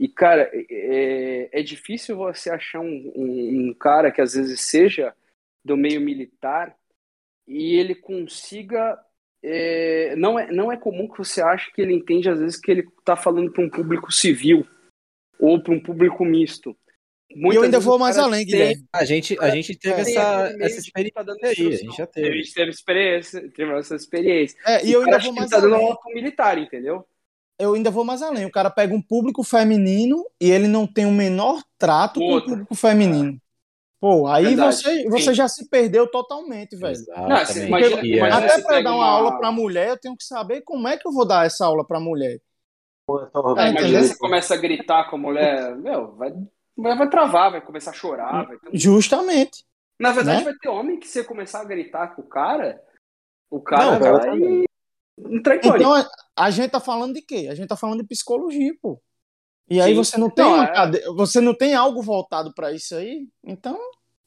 e, 0.00 0.08
cara, 0.08 0.50
é, 0.70 1.50
é 1.52 1.62
difícil 1.62 2.16
você 2.16 2.48
achar 2.48 2.80
um, 2.80 3.12
um, 3.14 3.68
um, 3.68 3.74
cara 3.74 4.10
que 4.10 4.22
às 4.22 4.32
vezes 4.32 4.62
seja 4.62 5.14
do 5.62 5.76
meio 5.76 6.00
militar 6.00 6.74
e 7.46 7.76
ele 7.76 7.94
consiga. 7.94 8.98
É, 9.42 10.16
não, 10.16 10.38
é, 10.38 10.50
não 10.50 10.72
é 10.72 10.76
comum 10.78 11.06
que 11.06 11.18
você 11.18 11.42
ache 11.42 11.70
que 11.72 11.82
ele 11.82 11.92
entende, 11.92 12.30
às 12.30 12.38
vezes, 12.40 12.58
que 12.58 12.70
ele 12.70 12.88
está 12.98 13.14
falando 13.14 13.52
para 13.52 13.62
um 13.62 13.68
público 13.68 14.10
civil 14.10 14.66
ou 15.38 15.62
para 15.62 15.74
um 15.74 15.80
público 15.80 16.24
misto. 16.24 16.74
Muitas 17.34 17.54
e 17.54 17.56
eu 17.56 17.62
ainda 17.62 17.80
vou 17.80 17.98
mais 17.98 18.18
além, 18.18 18.44
Guilherme. 18.44 18.84
A 18.92 19.04
gente, 19.04 19.38
a 19.40 19.50
gente 19.50 19.76
teve 19.76 20.00
essa, 20.00 20.52
essa 20.60 20.78
experiência 20.80 21.24
tá 21.24 21.34
aí, 21.42 21.50
a 21.50 21.76
gente 21.76 21.96
já 21.96 22.06
teve. 22.06 22.28
A 22.28 22.32
gente 22.32 22.54
teve 22.54 22.70
experiência, 22.70 23.50
teve 23.54 23.72
essa 23.78 23.94
experiência. 23.94 24.58
É, 24.66 24.84
e 24.84 24.92
eu 24.92 25.02
ainda 25.02 25.18
vou 25.18 25.32
mais 25.32 25.50
tá 25.50 25.58
além. 25.58 25.70
dando 25.70 25.98
militar, 26.14 26.58
entendeu? 26.58 27.06
eu 27.60 27.74
ainda 27.74 27.90
vou 27.90 28.04
mais 28.04 28.22
além. 28.22 28.46
O 28.46 28.50
cara 28.50 28.70
pega 28.70 28.94
um 28.94 29.02
público 29.02 29.44
feminino 29.44 30.24
e 30.40 30.50
ele 30.50 30.66
não 30.66 30.86
tem 30.86 31.04
o 31.04 31.12
menor 31.12 31.62
trato 31.78 32.18
com 32.18 32.36
o 32.36 32.42
público 32.42 32.74
feminino. 32.74 33.38
Pô, 34.00 34.26
aí 34.26 34.46
Verdade. 34.46 34.76
você, 34.76 35.08
você 35.10 35.34
já 35.34 35.46
se 35.46 35.68
perdeu 35.68 36.10
totalmente, 36.10 36.74
velho. 36.74 36.96
Não, 37.08 37.26
imagina, 37.26 38.06
imagina 38.06 38.38
até 38.38 38.62
para 38.62 38.80
dar 38.80 38.94
uma, 38.94 39.04
uma, 39.04 39.06
aula 39.06 39.38
para 39.38 39.52
mulher, 39.52 39.90
eu 39.90 39.98
tenho 39.98 40.16
que 40.16 40.24
saber 40.24 40.62
como 40.62 40.88
é 40.88 40.96
que 40.96 41.06
eu 41.06 41.12
vou 41.12 41.26
dar 41.26 41.44
essa 41.44 41.66
aula 41.66 41.86
para 41.86 42.00
mulher. 42.00 42.40
É, 43.58 43.68
imagina 43.68 44.02
você 44.04 44.16
começa 44.16 44.54
a 44.54 44.56
gritar 44.56 45.10
com 45.10 45.16
a 45.16 45.18
mulher, 45.18 45.76
meu, 45.76 46.12
vai, 46.12 46.32
vai 46.76 47.08
travar, 47.08 47.50
vai 47.50 47.60
começar 47.60 47.90
a 47.90 47.94
chorar. 47.94 48.46
Vai 48.46 48.56
ter... 48.58 48.70
Justamente. 48.78 49.64
Na 49.98 50.12
verdade, 50.12 50.38
né? 50.38 50.44
vai 50.44 50.54
ter 50.54 50.68
homem 50.68 50.98
que 50.98 51.06
você 51.06 51.22
começar 51.22 51.60
a 51.60 51.64
gritar 51.64 52.14
com 52.14 52.22
o 52.22 52.28
cara, 52.28 52.80
o 53.50 53.60
cara 53.60 53.98
não, 53.98 54.00
vai, 54.00 54.64
então, 55.62 55.92
a, 55.92 56.08
a, 56.36 56.50
gente 56.50 56.70
tá 56.70 56.80
falando 56.80 57.14
de 57.14 57.22
quê? 57.22 57.48
A 57.50 57.54
gente 57.54 57.68
tá 57.68 57.76
falando 57.76 58.00
de 58.00 58.08
psicologia, 58.08 58.72
pô. 58.80 59.00
E 59.68 59.80
aí 59.80 59.90
Sim. 59.90 59.96
você 59.96 60.18
não 60.18 60.30
tem 60.30 60.44
é... 60.44 61.12
você 61.14 61.40
não 61.40 61.54
tem 61.54 61.74
algo 61.74 62.02
voltado 62.02 62.52
para 62.54 62.72
isso 62.72 62.94
aí? 62.94 63.28
Então, 63.44 63.78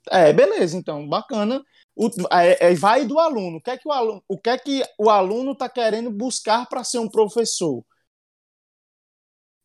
é, 0.09 0.31
beleza, 0.31 0.77
então, 0.77 1.07
bacana. 1.07 1.63
O, 1.95 2.09
é, 2.31 2.71
é, 2.71 2.75
vai 2.75 3.05
do 3.05 3.19
aluno. 3.19 3.57
O 3.57 3.61
que 3.61 3.71
é 3.71 3.77
que 3.77 3.87
o 3.87 3.91
aluno, 3.91 4.23
o 4.27 4.37
que 4.37 4.49
é 4.49 4.57
que 4.57 4.83
o 4.97 5.09
aluno 5.09 5.55
tá 5.55 5.69
querendo 5.69 6.11
buscar 6.11 6.67
para 6.67 6.83
ser 6.83 6.99
um 6.99 7.09
professor? 7.09 7.83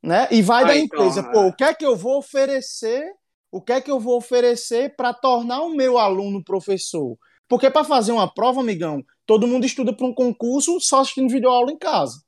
Né? 0.02 0.28
E 0.30 0.42
vai 0.42 0.64
ah, 0.64 0.66
da 0.68 0.76
então, 0.76 0.98
empresa, 1.00 1.22
pô, 1.24 1.40
é. 1.40 1.46
o 1.46 1.52
que 1.52 1.64
é 1.64 1.74
que 1.74 1.84
eu 1.84 1.96
vou 1.96 2.18
oferecer? 2.18 3.04
O 3.50 3.60
que 3.60 3.72
é 3.72 3.80
que 3.80 3.90
eu 3.90 3.98
vou 3.98 4.16
oferecer 4.16 4.94
para 4.94 5.12
tornar 5.12 5.62
o 5.62 5.70
meu 5.70 5.98
aluno 5.98 6.42
professor? 6.44 7.16
Porque 7.48 7.70
para 7.70 7.82
fazer 7.82 8.12
uma 8.12 8.32
prova, 8.32 8.60
amigão, 8.60 9.02
todo 9.26 9.46
mundo 9.46 9.64
estuda 9.64 9.92
para 9.92 10.06
um 10.06 10.14
concurso 10.14 10.78
só 10.80 11.00
assistindo 11.00 11.30
videoaula 11.30 11.72
em 11.72 11.78
casa. 11.78 12.20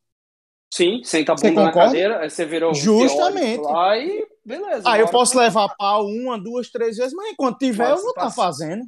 Sim, 0.73 1.03
senta 1.03 1.33
a 1.33 1.35
bunda 1.35 1.65
na 1.65 1.73
cadeira, 1.73 2.21
aí 2.21 2.31
você 2.31 2.47
virou 2.47 2.73
Justamente. 2.73 3.61
lá 3.61 3.99
e 3.99 4.27
beleza. 4.45 4.89
Aí 4.89 5.01
eu 5.01 5.09
posso 5.09 5.37
levar 5.37 5.69
pau 5.77 6.07
uma, 6.07 6.39
duas, 6.39 6.71
três 6.71 6.97
vezes, 6.97 7.13
mas 7.13 7.33
enquanto 7.33 7.59
tiver, 7.59 7.91
eu 7.91 7.97
vou 7.97 8.11
estar 8.11 8.27
tá 8.27 8.31
fazendo. 8.31 8.85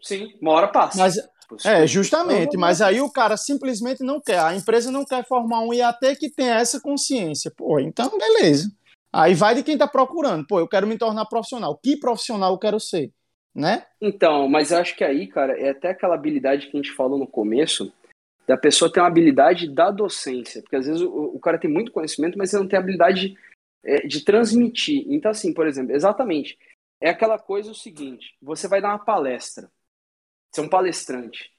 Sim, 0.00 0.28
uma 0.40 0.52
hora 0.52 0.68
passa. 0.68 0.98
Mas, 0.98 1.16
é, 1.64 1.86
justamente, 1.86 2.56
mas 2.56 2.80
aí 2.80 3.00
o 3.00 3.10
cara 3.10 3.36
simplesmente 3.36 4.02
não 4.02 4.20
quer, 4.20 4.38
a 4.38 4.54
empresa 4.54 4.90
não 4.90 5.04
quer 5.04 5.26
formar 5.26 5.60
um 5.60 5.72
IAT 5.72 6.16
que 6.16 6.30
tenha 6.30 6.54
essa 6.54 6.80
consciência. 6.80 7.52
Pô, 7.56 7.78
então 7.78 8.10
beleza. 8.18 8.70
Aí 9.12 9.32
vai 9.34 9.54
de 9.54 9.62
quem 9.62 9.74
está 9.74 9.86
procurando. 9.86 10.44
Pô, 10.46 10.58
eu 10.58 10.66
quero 10.66 10.86
me 10.86 10.98
tornar 10.98 11.26
profissional. 11.26 11.78
Que 11.80 11.96
profissional 11.96 12.52
eu 12.52 12.58
quero 12.58 12.80
ser? 12.80 13.12
Né? 13.54 13.86
Então, 14.00 14.48
mas 14.48 14.72
eu 14.72 14.78
acho 14.78 14.96
que 14.96 15.04
aí, 15.04 15.28
cara, 15.28 15.56
é 15.56 15.70
até 15.70 15.90
aquela 15.90 16.16
habilidade 16.16 16.66
que 16.66 16.76
a 16.76 16.82
gente 16.82 16.90
falou 16.90 17.16
no 17.16 17.26
começo, 17.26 17.92
da 18.46 18.56
pessoa 18.56 18.92
ter 18.92 18.98
uma 18.98 19.06
habilidade 19.06 19.72
da 19.72 19.92
docência. 19.92 20.60
Porque 20.62 20.74
às 20.74 20.86
vezes 20.86 21.00
o, 21.00 21.08
o 21.08 21.38
cara 21.38 21.58
tem 21.58 21.70
muito 21.70 21.92
conhecimento, 21.92 22.36
mas 22.36 22.52
ele 22.52 22.62
não 22.62 22.68
tem 22.68 22.78
habilidade 22.78 23.36
é, 23.84 24.06
de 24.06 24.24
transmitir. 24.24 25.04
Então, 25.08 25.30
assim, 25.30 25.54
por 25.54 25.68
exemplo, 25.68 25.94
exatamente. 25.94 26.58
É 27.00 27.10
aquela 27.10 27.38
coisa 27.38 27.70
o 27.70 27.74
seguinte: 27.74 28.34
você 28.42 28.66
vai 28.66 28.80
dar 28.80 28.88
uma 28.88 29.04
palestra. 29.04 29.70
Você 30.54 30.60
é 30.60 30.64
um 30.64 30.68
palestrante. 30.68 31.50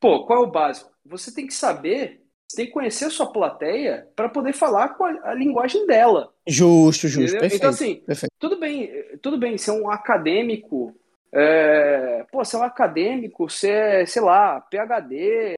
Pô, 0.00 0.26
qual 0.26 0.42
é 0.42 0.46
o 0.46 0.50
básico? 0.50 0.90
Você 1.04 1.32
tem 1.32 1.46
que 1.46 1.54
saber, 1.54 2.20
você 2.48 2.56
tem 2.56 2.66
que 2.66 2.72
conhecer 2.72 3.04
a 3.04 3.10
sua 3.10 3.32
plateia 3.32 4.10
para 4.16 4.28
poder 4.28 4.52
falar 4.52 4.88
com 4.96 5.04
a, 5.04 5.30
a, 5.30 5.34
linguagem 5.34 5.86
dela. 5.86 6.34
Justo, 6.44 7.06
justo. 7.06 7.30
Perfeito, 7.30 7.54
então, 7.54 7.70
assim, 7.70 8.00
perfeito. 8.00 8.32
tudo 8.40 8.58
bem, 8.58 8.90
tudo 9.22 9.38
bem, 9.38 9.56
ser 9.56 9.70
é 9.70 9.74
um 9.74 9.88
acadêmico. 9.88 10.92
É, 11.30 12.26
pô, 12.32 12.44
você 12.44 12.56
é 12.56 12.58
um 12.58 12.64
acadêmico, 12.64 13.48
você 13.48 13.70
é, 13.70 14.06
sei 14.06 14.22
lá, 14.22 14.60
PhD. 14.62 15.54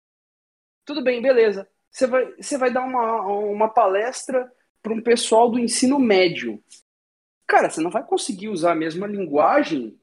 Tudo 0.84 1.02
bem, 1.02 1.22
beleza. 1.22 1.66
Você 1.90 2.06
vai, 2.06 2.30
você 2.38 2.58
vai 2.58 2.70
dar 2.70 2.84
uma, 2.84 3.22
uma 3.22 3.68
palestra 3.70 4.52
para 4.82 4.92
um 4.92 5.00
pessoal 5.00 5.50
do 5.50 5.58
ensino 5.58 5.98
médio. 5.98 6.62
Cara, 7.46 7.70
você 7.70 7.80
não 7.80 7.90
vai 7.90 8.04
conseguir 8.04 8.50
usar 8.50 8.72
a 8.72 8.76
mesma 8.76 9.06
linguagem 9.06 9.98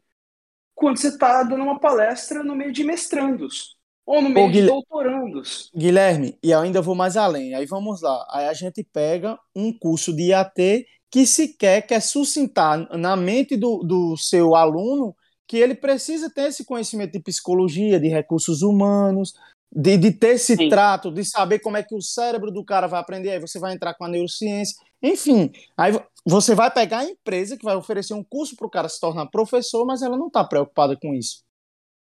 quando 0.83 0.97
você 0.97 1.07
está 1.07 1.43
dando 1.43 1.63
uma 1.63 1.79
palestra 1.79 2.43
no 2.43 2.53
meio 2.53 2.73
de 2.73 2.83
mestrandos 2.83 3.77
ou 4.05 4.21
no 4.21 4.29
meio 4.29 4.47
Ô, 4.47 4.51
de 4.51 4.65
doutorandos. 4.65 5.71
Guilherme, 5.73 6.37
e 6.43 6.51
eu 6.51 6.59
ainda 6.59 6.81
vou 6.81 6.93
mais 6.93 7.15
além. 7.15 7.55
Aí 7.55 7.65
vamos 7.65 8.01
lá. 8.01 8.27
Aí 8.29 8.47
a 8.47 8.53
gente 8.53 8.83
pega 8.83 9.39
um 9.55 9.71
curso 9.71 10.13
de 10.13 10.23
IAT 10.23 10.85
que 11.09 11.25
sequer 11.25 11.83
quer 11.83 12.01
suscitar 12.01 12.85
na 12.97 13.15
mente 13.15 13.55
do, 13.55 13.77
do 13.77 14.17
seu 14.17 14.55
aluno 14.55 15.15
que 15.47 15.55
ele 15.55 15.73
precisa 15.73 16.29
ter 16.29 16.49
esse 16.49 16.65
conhecimento 16.65 17.13
de 17.13 17.21
psicologia, 17.21 17.97
de 17.97 18.09
recursos 18.09 18.61
humanos, 18.61 19.33
de, 19.71 19.95
de 19.95 20.11
ter 20.11 20.35
esse 20.35 20.57
Sim. 20.57 20.67
trato, 20.67 21.11
de 21.11 21.23
saber 21.23 21.59
como 21.59 21.77
é 21.77 21.83
que 21.83 21.95
o 21.95 22.01
cérebro 22.01 22.51
do 22.51 22.65
cara 22.65 22.87
vai 22.87 22.99
aprender, 22.99 23.31
aí 23.31 23.39
você 23.39 23.57
vai 23.57 23.73
entrar 23.73 23.93
com 23.93 24.03
a 24.03 24.09
neurociência, 24.09 24.75
enfim. 25.03 25.51
Aí 25.77 25.91
você 26.25 26.55
vai 26.55 26.71
pegar 26.71 26.99
a 26.99 27.09
empresa 27.09 27.57
que 27.57 27.65
vai 27.65 27.75
oferecer 27.75 28.13
um 28.13 28.23
curso 28.23 28.55
para 28.55 28.67
o 28.67 28.69
cara 28.69 28.87
se 28.87 28.99
tornar 28.99 29.27
professor, 29.27 29.85
mas 29.85 30.01
ela 30.01 30.17
não 30.17 30.27
está 30.27 30.43
preocupada 30.43 30.95
com 30.95 31.13
isso. 31.13 31.43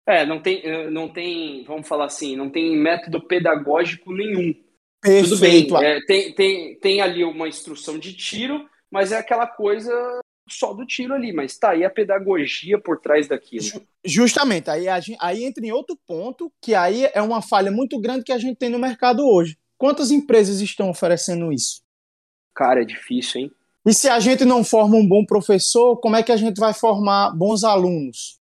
É, 0.08 0.24
não 0.24 0.40
tem, 0.40 0.60
eh, 0.64 0.88
não 0.88 1.08
tem, 1.08 1.64
vamos 1.64 1.88
falar 1.88 2.04
assim, 2.04 2.36
não 2.36 2.48
tem 2.48 2.76
método 2.76 3.26
pedagógico 3.26 4.12
nenhum. 4.12 4.54
Perfeito. 5.02 5.28
Tudo 5.28 5.40
bem, 5.40 5.84
é, 5.84 6.00
tem, 6.06 6.32
tem, 6.32 6.78
tem 6.78 7.00
ali 7.00 7.24
uma 7.24 7.48
instrução 7.48 7.98
de 7.98 8.14
tiro, 8.14 8.68
mas 8.90 9.10
é 9.10 9.18
aquela 9.18 9.48
coisa 9.48 9.92
só 10.48 10.72
do 10.72 10.86
tiro 10.86 11.12
ali, 11.12 11.32
mas 11.32 11.58
tá 11.58 11.70
aí 11.70 11.84
a 11.84 11.90
pedagogia 11.90 12.80
por 12.80 13.00
trás 13.00 13.26
daquilo. 13.26 13.64
Justamente, 14.04 14.70
aí, 14.70 14.86
aí 15.20 15.44
entra 15.44 15.66
em 15.66 15.72
outro 15.72 15.98
ponto, 16.06 16.52
que 16.62 16.74
aí 16.74 17.08
é 17.12 17.20
uma 17.20 17.42
falha 17.42 17.72
muito 17.72 18.00
grande 18.00 18.24
que 18.24 18.32
a 18.32 18.38
gente 18.38 18.56
tem 18.56 18.70
no 18.70 18.78
mercado 18.78 19.26
hoje. 19.26 19.58
Quantas 19.76 20.12
empresas 20.12 20.60
estão 20.60 20.88
oferecendo 20.88 21.52
isso? 21.52 21.82
Cara, 22.56 22.82
é 22.82 22.84
difícil, 22.84 23.42
hein? 23.42 23.52
E 23.84 23.94
se 23.94 24.08
a 24.08 24.18
gente 24.18 24.44
não 24.44 24.64
forma 24.64 24.96
um 24.96 25.06
bom 25.06 25.24
professor, 25.24 25.96
como 25.98 26.16
é 26.16 26.22
que 26.22 26.32
a 26.32 26.36
gente 26.36 26.58
vai 26.58 26.74
formar 26.74 27.30
bons 27.30 27.62
alunos? 27.62 28.40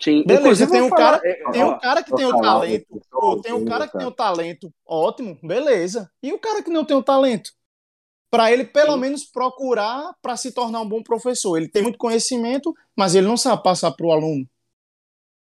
Sim, 0.00 0.22
beleza, 0.24 0.68
tem 0.68 0.82
um, 0.82 0.90
cara, 0.90 1.20
é, 1.24 1.50
tem 1.50 1.64
um 1.64 1.78
cara 1.78 2.02
que 2.02 2.14
tem 2.14 2.26
o 2.26 2.40
talento, 2.40 3.00
tem 3.42 3.52
um 3.52 3.64
cara 3.64 3.86
que 3.88 3.96
tem 3.96 4.06
o 4.06 4.10
talento, 4.10 4.72
ótimo, 4.84 5.38
beleza. 5.42 6.10
E 6.20 6.32
o 6.32 6.38
cara 6.38 6.62
que 6.62 6.70
não 6.70 6.84
tem 6.84 6.96
o 6.96 7.02
talento? 7.02 7.52
para 8.32 8.50
ele 8.50 8.64
pelo 8.64 8.94
Sim. 8.94 9.00
menos 9.00 9.24
procurar 9.24 10.14
para 10.22 10.38
se 10.38 10.52
tornar 10.52 10.80
um 10.80 10.88
bom 10.88 11.02
professor. 11.02 11.58
Ele 11.58 11.68
tem 11.68 11.82
muito 11.82 11.98
conhecimento, 11.98 12.74
mas 12.96 13.14
ele 13.14 13.26
não 13.26 13.36
sabe 13.36 13.62
passar 13.62 13.92
para 13.92 14.06
o 14.06 14.10
aluno. 14.10 14.48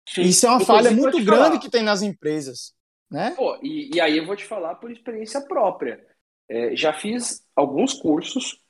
Sim. 0.08 0.22
Isso 0.22 0.44
é 0.44 0.48
uma 0.48 0.60
Inclusive, 0.60 0.84
falha 0.84 0.96
muito 0.96 1.24
grande 1.24 1.44
falar. 1.44 1.58
que 1.60 1.70
tem 1.70 1.84
nas 1.84 2.02
empresas. 2.02 2.74
Né? 3.08 3.32
Pô, 3.36 3.56
e, 3.62 3.94
e, 3.94 4.00
aí 4.00 4.18
eu 4.18 4.26
vou 4.26 4.34
te 4.34 4.44
falar 4.44 4.74
por 4.74 4.90
experiência 4.90 5.40
própria. 5.40 6.04
É, 6.50 6.74
já 6.74 6.92
fiz 6.92 7.48
alguns 7.54 7.94
cursos. 7.94 8.60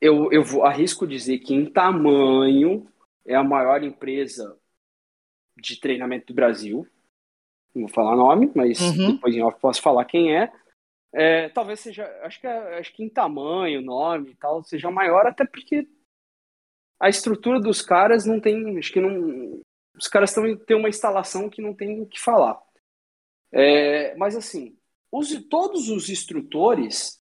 Eu, 0.00 0.32
eu 0.32 0.42
vou, 0.42 0.64
arrisco 0.64 1.06
dizer 1.06 1.38
que 1.40 1.52
em 1.52 1.70
tamanho 1.70 2.90
é 3.26 3.34
a 3.34 3.44
maior 3.44 3.84
empresa 3.84 4.58
de 5.54 5.78
treinamento 5.78 6.28
do 6.28 6.34
Brasil. 6.34 6.86
Não 7.74 7.82
vou 7.82 7.94
falar 7.94 8.16
nome, 8.16 8.50
mas 8.54 8.80
uhum. 8.80 9.12
depois 9.12 9.34
em 9.34 9.42
off 9.42 9.60
posso 9.60 9.82
falar 9.82 10.06
quem 10.06 10.34
é. 10.34 10.50
É, 11.12 11.50
talvez 11.50 11.80
seja, 11.80 12.06
acho 12.22 12.40
que, 12.40 12.46
acho 12.46 12.92
que 12.94 13.02
em 13.02 13.08
tamanho, 13.10 13.82
nome 13.82 14.30
e 14.30 14.36
tal, 14.36 14.64
seja 14.64 14.90
maior, 14.90 15.26
até 15.26 15.46
porque 15.46 15.86
a 16.98 17.10
estrutura 17.10 17.60
dos 17.60 17.82
caras 17.82 18.24
não 18.24 18.40
tem, 18.40 18.78
acho 18.78 18.92
que 18.92 19.00
não, 19.00 19.60
os 19.94 20.08
caras 20.08 20.34
têm 20.66 20.76
uma 20.76 20.88
instalação 20.88 21.50
que 21.50 21.60
não 21.60 21.74
tem 21.74 22.00
o 22.00 22.06
que 22.06 22.18
falar. 22.18 22.58
É, 23.52 24.14
mas 24.16 24.36
assim, 24.36 24.77
os, 25.10 25.30
todos 25.48 25.88
os 25.88 26.08
instrutores 26.08 27.20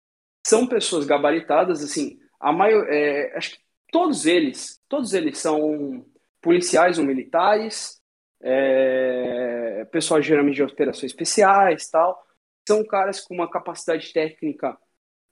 são 0.46 0.66
pessoas 0.66 1.04
gabaritadas, 1.04 1.82
assim, 1.82 2.18
a 2.40 2.52
maior, 2.52 2.86
é, 2.88 3.36
acho 3.36 3.52
que 3.52 3.58
todos 3.90 4.26
eles, 4.26 4.80
todos 4.88 5.12
eles 5.12 5.38
são 5.38 6.04
policiais 6.40 6.98
ou 6.98 7.04
militares, 7.04 8.00
é, 8.40 9.84
pessoal 9.90 10.22
geralmente 10.22 10.56
de 10.56 10.62
operações 10.62 11.10
especiais, 11.10 11.88
tal 11.90 12.28
são 12.68 12.84
caras 12.84 13.18
com 13.18 13.32
uma 13.32 13.50
capacidade 13.50 14.12
técnica 14.12 14.78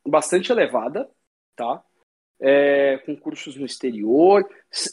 bastante 0.08 0.50
elevada, 0.50 1.06
tá? 1.54 1.84
É, 2.40 2.96
com 2.98 3.14
cursos 3.14 3.56
no 3.56 3.66
exterior, 3.66 4.42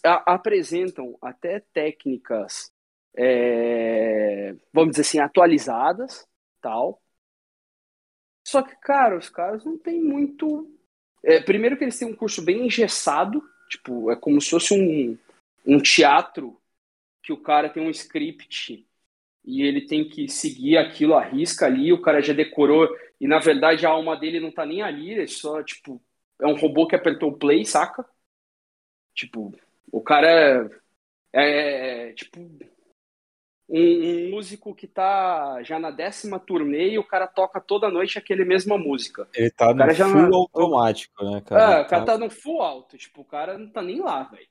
a, 0.04 0.34
apresentam 0.34 1.18
até 1.22 1.62
técnicas, 1.72 2.70
é, 3.16 4.54
vamos 4.74 4.92
dizer 4.92 5.02
assim, 5.04 5.20
atualizadas, 5.20 6.28
tal. 6.62 7.02
Só 8.54 8.62
que, 8.62 8.76
cara, 8.76 9.18
os 9.18 9.30
caras 9.30 9.66
não 9.66 9.80
têm 9.80 10.00
muito. 10.00 10.72
É, 11.24 11.42
primeiro 11.42 11.76
que 11.76 11.84
eles 11.84 11.98
têm 11.98 12.08
um 12.08 12.16
curso 12.16 12.40
bem 12.40 12.68
engessado, 12.68 13.44
tipo, 13.68 14.12
é 14.12 14.16
como 14.16 14.40
se 14.40 14.52
fosse 14.52 14.76
um, 14.76 15.18
um 15.66 15.82
teatro 15.82 16.62
que 17.24 17.34
o 17.34 17.42
cara 17.42 17.68
tem 17.68 17.82
um 17.82 17.90
script 17.90 18.88
e 19.44 19.64
ele 19.64 19.88
tem 19.88 20.08
que 20.08 20.28
seguir 20.30 20.78
aquilo 20.78 21.16
à 21.16 21.24
risca 21.24 21.66
ali, 21.66 21.92
o 21.92 22.00
cara 22.00 22.22
já 22.22 22.32
decorou, 22.32 22.88
e 23.20 23.28
na 23.28 23.40
verdade 23.40 23.88
a 23.88 23.90
alma 23.90 24.16
dele 24.16 24.40
não 24.40 24.52
tá 24.52 24.68
nem 24.68 24.84
ali, 24.84 25.20
é 25.20 25.26
só, 25.26 25.64
tipo, 25.64 26.00
é 26.40 26.46
um 26.46 26.56
robô 26.56 26.86
que 26.86 26.96
apertou 26.96 27.32
o 27.32 27.38
play, 27.38 27.66
saca? 27.66 28.06
Tipo, 29.16 29.52
o 29.92 30.00
cara 30.00 30.30
é, 31.34 31.42
é, 31.42 32.10
é 32.10 32.14
tipo 32.14 32.40
um, 33.74 34.28
um, 34.28 34.30
músico 34.30 34.76
que 34.76 34.86
tá 34.86 35.64
já 35.64 35.80
na 35.80 35.90
décima 35.90 36.40
turnê 36.40 36.90
e 36.90 37.00
o 37.00 37.04
cara 37.04 37.26
toca 37.26 37.60
toda 37.60 37.90
noite 37.90 38.20
aquele 38.20 38.46
mesma 38.46 38.78
música. 38.78 39.28
Ele 39.34 39.50
tá 39.50 39.74
no 39.74 39.96
full 39.96 40.30
não... 40.30 40.38
automático, 40.38 41.26
né, 41.26 41.42
cara? 41.42 41.62
É, 41.62 41.82
o 41.82 41.88
cara 41.88 42.06
tá... 42.06 42.14
tá 42.14 42.18
no 42.18 42.30
full 42.30 42.62
alto, 42.62 42.98
tipo, 42.98 43.22
o 43.22 43.26
cara 43.26 43.58
não 43.58 43.70
tá 43.70 43.82
nem 43.82 44.00
lá, 44.00 44.24
velho. 44.24 44.48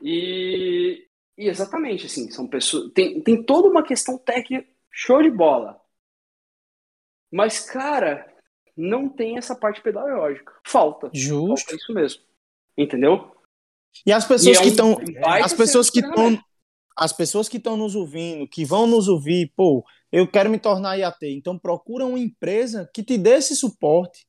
E, 0.00 1.08
e 1.36 1.48
exatamente, 1.48 2.06
assim, 2.06 2.30
são 2.30 2.46
pessoas. 2.46 2.92
Tem, 2.92 3.20
tem 3.20 3.42
toda 3.42 3.68
uma 3.68 3.82
questão 3.82 4.16
técnica 4.16 4.66
show 4.92 5.22
de 5.22 5.30
bola. 5.30 5.80
Mas, 7.32 7.60
cara, 7.60 8.32
não 8.76 9.08
tem 9.08 9.36
essa 9.36 9.54
parte 9.54 9.80
pedagógica. 9.80 10.52
Falta. 10.64 11.10
Justo. 11.12 11.66
Falta 11.66 11.74
isso 11.74 11.92
mesmo. 11.92 12.22
Entendeu? 12.78 13.32
E 14.04 14.12
as 14.12 14.24
pessoas 14.24 14.56
e 14.56 14.60
é 14.60 14.62
que 14.62 14.68
estão. 14.68 14.92
Um 14.92 15.42
as 15.42 15.52
pessoas 15.52 15.90
que 15.90 16.00
estão. 16.00 16.38
As 16.96 17.12
pessoas 17.12 17.48
que 17.48 17.58
estão 17.58 17.76
nos 17.76 17.94
ouvindo, 17.94 18.48
que 18.48 18.64
vão 18.64 18.86
nos 18.86 19.06
ouvir, 19.06 19.52
pô, 19.54 19.84
eu 20.10 20.26
quero 20.30 20.48
me 20.50 20.58
tornar 20.58 20.96
IAT. 20.96 21.26
Então 21.26 21.58
procura 21.58 22.06
uma 22.06 22.18
empresa 22.18 22.88
que 22.92 23.02
te 23.02 23.18
dê 23.18 23.34
esse 23.36 23.54
suporte, 23.54 24.26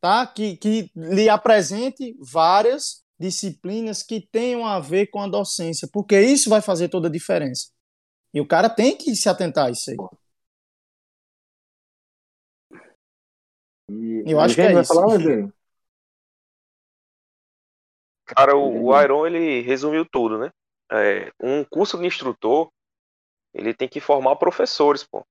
tá? 0.00 0.26
Que, 0.26 0.56
que 0.56 0.90
lhe 0.94 1.28
apresente 1.28 2.16
várias 2.20 3.04
disciplinas 3.18 4.02
que 4.02 4.20
tenham 4.20 4.64
a 4.64 4.80
ver 4.80 5.08
com 5.08 5.20
a 5.20 5.28
docência, 5.28 5.88
porque 5.92 6.20
isso 6.20 6.48
vai 6.48 6.62
fazer 6.62 6.88
toda 6.88 7.08
a 7.08 7.10
diferença. 7.10 7.68
E 8.32 8.40
o 8.40 8.46
cara 8.46 8.70
tem 8.70 8.96
que 8.96 9.14
se 9.16 9.28
atentar 9.28 9.66
a 9.66 9.70
isso 9.70 9.90
aí. 9.90 9.96
E, 13.90 14.22
Eu 14.24 14.40
acho 14.40 14.54
que 14.54 14.60
é 14.60 14.72
vai 14.72 14.82
isso. 14.82 14.94
Falar, 14.94 15.18
Cara, 18.24 18.56
o, 18.56 18.86
o 18.86 19.02
Iron 19.02 19.26
ele 19.26 19.60
resumiu 19.62 20.06
tudo, 20.08 20.38
né? 20.38 20.50
É, 20.92 21.32
um 21.40 21.64
curso 21.64 21.98
de 21.98 22.06
instrutor 22.06 22.70
ele 23.54 23.74
tem 23.74 23.88
que 23.88 24.00
formar 24.00 24.36
professores, 24.36 25.04
pô. 25.04 25.24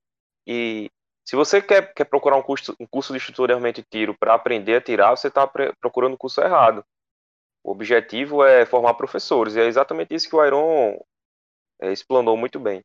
E 0.46 0.90
se 1.26 1.36
você 1.36 1.62
quer, 1.62 1.94
quer 1.94 2.06
procurar 2.06 2.38
um 2.38 2.42
curso, 2.42 2.76
um 2.80 2.88
curso 2.88 3.14
de 3.14 3.18
instrutor 3.18 3.48
de 3.48 3.54
armamento 3.54 3.82
de 3.82 3.88
tiro 3.88 4.18
para 4.18 4.34
aprender 4.34 4.76
a 4.76 4.82
tirar, 4.82 5.16
você 5.16 5.28
está 5.28 5.48
procurando 5.80 6.14
o 6.14 6.18
curso 6.18 6.42
errado. 6.42 6.84
O 7.64 7.72
objetivo 7.72 8.44
é 8.44 8.66
formar 8.66 8.94
professores, 8.96 9.56
e 9.56 9.60
é 9.60 9.66
exatamente 9.66 10.14
isso 10.14 10.30
que 10.30 10.36
o 10.36 10.46
Iron 10.46 11.00
é, 11.82 11.92
explanou 11.92 12.36
muito 12.36 12.60
bem. 12.60 12.82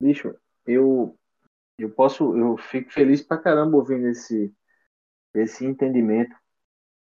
Bicho, 0.00 0.34
eu 0.66 1.16
eu 1.78 1.90
posso, 1.90 2.36
eu 2.36 2.56
fico 2.56 2.92
feliz 2.92 3.20
pra 3.22 3.38
caramba 3.38 3.76
ouvindo 3.76 4.08
esse 4.08 4.54
esse 5.34 5.64
entendimento, 5.64 6.36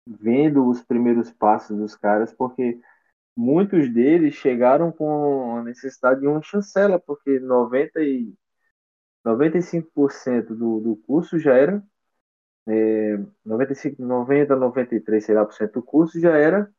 vendo 0.07 0.69
os 0.69 0.83
primeiros 0.83 1.33
passos 1.33 1.77
dos 1.77 1.97
caras, 1.97 2.33
porque 2.33 2.81
muitos 3.37 3.93
deles 3.93 4.35
chegaram 4.35 4.93
com 4.93 5.59
a 5.59 5.65
necessidade 5.65 6.21
de 6.21 6.27
uma 6.27 6.43
chancela, 6.43 6.99
porque 7.01 7.39
90 7.41 8.03
e 8.03 8.35
95% 9.25 10.49
do, 10.55 10.81
do 10.81 10.97
curso 11.07 11.39
já 11.39 11.55
era 11.55 11.83
é, 12.69 13.19
95, 13.45 14.03
90, 14.03 14.57
93, 14.57 15.25
sei 15.25 15.35
lá, 15.35 15.45
por 15.45 15.55
cento 15.55 15.75
do 15.75 15.83
curso 15.83 16.21
já 16.21 16.37
era 16.37 16.71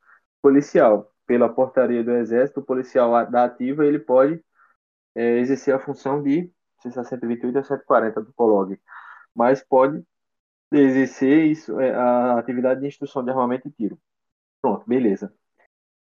policial. 0.41 1.11
Pela 1.27 1.49
portaria 1.49 2.03
do 2.03 2.11
Exército, 2.11 2.59
o 2.61 2.63
policial 2.65 3.29
da 3.31 3.45
ativa 3.45 3.85
ele 3.85 3.99
pode 3.99 4.43
é, 5.15 5.39
exercer 5.39 5.73
a 5.75 5.79
função 5.79 6.21
de 6.23 6.51
128 6.81 7.59
a 7.59 7.63
140 7.63 8.21
do 8.21 8.33
COLOG, 8.33 8.79
mas 9.35 9.63
pode 9.63 10.03
exercer 10.71 11.45
isso, 11.45 11.79
é, 11.79 11.93
a 11.95 12.39
atividade 12.39 12.81
de 12.81 12.87
instrução 12.87 13.23
de 13.23 13.31
armamento 13.31 13.67
e 13.67 13.71
tiro. 13.71 13.99
Pronto, 14.61 14.85
beleza. 14.87 15.33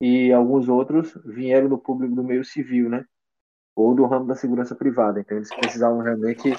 E 0.00 0.32
alguns 0.32 0.68
outros 0.68 1.16
vieram 1.24 1.68
do 1.68 1.78
público 1.78 2.14
do 2.14 2.22
meio 2.24 2.44
civil, 2.44 2.88
né? 2.88 3.04
Ou 3.74 3.94
do 3.94 4.04
ramo 4.06 4.26
da 4.26 4.34
segurança 4.34 4.74
privada. 4.74 5.20
Então 5.20 5.36
eles 5.36 5.54
precisavam 5.54 6.00
realmente 6.00 6.52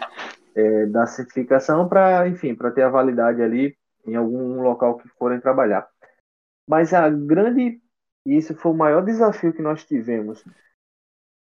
é, 0.56 0.86
da 0.88 1.06
certificação 1.06 1.88
para, 1.88 2.28
enfim, 2.28 2.56
para 2.56 2.72
ter 2.72 2.84
a 2.84 2.90
validade 2.90 3.42
ali 3.42 3.78
em 4.06 4.16
algum 4.16 4.62
local 4.62 4.98
que 4.98 5.08
forem 5.10 5.40
trabalhar. 5.40 5.88
Mas 6.68 6.94
a 6.94 7.10
grande, 7.10 7.82
e 8.26 8.38
isso 8.38 8.56
foi 8.56 8.72
o 8.72 8.76
maior 8.76 9.04
desafio 9.04 9.54
que 9.54 9.62
nós 9.62 9.86
tivemos 9.86 10.44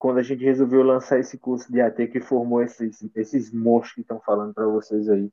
quando 0.00 0.18
a 0.18 0.22
gente 0.22 0.42
resolveu 0.42 0.82
lançar 0.82 1.18
esse 1.18 1.36
curso 1.36 1.70
de 1.70 1.78
AT 1.78 2.06
que 2.08 2.20
formou 2.20 2.62
esses, 2.62 3.06
esses 3.14 3.52
monstros 3.52 3.96
que 3.96 4.00
estão 4.00 4.18
falando 4.18 4.54
para 4.54 4.66
vocês 4.66 5.06
aí. 5.10 5.30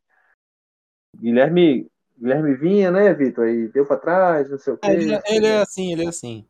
Guilherme, 1.15 1.89
Guilherme 2.17 2.55
vinha, 2.55 2.91
né, 2.91 3.13
Vitor? 3.13 3.45
Aí 3.45 3.67
deu 3.67 3.85
para 3.85 3.97
trás, 3.97 4.49
não 4.49 4.57
sei 4.57 4.73
o 4.73 4.77
quê. 4.77 4.87
Ele, 4.89 5.13
é, 5.13 5.21
ele 5.27 5.47
é 5.47 5.61
assim, 5.61 5.91
ele 5.91 6.05
é 6.05 6.07
assim. 6.07 6.47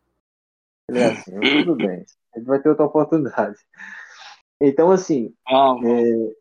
Ele 0.88 0.98
é 0.98 1.12
assim, 1.12 1.32
tudo 1.64 1.76
bem. 1.76 2.04
A 2.34 2.38
gente 2.38 2.46
vai 2.46 2.60
ter 2.60 2.70
outra 2.70 2.86
oportunidade. 2.86 3.58
Então, 4.60 4.90
assim, 4.90 5.34
ah, 5.46 5.76
é, 5.84 6.34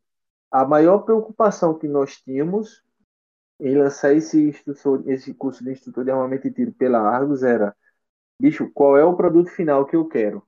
a 0.51 0.65
maior 0.65 0.99
preocupação 0.99 1.77
que 1.77 1.87
nós 1.87 2.21
tínhamos 2.21 2.83
em 3.59 3.75
lançar 3.77 4.13
esse, 4.13 4.49
instrutor, 4.49 5.03
esse 5.07 5.33
curso 5.33 5.63
de 5.63 5.71
instrutor 5.71 6.03
de 6.03 6.11
armamento 6.11 6.47
e 6.47 6.53
tiro 6.53 6.71
pela 6.71 6.99
Argos 6.99 7.43
era, 7.43 7.75
bicho, 8.41 8.71
qual 8.73 8.97
é 8.97 9.03
o 9.03 9.15
produto 9.15 9.49
final 9.49 9.85
que 9.85 9.95
eu 9.95 10.07
quero? 10.07 10.47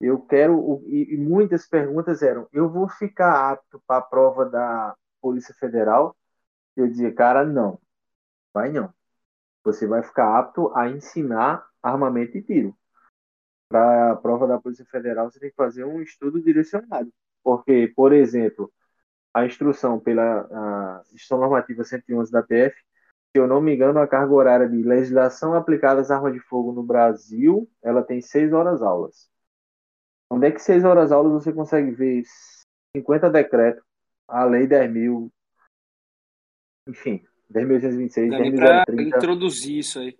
Eu 0.00 0.20
quero, 0.20 0.82
e, 0.86 1.16
muitas 1.16 1.66
perguntas 1.66 2.22
eram: 2.22 2.46
eu 2.52 2.68
vou 2.68 2.88
ficar 2.88 3.52
apto 3.52 3.82
para 3.86 3.98
a 3.98 4.02
prova 4.02 4.44
da 4.44 4.94
Polícia 5.22 5.54
Federal? 5.54 6.14
Eu 6.76 6.86
dizia, 6.88 7.12
cara, 7.14 7.44
não, 7.44 7.80
vai 8.52 8.70
não. 8.70 8.92
Você 9.64 9.86
vai 9.86 10.02
ficar 10.02 10.38
apto 10.38 10.72
a 10.76 10.88
ensinar 10.88 11.66
armamento 11.82 12.36
e 12.36 12.42
tiro. 12.42 12.76
Para 13.68 14.12
a 14.12 14.16
prova 14.16 14.46
da 14.46 14.60
Polícia 14.60 14.84
Federal, 14.84 15.30
você 15.30 15.40
tem 15.40 15.50
que 15.50 15.56
fazer 15.56 15.84
um 15.84 16.00
estudo 16.00 16.40
direcionado. 16.40 17.12
Porque, 17.42 17.92
por 17.96 18.12
exemplo, 18.12 18.72
a 19.34 19.44
instrução 19.44 19.98
pela 20.00 21.02
Instrução 21.12 21.38
Normativa 21.38 21.84
111 21.84 22.30
da 22.30 22.42
PF, 22.42 22.74
se 22.74 23.40
eu 23.40 23.46
não 23.46 23.60
me 23.60 23.74
engano, 23.74 23.98
a 23.98 24.08
carga 24.08 24.32
horária 24.32 24.68
de 24.68 24.82
legislação 24.82 25.54
aplicada 25.54 26.00
às 26.00 26.10
armas 26.10 26.32
de 26.32 26.40
fogo 26.40 26.72
no 26.72 26.82
Brasil, 26.82 27.68
ela 27.82 28.02
tem 28.02 28.20
seis 28.20 28.52
horas 28.52 28.80
aulas. 28.82 29.28
Onde 30.30 30.46
é 30.46 30.50
que 30.50 30.58
seis 30.58 30.84
horas 30.84 31.12
aulas 31.12 31.44
você 31.44 31.52
consegue 31.52 31.90
ver 31.90 32.22
50 32.96 33.30
decretos, 33.30 33.84
a 34.26 34.44
lei 34.44 34.66
10 34.66 34.90
mil, 34.90 35.30
enfim, 36.86 37.22
10.826, 37.52 38.28
10.030. 38.30 39.00
introduzir 39.00 39.78
isso 39.78 39.98
aí. 39.98 40.16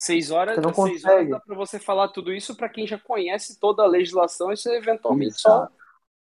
Seis 0.00 0.30
horas, 0.30 0.54
você 0.54 0.60
não 0.60 0.72
seis 0.72 1.02
consegue. 1.02 1.14
horas 1.14 1.28
dá 1.30 1.40
para 1.40 1.56
você 1.56 1.78
falar 1.78 2.08
tudo 2.08 2.32
isso 2.32 2.56
para 2.56 2.68
quem 2.68 2.86
já 2.86 2.98
conhece 2.98 3.58
toda 3.58 3.82
a 3.82 3.86
legislação 3.86 4.52
e 4.52 4.56
você 4.56 4.76
eventualmente 4.76 5.34
Exato. 5.34 5.72
só. 5.72 5.78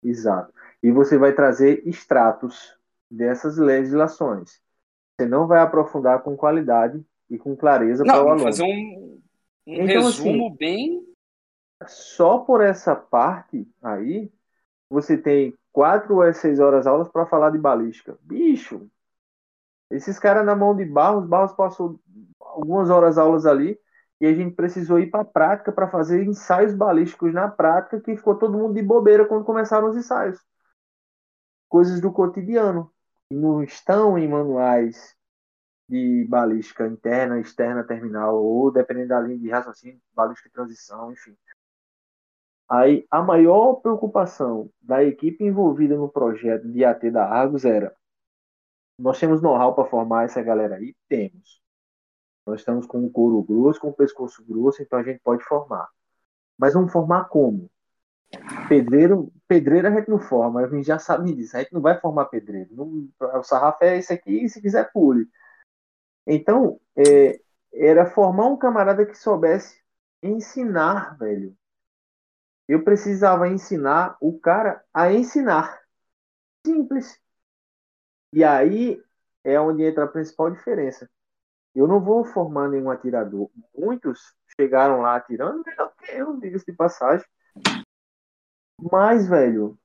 Exato. 0.03 0.53
E 0.83 0.91
você 0.91 1.17
vai 1.17 1.33
trazer 1.33 1.87
extratos 1.87 2.77
dessas 3.09 3.59
legislações. 3.59 4.61
Você 5.15 5.29
não 5.29 5.47
vai 5.47 5.61
aprofundar 5.61 6.23
com 6.23 6.37
qualidade 6.37 7.01
e 7.31 7.39
com 7.39 7.55
clareza 7.55 8.03
para 8.03 8.25
o 8.25 8.29
aluno. 8.31 8.43
fazer 8.43 8.65
um, 8.65 9.21
um 9.67 9.75
então, 9.75 9.87
resumo 9.87 10.47
assim, 10.49 10.57
bem 10.57 11.13
só 11.89 12.39
por 12.39 12.61
essa 12.61 12.95
parte 12.95 13.67
aí, 13.83 14.31
você 14.89 15.17
tem 15.17 15.55
quatro 15.73 16.17
ou 16.17 16.33
seis 16.33 16.61
horas 16.61 16.87
aulas 16.87 17.09
para 17.09 17.27
falar 17.27 17.51
de 17.51 17.59
balística. 17.59 18.19
Bicho, 18.23 18.91
esses 19.93 20.19
caras 20.19 20.45
na 20.45 20.57
mão 20.57 20.75
de 20.75 20.85
Barros, 20.85 21.27
Barros 21.27 21.53
passou 21.53 22.01
algumas 22.41 22.91
horas 22.91 23.19
aulas 23.19 23.47
ali 23.47 23.79
e 24.21 24.27
a 24.27 24.35
gente 24.35 24.55
precisou 24.55 24.99
ir 24.99 25.11
para 25.11 25.21
a 25.21 25.25
prática 25.25 25.71
para 25.73 25.89
fazer 25.89 26.25
ensaios 26.25 26.75
balísticos 26.75 27.33
na 27.33 27.49
prática 27.49 28.01
que 28.01 28.17
ficou 28.17 28.37
todo 28.37 28.57
mundo 28.57 28.75
de 28.75 28.83
bobeira 28.83 29.27
quando 29.27 29.45
começaram 29.45 29.91
os 29.91 29.97
ensaios. 29.97 30.39
Coisas 31.69 32.01
do 32.01 32.13
cotidiano. 32.13 32.91
Não 33.31 33.63
estão 33.63 34.19
em 34.19 34.29
manuais 34.29 35.17
de 35.89 36.27
balística 36.29 36.87
interna, 36.87 37.41
externa, 37.41 37.83
terminal, 37.83 38.43
ou 38.43 38.71
dependendo 38.71 39.09
da 39.09 39.21
linha 39.21 39.39
de 39.39 39.51
raciocínio, 39.51 40.01
balística 40.15 40.49
de 40.49 40.55
transição, 40.55 41.13
enfim. 41.13 41.37
Aí 42.69 43.07
a 43.11 43.23
maior 43.23 43.75
preocupação 43.77 44.71
da 44.81 45.03
equipe 45.03 45.45
envolvida 45.45 45.97
no 45.97 46.09
projeto 46.09 46.69
de 46.69 46.85
AT 46.85 47.11
da 47.11 47.27
Argos 47.27 47.65
era: 47.65 47.95
nós 49.03 49.19
temos 49.19 49.43
know-how 49.43 49.75
para 49.75 49.89
formar 49.89 50.25
essa 50.25 50.43
galera 50.43 50.77
aí? 50.77 50.95
Temos. 51.09 51.61
Nós 52.47 52.61
estamos 52.61 52.87
com 52.87 53.05
o 53.05 53.11
couro 53.11 53.43
grosso, 53.43 53.81
com 53.81 53.89
o 53.89 53.95
pescoço 53.95 54.45
grosso, 54.45 54.83
então 54.83 54.99
a 54.99 55.03
gente 55.03 55.21
pode 55.21 55.45
formar. 55.45 55.89
Mas 56.59 56.75
vamos 56.75 56.93
formar 56.93 57.25
como? 57.25 57.71
Pedreiro, 58.69 59.33
pedreiro 59.47 59.89
a 59.89 59.91
gente 59.91 60.09
não 60.09 60.19
forma, 60.19 60.61
a 60.61 60.69
gente 60.69 60.87
já 60.87 60.99
sabe 60.99 61.35
disso. 61.35 61.57
A 61.57 61.61
gente 61.61 61.73
não 61.73 61.81
vai 61.81 61.99
formar 62.01 62.27
pedreiro. 62.27 62.71
Não, 62.75 63.09
o 63.21 63.43
sarrafo 63.43 63.85
é 63.85 63.99
esse 63.99 64.13
aqui, 64.13 64.45
e 64.45 64.49
se 64.49 64.61
quiser 64.61 64.91
pule. 64.93 65.29
Então, 66.27 66.81
é, 66.97 67.41
era 67.73 68.07
formar 68.07 68.47
um 68.47 68.57
camarada 68.57 69.05
que 69.05 69.15
soubesse 69.15 69.81
ensinar, 70.23 71.17
velho 71.19 71.57
eu 72.69 72.83
precisava 72.83 73.49
ensinar 73.49 74.17
o 74.21 74.39
cara 74.39 74.83
a 74.95 75.13
ensinar. 75.13 75.83
Simples. 76.67 77.21
E 78.33 78.43
aí 78.43 79.03
é 79.45 79.61
onde 79.61 79.83
entra 79.83 80.05
a 80.05 80.09
principal 80.09 80.51
diferença. 80.51 81.09
Eu 81.75 81.87
não 81.87 82.01
vou 82.01 82.25
formar 82.25 82.69
nenhum 82.69 82.91
atirador. 82.91 83.51
Muitos 83.77 84.35
chegaram 84.57 85.01
lá 85.01 85.17
atirando 85.17 85.63
melhor 85.65 85.93
que 85.99 86.11
eu, 86.13 86.39
diga-se 86.39 86.67
de 86.67 86.73
passagem. 86.73 87.27
Mas, 88.91 89.27
velho, 89.29 89.79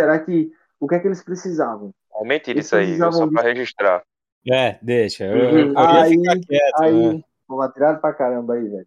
será 0.00 0.18
que 0.18 0.52
o 0.80 0.88
que 0.88 0.94
é 0.94 0.98
que 0.98 1.06
eles 1.06 1.22
precisavam? 1.22 1.92
Aumente 2.12 2.56
isso 2.56 2.76
aí, 2.76 2.96
só 2.96 3.30
para 3.30 3.42
registrar. 3.42 4.02
É, 4.50 4.78
deixa. 4.82 5.24
Eu, 5.24 5.50
uhum. 5.50 5.72
eu 5.72 5.78
aí, 5.78 6.22
quieto, 6.46 6.82
aí, 6.82 7.16
né? 7.16 7.22
vamos 7.48 7.64
atirar 7.64 8.00
pra 8.00 8.12
caramba 8.12 8.54
aí, 8.54 8.68
velho. 8.68 8.86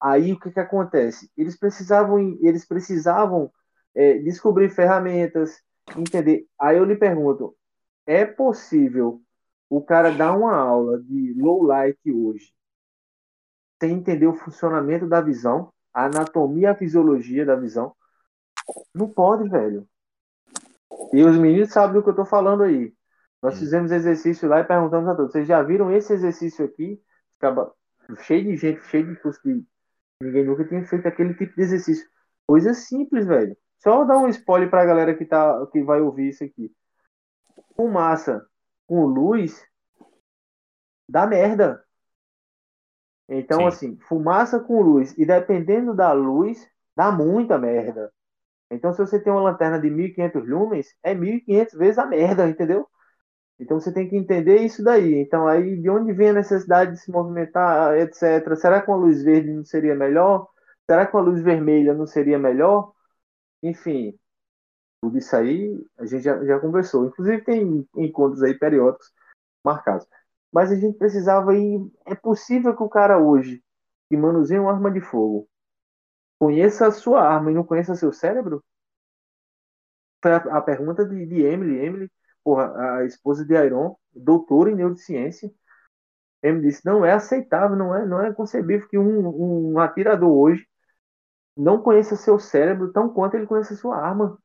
Aí 0.00 0.32
o 0.32 0.40
que, 0.40 0.50
que 0.50 0.60
acontece? 0.60 1.30
Eles 1.36 1.56
precisavam, 1.56 2.18
eles 2.40 2.66
precisavam 2.66 3.52
é, 3.94 4.18
descobrir 4.18 4.70
ferramentas, 4.70 5.60
entender. 5.96 6.46
Aí 6.58 6.76
eu 6.76 6.84
lhe 6.84 6.96
pergunto: 6.96 7.54
é 8.06 8.24
possível 8.24 9.22
o 9.68 9.82
cara 9.82 10.10
dar 10.10 10.36
uma 10.36 10.54
aula 10.54 11.02
de 11.02 11.34
low 11.38 11.62
light 11.62 11.98
hoje 12.10 12.52
sem 13.80 13.94
entender 13.94 14.26
o 14.26 14.34
funcionamento 14.34 15.08
da 15.08 15.20
visão, 15.20 15.72
a 15.92 16.04
anatomia, 16.06 16.70
a 16.70 16.74
fisiologia 16.74 17.44
da 17.44 17.56
visão? 17.56 17.94
Não 18.94 19.08
pode, 19.08 19.48
velho. 19.48 19.88
E 21.12 21.22
os 21.24 21.36
meninos 21.36 21.72
sabem 21.72 21.94
do 21.94 22.02
que 22.02 22.08
eu 22.08 22.12
estou 22.12 22.24
falando 22.24 22.62
aí. 22.62 22.94
Nós 23.42 23.58
fizemos 23.58 23.90
exercício 23.90 24.48
lá 24.48 24.60
e 24.60 24.64
perguntamos 24.64 25.08
a 25.08 25.16
todos: 25.16 25.32
vocês 25.32 25.48
já 25.48 25.60
viram 25.62 25.90
esse 25.90 26.12
exercício 26.12 26.64
aqui? 26.64 27.02
Cheio 28.20 28.44
de 28.44 28.56
gente, 28.56 28.84
cheio 28.84 29.06
de 29.06 29.20
curso 29.20 29.40
de 29.44 29.66
Ninguém 30.22 30.44
nunca 30.44 30.64
tinha 30.64 30.84
feito 30.86 31.08
aquele 31.08 31.34
tipo 31.34 31.56
de 31.56 31.62
exercício. 31.62 32.08
Coisa 32.46 32.72
simples, 32.74 33.26
velho. 33.26 33.56
Só 33.78 34.04
dar 34.04 34.18
um 34.18 34.28
spoiler 34.28 34.70
pra 34.70 34.84
galera 34.84 35.16
que, 35.16 35.24
tá, 35.24 35.66
que 35.72 35.82
vai 35.82 36.00
ouvir 36.00 36.28
isso 36.28 36.44
aqui. 36.44 36.70
Fumaça 37.76 38.46
com 38.86 39.06
luz 39.06 39.64
dá 41.08 41.26
merda. 41.26 41.82
Então, 43.28 43.60
Sim. 43.60 43.66
assim, 43.66 43.98
fumaça 44.08 44.60
com 44.60 44.80
luz 44.82 45.16
e 45.16 45.24
dependendo 45.24 45.94
da 45.94 46.12
luz, 46.12 46.68
dá 46.96 47.10
muita 47.10 47.58
merda. 47.58 48.12
Então, 48.70 48.92
se 48.92 48.98
você 48.98 49.20
tem 49.20 49.32
uma 49.32 49.42
lanterna 49.42 49.78
de 49.78 49.88
1.500 49.88 50.44
lumens, 50.46 50.94
é 51.02 51.14
1.500 51.14 51.76
vezes 51.76 51.98
a 51.98 52.06
merda, 52.06 52.48
entendeu? 52.48 52.86
Então, 53.58 53.78
você 53.78 53.92
tem 53.92 54.08
que 54.08 54.16
entender 54.16 54.60
isso 54.60 54.82
daí. 54.82 55.14
Então, 55.14 55.46
aí, 55.46 55.80
de 55.80 55.88
onde 55.90 56.12
vem 56.12 56.30
a 56.30 56.34
necessidade 56.34 56.92
de 56.92 56.98
se 56.98 57.10
movimentar, 57.10 57.96
etc. 57.98 58.56
Será 58.56 58.80
que 58.82 58.90
uma 58.90 58.96
luz 58.96 59.22
verde 59.22 59.52
não 59.52 59.64
seria 59.64 59.94
melhor? 59.94 60.48
Será 60.86 61.06
que 61.06 61.14
uma 61.14 61.22
luz 61.22 61.42
vermelha 61.42 61.94
não 61.94 62.06
seria 62.06 62.38
melhor? 62.38 62.92
Enfim, 63.62 64.18
tudo 65.02 65.18
isso 65.18 65.34
aí 65.34 65.84
a 65.98 66.06
gente 66.06 66.22
já, 66.22 66.42
já 66.44 66.60
conversou. 66.60 67.06
Inclusive, 67.06 67.42
tem 67.42 67.86
encontros 67.96 68.42
aí 68.42 68.56
periódicos 68.56 69.12
marcados. 69.64 70.06
Mas 70.52 70.70
a 70.70 70.76
gente 70.76 70.96
precisava 70.96 71.56
ir. 71.56 71.80
É 72.06 72.14
possível 72.14 72.76
que 72.76 72.82
o 72.82 72.88
cara 72.88 73.18
hoje, 73.18 73.62
que 74.08 74.16
manuseia 74.16 74.62
uma 74.62 74.72
arma 74.72 74.90
de 74.90 75.00
fogo, 75.00 75.48
conheça 76.38 76.86
a 76.86 76.92
sua 76.92 77.22
arma 77.22 77.50
e 77.50 77.54
não 77.54 77.64
conheça 77.64 77.96
seu 77.96 78.12
cérebro? 78.12 78.62
Foi 80.22 80.32
a, 80.32 80.60
pergunta 80.60 81.04
de, 81.04 81.26
de, 81.26 81.42
Emily. 81.42 81.84
Emily, 81.84 82.12
porra, 82.44 82.98
a 82.98 83.04
esposa 83.04 83.44
de 83.44 83.54
Iron, 83.54 83.96
doutora 84.14 84.70
em 84.70 84.76
neurociência. 84.76 85.52
Emily 86.42 86.68
disse: 86.68 86.86
não 86.86 87.04
é 87.04 87.12
aceitável, 87.12 87.76
não 87.76 87.94
é, 87.94 88.06
não 88.06 88.20
é 88.20 88.32
concebível 88.32 88.88
que 88.88 88.98
um, 88.98 89.72
um 89.72 89.78
atirador 89.80 90.30
hoje 90.30 90.66
não 91.56 91.82
conheça 91.82 92.16
seu 92.16 92.38
cérebro 92.38 92.92
tão 92.92 93.08
quanto 93.12 93.34
ele 93.34 93.46
conhece 93.46 93.74
a 93.74 93.76
sua 93.76 93.96
arma. 93.96 94.38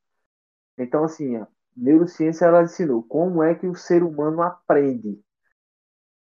Então, 0.77 1.03
assim, 1.03 1.35
a 1.37 1.47
neurociência 1.75 2.45
ela 2.45 2.63
ensinou 2.63 3.03
como 3.03 3.43
é 3.43 3.55
que 3.55 3.67
o 3.67 3.75
ser 3.75 4.03
humano 4.03 4.41
aprende 4.41 5.19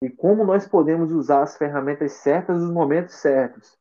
e 0.01 0.09
como 0.09 0.43
nós 0.43 0.67
podemos 0.67 1.11
usar 1.11 1.43
as 1.43 1.57
ferramentas 1.57 2.13
certas 2.13 2.59
nos 2.59 2.71
momentos 2.71 3.15
certos. 3.15 3.77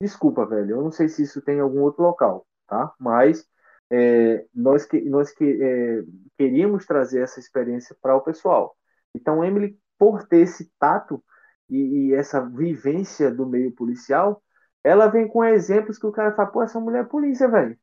Desculpa, 0.00 0.44
velho, 0.44 0.72
eu 0.72 0.82
não 0.82 0.90
sei 0.90 1.08
se 1.08 1.22
isso 1.22 1.40
tem 1.40 1.58
em 1.58 1.60
algum 1.60 1.80
outro 1.82 2.02
local, 2.02 2.46
tá? 2.66 2.92
Mas 2.98 3.46
é, 3.90 4.46
nós 4.54 4.84
que 4.86 5.00
nós 5.02 5.30
que 5.32 5.44
é, 5.62 6.02
queríamos 6.36 6.86
trazer 6.86 7.22
essa 7.22 7.38
experiência 7.38 7.96
para 8.02 8.16
o 8.16 8.20
pessoal. 8.22 8.76
Então, 9.14 9.44
Emily, 9.44 9.78
por 9.98 10.26
ter 10.26 10.38
esse 10.40 10.72
tato 10.78 11.22
e, 11.70 12.10
e, 12.10 12.14
essa 12.14 12.40
vivência 12.40 13.30
do 13.30 13.46
meio 13.46 13.72
policial, 13.72 14.42
ela 14.82 15.06
vem 15.08 15.28
com 15.28 15.44
exemplos 15.44 15.98
que 15.98 16.06
o 16.06 16.12
cara 16.12 16.34
fala, 16.34 16.50
pô, 16.50 16.62
essa 16.62 16.80
mulher 16.80 17.02
é 17.04 17.08
polícia, 17.08 17.48
velho. 17.48 17.78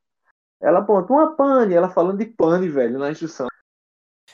Ela 0.60 0.80
aponta 0.80 1.12
uma 1.12 1.34
pane, 1.34 1.74
ela 1.74 1.88
falando 1.88 2.18
de 2.18 2.26
pane, 2.26 2.68
velho, 2.68 2.98
na 2.98 3.10
instrução. 3.10 3.48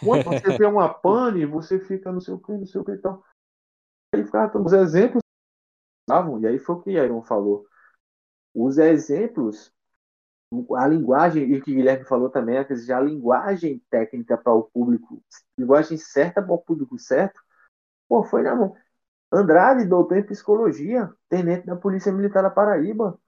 Quando 0.05 0.25
você 0.25 0.59
vê 0.59 0.67
uma 0.67 0.93
pane, 0.93 1.47
você 1.47 1.79
fica 1.79 2.11
no 2.13 2.21
seu 2.21 2.39
que, 2.39 2.53
no 2.53 2.67
seu 2.67 2.85
que 2.85 2.93
então 2.93 3.23
ele 4.13 4.25
ficava 4.25 4.59
os 4.59 4.73
exemplos 4.73 5.23
e 6.41 6.47
aí 6.47 6.59
foi 6.59 6.77
o 6.77 6.81
que 6.81 6.93
Iron 6.93 7.23
falou. 7.23 7.67
Os 8.55 8.79
exemplos, 8.79 9.73
a 10.77 10.87
linguagem, 10.87 11.45
e 11.45 11.59
o 11.59 11.63
que 11.63 11.73
o 11.73 11.75
Guilherme 11.75 12.05
falou 12.05 12.31
também, 12.31 12.57
é 12.57 12.93
a 12.93 13.01
linguagem 13.01 13.83
técnica 13.91 14.39
para 14.39 14.53
o 14.53 14.63
público, 14.63 15.21
linguagem 15.59 15.99
certa 15.99 16.41
para 16.41 16.55
o 16.55 16.59
público 16.59 16.97
certo, 16.99 17.41
pô, 18.09 18.23
foi 18.23 18.43
na 18.43 18.55
mão. 18.55 18.75
Andrade, 19.33 19.85
doutor 19.85 20.19
em 20.19 20.23
psicologia, 20.23 21.13
tenente 21.29 21.67
da 21.67 21.75
Polícia 21.75 22.13
Militar 22.13 22.43
da 22.43 22.51
Paraíba. 22.51 23.19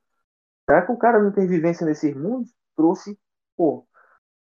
Será 0.71 0.87
que 0.87 0.93
o 0.93 0.97
cara 0.97 1.21
não 1.21 1.33
tem 1.33 1.49
vivência 1.49 1.85
nesses 1.85 2.15
mundos? 2.15 2.55
Trouxe, 2.79 3.19
pô, 3.57 3.85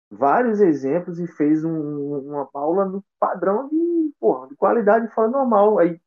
vários 0.10 0.62
exemplos 0.62 1.20
e 1.20 1.28
fez 1.28 1.66
um, 1.66 2.20
uma 2.30 2.50
aula 2.54 2.86
no 2.86 3.04
padrão 3.20 3.68
de, 3.68 4.14
pô, 4.18 4.48
de 4.48 4.56
qualidade 4.56 5.14
fora 5.14 5.28
normal. 5.28 5.78
Aí 5.78 6.00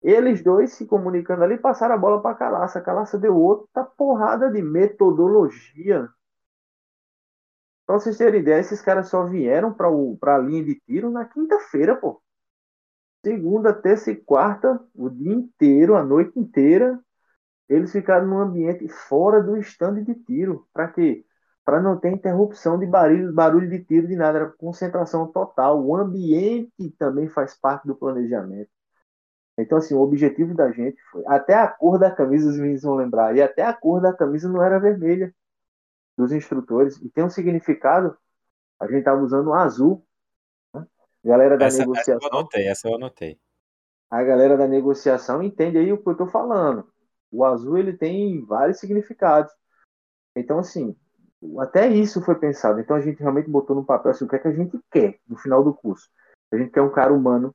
eles 0.00 0.44
dois 0.44 0.72
se 0.74 0.86
comunicando 0.86 1.42
ali, 1.42 1.58
passaram 1.58 1.96
a 1.96 1.98
bola 1.98 2.22
para 2.22 2.36
Calaça. 2.36 2.80
Calaça 2.80 3.18
deu 3.18 3.36
outra 3.36 3.82
porrada 3.82 4.48
de 4.48 4.62
metodologia. 4.62 6.08
Pra 7.84 7.98
vocês 7.98 8.16
terem 8.16 8.40
ideia, 8.40 8.60
esses 8.60 8.80
caras 8.80 9.08
só 9.08 9.24
vieram 9.24 9.74
para 9.74 10.36
a 10.36 10.38
linha 10.38 10.62
de 10.64 10.80
tiro 10.86 11.10
na 11.10 11.24
quinta-feira, 11.24 11.96
pô. 11.96 12.22
Segunda, 13.24 13.72
terça 13.72 14.12
e 14.12 14.14
quarta, 14.14 14.80
o 14.94 15.10
dia 15.10 15.32
inteiro, 15.32 15.96
a 15.96 16.04
noite 16.04 16.38
inteira, 16.38 17.00
eles 17.68 17.90
ficaram 17.90 18.28
num 18.28 18.38
ambiente 18.38 18.86
fora 18.88 19.42
do 19.42 19.56
estande 19.56 20.04
de 20.04 20.14
tiro. 20.14 20.68
Para 20.72 20.86
quê? 20.88 21.24
Para 21.66 21.82
não 21.82 21.98
ter 21.98 22.12
interrupção 22.12 22.78
de 22.78 22.86
barulho, 22.86 23.34
barulho 23.34 23.68
de 23.68 23.84
tiro, 23.84 24.06
de 24.06 24.14
nada. 24.14 24.38
Era 24.38 24.50
concentração 24.52 25.26
total. 25.26 25.84
O 25.84 25.96
ambiente 25.96 26.90
também 26.96 27.28
faz 27.28 27.58
parte 27.58 27.88
do 27.88 27.96
planejamento. 27.96 28.70
Então, 29.58 29.78
assim, 29.78 29.92
o 29.92 30.00
objetivo 30.00 30.54
da 30.54 30.70
gente 30.70 30.96
foi. 31.10 31.24
Até 31.26 31.54
a 31.54 31.66
cor 31.66 31.98
da 31.98 32.08
camisa, 32.08 32.48
os 32.48 32.56
meninos 32.56 32.82
vão 32.82 32.94
lembrar. 32.94 33.34
E 33.36 33.42
até 33.42 33.62
a 33.62 33.72
cor 33.72 34.00
da 34.00 34.12
camisa 34.12 34.48
não 34.48 34.62
era 34.62 34.78
vermelha 34.78 35.34
dos 36.16 36.30
instrutores. 36.30 36.98
E 37.02 37.10
tem 37.10 37.24
um 37.24 37.30
significado. 37.30 38.16
A 38.78 38.86
gente 38.86 39.00
estava 39.00 39.20
usando 39.20 39.48
um 39.48 39.54
azul. 39.54 40.06
Né? 40.72 40.86
Galera 41.24 41.58
da 41.58 41.66
essa, 41.66 41.78
negociação. 41.78 42.16
Essa 42.16 42.26
eu 42.26 42.38
anotei, 42.38 42.68
essa 42.68 42.88
eu 42.88 42.94
anotei. 42.94 43.40
A 44.08 44.22
galera 44.22 44.56
da 44.56 44.68
negociação 44.68 45.42
entende 45.42 45.78
aí 45.78 45.92
o 45.92 46.00
que 46.00 46.08
eu 46.08 46.12
estou 46.12 46.28
falando. 46.28 46.88
O 47.28 47.44
azul 47.44 47.76
ele 47.76 47.96
tem 47.96 48.44
vários 48.44 48.78
significados. 48.78 49.52
Então, 50.36 50.58
assim, 50.58 50.94
até 51.58 51.88
isso 51.88 52.22
foi 52.22 52.34
pensado. 52.36 52.80
Então 52.80 52.96
a 52.96 53.00
gente 53.00 53.20
realmente 53.20 53.50
botou 53.50 53.76
no 53.76 53.84
papel 53.84 54.10
assim, 54.10 54.24
o 54.24 54.28
que 54.28 54.36
é 54.36 54.38
que 54.38 54.48
a 54.48 54.52
gente 54.52 54.78
quer 54.90 55.18
no 55.28 55.36
final 55.36 55.62
do 55.62 55.74
curso. 55.74 56.08
A 56.52 56.56
gente 56.56 56.70
quer 56.70 56.82
um 56.82 56.92
cara 56.92 57.12
humano 57.12 57.54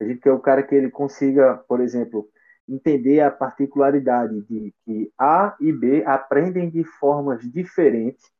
a 0.00 0.04
gente 0.04 0.20
quer 0.20 0.32
o 0.32 0.40
cara 0.40 0.62
que 0.62 0.74
ele 0.74 0.90
consiga, 0.90 1.56
por 1.68 1.80
exemplo, 1.80 2.28
entender 2.68 3.20
a 3.20 3.30
particularidade 3.30 4.42
de 4.42 4.74
que 4.84 5.12
A 5.18 5.56
e 5.60 5.72
B 5.72 6.04
aprendem 6.04 6.70
de 6.70 6.84
formas 6.84 7.40
diferentes, 7.50 8.30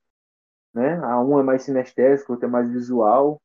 né? 0.72 0.96
A 1.04 1.20
um 1.22 1.38
é 1.38 1.42
mais 1.42 1.62
sinestésico, 1.62 2.32
outro 2.32 2.48
é 2.48 2.50
mais 2.50 2.70
visual. 2.70 3.40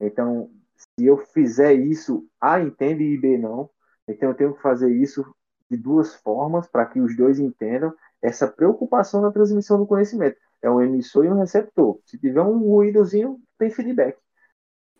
Então, 0.00 0.50
se 0.76 1.06
eu 1.06 1.16
fizer 1.18 1.72
isso, 1.74 2.28
A 2.40 2.60
entende 2.60 3.04
e 3.04 3.18
B 3.18 3.38
não. 3.38 3.70
Então, 4.06 4.30
eu 4.30 4.34
tenho 4.34 4.54
que 4.54 4.62
fazer 4.62 4.92
isso 4.94 5.24
de 5.70 5.76
duas 5.76 6.14
formas 6.14 6.68
para 6.68 6.86
que 6.86 7.00
os 7.00 7.16
dois 7.16 7.38
entendam 7.38 7.92
essa 8.20 8.46
preocupação 8.46 9.20
na 9.20 9.32
transmissão 9.32 9.78
do 9.78 9.86
conhecimento. 9.86 10.36
É 10.66 10.70
um 10.70 10.82
emissor 10.82 11.24
e 11.24 11.28
um 11.30 11.38
receptor. 11.38 12.00
Se 12.04 12.18
tiver 12.18 12.42
um 12.42 12.58
ruídozinho, 12.58 13.40
tem 13.56 13.70
feedback. 13.70 14.18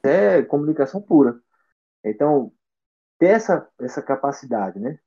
É 0.05 0.43
comunicação 0.45 1.03
pura. 1.03 1.41
Então, 2.05 2.53
ter 3.19 3.29
essa, 3.29 3.69
essa 3.81 4.03
capacidade, 4.03 4.79
né? 4.81 4.99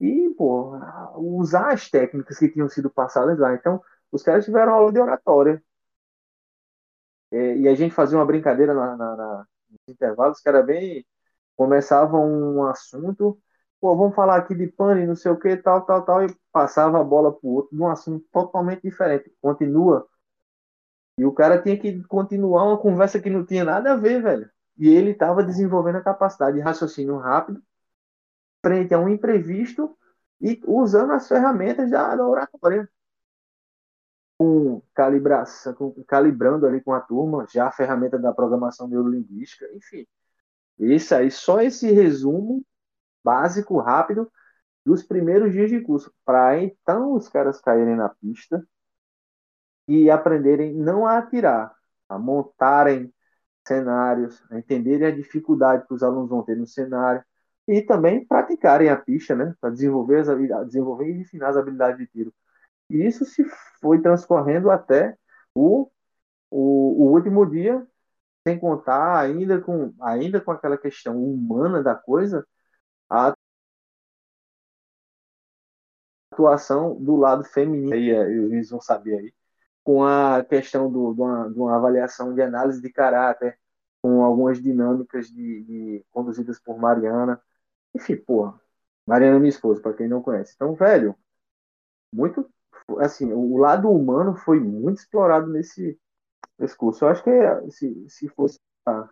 E, 0.00 0.30
pô, 0.38 0.72
usar 1.16 1.72
as 1.72 1.90
técnicas 1.90 2.38
que 2.38 2.48
tinham 2.50 2.68
sido 2.68 2.90
passadas 2.90 3.38
lá. 3.38 3.54
Então, 3.54 3.82
os 4.12 4.22
caras 4.22 4.44
tiveram 4.44 4.74
aula 4.74 4.92
de 4.92 5.00
oratória. 5.00 5.62
É, 7.32 7.56
e 7.58 7.68
a 7.68 7.74
gente 7.74 7.94
fazia 7.94 8.18
uma 8.18 8.26
brincadeira 8.26 8.72
na, 8.74 8.96
na, 8.96 9.16
na, 9.16 9.46
nos 9.70 9.80
intervalos 9.88 10.40
que 10.40 10.48
era 10.48 10.62
bem. 10.62 11.04
Começava 11.56 12.16
um 12.18 12.64
assunto, 12.64 13.40
pô, 13.80 13.96
vamos 13.96 14.14
falar 14.14 14.36
aqui 14.36 14.54
de 14.54 14.66
pane, 14.68 15.06
não 15.06 15.16
sei 15.16 15.30
o 15.30 15.38
que, 15.38 15.56
tal, 15.56 15.84
tal, 15.84 16.04
tal, 16.04 16.24
e 16.24 16.34
passava 16.52 17.00
a 17.00 17.04
bola 17.04 17.32
pro 17.32 17.48
outro 17.48 17.76
num 17.76 17.88
assunto 17.88 18.26
totalmente 18.32 18.82
diferente. 18.82 19.32
Continua. 19.40 20.08
E 21.18 21.24
o 21.24 21.32
cara 21.32 21.60
tinha 21.62 21.78
que 21.78 22.02
continuar 22.04 22.64
uma 22.64 22.78
conversa 22.78 23.20
que 23.20 23.30
não 23.30 23.44
tinha 23.44 23.64
nada 23.64 23.92
a 23.92 23.96
ver, 23.96 24.22
velho. 24.22 24.50
E 24.78 24.88
ele 24.88 25.12
estava 25.12 25.42
desenvolvendo 25.42 25.96
a 25.96 26.02
capacidade 26.02 26.56
de 26.56 26.62
raciocínio 26.62 27.16
rápido 27.18 27.62
frente 28.64 28.92
a 28.94 28.98
um 28.98 29.08
imprevisto 29.08 29.96
e 30.40 30.60
usando 30.66 31.12
as 31.12 31.28
ferramentas 31.28 31.90
da, 31.90 32.14
da 32.14 32.26
oratória. 32.26 32.88
Com 34.38 34.82
calibração, 34.94 35.72
com, 35.74 36.04
calibrando 36.04 36.66
ali 36.66 36.82
com 36.82 36.92
a 36.92 37.00
turma, 37.00 37.46
já 37.48 37.68
a 37.68 37.72
ferramenta 37.72 38.18
da 38.18 38.34
programação 38.34 38.86
neurolinguística, 38.86 39.66
enfim. 39.72 40.06
Isso 40.78 41.14
aí, 41.14 41.30
só 41.30 41.62
esse 41.62 41.90
resumo 41.90 42.62
básico, 43.26 43.80
rápido, 43.80 44.30
dos 44.84 45.02
primeiros 45.02 45.52
dias 45.52 45.68
de 45.68 45.80
curso, 45.80 46.12
para 46.24 46.62
então 46.62 47.12
os 47.12 47.28
caras 47.28 47.60
caírem 47.60 47.96
na 47.96 48.08
pista 48.08 48.64
e 49.88 50.08
aprenderem 50.08 50.72
não 50.72 51.04
a 51.04 51.18
atirar, 51.18 51.74
a 52.08 52.16
montarem 52.16 53.12
cenários, 53.66 54.40
a 54.48 54.58
entenderem 54.58 55.08
a 55.08 55.10
dificuldade 55.10 55.86
que 55.88 55.94
os 55.94 56.04
alunos 56.04 56.30
vão 56.30 56.44
ter 56.44 56.56
no 56.56 56.68
cenário 56.68 57.24
e 57.66 57.82
também 57.82 58.24
praticarem 58.24 58.88
a 58.88 58.96
pista, 58.96 59.34
né, 59.34 59.54
para 59.60 59.70
desenvolver 59.70 60.20
as 60.20 60.28
desenvolver 60.66 61.08
e 61.08 61.18
refinar 61.18 61.50
as 61.50 61.56
habilidades 61.56 61.98
de 61.98 62.06
tiro. 62.06 62.32
E 62.88 63.04
isso 63.04 63.24
se 63.24 63.44
foi 63.80 64.00
transcorrendo 64.00 64.70
até 64.70 65.16
o, 65.52 65.90
o, 66.48 67.08
o 67.08 67.12
último 67.12 67.44
dia, 67.44 67.84
sem 68.46 68.56
contar 68.56 69.18
ainda 69.18 69.60
com 69.60 69.92
ainda 70.00 70.40
com 70.40 70.52
aquela 70.52 70.78
questão 70.78 71.20
humana 71.20 71.82
da 71.82 71.96
coisa, 71.96 72.46
a 73.08 73.34
atuação 76.32 76.94
do 77.02 77.16
lado 77.16 77.44
feminino, 77.44 77.94
aí 77.94 78.10
eles 78.10 78.70
vão 78.70 78.80
saber 78.80 79.18
aí, 79.18 79.34
com 79.82 80.04
a 80.04 80.44
questão 80.44 80.90
do, 80.90 81.14
de, 81.14 81.20
uma, 81.20 81.50
de 81.50 81.58
uma 81.58 81.76
avaliação 81.76 82.34
de 82.34 82.42
análise 82.42 82.80
de 82.82 82.90
caráter, 82.92 83.58
com 84.02 84.22
algumas 84.24 84.62
dinâmicas 84.62 85.28
de, 85.28 85.62
de 85.64 86.04
conduzidas 86.10 86.60
por 86.60 86.78
Mariana. 86.78 87.40
Enfim, 87.94 88.16
porra. 88.16 88.60
Mariana 89.06 89.36
é 89.36 89.38
minha 89.38 89.50
esposa, 89.50 89.80
para 89.80 89.94
quem 89.94 90.08
não 90.08 90.22
conhece. 90.22 90.52
Então, 90.54 90.74
velho, 90.74 91.16
muito 92.12 92.48
assim, 93.00 93.32
o 93.32 93.56
lado 93.56 93.90
humano 93.90 94.36
foi 94.36 94.60
muito 94.60 94.98
explorado 94.98 95.48
nesse, 95.48 95.98
nesse 96.58 96.76
curso. 96.76 97.04
Eu 97.04 97.08
acho 97.08 97.24
que 97.24 97.70
se, 97.70 98.08
se 98.08 98.28
fosse 98.28 98.58
a, 98.86 99.08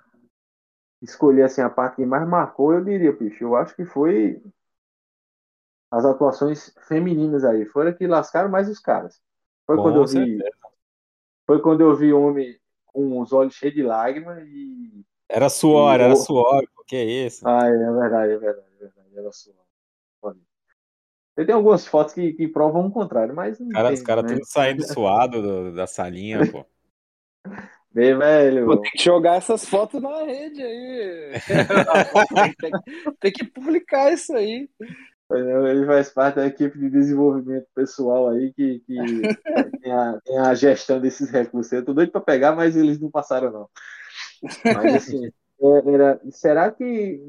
escolher 1.05 1.44
assim, 1.44 1.60
a 1.60 1.70
parte 1.70 1.97
que 1.97 2.06
mais 2.06 2.26
marcou, 2.26 2.72
eu 2.72 2.85
diria, 2.85 3.12
bicho, 3.12 3.44
eu 3.44 3.55
acho 3.55 3.74
que 3.76 3.85
foi 3.85 4.43
as 5.90 6.05
atuações 6.05 6.74
femininas 6.89 7.44
aí. 7.44 7.64
Foram 7.66 7.93
que 7.93 8.06
lascaram 8.06 8.51
mais 8.51 8.68
os 8.68 8.81
caras. 8.81 9.20
Foi 9.66 9.76
Com 9.76 9.82
quando 9.82 9.97
eu 10.01 10.06
vi. 10.06 10.39
Foi 11.47 11.60
quando 11.60 11.82
eu 11.82 11.94
vi 11.94 12.12
homem 12.12 12.59
com 12.86 13.20
os 13.20 13.32
olhos 13.32 13.55
cheios 13.55 13.74
de 13.74 13.82
lágrimas 13.82 14.43
e. 14.47 15.05
Era 15.28 15.48
suor, 15.48 15.98
e... 16.01 16.02
era 16.02 16.16
suor, 16.16 16.62
que 16.86 16.97
é 16.97 17.05
isso? 17.05 17.47
Ah, 17.47 17.66
é 17.66 17.70
verdade, 17.70 18.32
é 18.32 18.39
verdade, 18.39 18.66
é 18.74 18.78
verdade, 18.78 19.18
era 19.18 19.32
suor. 19.32 19.64
Tem 21.36 21.52
algumas 21.52 21.85
fotos 21.85 22.14
que, 22.14 22.32
que 22.32 22.47
provam 22.47 22.86
o 22.86 22.93
contrário, 22.93 23.35
mas. 23.35 23.59
Cara, 23.72 23.89
tem, 23.89 23.94
os 23.94 24.02
caras 24.02 24.24
né? 24.24 24.35
tudo 24.35 24.47
saindo 24.47 24.86
suado 24.86 25.43
do, 25.43 25.74
da 25.74 25.86
salinha, 25.86 26.39
pô. 26.51 26.64
Bem, 27.94 28.18
velho. 28.18 28.80
Ter 28.80 28.90
que 28.90 29.04
jogar 29.04 29.36
essas 29.36 29.64
fotos 29.64 30.02
na 30.02 30.24
rede 30.24 30.60
aí. 30.60 31.30
tem, 32.60 32.72
tem, 33.20 33.32
que 33.32 33.44
publicar 33.44 34.12
isso 34.12 34.34
aí. 34.34 34.68
Ele 35.30 35.86
faz 35.86 36.10
parte 36.10 36.36
da 36.36 36.46
equipe 36.46 36.76
de 36.76 36.90
desenvolvimento 36.90 37.66
pessoal 37.72 38.30
aí 38.30 38.52
que, 38.52 38.80
que 38.80 38.96
tem, 39.80 39.92
a, 39.92 40.20
tem, 40.24 40.38
a, 40.38 40.54
gestão 40.54 41.00
desses 41.00 41.30
recursos. 41.30 41.72
Eu 41.72 41.84
tô 41.84 41.94
doido 41.94 42.10
para 42.10 42.20
pegar, 42.20 42.56
mas 42.56 42.76
eles 42.76 42.98
não 42.98 43.12
passaram, 43.12 43.52
não. 43.52 43.68
Mas 44.64 44.94
assim, 44.96 45.26
é, 45.26 45.94
era, 45.94 46.20
será 46.32 46.72
que 46.72 47.20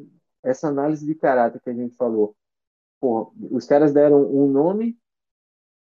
essa 0.44 0.68
análise 0.68 1.06
de 1.06 1.14
caráter 1.14 1.62
que 1.62 1.70
a 1.70 1.74
gente 1.74 1.96
falou, 1.96 2.36
porra, 3.00 3.30
os 3.52 3.68
caras 3.68 3.94
deram 3.94 4.24
um 4.32 4.48
nome 4.48 4.98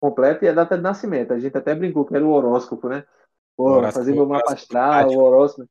completo 0.01 0.44
e 0.44 0.48
a 0.48 0.52
data 0.52 0.76
de 0.76 0.82
nascimento. 0.82 1.32
A 1.32 1.38
gente 1.38 1.56
até 1.56 1.72
brincou 1.72 2.05
que 2.05 2.16
era 2.16 2.26
o 2.26 2.30
horóscopo, 2.30 2.88
né? 2.88 3.05
Porra, 3.57 3.91
fazendo 3.91 4.23
o 4.23 4.28
mapa 4.28 4.53
astral, 4.53 5.09
o 5.09 5.19
horóscopo. 5.19 5.69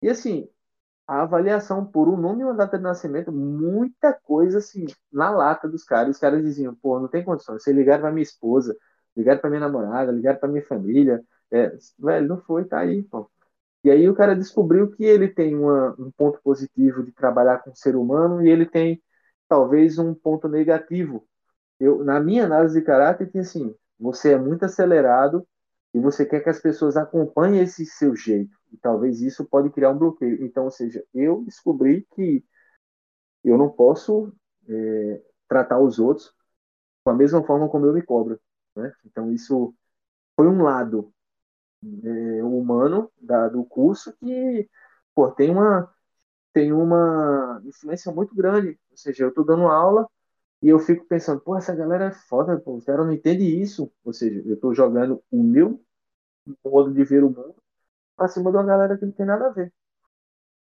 E 0.00 0.08
assim, 0.08 0.48
a 1.06 1.22
avaliação 1.22 1.84
por 1.84 2.08
um 2.08 2.16
nome 2.16 2.42
e 2.42 2.44
uma 2.44 2.54
data 2.54 2.76
de 2.78 2.84
nascimento, 2.84 3.32
muita 3.32 4.12
coisa 4.12 4.58
assim, 4.58 4.86
na 5.12 5.30
lata 5.30 5.68
dos 5.68 5.84
caras. 5.84 6.16
Os 6.16 6.20
caras 6.20 6.42
diziam, 6.42 6.74
pô, 6.74 6.98
não 7.00 7.08
tem 7.08 7.24
condições. 7.24 7.62
Você 7.62 7.72
ligaram 7.72 8.02
para 8.02 8.12
minha 8.12 8.22
esposa, 8.22 8.76
ligaram 9.16 9.40
para 9.40 9.50
minha 9.50 9.60
namorada, 9.60 10.12
ligaram 10.12 10.38
para 10.38 10.48
minha 10.48 10.64
família. 10.64 11.22
É, 11.50 11.76
velho, 11.98 12.28
não 12.28 12.40
foi, 12.42 12.64
tá 12.64 12.78
aí, 12.78 13.02
pô. 13.02 13.30
E 13.84 13.90
aí 13.90 14.08
o 14.08 14.14
cara 14.14 14.36
descobriu 14.36 14.90
que 14.90 15.04
ele 15.04 15.28
tem 15.28 15.56
uma, 15.56 15.94
um 15.98 16.10
ponto 16.12 16.40
positivo 16.42 17.02
de 17.02 17.12
trabalhar 17.12 17.58
com 17.58 17.70
o 17.70 17.76
ser 17.76 17.96
humano 17.96 18.42
e 18.42 18.48
ele 18.48 18.64
tem 18.64 19.02
talvez 19.48 19.98
um 19.98 20.14
ponto 20.14 20.48
negativo. 20.48 21.26
Eu, 21.80 22.04
na 22.04 22.20
minha 22.20 22.44
análise 22.46 22.78
de 22.78 22.86
caráter, 22.86 23.30
tem 23.30 23.40
assim, 23.40 23.74
você 23.98 24.32
é 24.34 24.38
muito 24.38 24.64
acelerado 24.64 25.46
e 25.94 26.00
você 26.00 26.24
quer 26.24 26.40
que 26.42 26.48
as 26.48 26.60
pessoas 26.60 26.96
acompanhem 26.96 27.62
esse 27.62 27.84
seu 27.84 28.16
jeito. 28.16 28.56
E 28.72 28.76
talvez 28.78 29.20
isso 29.20 29.44
pode 29.44 29.70
criar 29.70 29.90
um 29.90 29.98
bloqueio. 29.98 30.42
Então, 30.44 30.64
ou 30.64 30.70
seja, 30.70 31.04
eu 31.14 31.44
descobri 31.44 32.06
que 32.14 32.44
eu 33.44 33.58
não 33.58 33.68
posso 33.70 34.32
é, 34.68 35.22
tratar 35.48 35.80
os 35.80 35.98
outros 35.98 36.34
com 37.04 37.10
a 37.10 37.14
mesma 37.14 37.44
forma 37.44 37.68
como 37.68 37.86
eu 37.86 37.92
me 37.92 38.02
cobro. 38.02 38.40
Né? 38.74 38.92
Então, 39.04 39.30
isso 39.32 39.74
foi 40.34 40.48
um 40.48 40.62
lado 40.62 41.12
é, 41.84 42.42
humano 42.42 43.10
da, 43.20 43.48
do 43.48 43.64
curso 43.64 44.12
que 44.18 44.68
pô, 45.14 45.30
tem 45.30 45.50
uma 45.50 45.92
tem 46.52 46.72
uma 46.72 47.62
influência 47.64 48.12
muito 48.12 48.34
grande. 48.34 48.78
Ou 48.90 48.96
seja, 48.96 49.24
eu 49.24 49.28
estou 49.30 49.44
dando 49.44 49.66
aula 49.66 50.08
e 50.62 50.68
eu 50.68 50.78
fico 50.78 51.04
pensando, 51.06 51.40
pô, 51.40 51.56
essa 51.56 51.74
galera 51.74 52.06
é 52.06 52.12
foda, 52.12 52.56
pô, 52.60 52.76
os 52.76 52.84
caras 52.84 53.04
não 53.04 53.12
entendem 53.12 53.60
isso. 53.60 53.92
Ou 54.04 54.12
seja, 54.12 54.40
eu 54.46 54.54
estou 54.54 54.72
jogando 54.72 55.20
o 55.30 55.42
meu 55.42 55.84
modo 56.64 56.92
de 56.92 57.02
ver 57.02 57.24
o 57.24 57.30
mundo 57.30 57.56
para 58.16 58.28
cima 58.28 58.50
de 58.50 58.56
uma 58.56 58.64
galera 58.64 58.96
que 58.96 59.04
não 59.04 59.12
tem 59.12 59.26
nada 59.26 59.46
a 59.48 59.50
ver. 59.50 59.72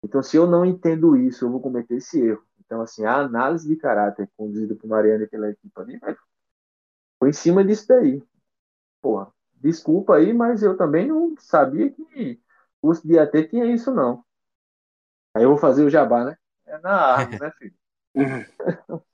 Então, 0.03 0.22
se 0.22 0.38
eu 0.38 0.45
não 0.45 0.64
entendo 0.64 1.18
isso, 1.18 1.44
eu 1.44 1.49
vou 1.49 1.60
cometer 1.60 1.95
esse 1.95 2.22
erro. 2.22 2.44
Então, 2.60 2.82
assim, 2.82 3.03
a 3.03 3.18
análise 3.18 3.68
de 3.68 3.76
caráter 3.76 4.30
conduzida 4.38 4.76
por 4.76 4.88
Mariana 4.88 5.24
e 5.24 5.28
pela 5.28 5.49
equipe 5.49 5.82
ali, 5.82 5.99
foi 7.18 7.30
em 7.30 7.34
cima 7.34 7.66
disso 7.66 7.88
daí. 7.88 8.24
Porra, 9.02 9.34
desculpa 9.56 10.18
aí, 10.18 10.34
mas 10.34 10.61
eu 10.61 10.78
também 10.78 11.07
não 11.07 11.36
sabia 11.40 11.90
que 11.91 12.40
o 12.82 12.88
curso 12.88 13.07
de 13.07 13.18
AT 13.18 13.48
tinha 13.48 13.66
isso, 13.66 13.91
não. 13.91 14.24
Aí 15.34 15.44
eu 15.44 15.49
vou 15.49 15.57
fazer 15.57 15.84
o 15.84 15.90
jabá, 15.90 16.26
né? 16.26 16.38
É 16.68 16.78
na 16.80 16.91
árvore, 16.91 17.40
né, 17.40 17.52
filho? 17.57 17.76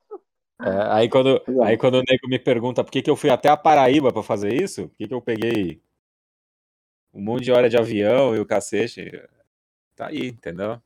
É, 0.61 0.93
aí, 0.93 1.09
quando, 1.09 1.41
aí 1.63 1.77
quando 1.77 1.95
o 1.95 2.03
nego 2.07 2.27
me 2.29 2.39
pergunta 2.39 2.83
por 2.83 2.91
que, 2.91 3.01
que 3.01 3.09
eu 3.09 3.15
fui 3.15 3.29
até 3.29 3.49
a 3.49 3.57
Paraíba 3.57 4.13
para 4.13 4.23
fazer 4.23 4.53
isso, 4.53 4.87
por 4.87 4.95
que, 4.97 5.07
que 5.07 5.13
eu 5.13 5.21
peguei 5.21 5.81
um 7.13 7.21
monte 7.21 7.45
de 7.45 7.51
hora 7.51 7.69
de 7.69 7.77
avião 7.77 8.35
e 8.35 8.39
o 8.39 8.45
cacete, 8.45 9.09
tá 9.95 10.07
aí, 10.07 10.27
entendeu? 10.27 10.81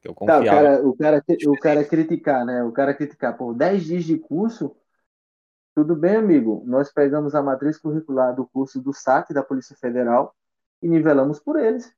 Que 0.00 0.08
eu 0.08 0.14
confiava. 0.14 0.44
Tá, 0.44 0.50
o, 0.50 0.56
cara, 0.56 0.86
o, 0.86 0.96
cara, 0.96 1.24
o 1.46 1.58
cara 1.58 1.84
criticar, 1.84 2.44
né? 2.44 2.62
O 2.62 2.72
cara 2.72 2.94
criticar, 2.94 3.36
por 3.36 3.54
10 3.54 3.84
dias 3.84 4.04
de 4.04 4.18
curso, 4.18 4.74
tudo 5.74 5.94
bem, 5.94 6.16
amigo. 6.16 6.62
Nós 6.66 6.90
pegamos 6.90 7.34
a 7.34 7.42
matriz 7.42 7.78
curricular 7.78 8.34
do 8.34 8.46
curso 8.46 8.80
do 8.80 8.94
SAT 8.94 9.32
da 9.32 9.42
Polícia 9.42 9.76
Federal 9.76 10.34
e 10.80 10.88
nivelamos 10.88 11.38
por 11.38 11.58
eles. 11.58 11.94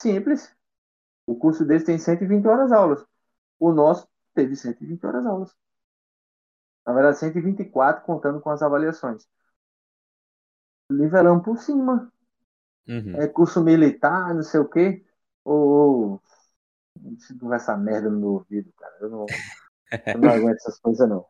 Simples. 0.00 0.54
O 1.26 1.34
curso 1.34 1.64
deles 1.64 1.84
tem 1.84 1.98
120 1.98 2.46
horas 2.46 2.70
aulas. 2.70 3.04
O 3.58 3.72
nosso 3.72 4.06
teve 4.38 4.54
120 4.54 5.04
horas 5.04 5.26
aulas. 5.26 5.56
Na 6.86 6.92
verdade, 6.92 7.18
124 7.18 8.04
contando 8.04 8.40
com 8.40 8.50
as 8.50 8.62
avaliações. 8.62 9.28
Nivelamos 10.88 11.44
por 11.44 11.58
cima. 11.58 12.12
Uhum. 12.86 13.20
É 13.20 13.26
curso 13.26 13.62
militar, 13.62 14.32
não 14.32 14.42
sei 14.42 14.60
o 14.60 14.68
quê. 14.68 15.04
Ou. 15.44 16.22
Não 17.42 17.52
essa 17.52 17.76
merda 17.76 18.08
no 18.08 18.18
meu 18.18 18.28
ouvido, 18.30 18.72
cara. 18.72 18.96
Eu 19.00 19.10
não, 19.10 19.26
eu 20.14 20.18
não 20.18 20.30
aguento 20.30 20.56
essas 20.56 20.78
coisas, 20.78 21.08
não. 21.08 21.26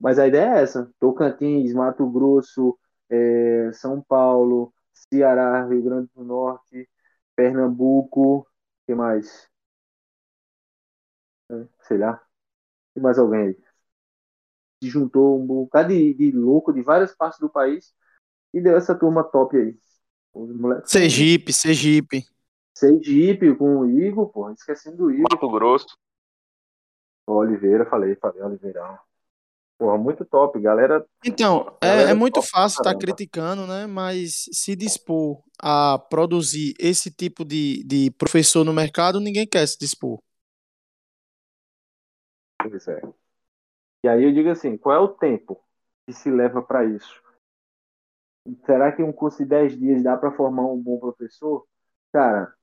Mas 0.00 0.18
a 0.18 0.26
ideia 0.26 0.58
é 0.58 0.62
essa: 0.62 0.90
Tocantins, 1.00 1.74
Mato 1.74 2.08
Grosso, 2.08 2.78
é, 3.10 3.70
São 3.72 4.00
Paulo, 4.00 4.72
Ceará, 4.94 5.66
Rio 5.66 5.82
Grande 5.82 6.10
do 6.14 6.24
Norte, 6.24 6.88
Pernambuco, 7.36 8.46
que 8.86 8.94
mais? 8.94 9.48
É, 11.50 11.66
sei 11.82 11.98
lá. 11.98 12.22
Tem 12.94 13.02
mais 13.02 13.18
alguém 13.18 13.48
aí? 13.48 13.58
Se 14.82 14.90
juntou 14.90 15.40
um 15.40 15.46
bocado 15.46 15.88
de, 15.88 16.14
de 16.14 16.30
louco 16.32 16.72
de 16.72 16.82
várias 16.82 17.14
partes 17.14 17.40
do 17.40 17.48
país 17.48 17.94
e 18.54 18.60
deu 18.60 18.76
essa 18.76 18.94
turma 18.94 19.24
top 19.24 19.56
aí. 19.56 19.78
Sergipe, 20.84 21.52
Sergipe. 21.52 22.24
Sergipe 22.76 23.56
com 23.56 23.80
o 23.80 23.90
Igor, 23.90 24.28
pô, 24.28 24.50
esquecendo 24.52 24.98
do 24.98 25.10
Igor. 25.10 25.26
Mato 25.32 25.50
Grosso. 25.50 25.96
Oliveira, 27.26 27.84
falei, 27.84 28.14
falei, 28.16 28.42
Oliveirão. 28.42 28.98
Porra, 29.78 29.98
muito 29.98 30.24
top, 30.24 30.60
galera. 30.60 31.04
Então, 31.24 31.76
é, 31.80 31.86
galera 31.86 32.08
é, 32.08 32.12
é 32.12 32.14
muito 32.14 32.42
fácil 32.42 32.78
estar 32.78 32.92
tá 32.92 32.98
criticando, 32.98 33.66
né? 33.66 33.86
Mas 33.86 34.44
se 34.52 34.74
dispor 34.74 35.42
a 35.60 35.98
produzir 35.98 36.74
esse 36.78 37.10
tipo 37.10 37.44
de, 37.44 37.84
de 37.84 38.10
professor 38.12 38.64
no 38.64 38.72
mercado, 38.72 39.20
ninguém 39.20 39.46
quer 39.46 39.66
se 39.66 39.78
dispor. 39.78 40.20
Pois 42.68 42.88
é. 42.88 43.00
E 44.04 44.08
aí 44.08 44.24
eu 44.24 44.32
digo 44.32 44.50
assim, 44.50 44.76
qual 44.76 44.94
é 44.96 44.98
o 44.98 45.08
tempo 45.08 45.62
que 46.06 46.12
se 46.12 46.30
leva 46.30 46.62
para 46.62 46.84
isso? 46.84 47.22
Será 48.64 48.92
que 48.92 49.02
um 49.02 49.12
curso 49.12 49.38
de 49.38 49.44
10 49.46 49.78
dias 49.78 50.02
dá 50.02 50.16
para 50.16 50.32
formar 50.32 50.66
um 50.66 50.80
bom 50.80 50.98
professor? 50.98 51.66
Cara, 52.12 52.54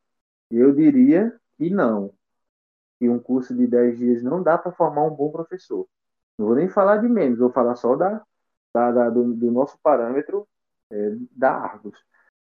eu 0.49 0.73
diria 0.73 1.37
que 1.57 1.69
não. 1.69 2.13
Que 2.99 3.09
um 3.09 3.19
curso 3.19 3.55
de 3.55 3.67
10 3.67 3.97
dias 3.97 4.23
não 4.23 4.41
dá 4.41 4.57
para 4.57 4.71
formar 4.71 5.03
um 5.05 5.15
bom 5.15 5.31
professor. 5.31 5.87
Não 6.37 6.47
vou 6.47 6.55
nem 6.55 6.69
falar 6.69 6.97
de 6.97 7.07
menos, 7.07 7.39
vou 7.39 7.51
falar 7.51 7.75
só 7.75 7.95
da, 7.95 8.23
da, 8.73 8.91
da 8.91 9.09
do, 9.09 9.33
do, 9.33 9.51
nosso 9.51 9.77
parâmetro 9.81 10.47
é, 10.91 11.15
da 11.31 11.51
Argos. 11.51 11.97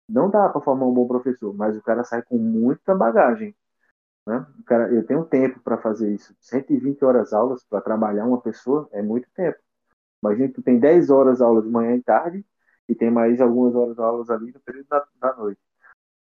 Não 0.08 0.30
dá 0.30 0.50
para 0.50 0.62
formar 0.62 0.86
um 0.88 0.94
bom 0.94 1.08
professor, 1.08 1.54
mas 1.54 1.76
o 1.76 1.82
cara 1.82 2.04
sai 2.04 2.22
com 2.24 2.38
muita 2.38 2.96
bagagem. 2.96 3.56
Né? 4.28 4.46
O 4.60 4.64
cara, 4.64 4.92
eu 4.92 5.06
tenho 5.06 5.24
tempo 5.26 5.60
para 5.60 5.78
fazer 5.78 6.14
isso. 6.14 6.36
120 6.40 7.04
horas 7.06 7.32
aulas 7.32 7.64
para 7.64 7.82
trabalhar 7.82 8.26
uma 8.26 8.42
pessoa 8.42 8.90
é 8.92 9.02
muito 9.02 9.28
tempo. 9.36 9.58
Imagina 10.24 10.48
que 10.48 10.56
tu 10.56 10.62
tem 10.64 10.80
10 10.80 11.10
horas 11.10 11.42
aulas 11.42 11.64
de 11.64 11.70
manhã 11.70 11.96
e 11.96 12.02
tarde 12.02 12.44
e 12.90 12.96
tem 12.96 13.12
mais 13.12 13.40
algumas 13.40 13.76
horas 13.76 14.00
aulas 14.00 14.30
ali 14.30 14.52
no 14.52 14.60
período 14.60 14.88
da, 14.88 15.06
da 15.22 15.36
noite. 15.36 15.60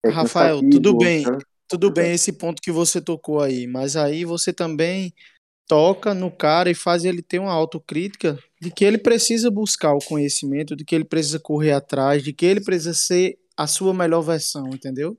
É 0.04 0.08
Rafael, 0.08 0.60
tudo 0.70 0.96
bem, 0.96 1.24
tudo 1.68 1.90
bem 1.90 2.12
esse 2.12 2.32
ponto 2.32 2.62
que 2.62 2.72
você 2.72 3.00
tocou 3.00 3.40
aí, 3.40 3.66
mas 3.66 3.96
aí 3.96 4.24
você 4.24 4.52
também 4.52 5.12
toca 5.68 6.14
no 6.14 6.30
cara 6.30 6.70
e 6.70 6.74
faz 6.74 7.04
ele 7.04 7.22
ter 7.22 7.38
uma 7.38 7.52
autocrítica 7.52 8.38
de 8.60 8.70
que 8.70 8.84
ele 8.84 8.98
precisa 8.98 9.50
buscar 9.50 9.94
o 9.94 10.04
conhecimento, 10.04 10.74
de 10.74 10.84
que 10.84 10.94
ele 10.94 11.04
precisa 11.04 11.38
correr 11.38 11.72
atrás, 11.72 12.22
de 12.22 12.32
que 12.32 12.46
ele 12.46 12.60
precisa 12.60 12.94
ser 12.94 13.38
a 13.56 13.66
sua 13.66 13.92
melhor 13.92 14.22
versão, 14.22 14.68
entendeu? 14.68 15.16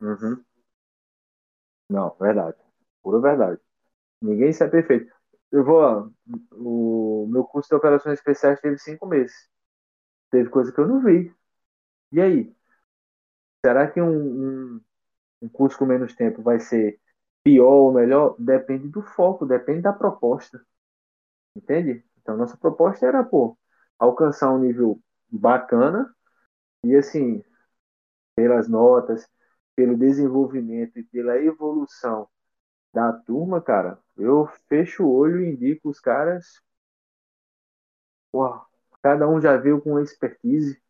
Uhum. 0.00 0.42
Não, 1.90 2.14
verdade. 2.20 2.56
Pura 3.02 3.20
verdade. 3.20 3.60
Ninguém 4.22 4.50
é 4.50 4.68
perfeito. 4.68 5.12
eu 5.52 5.64
vou, 5.64 6.12
o 6.52 7.28
meu 7.30 7.44
curso 7.44 7.68
de 7.70 7.76
operações 7.76 8.18
especiais 8.18 8.60
teve 8.60 8.78
cinco 8.78 9.06
meses. 9.06 9.34
Teve 10.30 10.50
coisa 10.50 10.72
que 10.72 10.80
eu 10.80 10.88
não 10.88 11.02
vi. 11.04 11.34
E 12.12 12.20
aí? 12.20 12.54
Será 13.64 13.90
que 13.90 14.00
um, 14.00 14.74
um, 14.76 14.80
um 15.42 15.48
curso 15.48 15.78
com 15.78 15.86
menos 15.86 16.14
tempo 16.14 16.42
vai 16.42 16.60
ser 16.60 17.00
pior 17.44 17.66
ou 17.72 17.92
melhor? 17.92 18.36
Depende 18.38 18.88
do 18.88 19.02
foco, 19.02 19.46
depende 19.46 19.82
da 19.82 19.92
proposta. 19.92 20.64
Entende? 21.56 22.04
Então, 22.20 22.36
nossa 22.36 22.56
proposta 22.56 23.06
era, 23.06 23.24
pô, 23.24 23.58
alcançar 23.98 24.52
um 24.52 24.58
nível 24.58 25.00
bacana 25.30 26.14
e, 26.84 26.96
assim, 26.96 27.42
pelas 28.36 28.68
notas, 28.68 29.28
pelo 29.74 29.96
desenvolvimento 29.96 30.98
e 30.98 31.04
pela 31.04 31.36
evolução 31.38 32.28
da 32.92 33.12
turma, 33.12 33.60
cara, 33.60 33.98
eu 34.16 34.46
fecho 34.68 35.04
o 35.04 35.12
olho 35.12 35.40
e 35.40 35.50
indico 35.50 35.88
os 35.88 36.00
caras. 36.00 36.60
Pô, 38.32 38.60
cada 39.02 39.28
um 39.28 39.40
já 39.40 39.56
veio 39.56 39.80
com 39.80 40.00
expertise, 40.00 40.80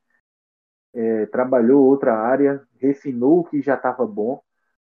é, 0.94 1.26
trabalhou 1.26 1.84
outra 1.86 2.14
área, 2.16 2.66
refinou 2.78 3.40
o 3.40 3.44
que 3.44 3.62
já 3.62 3.74
estava 3.74 4.06
bom, 4.06 4.42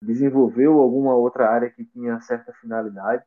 desenvolveu 0.00 0.78
alguma 0.80 1.14
outra 1.14 1.48
área 1.50 1.70
que 1.70 1.84
tinha 1.84 2.20
certa 2.20 2.52
finalidade, 2.54 3.24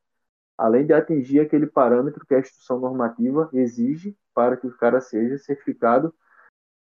além 0.57 0.86
de 0.86 0.94
atingir 0.94 1.40
aquele 1.40 1.68
parâmetro 1.68 2.26
que 2.26 2.36
a 2.36 2.40
instrução 2.40 2.80
normativa 2.80 3.49
exige 3.53 4.15
para 4.34 4.57
que 4.57 4.68
o 4.68 4.77
cara 4.77 5.02
seja 5.02 5.38
certificado 5.38 6.14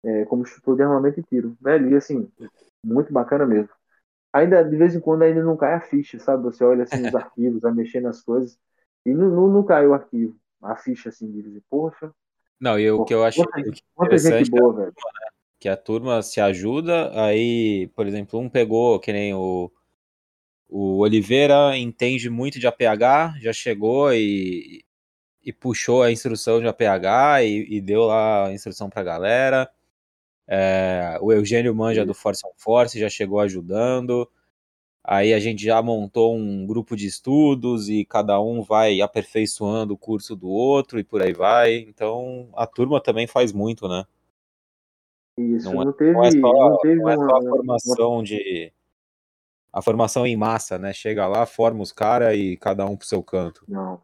é, 0.02 0.24
como 0.24 0.42
instrutor 0.42 0.76
de 0.76 0.82
armamento 0.82 1.20
e 1.20 1.22
tiro. 1.22 1.56
Velho, 1.60 1.90
e 1.90 1.96
assim, 1.96 2.30
muito 2.84 3.12
bacana 3.12 3.46
mesmo. 3.46 3.70
Ainda, 4.32 4.62
de 4.62 4.76
vez 4.76 4.94
em 4.94 5.00
quando, 5.00 5.22
ainda 5.22 5.42
não 5.42 5.56
cai 5.56 5.74
a 5.74 5.80
ficha, 5.80 6.18
sabe? 6.18 6.44
Você 6.44 6.62
olha 6.64 6.84
assim 6.84 7.06
os 7.06 7.14
arquivos, 7.14 7.60
vai 7.60 7.72
mexer 7.72 8.00
nas 8.00 8.22
coisas, 8.22 8.58
e 9.04 9.12
não, 9.12 9.28
não, 9.28 9.48
não 9.48 9.64
cai 9.64 9.86
o 9.86 9.94
arquivo, 9.94 10.36
a 10.62 10.76
ficha 10.76 11.08
assim 11.08 11.30
de 11.30 11.42
dizer, 11.42 11.62
poxa. 11.68 12.12
Não, 12.60 12.78
e 12.78 12.90
o 12.90 13.04
que 13.04 13.14
eu 13.14 13.24
acho 13.24 13.42
interessante 14.02 14.44
gente 14.44 14.50
boa, 14.50 14.74
velho. 14.74 14.92
que 15.58 15.68
a 15.68 15.76
turma 15.76 16.22
se 16.22 16.40
ajuda, 16.40 17.10
aí, 17.20 17.88
por 17.96 18.06
exemplo, 18.06 18.38
um 18.38 18.48
pegou, 18.48 19.00
que 19.00 19.12
nem 19.12 19.34
o, 19.34 19.72
o 20.68 20.98
Oliveira 20.98 21.76
entende 21.76 22.30
muito 22.30 22.60
de 22.60 22.66
APH, 22.66 23.40
já 23.40 23.52
chegou 23.52 24.12
e, 24.12 24.84
e 25.42 25.52
puxou 25.52 26.02
a 26.02 26.12
instrução 26.12 26.60
de 26.60 26.68
APH 26.68 27.42
e, 27.42 27.76
e 27.76 27.80
deu 27.80 28.02
lá 28.02 28.46
a 28.46 28.52
instrução 28.52 28.88
para 28.88 29.00
a 29.00 29.04
galera. 29.04 29.70
É, 30.52 31.16
o 31.20 31.32
Eugênio 31.32 31.72
Manja 31.72 32.04
do 32.04 32.12
Force 32.12 32.44
on 32.44 32.50
Force 32.56 32.98
já 32.98 33.08
chegou 33.08 33.38
ajudando. 33.38 34.28
Aí 35.04 35.32
a 35.32 35.38
gente 35.38 35.62
já 35.62 35.80
montou 35.80 36.36
um 36.36 36.66
grupo 36.66 36.96
de 36.96 37.06
estudos 37.06 37.88
e 37.88 38.04
cada 38.04 38.40
um 38.40 38.60
vai 38.60 39.00
aperfeiçoando 39.00 39.94
o 39.94 39.96
curso 39.96 40.34
do 40.34 40.48
outro 40.48 40.98
e 40.98 41.04
por 41.04 41.22
aí 41.22 41.32
vai. 41.32 41.76
Então 41.76 42.50
a 42.54 42.66
turma 42.66 43.00
também 43.00 43.28
faz 43.28 43.52
muito, 43.52 43.86
né? 43.88 44.04
Isso, 45.38 45.72
não, 45.72 45.82
é, 45.82 45.84
não 45.84 45.92
teve, 45.92 46.12
não 46.12 46.24
é 46.24 46.30
só, 46.32 46.70
não 46.70 46.78
teve 46.78 46.96
não 46.96 47.08
é 47.08 47.14
só 47.14 47.36
a 47.36 47.42
formação 47.42 48.14
uma... 48.14 48.22
de. 48.24 48.72
A 49.72 49.80
formação 49.80 50.26
em 50.26 50.36
massa, 50.36 50.78
né? 50.78 50.92
Chega 50.92 51.28
lá, 51.28 51.46
forma 51.46 51.80
os 51.80 51.92
caras 51.92 52.36
e 52.36 52.56
cada 52.56 52.84
um 52.86 52.96
pro 52.96 53.06
seu 53.06 53.22
canto. 53.22 53.64
Não. 53.68 54.02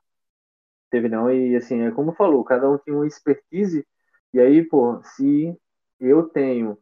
Teve 0.88 1.08
não, 1.08 1.28
e 1.28 1.56
assim, 1.56 1.82
é 1.82 1.90
como 1.90 2.12
falou, 2.12 2.44
cada 2.44 2.70
um 2.70 2.78
tem 2.78 2.94
uma 2.94 3.06
expertise, 3.06 3.84
e 4.32 4.38
aí, 4.38 4.62
pô, 4.62 5.02
se 5.02 5.52
eu 6.00 6.24
tenho 6.24 6.78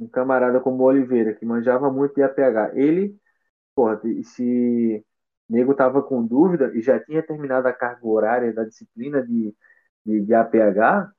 um 0.00 0.08
camarada 0.08 0.60
como 0.60 0.82
o 0.82 0.86
Oliveira, 0.86 1.34
que 1.34 1.44
manjava 1.46 1.90
muito 1.92 2.14
de 2.14 2.22
APH. 2.22 2.72
Ele, 2.74 3.16
porra, 3.74 4.00
se 4.24 5.04
nego 5.48 5.74
tava 5.74 6.02
com 6.02 6.24
dúvida 6.26 6.72
e 6.74 6.80
já 6.82 6.98
tinha 7.00 7.22
terminado 7.22 7.68
a 7.68 7.72
carga 7.72 8.06
horária 8.06 8.52
da 8.52 8.64
disciplina 8.64 9.22
de, 9.26 9.54
de, 10.04 10.20
de 10.22 10.34
APH, 10.34 11.12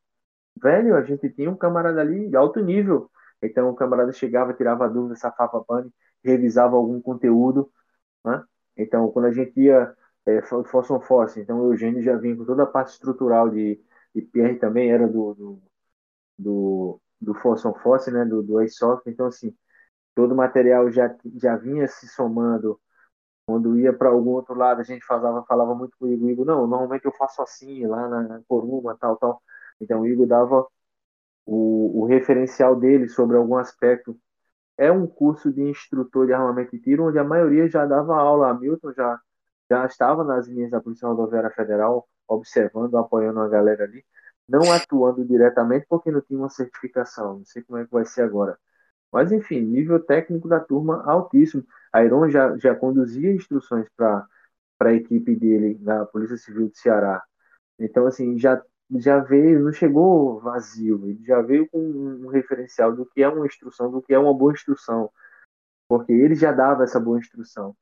velho, 0.61 0.95
a 0.95 1.03
gente 1.03 1.30
tinha 1.30 1.49
um 1.52 1.56
camarada 1.57 2.02
ali 2.02 2.30
de 2.30 2.36
alto 2.36 2.60
nível. 2.61 3.10
Então 3.41 3.70
o 3.70 3.76
camarada 3.76 4.11
chegava, 4.11 4.53
tirava 4.53 4.90
dúvida, 4.90 5.15
safava 5.15 5.64
pane, 5.64 5.91
revisava 6.24 6.76
algum 6.76 7.02
conteúdo, 7.02 7.72
né? 8.26 8.44
Então 8.78 9.11
quando 9.11 9.26
a 9.26 9.32
gente 9.34 9.60
ia 9.60 9.94
é, 10.26 10.41
Force 10.41 10.91
on 10.94 11.02
Force, 11.02 11.40
então 11.40 11.60
o 11.61 11.74
Eugênio 11.74 12.02
já 12.02 12.18
vinha 12.18 12.36
com 12.36 12.45
toda 12.45 12.64
a 12.64 12.68
parte 12.68 12.94
estrutural 12.94 13.49
de, 13.49 13.82
de 14.15 14.22
Pierre 14.22 14.57
também 14.60 14.91
era 14.91 15.07
do, 15.07 15.34
do, 15.36 15.64
do 16.38 17.02
do 17.24 17.34
Force 17.36 17.68
on 17.68 17.74
Force, 17.76 18.12
né, 18.12 18.26
do, 18.26 18.44
do 18.44 18.60
Airsoft. 18.60 19.08
Então, 19.08 19.28
assim, 19.28 19.56
todo 20.16 20.34
o 20.34 20.38
material 20.38 20.91
já, 20.91 21.16
já 21.36 21.58
vinha 21.58 21.88
se 21.88 22.08
somando. 22.08 22.80
Quando 23.48 23.78
ia 23.78 23.94
para 23.94 24.10
algum 24.10 24.32
outro 24.32 24.56
lado, 24.56 24.82
a 24.82 24.84
gente 24.84 25.06
falava, 25.06 25.45
falava 25.45 25.76
muito 25.76 25.98
com 25.98 26.06
o 26.06 26.10
Igor. 26.10 26.30
Igor, 26.30 26.45
não, 26.45 26.68
normalmente 26.68 27.06
eu 27.06 27.12
faço 27.14 27.41
assim, 27.41 27.86
lá 27.88 28.08
na, 28.08 28.24
na 28.24 28.41
Coruma, 28.48 28.98
tal, 29.00 29.18
tal. 29.18 29.41
Então, 29.82 30.02
o 30.02 30.08
Igor 30.08 30.28
dava 30.28 30.68
o, 31.45 32.04
o 32.04 32.06
referencial 32.06 32.76
dele 32.76 33.08
sobre 33.10 33.38
algum 33.38 33.58
aspecto. 33.58 34.18
É 34.78 34.91
um 34.91 35.08
curso 35.08 35.52
de 35.52 35.62
instrutor 35.64 36.28
de 36.28 36.34
armamento 36.34 36.76
e 36.76 36.80
tiro, 36.82 37.06
onde 37.08 37.20
a 37.20 37.24
maioria 37.24 37.70
já 37.70 37.86
dava 37.86 38.16
aula. 38.18 38.50
A 38.50 38.54
Milton 38.54 38.94
já, 38.94 39.20
já 39.70 39.86
estava 39.86 40.24
nas 40.24 40.48
linhas 40.48 40.72
da 40.72 40.82
Polícia 40.82 41.08
Rodoviária 41.08 41.52
Federal, 41.52 42.08
observando, 42.28 42.98
apoiando 42.98 43.40
a 43.41 43.50
galera 43.50 43.84
ali 43.86 44.04
não 44.48 44.72
atuando 44.72 45.26
diretamente 45.26 45.86
porque 45.90 46.11
não 46.11 46.22
tinha 46.22 46.40
uma 46.40 46.49
certificação. 46.49 47.40
Não 47.40 47.45
sei 47.45 47.64
como 47.64 47.80
é 47.80 47.86
que 47.86 47.91
vai 47.91 48.06
ser 48.06 48.22
agora. 48.24 48.57
Mas, 49.11 49.32
enfim, 49.32 49.61
nível 49.61 49.99
técnico 50.03 50.48
da 50.48 50.60
turma 50.60 51.03
altíssimo. 51.06 51.65
A 51.91 52.03
Iron 52.03 52.30
já, 52.30 52.57
já 52.57 52.76
conduzia 52.76 53.32
instruções 53.32 53.88
para 53.95 54.28
a 54.82 54.94
equipe 54.94 55.36
dele 55.36 55.78
na 55.82 56.06
Polícia 56.06 56.38
Civil 56.38 56.70
do 56.70 56.76
Ceará. 56.76 57.24
Então, 57.80 58.07
assim, 58.07 58.38
já, 58.40 58.61
já 58.95 59.20
veio, 59.20 59.60
não 59.64 59.72
chegou 59.72 60.40
vazio, 60.40 61.07
ele 61.07 61.24
já 61.24 61.41
veio 61.41 61.70
com 61.70 61.80
um 61.80 62.28
referencial 62.28 62.95
do 62.95 63.06
que 63.06 63.22
é 63.24 63.30
uma 63.30 63.45
instrução, 63.45 63.91
do 63.91 64.02
que 64.02 64.14
é 64.14 64.20
uma 64.20 64.34
boa 64.34 64.53
instrução. 64.53 65.11
Porque 65.88 66.11
ele 66.11 66.36
já 66.36 66.52
dava 66.52 66.84
essa 66.84 66.99
boa 66.99 67.20
instrução. 67.20 67.76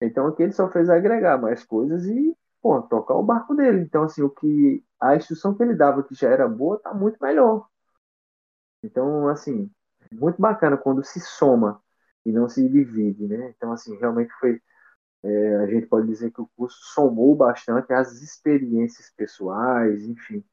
Então, 0.00 0.26
aqui 0.26 0.42
ele 0.42 0.52
só 0.52 0.68
fez 0.70 0.90
agregar 0.90 1.38
mais 1.38 1.64
coisas 1.64 2.06
e 2.06 2.36
pô, 2.62 2.80
tocar 2.82 3.14
o 3.14 3.22
barco 3.22 3.54
dele. 3.54 3.82
Então, 3.82 4.04
assim, 4.04 4.22
o 4.22 4.30
que 4.30 4.84
a 5.00 5.16
instrução 5.16 5.54
que 5.54 5.62
ele 5.62 5.74
dava 5.74 6.02
que 6.02 6.14
já 6.14 6.28
era 6.30 6.48
boa 6.48 6.78
tá 6.78 6.94
muito 6.94 7.18
melhor. 7.20 7.66
Então, 8.82 9.28
assim, 9.28 9.70
muito 10.12 10.40
bacana 10.40 10.76
quando 10.76 11.04
se 11.04 11.20
soma 11.20 11.82
e 12.24 12.30
não 12.30 12.48
se 12.48 12.66
divide, 12.68 13.26
né? 13.26 13.52
Então, 13.56 13.72
assim, 13.72 13.96
realmente 13.96 14.32
foi 14.38 14.60
é, 15.24 15.56
a 15.56 15.66
gente 15.66 15.86
pode 15.86 16.06
dizer 16.08 16.32
que 16.32 16.40
o 16.40 16.50
curso 16.56 16.78
somou 16.94 17.34
bastante 17.36 17.92
as 17.92 18.20
experiências 18.20 19.12
pessoais, 19.16 20.02
enfim. 20.02 20.44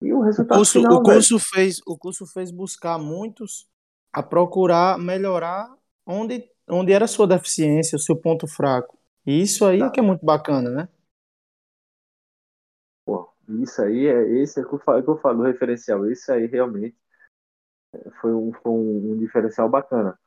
E 0.00 0.12
o 0.12 0.20
resultado 0.20 0.56
o 0.56 0.60
curso, 0.60 0.80
final, 0.80 0.98
o 0.98 1.02
curso 1.02 1.38
fez 1.38 1.80
o 1.86 1.98
curso 1.98 2.26
fez 2.26 2.50
buscar 2.52 2.98
muitos 2.98 3.68
a 4.12 4.22
procurar 4.22 4.96
melhorar 4.96 5.68
onde 6.06 6.48
onde 6.68 6.92
era 6.92 7.04
a 7.04 7.08
sua 7.08 7.26
deficiência, 7.26 7.96
o 7.96 8.00
seu 8.00 8.16
ponto 8.16 8.46
fraco. 8.46 8.96
E 9.26 9.42
isso 9.42 9.64
aí 9.64 9.80
tá. 9.80 9.90
que 9.90 9.98
é 9.98 10.02
muito 10.02 10.24
bacana, 10.24 10.70
né? 10.70 10.88
Isso 13.62 13.82
aí 13.82 14.06
é 14.06 14.22
esse 14.42 14.60
é 14.60 14.64
que 14.64 14.72
eu 14.72 14.78
falo, 14.78 15.02
que 15.02 15.10
eu 15.10 15.18
falo 15.18 15.42
referencial. 15.42 16.10
Isso 16.10 16.32
aí 16.32 16.46
realmente 16.46 16.96
foi 18.20 18.32
um, 18.34 18.52
foi 18.52 18.72
um, 18.72 19.12
um, 19.12 19.18
diferencial 19.18 19.68
bacana. 19.68 20.18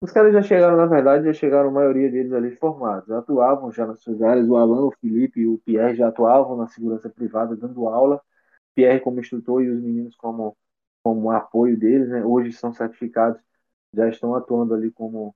Os 0.00 0.12
caras 0.12 0.32
já 0.32 0.42
chegaram, 0.42 0.76
na 0.76 0.86
verdade, 0.86 1.26
já 1.26 1.32
chegaram 1.32 1.70
a 1.70 1.72
maioria 1.72 2.10
deles 2.10 2.32
ali 2.32 2.56
formados, 2.56 3.10
atuavam 3.10 3.72
já 3.72 3.86
nas 3.86 4.00
suas 4.00 4.22
áreas. 4.22 4.48
O 4.48 4.56
Alan, 4.56 4.86
o 4.86 4.92
Felipe 5.00 5.40
e 5.40 5.46
o 5.48 5.58
Pierre 5.58 5.96
já 5.96 6.08
atuavam 6.08 6.56
na 6.56 6.68
segurança 6.68 7.10
privada, 7.10 7.56
dando 7.56 7.88
aula. 7.88 8.20
Pierre 8.74 9.00
como 9.00 9.20
instrutor 9.20 9.62
e 9.62 9.70
os 9.70 9.82
meninos 9.82 10.16
como, 10.16 10.56
como 11.02 11.30
apoio 11.32 11.78
deles, 11.78 12.08
né? 12.08 12.24
Hoje 12.24 12.52
são 12.52 12.72
certificados, 12.72 13.42
já 13.94 14.08
estão 14.08 14.34
atuando 14.34 14.74
ali 14.74 14.90
como 14.92 15.34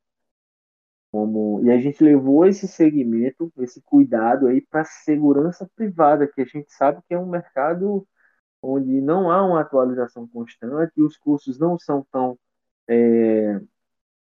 como 1.12 1.62
e 1.64 1.70
a 1.70 1.78
gente 1.80 2.02
levou 2.02 2.46
esse 2.46 2.66
segmento, 2.68 3.52
esse 3.58 3.82
cuidado 3.82 4.48
aí 4.48 4.62
para 4.62 4.84
segurança 4.84 5.70
privada, 5.76 6.26
que 6.26 6.40
a 6.42 6.44
gente 6.46 6.72
sabe 6.72 7.02
que 7.08 7.14
é 7.14 7.18
um 7.18 7.26
mercado 7.26 8.06
onde 8.62 9.00
não 9.00 9.30
há 9.30 9.44
uma 9.44 9.60
atualização 9.60 10.26
constante, 10.28 10.92
e 10.96 11.02
os 11.02 11.16
cursos 11.18 11.58
não 11.58 11.78
são 11.78 12.06
tão 12.12 12.38
é, 12.88 13.60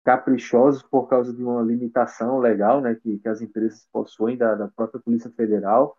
caprichosos 0.05 0.82
por 0.82 1.09
causa 1.09 1.32
de 1.35 1.43
uma 1.43 1.62
limitação 1.62 2.39
legal, 2.39 2.81
né, 2.81 2.94
que, 2.97 3.19
que 3.19 3.28
as 3.28 3.40
empresas 3.43 3.89
possuem 3.93 4.36
da, 4.36 4.55
da 4.55 4.69
própria 4.69 5.01
Polícia 5.02 5.31
Federal, 5.31 5.97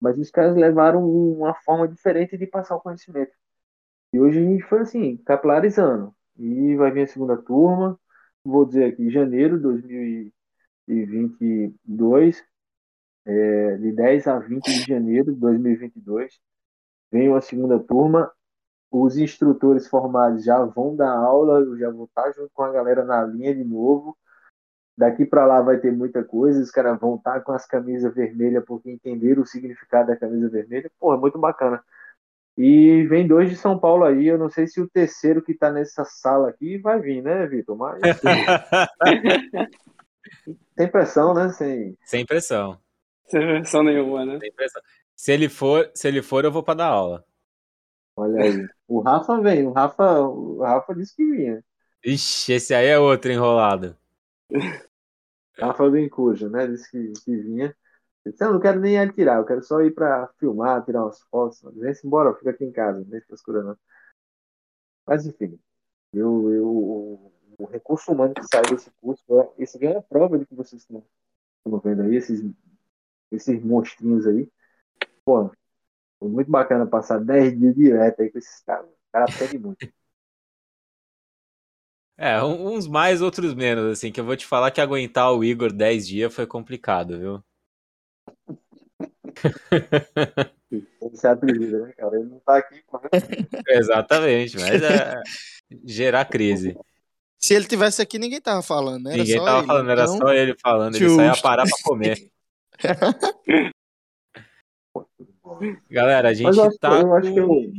mas 0.00 0.18
os 0.18 0.30
caras 0.30 0.56
levaram 0.56 1.04
uma 1.08 1.54
forma 1.54 1.88
diferente 1.88 2.38
de 2.38 2.46
passar 2.46 2.76
o 2.76 2.80
conhecimento. 2.80 3.32
E 4.12 4.20
hoje 4.20 4.38
a 4.40 4.42
gente 4.42 4.62
foi 4.64 4.80
assim, 4.80 5.16
capilarizando. 5.18 6.14
E 6.38 6.76
vai 6.76 6.90
vir 6.92 7.02
a 7.02 7.06
segunda 7.06 7.36
turma, 7.36 7.98
vou 8.44 8.64
dizer 8.64 8.84
aqui, 8.84 9.10
janeiro 9.10 9.56
de 9.56 9.62
2022, 10.86 12.44
é, 13.26 13.76
de 13.76 13.92
10 13.92 14.26
a 14.26 14.38
20 14.38 14.64
de 14.64 14.82
janeiro 14.82 15.32
de 15.32 15.40
2022, 15.40 16.38
vem 17.10 17.28
uma 17.28 17.40
segunda 17.40 17.78
turma. 17.78 18.30
Os 18.90 19.16
instrutores 19.18 19.88
formados 19.88 20.44
já 20.44 20.62
vão 20.64 20.94
dar 20.94 21.10
aula, 21.10 21.60
eu 21.60 21.76
já 21.78 21.90
vou 21.90 22.04
estar 22.04 22.30
junto 22.32 22.50
com 22.54 22.62
a 22.62 22.72
galera 22.72 23.04
na 23.04 23.24
linha 23.24 23.54
de 23.54 23.64
novo. 23.64 24.16
Daqui 24.96 25.26
para 25.26 25.46
lá 25.46 25.60
vai 25.60 25.78
ter 25.78 25.90
muita 25.92 26.22
coisa, 26.22 26.62
os 26.62 26.70
caras 26.70 27.00
vão 27.00 27.16
estar 27.16 27.40
com 27.40 27.52
as 27.52 27.66
camisas 27.66 28.14
vermelhas 28.14 28.64
porque 28.64 28.90
entenderam 28.90 29.42
o 29.42 29.46
significado 29.46 30.08
da 30.08 30.16
camisa 30.16 30.48
vermelha. 30.48 30.90
Pô, 31.00 31.12
é 31.12 31.16
muito 31.16 31.38
bacana. 31.38 31.82
E 32.56 33.04
vem 33.08 33.26
dois 33.26 33.50
de 33.50 33.56
São 33.56 33.78
Paulo 33.78 34.04
aí. 34.04 34.26
Eu 34.26 34.38
não 34.38 34.48
sei 34.48 34.66
se 34.66 34.80
o 34.80 34.88
terceiro 34.88 35.42
que 35.42 35.52
está 35.52 35.72
nessa 35.72 36.04
sala 36.04 36.48
aqui 36.48 36.78
vai 36.78 37.00
vir, 37.00 37.22
né, 37.22 37.46
Vitor? 37.46 37.76
Mas. 37.76 38.00
Sem 40.76 40.88
pressão, 40.90 41.34
né? 41.34 41.50
Sem, 41.50 41.96
Sem 42.04 42.24
pressão. 42.24 42.78
Sem 43.26 43.40
pressão 43.40 43.82
nenhuma, 43.82 44.24
né? 44.24 44.38
Sem 44.38 44.52
pressão. 44.52 44.82
Se 45.16 45.32
ele 45.32 45.48
for, 45.48 45.90
se 45.94 46.08
ele 46.08 46.22
for, 46.22 46.44
eu 46.44 46.52
vou 46.52 46.62
para 46.62 46.74
dar 46.74 46.86
aula. 46.86 47.24
Olha 48.16 48.42
aí. 48.42 48.66
O 48.86 49.00
Rafa 49.00 49.40
vem. 49.40 49.66
O 49.66 49.72
Rafa, 49.72 50.20
o 50.20 50.60
Rafa 50.60 50.94
disse 50.94 51.16
que 51.16 51.24
vinha. 51.24 51.64
Ixi, 52.04 52.52
esse 52.52 52.74
aí 52.74 52.86
é 52.86 52.98
outro 52.98 53.32
enrolado. 53.32 53.96
Rafa 55.58 55.88
Bencuja, 55.88 56.48
né? 56.48 56.66
Disse 56.66 56.90
que, 56.90 57.12
que 57.24 57.36
vinha. 57.36 57.74
Eu 58.24 58.32
disse, 58.32 58.44
eu 58.44 58.52
não 58.52 58.60
quero 58.60 58.80
nem 58.80 58.98
atirar, 58.98 59.38
eu 59.38 59.44
quero 59.44 59.62
só 59.62 59.82
ir 59.82 59.92
para 59.94 60.28
filmar, 60.38 60.84
tirar 60.84 61.02
umas 61.04 61.20
fotos. 61.24 61.60
Vem-se 61.74 62.06
embora, 62.06 62.34
fica 62.34 62.50
aqui 62.50 62.64
em 62.64 62.72
casa, 62.72 63.00
não 63.00 63.06
deixa 63.06 63.26
frescura 63.26 63.62
não. 63.62 63.76
Mas 65.06 65.26
enfim, 65.26 65.58
eu, 66.12 66.52
eu, 66.52 67.32
o, 67.58 67.66
recurso 67.66 68.12
humano 68.12 68.34
que 68.34 68.42
sai 68.44 68.62
desse 68.62 68.90
curso, 69.00 69.22
esse 69.58 69.78
ganha 69.78 70.00
prova 70.02 70.38
de 70.38 70.46
que 70.46 70.54
vocês 70.54 70.82
estão, 70.82 71.04
estão 71.58 71.78
vendo 71.80 72.02
aí, 72.02 72.16
esses, 72.16 72.42
esses 73.30 73.62
monstrinhos 73.62 74.26
aí. 74.26 74.48
Pô, 75.24 75.50
foi 76.18 76.28
muito 76.28 76.50
bacana 76.50 76.86
passar 76.86 77.18
10 77.20 77.58
dias 77.58 77.74
direto 77.74 78.22
aí 78.22 78.30
com 78.30 78.38
esses 78.38 78.60
caras. 78.62 78.86
O 78.88 79.12
cara 79.12 79.26
aprende 79.26 79.58
muito. 79.58 79.94
É, 82.16 82.42
uns 82.42 82.86
mais, 82.86 83.20
outros 83.20 83.54
menos, 83.54 83.90
assim, 83.90 84.12
que 84.12 84.20
eu 84.20 84.24
vou 84.24 84.36
te 84.36 84.46
falar 84.46 84.70
que 84.70 84.80
aguentar 84.80 85.32
o 85.32 85.42
Igor 85.42 85.72
10 85.72 86.06
dias 86.06 86.34
foi 86.34 86.46
complicado, 86.46 87.18
viu? 87.18 87.44
Esse 91.12 91.26
atribuído, 91.26 91.86
né, 91.86 91.92
cara? 91.92 92.16
Ele 92.16 92.28
não 92.28 92.40
tá 92.40 92.56
aqui. 92.56 92.82
Exatamente, 93.68 94.56
mas 94.58 94.82
é 94.82 95.22
gerar 95.84 96.24
crise. 96.24 96.76
Se 97.38 97.54
ele 97.54 97.66
tivesse 97.66 98.00
aqui, 98.00 98.18
ninguém 98.18 98.40
tava 98.40 98.62
falando, 98.62 99.04
né? 99.04 99.16
Ninguém 99.16 99.36
só 99.38 99.44
tava 99.44 99.58
ele. 99.58 99.66
falando, 99.66 99.90
era 99.90 100.02
então... 100.02 100.16
só 100.16 100.32
ele 100.32 100.56
falando, 100.60 100.96
ele 100.96 101.10
só 101.10 101.22
ia 101.22 101.36
parar 101.36 101.64
pra 101.64 101.76
comer. 101.84 102.30
Galera, 105.90 106.30
a 106.30 106.34
gente 106.34 106.56
Mas 106.56 106.76
tá 106.78 107.00
eu 107.00 107.14
acho 107.14 107.32
que 107.32 107.38
eu, 107.38 107.46
com 107.46 107.72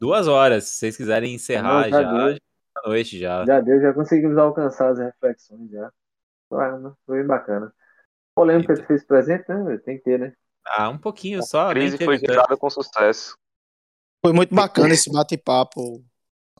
duas 0.00 0.28
horas. 0.28 0.64
Se 0.64 0.76
vocês 0.76 0.96
quiserem 0.96 1.34
encerrar 1.34 1.82
Não, 1.82 1.90
já 1.90 2.02
já, 2.02 2.12
deu. 2.12 2.32
já 2.34 2.82
noite 2.86 3.18
já. 3.18 3.44
já 3.44 3.60
deu, 3.60 3.80
já 3.80 3.92
conseguimos 3.92 4.38
alcançar 4.38 4.90
as 4.90 4.98
reflexões 4.98 5.70
já. 5.70 5.92
Foi, 6.48 7.16
bem 7.16 7.26
bacana. 7.26 7.72
Polêmica 8.34 8.74
que 8.74 8.86
fez 8.86 9.04
presente, 9.04 9.48
né? 9.48 9.78
Tem 9.84 9.98
que 9.98 10.04
ter, 10.04 10.18
né? 10.18 10.32
Ah, 10.76 10.88
um 10.90 10.98
pouquinho 10.98 11.42
só. 11.42 11.68
A 11.68 11.72
crise 11.74 11.96
foi 11.98 12.18
gerada 12.18 12.56
com 12.56 12.68
sucesso. 12.70 13.36
Foi 14.24 14.32
muito 14.32 14.54
bacana 14.54 14.94
esse 14.94 15.10
bate-papo. 15.10 16.04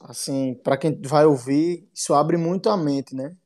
Assim, 0.01 0.55
para 0.63 0.77
quem 0.77 1.01
vai 1.03 1.27
ouvir, 1.27 1.89
isso 1.93 2.15
abre 2.15 2.37
muito 2.37 2.71
a 2.71 2.77
mente, 2.77 3.15
né? 3.15 3.37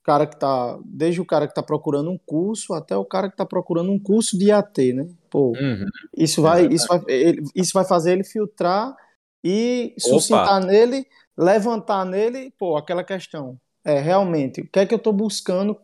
O 0.00 0.04
cara 0.04 0.26
que 0.26 0.36
tá, 0.36 0.76
desde 0.84 1.20
o 1.20 1.24
cara 1.24 1.46
que 1.46 1.54
tá 1.54 1.62
procurando 1.62 2.10
um 2.10 2.18
curso 2.18 2.74
até 2.74 2.96
o 2.96 3.04
cara 3.04 3.30
que 3.30 3.36
tá 3.36 3.46
procurando 3.46 3.92
um 3.92 3.98
curso 4.00 4.36
de 4.36 4.46
IAT, 4.46 4.92
né? 4.92 5.08
Pô, 5.30 5.52
Uhum. 5.52 5.86
isso 6.16 6.42
vai, 6.42 6.66
isso 6.66 6.88
vai, 6.88 7.00
ele- 7.06 7.42
isso 7.54 7.70
vai 7.72 7.84
fazer 7.84 8.12
ele 8.14 8.24
filtrar 8.24 8.96
e 9.44 9.94
suscitar 9.96 10.60
nele, 10.64 11.06
levantar 11.38 12.04
nele, 12.04 12.52
pô, 12.58 12.76
aquela 12.76 13.04
questão. 13.04 13.56
É, 13.84 14.00
realmente, 14.00 14.60
o 14.62 14.68
que 14.68 14.80
é 14.80 14.86
que 14.86 14.94
eu 14.94 14.98
tô 14.98 15.12
buscando 15.12 15.80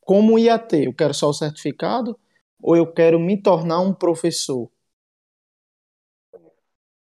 como 0.00 0.36
IAT? 0.36 0.84
Eu 0.86 0.92
quero 0.92 1.14
só 1.14 1.28
o 1.28 1.32
certificado 1.34 2.18
ou 2.62 2.76
eu 2.76 2.86
quero 2.86 3.18
me 3.18 3.40
tornar 3.40 3.80
um 3.80 3.92
professor? 3.92 4.70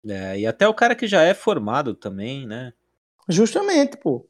É, 0.07 0.39
e 0.39 0.47
até 0.47 0.67
o 0.69 0.75
cara 0.75 0.95
que 0.95 1.07
já 1.07 1.23
é 1.23 1.35
formado 1.35 1.95
também, 1.95 2.47
né? 2.47 2.73
Justamente, 3.29 3.97
pô. 3.97 4.27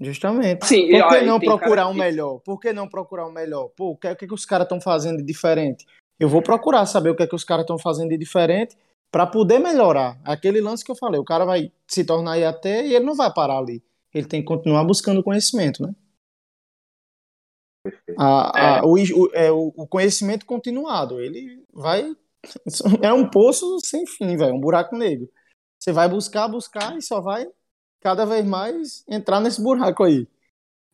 Justamente. 0.00 0.66
Sim, 0.66 0.88
Por 0.90 1.08
que 1.08 1.16
e 1.16 1.26
não 1.26 1.38
procurar 1.38 1.88
um 1.88 1.92
que- 1.92 1.98
melhor? 1.98 2.38
Por 2.40 2.58
que 2.58 2.72
não 2.72 2.88
procurar 2.88 3.26
um 3.26 3.32
melhor? 3.32 3.68
Pô, 3.76 3.90
o 3.90 3.96
que, 3.96 4.08
o 4.08 4.16
que, 4.16 4.26
que 4.26 4.34
os 4.34 4.46
caras 4.46 4.64
estão 4.64 4.80
fazendo 4.80 5.18
de 5.18 5.22
diferente? 5.24 5.84
Eu 6.18 6.28
vou 6.28 6.42
procurar 6.42 6.86
saber 6.86 7.10
o 7.10 7.16
que 7.16 7.22
é 7.22 7.26
que 7.26 7.34
os 7.34 7.44
caras 7.44 7.64
estão 7.64 7.78
fazendo 7.78 8.08
de 8.08 8.16
diferente 8.18 8.76
para 9.10 9.26
poder 9.26 9.58
melhorar. 9.58 10.18
Aquele 10.24 10.60
lance 10.60 10.84
que 10.84 10.90
eu 10.90 10.96
falei, 10.96 11.20
o 11.20 11.24
cara 11.24 11.44
vai 11.44 11.70
se 11.86 12.04
tornar 12.04 12.38
IAT 12.38 12.66
e 12.66 12.94
ele 12.94 13.04
não 13.04 13.14
vai 13.14 13.32
parar 13.32 13.58
ali. 13.58 13.82
Ele 14.12 14.26
tem 14.26 14.40
que 14.40 14.46
continuar 14.46 14.84
buscando 14.84 15.22
conhecimento, 15.22 15.82
né? 15.82 15.94
Perfeito. 17.82 18.22
A- 18.22 18.80
a- 18.80 18.86
o, 18.86 18.94
o- 18.94 19.30
é, 19.34 19.50
o- 19.50 19.72
conhecimento 19.88 20.44
continuado, 20.46 21.20
ele 21.20 21.64
vai. 21.72 22.14
É 23.02 23.12
um 23.12 23.28
poço 23.28 23.78
sem 23.80 24.06
fim, 24.06 24.36
velho, 24.36 24.54
um 24.54 24.60
buraco 24.60 24.96
negro. 24.96 25.28
Você 25.78 25.92
vai 25.92 26.08
buscar, 26.08 26.48
buscar 26.48 26.96
e 26.96 27.02
só 27.02 27.20
vai 27.20 27.46
cada 28.00 28.24
vez 28.26 28.44
mais 28.46 29.04
entrar 29.08 29.40
nesse 29.40 29.62
buraco 29.62 30.04
aí. 30.04 30.26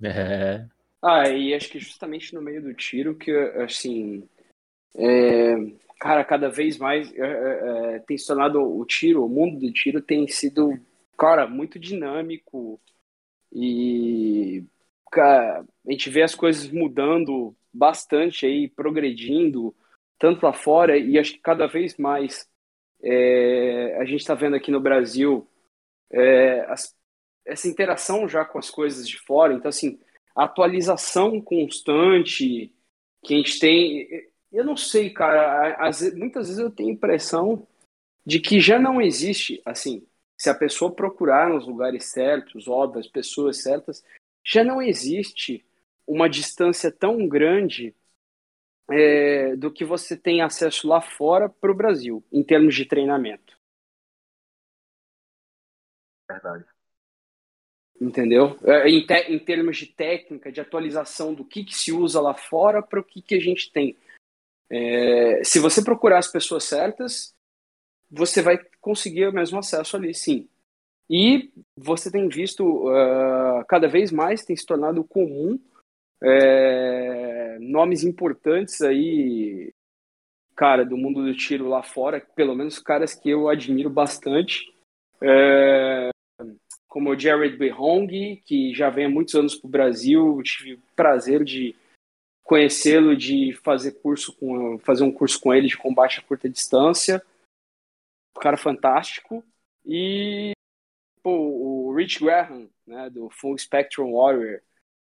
É. 0.03 0.69
Ah, 1.03 1.29
e 1.29 1.55
acho 1.55 1.69
que 1.71 1.79
justamente 1.79 2.35
no 2.35 2.43
meio 2.43 2.63
do 2.63 2.75
tiro 2.75 3.15
que, 3.17 3.31
assim, 3.63 4.29
é, 4.97 5.55
cara, 6.01 6.25
cada 6.25 6.51
vez 6.51 6.79
mais 6.79 7.13
é, 7.15 7.21
é, 7.21 7.97
é, 7.97 7.99
tem 8.01 8.19
se 8.19 8.27
tornado 8.27 8.61
o 8.63 8.85
tiro, 8.87 9.25
o 9.25 9.29
mundo 9.29 9.61
do 9.61 9.73
tiro 9.73 10.03
tem 10.03 10.29
sido, 10.29 10.73
cara, 11.19 11.47
muito 11.49 11.79
dinâmico 11.79 12.81
e, 13.53 14.65
a 15.15 15.65
gente 15.89 16.11
vê 16.11 16.23
as 16.23 16.35
coisas 16.35 16.71
mudando 16.71 17.55
bastante 17.73 18.47
aí, 18.47 18.69
progredindo, 18.69 19.75
tanto 20.19 20.45
lá 20.45 20.53
fora 20.53 20.97
e 20.97 21.19
acho 21.19 21.33
que 21.33 21.39
cada 21.39 21.67
vez 21.67 21.97
mais 21.97 22.49
é, 23.03 23.97
a 24.01 24.05
gente 24.05 24.21
está 24.21 24.35
vendo 24.35 24.57
aqui 24.57 24.71
no 24.71 24.81
Brasil 24.81 25.47
é, 26.11 26.61
as- 26.69 26.95
essa 27.45 27.69
interação 27.69 28.29
já 28.29 28.45
com 28.45 28.59
as 28.59 28.71
coisas 28.71 29.09
de 29.09 29.19
fora, 29.19 29.55
então, 29.55 29.69
assim, 29.69 30.01
a 30.35 30.45
atualização 30.45 31.41
constante 31.41 32.73
que 33.25 33.35
a 33.35 33.37
gente 33.37 33.59
tem. 33.59 34.09
Eu 34.53 34.65
não 34.65 34.77
sei, 34.77 35.11
cara. 35.11 35.77
muitas 36.15 36.49
vezes 36.49 36.59
eu 36.59 36.71
tenho 36.71 36.91
a 36.91 36.93
impressão 36.93 37.67
de 38.25 38.41
que 38.41 38.61
já 38.61 38.79
não 38.79 39.01
existe, 39.01 39.63
assim, 39.65 40.07
se 40.37 40.51
a 40.51 40.55
pessoa 40.55 40.95
procurar 40.95 41.49
nos 41.49 41.67
lugares 41.67 42.07
certos, 42.07 42.67
óbvio, 42.67 43.01
as 43.01 43.07
pessoas 43.09 43.63
certas, 43.63 44.05
já 44.47 44.65
não 44.65 44.83
existe 44.83 45.67
uma 46.07 46.31
distância 46.31 46.93
tão 46.93 47.29
grande 47.29 47.95
é, 48.91 49.57
do 49.57 49.71
que 49.71 49.85
você 49.85 50.17
tem 50.17 50.43
acesso 50.43 50.87
lá 50.89 51.01
fora 51.01 51.49
para 51.49 51.71
o 51.73 51.75
Brasil, 51.75 52.25
em 52.33 52.43
termos 52.43 52.75
de 52.75 52.85
treinamento. 52.85 53.57
Verdade. 56.29 56.67
Entendeu? 58.01 58.59
É, 58.65 58.89
Em, 58.91 59.07
te- 59.07 59.33
em 59.33 59.39
termos 59.39 59.79
de 59.79 59.87
técnica, 59.87 60.53
de 60.53 60.61
atualização 60.61 61.33
do 61.35 61.45
que, 61.45 61.65
que 61.65 61.75
se 61.75 61.93
usa 61.93 62.21
lá 62.21 62.35
fora 62.35 62.83
para 62.83 63.01
o 63.01 63.05
que, 63.05 63.23
que 63.23 63.35
a 63.35 63.41
gente 63.41 63.73
tem. 63.73 63.97
É, 64.71 65.43
se 65.45 65.59
você 65.59 65.83
procurar 65.83 66.19
as 66.19 66.29
pessoas 66.29 66.65
certas, 66.65 67.35
você 68.11 68.43
vai 68.43 68.59
conseguir 68.81 69.27
o 69.29 69.33
mesmo 69.33 69.59
acesso 69.59 69.97
ali, 69.97 70.15
sim. 70.15 70.49
E 71.09 71.53
você 71.77 72.11
tem 72.11 72.29
visto 72.29 72.89
ah, 72.89 73.65
cada 73.69 73.89
vez 73.89 74.11
mais 74.11 74.45
tem 74.45 74.57
se 74.57 74.67
tornado 74.67 75.05
comum 75.05 75.59
é, 76.21 77.59
nomes 77.61 78.03
importantes 78.03 78.81
aí, 78.81 79.73
cara, 80.55 80.85
do 80.85 80.97
mundo 80.97 81.25
do 81.25 81.37
tiro 81.37 81.69
lá 81.69 81.83
fora, 81.83 82.21
pelo 82.35 82.55
menos 82.55 82.79
caras 82.79 83.15
que 83.15 83.31
eu 83.31 83.49
admiro 83.49 83.91
bastante. 83.91 84.73
É, 85.21 86.11
como 86.89 87.11
o 87.11 87.19
Jared 87.19 87.57
Behong, 87.57 88.43
que 88.45 88.75
já 88.75 88.89
vem 88.89 89.07
há 89.07 89.09
muitos 89.09 89.35
anos 89.35 89.55
para 89.55 89.69
o 89.69 89.71
Brasil, 89.71 90.43
tive 90.43 90.75
o 90.75 90.83
prazer 90.95 91.45
de 91.45 91.75
conhecê-lo, 92.43 93.17
de 93.17 93.53
fazer 93.63 93.93
curso 94.01 94.33
com, 94.37 94.79
fazer 94.79 95.03
um 95.05 95.13
curso 95.13 95.39
com 95.41 95.53
ele 95.53 95.67
de 95.67 95.77
combate 95.77 96.21
a 96.21 96.23
curta 96.23 96.49
distância. 96.49 97.23
Um 98.37 98.41
cara 98.41 98.57
fantástico. 98.57 99.45
E 99.85 100.53
pô, 101.27 101.89
o 101.89 101.93
Rich 101.93 102.23
Graham, 102.23 102.69
né, 102.87 103.11
do 103.11 103.29
Full 103.29 103.59
Spectrum 103.59 104.13
Warrior, 104.13 104.61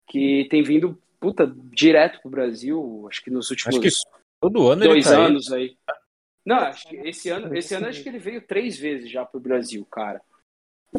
que 0.09 0.45
tem 0.49 0.61
vindo 0.61 1.01
puta, 1.21 1.49
direto 1.71 2.19
para 2.19 2.27
o 2.27 2.31
Brasil, 2.31 3.07
acho 3.09 3.23
que 3.23 3.29
nos 3.29 3.49
últimos 3.49 3.77
Acho 3.77 3.81
que 3.81 4.19
todo 4.41 4.67
ano 4.67 4.83
ele 4.83 4.89
dois 4.89 5.05
tá 5.05 5.17
aí. 5.17 5.25
anos 5.25 5.53
aí. 5.53 5.77
Não, 6.45 6.57
acho 6.57 6.89
que 6.89 6.97
esse 6.97 7.29
ano, 7.29 7.55
esse 7.55 7.73
ano 7.73 7.87
acho 7.87 8.03
que 8.03 8.09
ele 8.09 8.19
veio 8.19 8.45
três 8.45 8.77
vezes 8.77 9.09
já 9.09 9.23
pro 9.23 9.39
Brasil, 9.39 9.85
cara. 9.85 10.21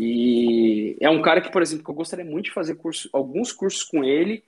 E 0.01 0.97
é 0.98 1.10
um 1.10 1.20
cara 1.20 1.43
que, 1.43 1.52
por 1.52 1.60
exemplo, 1.60 1.84
que 1.84 1.90
eu 1.90 1.94
gostaria 1.94 2.24
muito 2.24 2.47
de 2.47 2.52
fazer 2.52 2.76
curso, 2.76 3.10
alguns 3.12 3.52
cursos 3.52 3.82
com 3.82 4.02
ele 4.02 4.43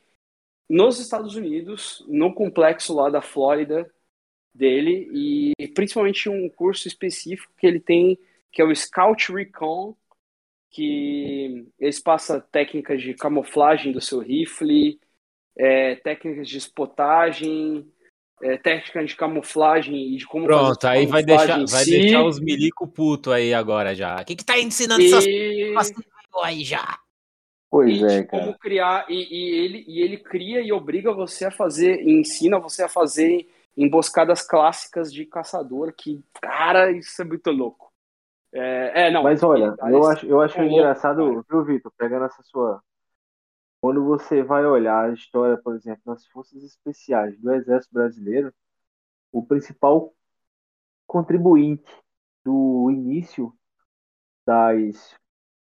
nos 0.66 0.98
Estados 0.98 1.36
Unidos, 1.36 2.02
no 2.08 2.32
complexo 2.32 2.94
lá 2.94 3.10
da 3.10 3.20
Flórida 3.20 3.86
dele 4.54 5.10
e 5.12 5.68
principalmente 5.74 6.30
um 6.30 6.48
curso 6.48 6.88
específico 6.88 7.52
que 7.58 7.66
ele 7.66 7.80
tem, 7.80 8.18
que 8.50 8.62
é 8.62 8.64
o 8.64 8.74
Scout 8.74 9.30
Recon, 9.30 9.94
que 10.74 11.68
eles 11.78 12.00
passam 12.00 12.42
técnicas 12.50 13.00
de 13.00 13.14
camuflagem 13.14 13.92
do 13.92 14.00
seu 14.00 14.18
rifle, 14.18 14.98
é, 15.56 15.94
técnicas 15.94 16.48
de 16.48 16.58
spotagem, 16.58 17.86
é, 18.42 18.56
técnica 18.56 19.04
de 19.04 19.14
camuflagem 19.14 20.14
e 20.14 20.16
de 20.16 20.26
como 20.26 20.46
Pronto, 20.46 20.84
aí 20.84 21.06
vai 21.06 21.22
deixar, 21.22 21.58
vai 21.58 21.84
si. 21.84 21.92
deixar 21.92 22.24
os 22.24 22.40
milico 22.40 22.88
puto 22.88 23.30
aí 23.30 23.54
agora 23.54 23.94
já. 23.94 24.20
O 24.20 24.24
que 24.24 24.34
que 24.34 24.44
tá 24.44 24.58
ensinando 24.58 25.00
e... 25.00 25.06
essas 25.06 25.94
aí 26.42 26.64
já? 26.64 26.98
Pois 27.70 28.00
e 28.00 28.04
é, 28.04 28.24
cara. 28.24 28.46
Como 28.46 28.58
criar 28.58 29.06
e, 29.08 29.14
e, 29.14 29.64
ele 29.64 29.84
e 29.86 30.02
ele 30.02 30.16
cria 30.16 30.60
e 30.60 30.72
obriga 30.72 31.12
você 31.12 31.44
a 31.44 31.52
fazer, 31.52 32.02
e 32.02 32.10
ensina 32.10 32.58
você 32.58 32.82
a 32.82 32.88
fazer 32.88 33.48
emboscadas 33.76 34.42
clássicas 34.42 35.12
de 35.12 35.24
caçador 35.24 35.94
que, 35.96 36.20
cara, 36.40 36.90
isso 36.90 37.22
é 37.22 37.24
muito 37.24 37.50
louco. 37.52 37.83
É, 38.54 39.08
é 39.08 39.10
não. 39.10 39.22
Mas 39.22 39.42
olha, 39.42 39.74
eu 39.82 40.06
acho, 40.06 40.26
eu 40.26 40.40
acho 40.40 40.58
é 40.60 40.66
engraçado, 40.66 41.24
louco, 41.24 41.44
viu, 41.48 41.64
Vitor, 41.64 41.92
pegando 41.98 42.24
essa 42.24 42.42
sua 42.42 42.80
quando 43.84 44.02
você 44.02 44.42
vai 44.42 44.64
olhar 44.64 45.10
a 45.10 45.12
história, 45.12 45.58
por 45.58 45.74
exemplo, 45.76 46.00
das 46.06 46.26
forças 46.28 46.62
especiais 46.62 47.38
do 47.38 47.52
Exército 47.52 47.92
Brasileiro, 47.92 48.50
o 49.30 49.44
principal 49.44 50.14
contribuinte 51.06 51.92
do 52.42 52.90
início 52.90 53.52
das, 54.46 55.14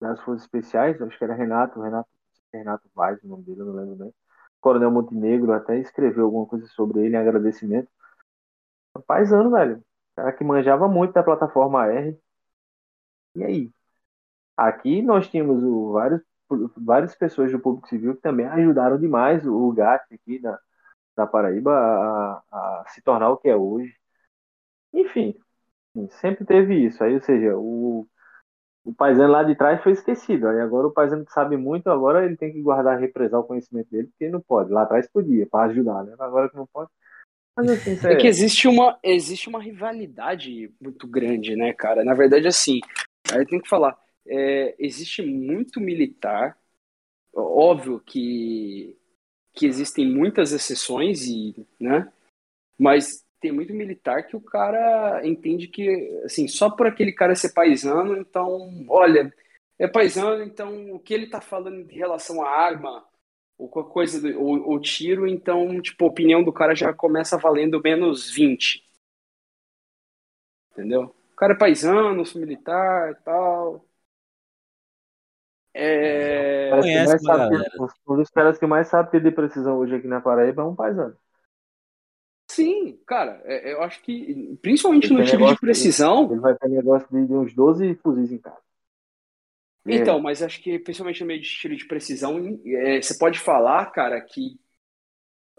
das 0.00 0.20
forças 0.22 0.42
especiais, 0.42 1.00
acho 1.00 1.16
que 1.16 1.22
era 1.22 1.34
Renato, 1.34 1.80
Renato, 1.80 2.08
Renato 2.52 2.90
Vaz, 2.96 3.22
o 3.22 3.28
nome 3.28 3.44
dele, 3.44 3.60
eu 3.60 3.66
não 3.66 3.74
lembro 3.74 3.94
bem. 3.94 4.14
Coronel 4.60 4.90
Montenegro 4.90 5.52
até 5.52 5.78
escreveu 5.78 6.24
alguma 6.24 6.46
coisa 6.46 6.66
sobre 6.66 7.04
ele 7.04 7.14
em 7.14 7.18
agradecimento. 7.20 7.88
Paisano, 9.06 9.52
velho. 9.52 9.84
Cara 10.16 10.32
que 10.32 10.42
manjava 10.42 10.88
muito 10.88 11.12
da 11.12 11.22
plataforma 11.22 11.86
R. 11.86 12.18
E 13.34 13.44
aí? 13.44 13.70
Aqui 14.56 15.02
nós 15.02 15.28
tínhamos 15.28 15.62
o, 15.62 15.92
vários 15.92 16.22
várias 16.76 17.14
pessoas 17.14 17.52
do 17.52 17.60
público 17.60 17.88
civil 17.88 18.16
que 18.16 18.22
também 18.22 18.46
ajudaram 18.46 18.98
demais 18.98 19.46
o 19.46 19.72
GAT 19.72 20.02
aqui 20.12 20.38
da, 20.38 20.58
da 21.16 21.26
Paraíba 21.26 21.72
a, 21.72 22.42
a, 22.50 22.84
se 22.88 23.02
tornar 23.02 23.30
o 23.30 23.36
que 23.36 23.48
é 23.48 23.56
hoje. 23.56 23.94
Enfim, 24.92 25.34
sempre 26.20 26.44
teve 26.44 26.74
isso. 26.86 27.02
Aí, 27.04 27.14
ou 27.14 27.20
seja, 27.20 27.56
o, 27.56 28.06
o 28.84 28.94
paisano 28.94 29.32
lá 29.32 29.42
de 29.42 29.54
trás 29.54 29.82
foi 29.82 29.92
esquecido. 29.92 30.48
Aí 30.48 30.60
agora 30.60 30.88
o 30.88 30.92
paisano 30.92 31.24
que 31.24 31.32
sabe 31.32 31.56
muito, 31.56 31.88
agora 31.88 32.24
ele 32.24 32.36
tem 32.36 32.52
que 32.52 32.60
guardar, 32.60 32.98
represar 32.98 33.40
o 33.40 33.44
conhecimento 33.44 33.90
dele, 33.90 34.08
porque 34.08 34.28
não 34.28 34.40
pode. 34.40 34.72
Lá 34.72 34.82
atrás 34.82 35.08
podia, 35.10 35.46
para 35.46 35.70
ajudar, 35.70 36.04
né? 36.04 36.14
Agora 36.18 36.48
que 36.48 36.56
não 36.56 36.66
pode. 36.66 36.90
Assim, 37.56 37.98
é, 38.06 38.12
é 38.12 38.16
que 38.16 38.26
existe 38.26 38.66
uma, 38.66 38.98
existe 39.02 39.48
uma 39.48 39.60
rivalidade 39.60 40.72
muito 40.80 41.06
grande, 41.06 41.54
né, 41.56 41.72
cara? 41.74 42.04
Na 42.04 42.14
verdade, 42.14 42.48
assim, 42.48 42.80
aí 43.32 43.46
tem 43.46 43.60
que 43.60 43.68
falar 43.68 43.98
é, 44.26 44.74
existe 44.78 45.22
muito 45.22 45.80
militar. 45.80 46.58
Óbvio 47.34 48.00
que, 48.00 48.96
que 49.54 49.66
existem 49.66 50.06
muitas 50.06 50.52
exceções, 50.52 51.26
e, 51.26 51.54
né? 51.78 52.12
mas 52.78 53.24
tem 53.40 53.52
muito 53.52 53.72
militar 53.72 54.26
que 54.26 54.36
o 54.36 54.40
cara 54.40 55.26
entende 55.26 55.68
que, 55.68 55.88
assim, 56.24 56.48
só 56.48 56.70
por 56.70 56.86
aquele 56.86 57.12
cara 57.12 57.34
ser 57.34 57.52
paisano, 57.52 58.16
então, 58.16 58.84
olha, 58.88 59.32
é 59.78 59.88
paisano, 59.88 60.42
então 60.44 60.92
o 60.92 61.00
que 61.00 61.14
ele 61.14 61.28
tá 61.28 61.40
falando 61.40 61.90
em 61.90 61.94
relação 61.94 62.42
à 62.42 62.48
arma, 62.48 63.06
ou 63.58 63.68
qualquer 63.68 63.92
coisa, 63.92 64.38
ou, 64.38 64.68
ou 64.70 64.80
tiro, 64.80 65.26
então, 65.26 65.80
tipo, 65.80 66.04
a 66.04 66.08
opinião 66.08 66.42
do 66.42 66.52
cara 66.52 66.74
já 66.74 66.92
começa 66.92 67.38
valendo 67.38 67.80
menos 67.82 68.30
20. 68.30 68.84
Entendeu? 70.72 71.14
O 71.40 71.44
cara 71.48 71.54
é 71.54 71.56
paisano, 71.56 72.26
sou 72.26 72.38
militar 72.38 73.12
e 73.12 73.14
tal. 73.24 73.82
É... 75.72 76.68
Conhece 76.68 77.26
um 78.06 78.16
dos 78.16 78.28
caras 78.28 78.58
que 78.58 78.66
mais 78.66 78.88
sabe 78.88 79.10
ter 79.10 79.22
de 79.22 79.30
precisão 79.30 79.78
hoje 79.78 79.94
aqui 79.94 80.06
na 80.06 80.20
Paraíba 80.20 80.60
é 80.60 80.64
um 80.66 80.74
paisano. 80.74 81.16
Sim, 82.50 83.00
cara, 83.06 83.40
é, 83.46 83.72
eu 83.72 83.82
acho 83.82 84.02
que, 84.02 84.58
principalmente 84.60 85.06
ele 85.06 85.18
no 85.18 85.24
tiro 85.24 85.46
de 85.46 85.58
precisão. 85.58 86.26
De, 86.26 86.34
ele 86.34 86.40
vai 86.42 86.54
ter 86.54 86.68
negócio 86.68 87.08
de, 87.10 87.26
de 87.26 87.32
uns 87.32 87.54
12 87.54 87.94
fuzis 88.02 88.30
em 88.30 88.38
casa. 88.38 88.60
Então, 89.86 90.18
é. 90.18 90.20
mas 90.20 90.42
acho 90.42 90.60
que, 90.60 90.78
principalmente 90.78 91.22
no 91.22 91.26
meio 91.26 91.40
de 91.40 91.48
tiro 91.48 91.74
de 91.74 91.86
precisão, 91.86 92.60
é, 92.66 93.00
você 93.00 93.16
pode 93.16 93.38
falar, 93.38 93.86
cara, 93.92 94.20
que 94.20 94.60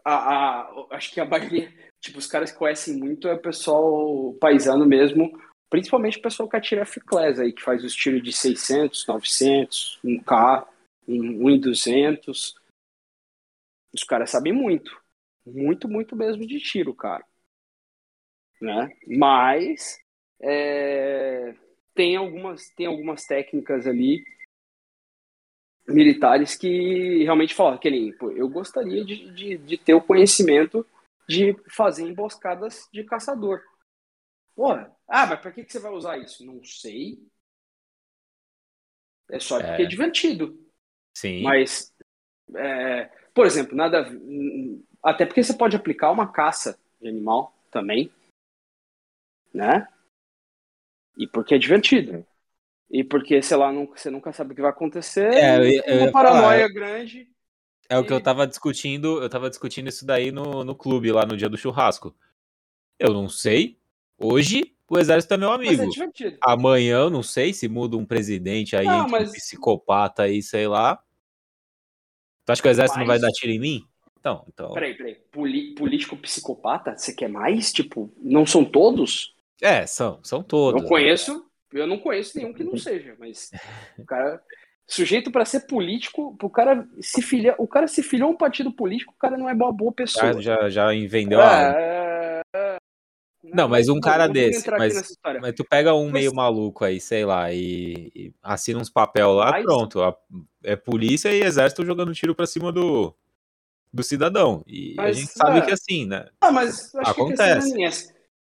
a, 0.05 0.13
a, 0.13 0.87
acho 0.91 1.11
que 1.11 1.19
a 1.19 1.25
maioria, 1.25 1.73
tipo, 1.99 2.19
os 2.19 2.27
caras 2.27 2.51
que 2.51 2.59
conhecem 2.59 2.99
muito 2.99 3.27
é 3.27 3.33
o 3.33 3.41
pessoal 3.41 4.35
paisano 4.35 4.85
mesmo, 4.85 5.31
Principalmente 5.71 6.17
o 6.19 6.21
pessoal 6.21 6.49
que 6.49 6.57
atira 6.57 6.81
F-Class 6.81 7.39
aí, 7.39 7.53
que 7.53 7.61
faz 7.61 7.81
os 7.81 7.95
tiros 7.95 8.21
de 8.21 8.33
600, 8.33 9.07
900, 9.07 10.01
1K, 10.03 10.67
1.200. 11.07 12.55
Os 13.93 14.03
caras 14.03 14.29
sabem 14.29 14.51
muito. 14.51 15.01
Muito, 15.45 15.87
muito 15.87 16.13
mesmo 16.13 16.45
de 16.45 16.59
tiro, 16.59 16.93
cara. 16.93 17.25
Né? 18.59 18.91
Mas 19.07 19.97
é, 20.41 21.55
tem, 21.95 22.17
algumas, 22.17 22.67
tem 22.75 22.85
algumas 22.85 23.23
técnicas 23.23 23.87
ali 23.87 24.25
militares 25.87 26.53
que 26.53 27.23
realmente 27.23 27.55
falam 27.55 27.77
que 27.77 28.11
pô, 28.19 28.29
eu 28.31 28.49
gostaria 28.49 29.05
de, 29.05 29.31
de, 29.31 29.57
de 29.57 29.77
ter 29.77 29.93
o 29.93 30.01
conhecimento 30.01 30.85
de 31.29 31.55
fazer 31.69 32.03
emboscadas 32.03 32.89
de 32.91 33.05
caçador. 33.05 33.61
Porra, 34.55 34.95
ah, 35.07 35.25
mas 35.27 35.39
pra 35.39 35.51
que, 35.51 35.63
que 35.63 35.71
você 35.71 35.79
vai 35.79 35.91
usar 35.91 36.17
isso? 36.17 36.45
Não 36.45 36.63
sei. 36.63 37.19
É 39.29 39.39
só 39.39 39.59
é. 39.59 39.67
porque 39.67 39.83
é 39.83 39.85
divertido. 39.85 40.59
Sim. 41.17 41.43
Mas, 41.43 41.93
é, 42.55 43.05
por 43.33 43.45
exemplo, 43.45 43.75
nada. 43.75 44.07
Até 45.03 45.25
porque 45.25 45.43
você 45.43 45.53
pode 45.53 45.75
aplicar 45.75 46.11
uma 46.11 46.31
caça 46.31 46.79
de 47.01 47.07
animal 47.07 47.53
também. 47.71 48.11
Né? 49.53 49.87
E 51.17 51.27
porque 51.27 51.55
é 51.55 51.57
divertido. 51.57 52.25
E 52.89 53.03
porque, 53.03 53.41
sei 53.41 53.57
lá, 53.57 53.71
não, 53.71 53.87
você 53.87 54.09
nunca 54.09 54.33
sabe 54.33 54.51
o 54.51 54.55
que 54.55 54.61
vai 54.61 54.71
acontecer. 54.71 55.33
É, 55.33 55.57
eu, 55.57 55.83
eu, 55.85 56.03
uma 56.03 56.11
paranoia 56.11 56.67
falar, 56.67 56.73
grande. 56.73 57.29
É 57.89 57.97
o 57.97 58.05
que 58.05 58.13
eu 58.13 58.21
tava 58.21 58.45
discutindo. 58.45 59.21
Eu 59.21 59.29
tava 59.29 59.49
discutindo 59.49 59.87
isso 59.87 60.05
daí 60.05 60.31
no, 60.31 60.63
no 60.63 60.75
clube, 60.75 61.11
lá 61.11 61.25
no 61.25 61.35
dia 61.35 61.49
do 61.49 61.57
churrasco. 61.57 62.15
Eu 62.99 63.13
não 63.13 63.27
sei 63.27 63.80
Hoje, 64.21 64.73
o 64.89 64.99
exército 64.99 65.33
é 65.33 65.37
meu 65.37 65.51
amigo. 65.51 65.83
É 65.83 66.37
Amanhã, 66.41 66.99
eu 66.99 67.09
não 67.09 67.23
sei 67.23 67.53
se 67.53 67.67
muda 67.67 67.97
um 67.97 68.05
presidente 68.05 68.75
aí, 68.75 68.85
não, 68.85 69.07
mas... 69.07 69.29
um 69.29 69.33
psicopata 69.33 70.23
aí, 70.23 70.41
sei 70.41 70.67
lá. 70.67 71.01
Tu 72.45 72.51
acha 72.51 72.61
que 72.61 72.67
o 72.67 72.71
exército 72.71 72.99
mas... 72.99 73.07
não 73.07 73.13
vai 73.13 73.19
dar 73.19 73.31
tiro 73.31 73.51
em 73.51 73.59
mim? 73.59 73.83
Então, 74.19 74.45
então. 74.47 74.73
Peraí, 74.73 74.93
peraí. 74.93 75.15
Poli 75.31 75.73
político 75.73 76.15
psicopata? 76.15 76.95
Você 76.95 77.13
quer 77.13 77.27
mais? 77.27 77.71
Tipo, 77.73 78.13
não 78.21 78.45
são 78.45 78.63
todos? 78.63 79.33
É, 79.61 79.85
são, 79.87 80.19
são 80.23 80.43
todos. 80.43 80.81
Eu 80.81 80.87
conheço, 80.87 81.45
eu 81.73 81.87
não 81.87 81.97
conheço 81.97 82.37
nenhum 82.37 82.53
que 82.53 82.63
não 82.63 82.77
seja, 82.77 83.15
mas 83.17 83.49
o 83.97 84.05
cara 84.05 84.41
sujeito 84.85 85.31
para 85.31 85.45
ser 85.45 85.61
político, 85.61 86.35
pro 86.37 86.49
cara 86.49 86.87
se 86.99 87.21
filiar, 87.21 87.55
o 87.57 87.67
cara 87.67 87.87
se 87.87 88.03
filiou 88.03 88.29
a 88.29 88.33
um 88.33 88.37
partido 88.37 88.71
político, 88.71 89.13
o 89.15 89.19
cara 89.19 89.37
não 89.37 89.47
é 89.47 89.53
uma 89.53 89.71
boa 89.71 89.91
pessoa. 89.91 90.33
Já 90.41 90.69
já, 90.69 90.69
já 90.69 91.07
vendeu 91.07 91.39
é, 91.39 91.45
a 91.45 92.10
não, 93.43 93.67
mas 93.67 93.89
um 93.89 93.99
cara 93.99 94.27
desse, 94.27 94.69
mas, 94.69 95.17
mas 95.41 95.53
tu 95.55 95.63
pega 95.63 95.93
um 95.95 96.11
meio 96.11 96.33
maluco 96.33 96.85
aí, 96.85 96.99
sei 96.99 97.25
lá, 97.25 97.51
e, 97.51 98.11
e 98.15 98.33
assina 98.41 98.79
uns 98.79 98.89
papel 98.89 99.33
lá, 99.33 99.51
mas... 99.51 99.63
pronto. 99.63 100.01
A, 100.01 100.15
é 100.63 100.75
polícia 100.75 101.29
e 101.29 101.41
exército 101.41 101.85
jogando 101.85 102.13
tiro 102.13 102.35
pra 102.35 102.45
cima 102.45 102.71
do, 102.71 103.15
do 103.91 104.03
cidadão. 104.03 104.63
E 104.67 104.93
mas, 104.95 105.17
a 105.17 105.19
gente 105.19 105.31
sabe 105.31 105.57
é. 105.57 105.61
que 105.61 105.71
é 105.71 105.73
assim, 105.73 106.05
né? 106.05 106.27
Ah, 106.39 106.51
mas 106.51 106.93
acho 106.95 107.11
Acontece. 107.11 107.73
que 107.73 107.83
a 107.83 107.87
é 107.87 107.91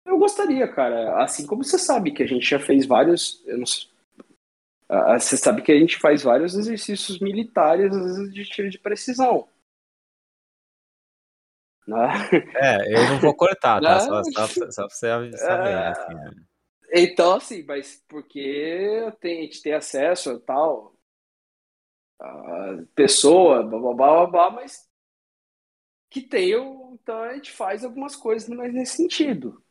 Eu 0.06 0.20
gostaria, 0.20 0.68
cara. 0.68 1.24
Assim 1.24 1.46
como 1.48 1.64
você 1.64 1.80
sabe 1.80 2.12
que 2.12 2.22
a 2.22 2.28
gente 2.28 2.48
já 2.48 2.60
fez 2.60 2.86
vários. 2.86 3.44
Eu 3.48 3.58
não 3.58 3.66
sei, 3.66 3.88
você 5.20 5.38
sabe 5.38 5.62
que 5.62 5.72
a 5.72 5.80
gente 5.80 5.98
faz 5.98 6.22
vários 6.22 6.56
exercícios 6.56 7.20
militares 7.20 7.92
de 8.32 8.46
tiro 8.46 8.70
de 8.70 8.78
precisão. 8.78 9.48
Né? 11.88 12.08
É, 12.56 12.94
eu 12.96 13.10
não 13.10 13.20
vou 13.20 13.36
cortar, 13.36 13.82
tá? 13.82 14.00
Só, 14.00 14.24
só, 14.32 14.48
só 14.48 14.88
pra 14.88 14.90
você 14.90 15.32
saber. 15.38 15.70
É... 15.70 15.88
Assim, 15.88 16.14
né? 16.14 16.32
Então, 16.96 17.36
assim, 17.36 17.64
mas 17.66 18.04
porque 18.08 19.12
tem, 19.20 19.40
a 19.40 19.42
gente 19.44 19.62
tem 19.64 19.74
acesso 19.74 20.32
a 20.32 20.40
tal 20.40 20.94
a 22.24 22.84
pessoa, 22.96 23.64
blá, 23.64 23.80
blá, 23.80 23.94
blá, 23.94 24.28
blá, 24.28 24.50
mas 24.52 24.88
que 26.10 26.22
tem, 26.22 26.54
então 26.94 27.22
a 27.24 27.34
gente 27.34 27.52
faz 27.52 27.84
algumas 27.84 28.16
coisas 28.16 28.48
mais 28.48 28.74
nesse 28.74 28.98
sentido. 28.98 29.62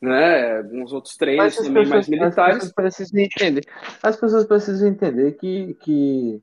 Né? 0.00 0.58
Alguns 0.58 0.92
outros 0.92 1.16
treinos 1.16 1.54
também 1.54 1.74
pessoas, 1.74 1.88
mais 1.88 2.08
militares. 2.08 2.56
As 2.56 2.72
pessoas 2.72 2.74
precisam 2.74 3.20
entender, 3.20 3.66
as 4.02 4.16
pessoas 4.16 4.44
precisam 4.46 4.88
entender 4.88 5.32
que, 5.32 5.74
que 5.74 6.42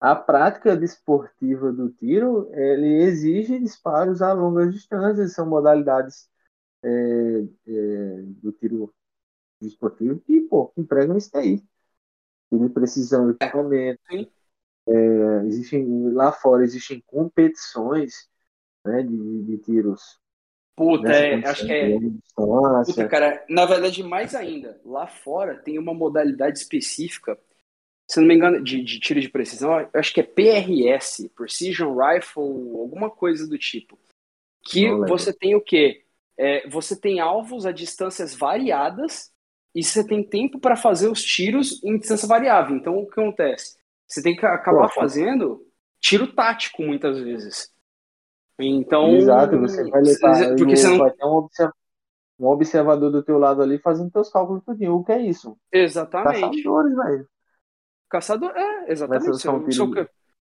a 0.00 0.16
prática 0.16 0.74
desportiva 0.74 1.70
do 1.70 1.90
tiro 1.90 2.50
ele 2.54 3.02
exige 3.02 3.58
disparos 3.60 4.22
a 4.22 4.32
longas 4.32 4.72
distâncias, 4.72 5.34
são 5.34 5.46
modalidades 5.46 6.28
é, 6.82 6.88
é, 6.88 8.22
do 8.22 8.50
tiro 8.52 8.94
desportivo 9.60 10.18
que, 10.20 10.40
pô, 10.42 10.72
empregam 10.76 11.18
isso 11.18 11.36
aí. 11.36 11.62
Tiro 12.48 12.66
de 12.66 12.72
precisão, 12.72 13.30
equipamento. 13.30 14.00
Sim. 14.10 14.26
É, 14.88 15.46
existem, 15.46 16.10
lá 16.12 16.32
fora 16.32 16.64
existem 16.64 17.02
competições 17.06 18.28
né, 18.84 19.02
de, 19.02 19.42
de 19.44 19.58
tiros. 19.58 20.18
Puta, 20.74 21.12
é, 21.12 21.34
acho 21.46 21.66
que 21.66 21.72
é. 21.72 21.98
Puta, 22.34 23.06
cara, 23.06 23.44
na 23.50 23.66
verdade, 23.66 24.02
mais 24.02 24.34
ainda, 24.34 24.80
lá 24.82 25.06
fora 25.06 25.58
tem 25.58 25.78
uma 25.78 25.92
modalidade 25.92 26.58
específica, 26.58 27.38
se 28.10 28.18
não 28.18 28.26
me 28.26 28.34
engano, 28.34 28.60
de, 28.60 28.82
de 28.82 28.98
tiro 28.98 29.20
de 29.20 29.28
precisão, 29.28 29.78
eu 29.78 29.88
acho 29.94 30.12
que 30.12 30.18
é 30.18 30.24
PRS, 30.24 31.30
Precision 31.32 31.96
Rifle, 31.96 32.42
alguma 32.42 33.08
coisa 33.08 33.46
do 33.46 33.56
tipo. 33.56 33.96
Que 34.64 34.90
você 35.06 35.32
tem 35.32 35.54
o 35.54 35.60
quê? 35.60 36.02
É, 36.36 36.68
você 36.68 36.98
tem 36.98 37.20
alvos 37.20 37.64
a 37.64 37.70
distâncias 37.70 38.34
variadas 38.34 39.30
e 39.72 39.84
você 39.84 40.04
tem 40.04 40.24
tempo 40.24 40.58
para 40.58 40.74
fazer 40.74 41.06
os 41.06 41.22
tiros 41.22 41.80
em 41.84 41.98
distância 41.98 42.26
variável. 42.26 42.74
Então, 42.74 42.98
o 42.98 43.06
que 43.06 43.12
acontece? 43.12 43.76
Você 44.08 44.20
tem 44.20 44.34
que 44.34 44.44
acabar 44.44 44.88
Pô, 44.88 44.94
fazendo 44.94 45.64
tiro 46.00 46.32
tático 46.32 46.82
muitas 46.82 47.16
vezes. 47.16 47.72
Então. 48.58 49.14
Exato, 49.14 49.56
você 49.56 49.88
vai 49.88 50.02
levar. 50.02 50.56
Porque 50.56 50.74
você 50.74 50.88
não... 50.88 50.98
vai 50.98 51.12
ter 51.12 51.24
um, 51.24 51.48
um 52.40 52.46
observador 52.48 53.12
do 53.12 53.22
teu 53.22 53.38
lado 53.38 53.62
ali 53.62 53.78
fazendo 53.78 54.10
teus 54.10 54.28
cálculos 54.30 54.64
tudinho. 54.64 54.96
O 54.96 55.04
que 55.04 55.12
é 55.12 55.22
isso? 55.22 55.56
Exatamente. 55.70 56.40
Caçadores, 56.40 56.96
velho. 56.96 57.28
Caçador, 58.10 58.52
é, 58.56 58.90
exatamente. 58.90 59.48
Um 59.48 60.06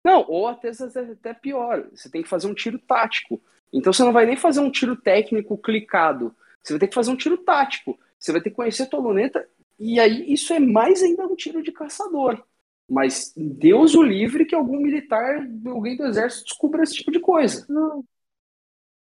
Não, 0.04 0.26
ou 0.28 0.48
até, 0.48 0.70
até 0.70 1.32
pior. 1.32 1.88
Você 1.94 2.10
tem 2.10 2.22
que 2.22 2.28
fazer 2.28 2.48
um 2.48 2.54
tiro 2.54 2.78
tático. 2.78 3.40
Então 3.72 3.92
você 3.92 4.02
não 4.02 4.12
vai 4.12 4.26
nem 4.26 4.36
fazer 4.36 4.60
um 4.60 4.70
tiro 4.70 4.96
técnico 4.96 5.56
clicado. 5.56 6.34
Você 6.62 6.72
vai 6.72 6.80
ter 6.80 6.88
que 6.88 6.94
fazer 6.94 7.10
um 7.10 7.16
tiro 7.16 7.38
tático. 7.38 7.98
Você 8.18 8.32
vai 8.32 8.40
ter 8.40 8.50
que 8.50 8.56
conhecer 8.56 8.82
a 8.82 8.86
tua 8.86 9.00
luneta. 9.00 9.48
E 9.78 9.98
aí 10.00 10.32
isso 10.32 10.52
é 10.52 10.58
mais 10.58 11.02
ainda 11.02 11.26
um 11.26 11.36
tiro 11.36 11.62
de 11.62 11.72
caçador. 11.72 12.42
Mas 12.88 13.32
Deus 13.36 13.94
o 13.94 14.02
livre 14.02 14.44
que 14.44 14.54
algum 14.54 14.78
militar, 14.78 15.48
alguém 15.66 15.96
do 15.96 16.04
exército 16.04 16.44
descubra 16.46 16.82
esse 16.82 16.94
tipo 16.94 17.10
de 17.10 17.20
coisa. 17.20 17.64
Não. 17.68 18.04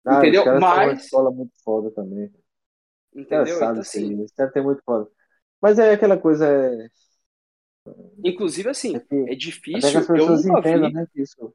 Ah, 0.05 0.19
Entendeu? 0.19 0.45
Mas. 0.59 0.89
Uma 0.89 0.93
escola 0.93 1.31
muito 1.31 1.53
foda 1.63 1.91
também. 1.91 2.31
Entendeu? 3.13 3.57
Sabe, 3.57 3.71
então, 3.71 3.81
assim, 3.81 4.25
ter 4.53 4.61
muito 4.61 4.81
foda. 4.85 5.09
Mas 5.61 5.79
é 5.79 5.93
aquela 5.93 6.17
coisa. 6.17 6.47
É... 6.47 6.87
Inclusive, 8.23 8.69
assim, 8.69 8.95
é, 8.95 9.33
é 9.33 9.35
difícil. 9.35 9.99
as 9.99 10.07
pessoas 10.07 10.45
eu 10.45 10.53
nunca 10.53 10.59
entendam, 10.59 10.89
vi... 10.89 10.95
né? 10.95 11.07
Isso. 11.15 11.53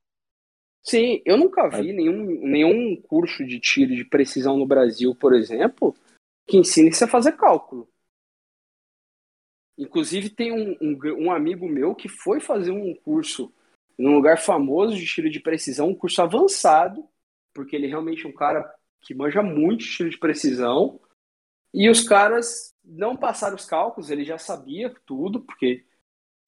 Sim, 0.83 1.23
eu 1.25 1.37
nunca 1.37 1.69
vi 1.69 1.93
nenhum, 1.93 2.47
nenhum 2.49 3.01
curso 3.01 3.45
de 3.47 3.61
tiro 3.61 3.95
de 3.95 4.05
precisão 4.05 4.57
no 4.57 4.67
Brasil, 4.67 5.15
por 5.15 5.33
exemplo, 5.33 5.95
que 6.47 6.57
ensine-se 6.57 7.05
a 7.05 7.09
fazer 7.09 7.33
cálculo. 7.33 7.89
Inclusive, 9.79 10.29
tem 10.29 10.53
um, 10.53 10.77
um, 10.81 10.99
um, 11.25 11.33
amigo 11.33 11.69
meu 11.69 11.95
que 11.95 12.09
foi 12.09 12.41
fazer 12.41 12.73
um 12.73 12.95
curso 12.95 13.53
num 13.97 14.15
lugar 14.15 14.39
famoso 14.39 14.97
de 14.97 15.07
tiro 15.07 15.31
de 15.31 15.41
precisão, 15.41 15.89
um 15.89 15.95
curso 15.95 16.21
avançado, 16.21 17.09
porque 17.55 17.77
ele 17.77 17.87
realmente 17.87 18.27
é 18.27 18.29
um 18.29 18.35
cara 18.35 18.69
que 19.01 19.15
manja 19.15 19.43
muito 19.43 19.85
de 19.85 19.91
tiro 19.91 20.11
de 20.11 20.19
precisão. 20.19 21.01
E 21.73 21.89
os 21.89 22.07
caras 22.07 22.75
não 22.85 23.17
passaram 23.17 23.57
os 23.57 23.65
cálculos, 23.65 24.11
ele 24.11 24.25
já 24.25 24.37
sabia 24.37 24.95
tudo, 25.07 25.41
porque 25.41 25.85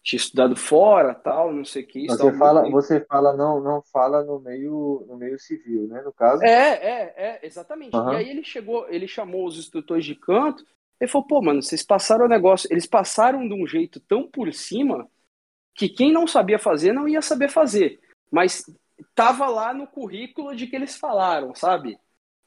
tinha 0.05 0.19
estudado 0.19 0.55
fora, 0.55 1.15
tal, 1.15 1.53
não 1.53 1.65
sei 1.65 1.83
o 1.83 1.87
que. 1.87 2.07
Você 2.07 2.33
fala, 2.35 2.71
você 2.71 3.01
fala 3.01 3.35
não, 3.35 3.59
não 3.59 3.83
fala 3.83 4.23
no 4.23 4.39
meio, 4.39 5.05
no 5.09 5.17
meio 5.17 5.39
civil, 5.39 5.89
né? 5.89 6.03
No 6.03 6.13
caso. 6.13 6.45
É, 6.45 6.75
é, 6.75 7.15
é, 7.17 7.41
exatamente. 7.43 7.97
Uhum. 7.97 8.13
E 8.13 8.17
aí 8.17 8.29
ele 8.29 8.45
chegou, 8.45 8.87
ele 8.89 9.09
chamou 9.09 9.47
os 9.47 9.59
instrutores 9.59 10.05
de 10.05 10.15
canto 10.15 10.65
ele 11.01 11.11
falou, 11.11 11.27
pô, 11.27 11.43
mano, 11.43 11.63
vocês 11.63 11.83
passaram 11.83 12.25
o 12.25 12.29
negócio. 12.29 12.69
Eles 12.71 12.87
passaram 12.87 13.47
de 13.47 13.55
um 13.55 13.67
jeito 13.67 14.01
tão 14.01 14.27
por 14.27 14.53
cima 14.53 15.09
que 15.75 15.89
quem 15.89 16.13
não 16.13 16.27
sabia 16.27 16.59
fazer 16.59 16.93
não 16.93 17.09
ia 17.09 17.21
saber 17.21 17.51
fazer. 17.51 18.01
Mas 18.31 18.65
tava 19.15 19.47
lá 19.47 19.75
no 19.75 19.87
currículo 19.87 20.55
de 20.55 20.67
que 20.67 20.77
eles 20.77 20.97
falaram, 20.97 21.55
sabe? 21.55 21.99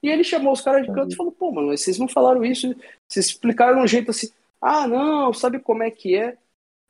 E 0.02 0.10
ele 0.10 0.24
chamou 0.24 0.54
os 0.54 0.62
caras 0.62 0.86
de 0.86 0.94
canto 0.94 1.14
e 1.14 1.16
falou, 1.16 1.32
pô, 1.32 1.52
mano, 1.52 1.76
vocês 1.76 1.98
não 1.98 2.08
falaram 2.08 2.44
isso, 2.46 2.74
vocês 3.08 3.28
explicaram 3.28 3.78
de 3.78 3.84
um 3.84 3.88
jeito 3.88 4.12
assim, 4.12 4.30
ah, 4.62 4.88
não, 4.88 5.34
sabe 5.34 5.60
como 5.60 5.84
é 5.84 5.92
que 5.92 6.16
é? 6.16 6.38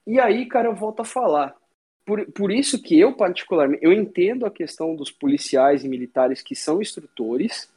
E 0.07 0.21
aí, 0.21 0.45
cara, 0.45 0.69
eu 0.69 0.73
volto 0.73 1.01
a 1.01 1.05
falar. 1.05 1.53
Por, 2.05 2.25
por 2.31 2.49
isso 2.49 2.81
que 2.81 2.97
eu, 2.97 3.13
particularmente, 3.13 3.83
eu 3.83 3.91
entendo 3.91 4.45
a 4.45 4.51
questão 4.51 4.95
dos 4.95 5.11
policiais 5.11 5.83
e 5.83 5.89
militares 5.89 6.41
que 6.41 6.55
são 6.55 6.81
instrutores, 6.81 7.69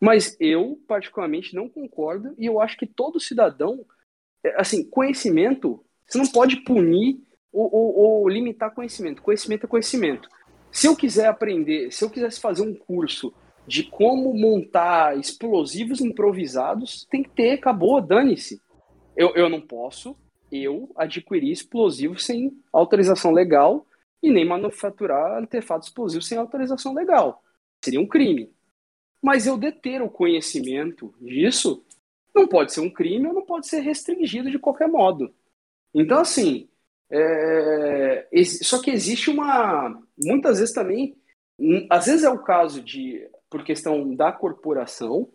mas 0.00 0.36
eu, 0.38 0.80
particularmente, 0.86 1.56
não 1.56 1.68
concordo 1.68 2.32
e 2.38 2.46
eu 2.46 2.60
acho 2.60 2.76
que 2.76 2.86
todo 2.86 3.18
cidadão, 3.18 3.84
é, 4.44 4.60
assim, 4.60 4.88
conhecimento, 4.88 5.84
você 6.06 6.18
não 6.18 6.28
pode 6.28 6.62
punir 6.62 7.20
ou, 7.52 7.74
ou, 7.74 7.96
ou, 7.96 8.28
limitar 8.28 8.72
conhecimento. 8.72 9.20
Conhecimento 9.20 9.66
é 9.66 9.68
conhecimento. 9.68 10.28
Se 10.70 10.86
eu 10.86 10.94
quiser 10.94 11.26
aprender, 11.26 11.90
se 11.90 12.04
eu 12.04 12.10
quisesse 12.10 12.40
fazer 12.40 12.62
um 12.62 12.74
curso 12.74 13.34
de 13.66 13.82
como 13.82 14.32
montar 14.32 15.18
explosivos 15.18 16.00
improvisados, 16.00 17.04
tem 17.10 17.24
que 17.24 17.30
ter, 17.30 17.54
acabou, 17.54 18.00
dane-se. 18.00 18.62
Eu, 19.16 19.34
eu 19.34 19.48
não 19.48 19.60
posso, 19.60 20.16
eu, 20.62 20.90
adquirir 20.96 21.52
explosivos 21.52 22.24
sem 22.24 22.56
autorização 22.72 23.32
legal 23.32 23.86
e 24.22 24.30
nem 24.30 24.44
manufaturar 24.44 25.32
artefatos 25.32 25.88
explosivos 25.88 26.26
sem 26.26 26.38
autorização 26.38 26.94
legal. 26.94 27.42
Seria 27.84 28.00
um 28.00 28.06
crime. 28.06 28.52
Mas 29.22 29.46
eu 29.46 29.56
deter 29.56 30.02
o 30.02 30.10
conhecimento 30.10 31.14
disso 31.20 31.84
não 32.34 32.46
pode 32.46 32.72
ser 32.72 32.80
um 32.80 32.90
crime 32.90 33.26
ou 33.26 33.32
não 33.32 33.42
pode 33.42 33.66
ser 33.66 33.80
restringido 33.80 34.50
de 34.50 34.58
qualquer 34.58 34.88
modo. 34.88 35.34
Então, 35.94 36.20
assim, 36.20 36.68
é... 37.10 38.28
só 38.62 38.80
que 38.82 38.90
existe 38.90 39.30
uma. 39.30 40.02
Muitas 40.18 40.58
vezes 40.58 40.74
também. 40.74 41.16
Às 41.90 42.06
vezes 42.06 42.24
é 42.24 42.30
o 42.30 42.42
caso 42.42 42.82
de. 42.82 43.26
por 43.48 43.64
questão 43.64 44.14
da 44.14 44.30
corporação, 44.30 45.32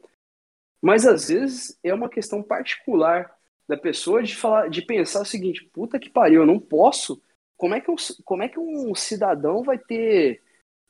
mas 0.82 1.08
às 1.08 1.30
vezes 1.30 1.80
é 1.84 1.94
uma 1.94 2.10
questão 2.10 2.44
particular 2.44 3.36
da 3.72 3.78
pessoa 3.78 4.22
de 4.22 4.36
falar, 4.36 4.70
de 4.70 4.82
pensar 4.82 5.22
o 5.22 5.26
seguinte: 5.26 5.64
puta 5.72 5.98
que 5.98 6.10
pariu, 6.10 6.42
eu 6.42 6.46
não 6.46 6.60
posso. 6.60 7.22
Como 7.56 7.74
é 7.74 7.80
que 7.80 7.90
um, 7.90 7.96
como 8.26 8.44
é 8.44 8.50
que 8.50 8.60
um 8.60 8.94
cidadão 8.94 9.64
vai 9.64 9.78
ter. 9.78 10.42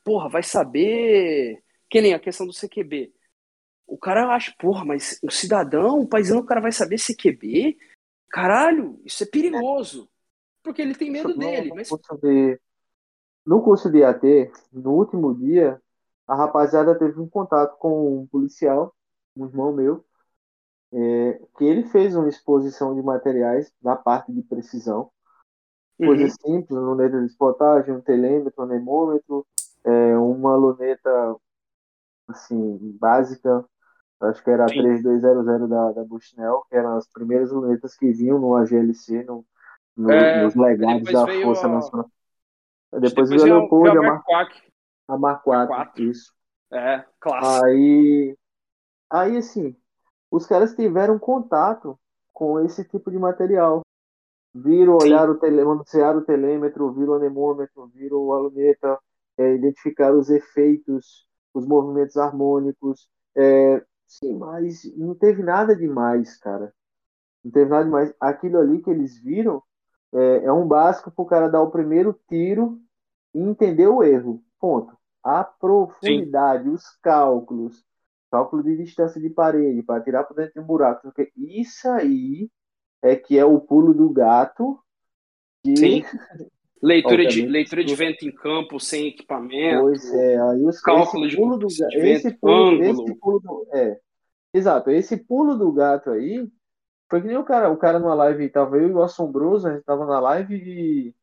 Porra, 0.03 0.27
vai 0.27 0.41
saber 0.41 1.61
que 1.87 2.01
nem 2.01 2.15
a 2.15 2.19
questão 2.19 2.47
do 2.47 2.53
CQB. 2.53 3.13
O 3.85 3.99
cara 3.99 4.33
acha, 4.33 4.51
porra, 4.57 4.83
mas 4.83 5.19
o 5.21 5.29
cidadão, 5.29 5.99
o 5.99 6.07
paisano, 6.07 6.41
o 6.41 6.45
cara 6.45 6.59
vai 6.59 6.71
saber 6.71 6.97
CQB? 6.97 7.77
Caralho, 8.29 8.99
isso 9.05 9.21
é 9.21 9.27
perigoso. 9.27 10.09
Porque 10.63 10.81
ele 10.81 10.95
tem 10.95 11.11
medo 11.11 11.37
dele. 11.37 11.69
No, 11.69 11.75
mas... 11.75 11.89
curso 11.89 12.17
de, 12.17 12.59
no 13.45 13.61
curso 13.61 13.91
de 13.91 14.03
AT, 14.03 14.23
no 14.71 14.91
último 14.93 15.35
dia, 15.35 15.79
a 16.25 16.35
rapaziada 16.35 16.97
teve 16.97 17.19
um 17.19 17.27
contato 17.27 17.77
com 17.77 18.21
um 18.21 18.27
policial, 18.27 18.95
um 19.35 19.45
irmão 19.45 19.71
meu, 19.71 20.03
é, 20.93 21.41
que 21.57 21.63
ele 21.63 21.83
fez 21.83 22.15
uma 22.15 22.27
exposição 22.27 22.95
de 22.95 23.01
materiais 23.01 23.71
da 23.81 23.95
parte 23.95 24.31
de 24.31 24.41
precisão. 24.41 25.09
Coisas 25.97 26.35
uhum. 26.43 26.55
simples, 26.55 26.79
luneta 26.79 27.19
de 27.21 27.27
spotagem, 27.27 27.93
um 27.93 28.01
telêmetro, 28.01 28.61
um 28.61 28.63
anemômetro, 28.63 29.45
é, 29.83 30.17
uma 30.17 30.55
luneta 30.55 31.35
assim, 32.27 32.77
básica. 32.99 33.63
Acho 34.19 34.43
que 34.43 34.49
era 34.49 34.65
a 34.65 34.67
3200 34.67 35.69
da, 35.69 35.91
da 35.91 36.03
Bushnell, 36.03 36.63
que 36.69 36.75
eram 36.75 36.97
as 36.97 37.07
primeiras 37.07 37.51
lunetas 37.51 37.95
que 37.95 38.11
vinham 38.11 38.39
no 38.39 38.55
AGLC, 38.55 39.23
no, 39.23 39.45
no 39.95 40.11
é, 40.11 40.43
nos 40.43 40.55
legados 40.55 41.11
da 41.11 41.25
Força 41.41 41.65
a... 41.65 41.69
Nacional. 41.69 42.11
Depois, 42.91 43.29
depois 43.29 43.29
veio 43.29 43.41
a 43.41 43.59
Leopold, 43.59 43.97
a 43.97 44.19
4. 44.21 44.61
A 45.07 45.67
4, 45.67 46.03
isso. 46.03 46.33
É, 46.71 47.03
clássico. 47.19 47.65
Aí, 47.65 48.37
aí, 49.09 49.37
assim, 49.37 49.75
os 50.31 50.47
caras 50.47 50.73
tiveram 50.73 51.19
contato 51.19 51.99
com 52.33 52.59
esse 52.61 52.83
tipo 52.85 53.11
de 53.11 53.19
material. 53.19 53.81
Viram, 54.53 54.97
olharam 55.01 55.33
o 55.33 55.37
telêmetro, 55.37 56.17
o 56.17 56.21
telêmetro, 56.21 56.91
viram 56.93 57.13
o 57.13 57.15
anemômetro, 57.15 57.87
viram 57.93 58.31
a 58.33 58.39
luneta, 58.39 58.99
é, 59.37 59.55
identificaram 59.55 60.17
os 60.17 60.29
efeitos 60.29 61.25
os 61.53 61.65
movimentos 61.65 62.17
harmônicos. 62.17 63.07
É, 63.35 63.83
sim, 64.07 64.37
mas 64.37 64.83
não 64.97 65.15
teve 65.15 65.43
nada 65.43 65.75
demais, 65.75 66.37
cara. 66.37 66.73
Não 67.43 67.51
teve 67.51 67.69
nada 67.69 67.85
demais. 67.85 68.13
Aquilo 68.19 68.59
ali 68.59 68.81
que 68.81 68.89
eles 68.89 69.21
viram 69.21 69.61
é, 70.13 70.45
é 70.45 70.51
um 70.51 70.67
básico 70.67 71.11
para 71.11 71.23
o 71.23 71.27
cara 71.27 71.49
dar 71.49 71.61
o 71.61 71.71
primeiro 71.71 72.17
tiro 72.27 72.79
e 73.33 73.39
entender 73.39 73.87
o 73.87 74.03
erro. 74.03 74.43
Ponto. 74.59 74.95
A 75.23 75.43
profundidade, 75.43 76.63
sim. 76.63 76.69
os 76.71 76.83
cálculos, 77.01 77.83
cálculo 78.31 78.63
de 78.63 78.77
distância 78.77 79.21
de 79.21 79.29
parede 79.29 79.83
para 79.83 80.01
tirar 80.01 80.23
por 80.23 80.35
dentro 80.35 80.53
de 80.53 80.59
um 80.61 80.65
buraco. 80.65 81.01
Porque 81.03 81.31
isso 81.35 81.87
aí 81.89 82.49
é 83.01 83.15
que 83.15 83.37
é 83.37 83.45
o 83.45 83.59
pulo 83.59 83.93
do 83.93 84.09
gato. 84.09 84.79
Que... 85.63 85.75
Sim. 85.75 86.03
Leitura 86.81 87.27
de, 87.27 87.45
leitura 87.45 87.83
de 87.83 87.93
vento 87.93 88.25
em 88.25 88.31
campo 88.31 88.79
sem 88.79 89.09
equipamento. 89.09 89.81
Pois 89.81 90.13
é, 90.15 90.41
aí 90.41 90.65
os 90.65 90.81
cálculos 90.81 91.29
de, 91.29 91.37
pulo 91.37 91.55
do, 91.55 91.67
de 91.67 91.83
esse 91.83 92.29
vento, 92.29 92.39
pulo, 92.39 92.53
ângulo. 92.53 93.03
Esse 93.03 93.19
pulo 93.19 93.39
do, 93.39 93.67
é, 93.71 93.99
exato, 94.51 94.89
esse 94.89 95.17
pulo 95.17 95.55
do 95.55 95.71
gato 95.71 96.09
aí 96.09 96.49
foi 97.07 97.21
que 97.21 97.27
nem 97.27 97.37
o 97.37 97.43
cara, 97.43 97.69
o 97.69 97.77
cara 97.77 97.99
numa 97.99 98.15
live, 98.15 98.49
tava 98.49 98.77
eu 98.77 98.89
e 98.89 98.91
o 98.93 99.03
Assombroso, 99.03 99.67
a 99.67 99.73
gente 99.75 99.83
tava 99.83 100.07
na 100.07 100.19
live 100.19 100.55
e, 100.55 101.13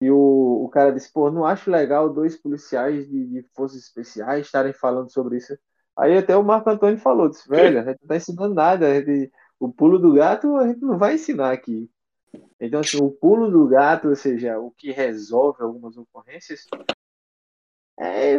E 0.00 0.10
o, 0.10 0.64
o 0.64 0.68
cara 0.68 0.90
disse, 0.90 1.12
pô, 1.12 1.30
não 1.30 1.44
acho 1.46 1.70
legal 1.70 2.12
dois 2.12 2.36
policiais 2.36 3.08
de, 3.08 3.26
de 3.28 3.42
forças 3.54 3.78
especiais 3.78 4.46
estarem 4.46 4.72
falando 4.72 5.12
sobre 5.12 5.36
isso. 5.36 5.56
Aí 5.96 6.16
até 6.16 6.36
o 6.36 6.42
Marco 6.42 6.70
Antônio 6.70 6.98
falou, 6.98 7.28
disse, 7.28 7.48
velho, 7.48 7.80
a 7.80 7.84
gente 7.84 8.00
não 8.00 8.08
tá 8.08 8.16
ensinando 8.16 8.54
nada, 8.54 8.94
gente, 8.94 9.32
o 9.60 9.72
pulo 9.72 9.98
do 9.98 10.14
gato 10.14 10.56
a 10.56 10.68
gente 10.68 10.80
não 10.80 10.98
vai 10.98 11.14
ensinar 11.14 11.52
aqui. 11.52 11.90
Então, 12.58 12.80
assim, 12.80 12.98
o 13.02 13.10
pulo 13.10 13.50
do 13.50 13.68
gato, 13.68 14.08
ou 14.08 14.16
seja, 14.16 14.58
o 14.58 14.70
que 14.70 14.90
resolve 14.90 15.62
algumas 15.62 15.96
ocorrências, 15.96 16.66
é, 17.98 18.38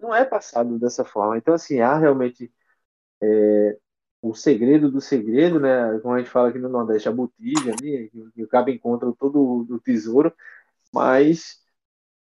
não 0.00 0.14
é 0.14 0.24
passado 0.24 0.78
dessa 0.78 1.04
forma. 1.04 1.38
Então, 1.38 1.54
assim, 1.54 1.80
há 1.80 1.96
realmente 1.96 2.52
é, 3.22 3.78
o 4.20 4.34
segredo 4.34 4.90
do 4.90 5.00
segredo, 5.00 5.58
né? 5.60 5.98
Como 6.00 6.14
a 6.14 6.18
gente 6.18 6.30
fala 6.30 6.48
aqui 6.48 6.58
no 6.58 6.68
Nordeste, 6.68 7.08
a 7.08 7.12
botija 7.12 7.72
ali, 7.72 8.10
que 8.34 8.44
o 8.44 8.48
cabo 8.48 8.70
encontra 8.70 9.12
todo 9.18 9.66
o 9.68 9.80
tesouro, 9.80 10.32
mas 10.92 11.62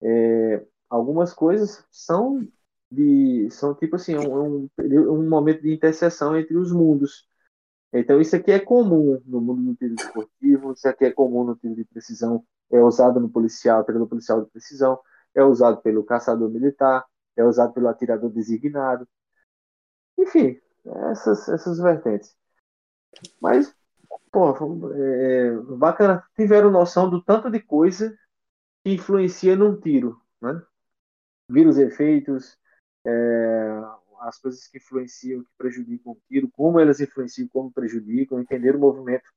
é, 0.03 0.65
algumas 0.89 1.33
coisas 1.35 1.85
são 1.91 2.47
de 2.91 3.49
são 3.51 3.75
tipo 3.75 3.97
assim 3.97 4.17
um, 4.17 4.69
um, 4.79 5.29
momento 5.29 5.63
de 5.63 5.73
interseção 5.73 6.37
entre 6.37 6.57
os 6.57 6.73
mundos. 6.73 7.29
Então 7.93 8.21
isso 8.21 8.37
aqui 8.37 8.53
é 8.53 8.59
comum 8.59 9.21
no 9.27 9.41
mundo 9.41 9.63
do 9.63 9.77
tiro 9.77 9.95
esportivo, 9.95 10.73
isso 10.73 10.89
aqui 10.89 11.05
é 11.05 11.13
comum 11.13 11.45
no 11.45 11.57
tiro 11.57 11.75
de 11.75 11.85
precisão, 11.85 12.45
é 12.71 12.81
usado 12.81 13.21
no 13.21 13.29
policial, 13.29 13.85
pelo 13.85 14.07
policial 14.09 14.45
de 14.45 14.51
precisão, 14.51 15.01
é 15.35 15.43
usado 15.43 15.81
pelo 15.83 16.05
caçador 16.05 16.51
militar, 16.51 17.05
é 17.37 17.45
usado 17.45 17.73
pelo 17.73 17.89
atirador 17.89 18.31
designado. 18.31 19.09
Enfim, 20.19 20.61
essas, 21.11 21.49
essas 21.49 21.79
vertentes. 21.79 22.37
Mas, 23.41 23.75
pô, 24.31 24.53
é, 24.95 25.57
bacana, 25.77 26.25
tiveram 26.37 26.71
noção 26.71 27.09
do 27.11 27.23
tanto 27.23 27.51
de 27.51 27.61
coisa 27.61 28.17
que 28.85 28.95
influencia 28.95 29.57
num 29.57 29.79
tiro, 29.79 30.21
né? 30.41 30.63
Vira 31.49 31.69
os 31.69 31.79
efeitos, 31.79 32.60
é, 33.07 33.81
as 34.21 34.39
coisas 34.39 34.67
que 34.67 34.79
influenciam, 34.79 35.43
que 35.43 35.51
prejudicam 35.57 36.13
o 36.13 36.19
tiro, 36.29 36.49
como 36.53 36.79
elas 36.79 37.01
influenciam, 37.01 37.49
como 37.49 37.73
prejudicam, 37.73 38.41
entender 38.41 38.77
o 38.77 38.81
movimento, 38.81 39.29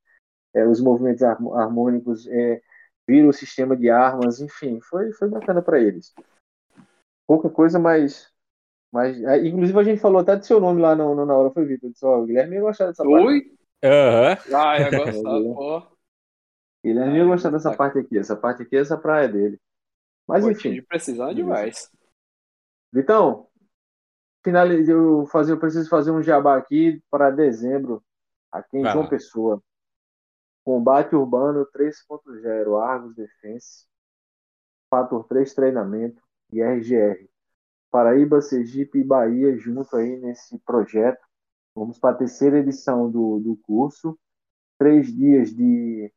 é, 0.53 0.67
os 0.67 0.81
movimentos 0.81 1.23
harmônicos, 1.23 2.27
é, 2.27 2.61
vira 3.07 3.27
o 3.27 3.33
sistema 3.33 3.75
de 3.75 3.89
armas, 3.89 4.39
enfim, 4.39 4.79
foi, 4.81 5.11
foi 5.13 5.29
bacana 5.29 5.61
para 5.61 5.79
eles. 5.79 6.13
Pouca 7.25 7.49
coisa, 7.49 7.79
mas 7.79 8.33
mas, 8.93 9.19
é, 9.23 9.47
inclusive, 9.47 9.79
a 9.79 9.83
gente 9.83 9.99
falou 9.99 10.21
até 10.21 10.35
do 10.35 10.45
seu 10.45 10.59
nome 10.59 10.79
lá 10.79 10.95
no, 10.95 11.15
no 11.15 11.25
na 11.25 11.35
hora, 11.35 11.49
foi 11.49 11.65
Vitor. 11.65 11.89
Disse, 11.89 12.05
ó, 12.05 12.19
o 12.19 12.27
Guilherme 12.27 12.57
ia 12.57 12.61
gostar 12.61 12.85
dessa 12.85 13.03
Oi? 13.03 13.41
parte. 13.41 13.57
Aham. 13.83 14.37
Ah, 14.53 14.79
ia 14.79 14.91
gostar, 14.93 15.41
pô. 15.41 15.83
Guilherme 16.85 17.17
ia 17.17 17.25
gostar 17.25 17.49
dessa 17.49 17.75
parte 17.75 17.97
aqui. 17.97 18.19
Essa 18.19 18.35
parte 18.35 18.61
aqui 18.61 18.77
é 18.77 18.81
essa 18.81 18.95
praia 18.95 19.27
dele. 19.27 19.59
Mas, 20.27 20.43
Pô, 20.43 20.51
enfim. 20.51 20.73
De 20.73 20.83
precisão 20.83 21.27
é 21.27 21.33
demais. 21.33 21.89
Vitão, 22.93 23.47
finalize, 24.43 24.91
eu, 24.91 25.25
fazer, 25.27 25.53
eu 25.53 25.59
preciso 25.59 25.89
fazer 25.89 26.11
um 26.11 26.21
jabá 26.21 26.57
aqui 26.57 27.01
para 27.09 27.31
dezembro, 27.31 28.03
aqui 28.51 28.77
em 28.77 28.85
Ah. 28.85 28.91
João 28.91 29.07
Pessoa. 29.07 29.61
Combate 30.63 31.15
Urbano 31.15 31.65
3.0, 31.75 32.81
Argos 32.81 33.15
Defense, 33.15 33.85
Fator 34.89 35.25
3 35.27 35.53
Treinamento 35.53 36.21
e 36.51 36.61
RGR. 36.61 37.27
Paraíba, 37.91 38.41
Sergipe 38.41 38.99
e 38.99 39.03
Bahia 39.03 39.57
junto 39.57 39.95
aí 39.95 40.17
nesse 40.17 40.57
projeto. 40.59 41.21
Vamos 41.75 41.99
para 41.99 42.11
a 42.11 42.17
terceira 42.17 42.59
edição 42.59 43.09
do, 43.09 43.39
do 43.39 43.57
curso. 43.57 44.17
Três 44.77 45.13
dias 45.13 45.53
de, 45.53 46.11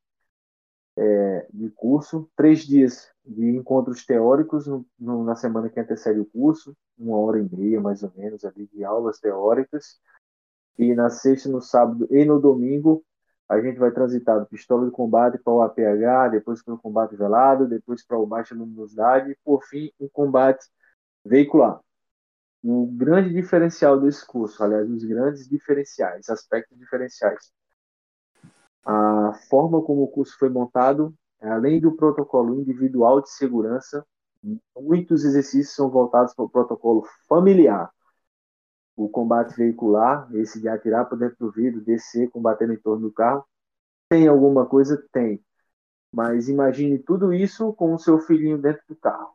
é, 0.97 1.47
de 1.53 1.71
curso, 1.71 2.29
três 2.37 2.61
dias 2.61 3.11
de 3.25 3.45
encontros 3.51 4.05
teóricos 4.05 4.67
no, 4.67 4.87
no, 4.99 5.25
na 5.25 5.37
semana 5.37 5.69
que 5.69 5.79
antecede 5.79 6.21
o 6.21 6.25
curso, 6.25 6.77
uma 6.99 7.19
hora 7.19 7.39
e 7.39 7.43
meia 7.43 7.81
mais 7.81 8.03
ou 8.03 8.13
menos 8.17 8.45
ali 8.45 8.67
de 8.73 8.85
aulas 8.85 9.19
teóricas. 9.19 10.01
E 10.79 10.95
na 10.95 11.11
sexta, 11.11 11.49
no 11.49 11.61
sábado 11.61 12.07
e 12.11 12.25
no 12.25 12.41
domingo, 12.41 13.05
a 13.49 13.61
gente 13.61 13.79
vai 13.79 13.91
transitar 13.91 14.41
do 14.41 14.47
pistola 14.47 14.87
de 14.87 14.91
combate 14.91 15.39
para 15.39 15.53
o 15.53 15.63
APH, 15.63 16.31
depois 16.33 16.63
para 16.63 16.75
o 16.75 16.79
combate 16.79 17.17
velado, 17.17 17.69
depois 17.69 18.05
para 18.05 18.19
o 18.19 18.27
baixa 18.27 18.55
luminosidade 18.55 19.31
e, 19.31 19.39
por 19.45 19.63
fim, 19.65 19.91
o 19.99 20.09
combate 20.09 20.67
veicular. 21.25 21.81
O 22.63 22.87
grande 22.87 23.33
diferencial 23.33 24.01
desse 24.01 24.27
curso, 24.27 24.63
aliás, 24.63 24.91
os 24.91 25.05
grandes 25.05 25.49
diferenciais, 25.49 26.29
aspectos 26.29 26.77
diferenciais. 26.79 27.53
A 28.87 29.33
forma 29.51 29.83
como 29.83 30.05
o 30.05 30.09
curso 30.09 30.39
foi 30.39 30.49
montado, 30.49 31.13
além 31.43 31.81
do 31.81 31.97
protocolo 31.97 32.55
individual 32.61 33.21
de 33.21 33.29
segurança, 33.31 34.07
muitos 34.81 35.25
exercícios 35.25 35.75
são 35.75 35.91
voltados 35.91 36.33
para 36.33 36.45
o 36.45 36.49
protocolo 36.49 37.05
familiar. 37.29 37.91
O 38.95 39.09
combate 39.09 39.57
veicular, 39.57 40.33
esse 40.37 40.61
de 40.61 40.69
atirar 40.69 41.09
por 41.09 41.19
dentro 41.19 41.37
do 41.39 41.51
vidro, 41.51 41.81
descer, 41.81 42.31
combater 42.31 42.71
em 42.71 42.79
torno 42.79 43.09
do 43.09 43.13
carro, 43.13 43.45
tem 44.09 44.29
alguma 44.29 44.65
coisa? 44.65 45.05
Tem. 45.11 45.45
Mas 46.13 46.49
imagine 46.49 46.97
tudo 47.01 47.33
isso 47.33 47.73
com 47.73 47.93
o 47.93 47.99
seu 47.99 48.21
filhinho 48.21 48.57
dentro 48.57 48.83
do 48.89 48.95
carro. 48.95 49.35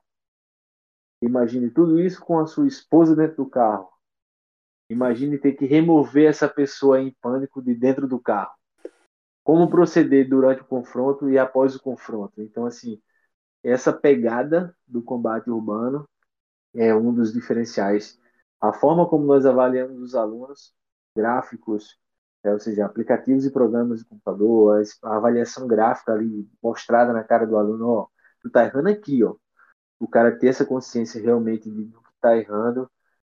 Imagine 1.21 1.69
tudo 1.69 1.99
isso 1.99 2.23
com 2.23 2.39
a 2.39 2.47
sua 2.47 2.67
esposa 2.67 3.15
dentro 3.15 3.43
do 3.43 3.49
carro. 3.49 3.89
Imagine 4.89 5.37
ter 5.37 5.53
que 5.53 5.65
remover 5.65 6.29
essa 6.29 6.47
pessoa 6.47 7.01
em 7.01 7.13
pânico 7.21 7.61
de 7.61 7.75
dentro 7.75 8.07
do 8.07 8.17
carro. 8.17 8.60
Como 9.43 9.69
proceder 9.69 10.27
durante 10.29 10.61
o 10.61 10.65
confronto 10.65 11.29
e 11.29 11.37
após 11.37 11.75
o 11.75 11.81
confronto. 11.81 12.41
Então, 12.41 12.65
assim, 12.65 13.01
essa 13.63 13.93
pegada 13.93 14.75
do 14.87 15.01
combate 15.03 15.49
urbano 15.49 16.07
é 16.75 16.95
um 16.95 17.13
dos 17.13 17.33
diferenciais. 17.33 18.19
A 18.61 18.73
forma 18.73 19.07
como 19.07 19.25
nós 19.25 19.45
avaliamos 19.45 19.99
os 20.01 20.15
alunos, 20.15 20.73
gráficos, 21.15 21.97
é, 22.43 22.53
ou 22.53 22.59
seja, 22.59 22.85
aplicativos 22.85 23.45
e 23.45 23.51
programas 23.51 23.99
de 23.99 24.05
computador, 24.05 24.83
a 25.03 25.15
avaliação 25.17 25.67
gráfica 25.67 26.13
ali 26.13 26.49
mostrada 26.61 27.13
na 27.13 27.23
cara 27.23 27.45
do 27.47 27.57
aluno, 27.57 27.87
ó, 27.87 28.07
tu 28.41 28.49
tá 28.49 28.65
errando 28.65 28.89
aqui, 28.89 29.23
ó 29.23 29.35
o 30.01 30.07
cara 30.07 30.37
ter 30.37 30.47
essa 30.47 30.65
consciência 30.65 31.21
realmente 31.21 31.69
de 31.69 31.85
do 31.85 32.01
que 32.01 32.09
está 32.15 32.35
errando. 32.35 32.89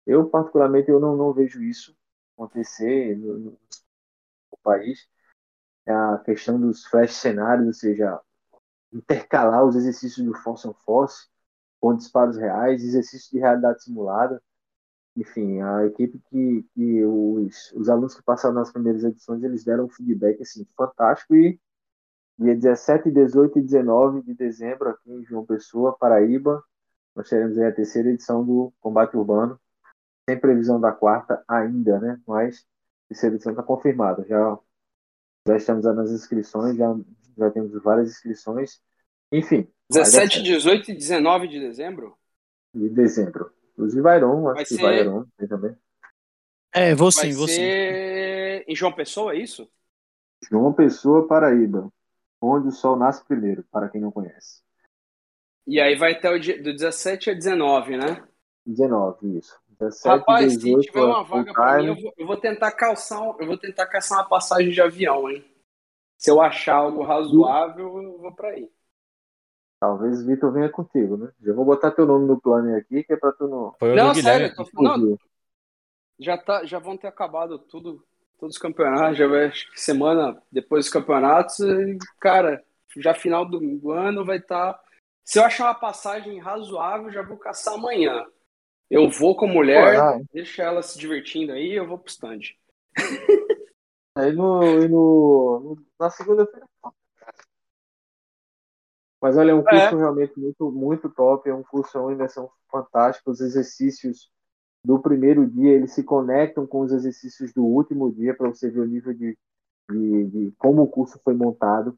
Eu, 0.06 0.30
particularmente, 0.30 0.90
eu 0.90 1.00
não, 1.00 1.16
não 1.16 1.34
vejo 1.34 1.62
isso 1.62 1.96
acontecer 2.36 3.18
no, 3.18 3.40
no 3.40 3.58
país. 4.64 5.08
A 5.88 6.18
questão 6.20 6.60
dos 6.60 6.86
flash 6.86 7.14
cenários, 7.16 7.68
ou 7.68 7.74
seja, 7.74 8.20
intercalar 8.92 9.66
os 9.66 9.76
exercícios 9.76 10.26
do 10.26 10.34
Force 10.34 10.68
on 10.68 10.74
Force 10.74 11.28
com 11.82 11.96
disparos 11.96 12.38
reais, 12.38 12.84
exercícios 12.84 13.30
de 13.30 13.40
realidade 13.40 13.84
simulada. 13.84 14.42
Enfim, 15.16 15.62
a 15.62 15.86
equipe 15.86 16.20
que, 16.30 16.66
que 16.74 17.06
os, 17.06 17.72
os 17.74 17.90
alunos 17.90 18.16
que 18.16 18.24
passaram 18.24 18.56
nas 18.56 18.72
primeiras 18.72 19.04
edições, 19.04 19.44
eles 19.44 19.64
deram 19.64 19.86
um 19.86 19.90
feedback 19.90 20.42
assim, 20.42 20.66
fantástico 20.76 21.36
e 21.36 21.60
Dia 22.38 22.56
17, 22.56 23.12
18 23.12 23.60
e 23.60 23.62
19 23.62 24.24
de 24.24 24.34
dezembro, 24.34 24.90
aqui 24.90 25.12
em 25.12 25.24
João 25.24 25.46
Pessoa, 25.46 25.96
Paraíba, 25.96 26.64
nós 27.16 27.30
teremos 27.30 27.58
a 27.60 27.72
terceira 27.72 28.10
edição 28.10 28.44
do 28.44 28.74
Combate 28.82 29.16
Urbano, 29.16 29.60
sem 30.28 30.40
previsão 30.40 30.80
da 30.80 30.92
quarta 30.92 31.44
ainda, 31.48 32.00
né? 32.00 32.20
Mas 32.28 32.66
terceira 33.08 33.36
edição 33.36 33.52
está 33.52 33.62
confirmada. 33.62 34.26
Já, 34.28 34.58
já 35.48 35.58
estamos 35.58 35.84
nas 35.86 36.12
inscrições, 36.12 36.78
já, 36.78 36.96
já 37.38 37.52
temos 37.52 37.72
várias 37.84 38.10
inscrições. 38.10 38.82
Enfim. 39.32 39.68
17, 39.90 40.42
18 40.42 40.92
e 40.92 40.96
19 40.96 41.48
de 41.48 41.60
dezembro? 41.60 42.18
De 42.74 42.90
dezembro. 42.90 43.52
Inclusive 43.74 44.02
Vairon, 44.02 44.48
acho 44.48 44.56
Vai 44.56 44.66
que 44.66 44.76
ser- 44.76 44.82
vai 44.82 44.96
Vairon 44.98 45.26
tem 45.38 45.48
também. 45.48 45.76
É, 46.72 46.96
vou 46.96 47.12
Vai 47.12 47.26
sim, 47.26 47.34
vou 47.34 47.48
sim. 47.48 47.56
ser 47.56 48.64
em 48.68 48.76
João 48.76 48.94
Pessoa, 48.94 49.34
é 49.34 49.38
isso? 49.40 49.70
João 50.50 50.74
Pessoa, 50.74 51.28
Paraíba. 51.28 51.92
Onde 52.42 52.68
o 52.70 52.72
sol 52.72 52.98
nasce 52.98 53.24
primeiro, 53.26 53.64
para 53.72 53.90
quem 53.90 54.02
não 54.02 54.12
conhece. 54.12 54.62
E 55.66 55.80
aí 55.80 55.96
vai 55.96 56.14
até 56.14 56.30
o 56.30 56.40
dia 56.40 56.62
do 56.62 56.74
17 56.74 57.30
a 57.30 57.34
19, 57.34 57.96
né? 57.96 58.24
19, 58.66 59.38
isso. 59.38 59.58
17, 59.86 60.18
Rapaz, 60.20 60.52
se 60.54 60.60
18 60.60 60.82
tiver 60.86 61.04
uma 61.04 61.22
é 61.22 61.24
vaga 61.24 61.54
pra 61.54 61.78
mim, 61.78 61.88
eu 61.88 61.96
vou, 61.96 62.14
eu 62.18 62.28
vou 62.28 62.38
tentar 62.38 62.72
calçar, 62.72 63.22
um- 63.22 63.36
eu 63.40 63.48
vou 63.48 63.58
tentar 63.58 63.86
caçar 63.88 64.20
uma 64.20 64.28
passagem 64.30 64.72
de 64.72 64.82
avião, 64.82 65.30
hein? 65.30 65.44
Se 66.18 66.32
eu 66.32 66.42
achar 66.42 66.76
algo 66.76 67.04
razoável, 67.04 68.02
eu 68.02 68.18
vou 68.20 68.34
pra 68.34 68.50
aí. 68.50 68.70
Talvez 69.80 70.24
o 70.24 70.26
Vitor 70.26 70.52
venha 70.54 70.70
contigo, 70.70 71.18
né? 71.18 71.32
Já 71.42 71.54
vou 71.54 71.66
botar 71.66 71.92
teu 71.92 72.06
nome 72.06 72.26
no 72.26 72.40
plano 72.40 72.74
aqui, 72.78 73.04
que 73.04 73.12
é 73.14 73.18
pra 73.18 73.34
tu 73.34 73.48
não 73.48 73.74
Foi 73.78 73.92
o 73.92 73.96
Não, 73.96 74.16
sério, 74.16 74.56
tô, 74.56 74.66
não, 74.82 74.96
fugir. 74.96 75.18
já, 76.18 76.38
tá, 76.38 76.64
já 76.64 76.80
vão 76.80 76.96
ter 76.96 77.08
acabado 77.08 77.60
tudo, 77.60 78.02
todos 78.40 78.56
os 78.56 78.62
campeonatos, 78.62 79.18
já 79.18 79.28
vai, 79.28 79.48
acho 79.48 79.70
que 79.74 79.82
semana 79.82 80.42
depois 80.50 80.86
dos 80.86 80.94
campeonatos, 80.94 81.60
e, 81.60 81.98
cara, 82.20 82.64
já 82.96 83.14
final 83.14 83.46
do, 83.46 83.60
do 83.60 83.92
ano 83.92 84.24
vai 84.24 84.38
estar. 84.38 84.80
Se 85.26 85.40
eu 85.40 85.44
achar 85.44 85.66
uma 85.66 85.76
passagem 85.76 86.40
razoável, 86.40 87.12
já 87.12 87.22
vou 87.22 87.38
caçar 87.38 87.74
amanhã. 87.74 88.26
Eu 88.90 89.10
vou 89.10 89.36
com 89.36 89.46
a 89.46 89.50
mulher, 89.50 89.96
Pô, 89.96 90.02
ah, 90.02 90.22
deixa 90.34 90.64
ela 90.64 90.82
se 90.82 90.98
divertindo 91.00 91.52
aí, 91.52 91.74
eu 91.74 91.88
vou 91.88 91.98
pro 91.98 92.12
stand. 92.12 92.40
Aí 94.16 94.32
no, 94.32 94.80
e 94.84 94.88
no, 94.88 95.60
no- 95.60 95.86
na 96.00 96.10
segunda-feira. 96.10 96.68
Mas 99.20 99.38
olha, 99.38 99.52
é 99.52 99.56
um 99.56 99.64
curso 99.64 99.96
é. 99.96 99.98
realmente 99.98 100.40
muito, 100.40 100.72
muito 100.72 101.10
top, 101.10 101.50
é 101.50 101.54
um 101.56 101.64
curso, 101.64 101.98
é 101.98 102.02
uma 102.02 102.14
imersão 102.14 102.52
fantástica, 102.70 103.32
os 103.32 103.40
exercícios 103.42 104.30
do 104.86 105.00
primeiro 105.00 105.50
dia, 105.50 105.72
eles 105.72 105.94
se 105.94 106.04
conectam 106.04 106.68
com 106.68 106.82
os 106.82 106.92
exercícios 106.92 107.54
do 107.54 107.64
último 107.64 108.12
dia 108.12 108.36
para 108.36 108.50
você 108.50 108.70
ver 108.70 108.82
o 108.82 108.86
nível 108.86 109.14
de, 109.14 109.38
de, 109.90 110.26
de, 110.26 110.52
como 110.58 110.84
o 110.84 110.88
curso 110.88 111.20
foi 111.24 111.34
montado. 111.34 111.98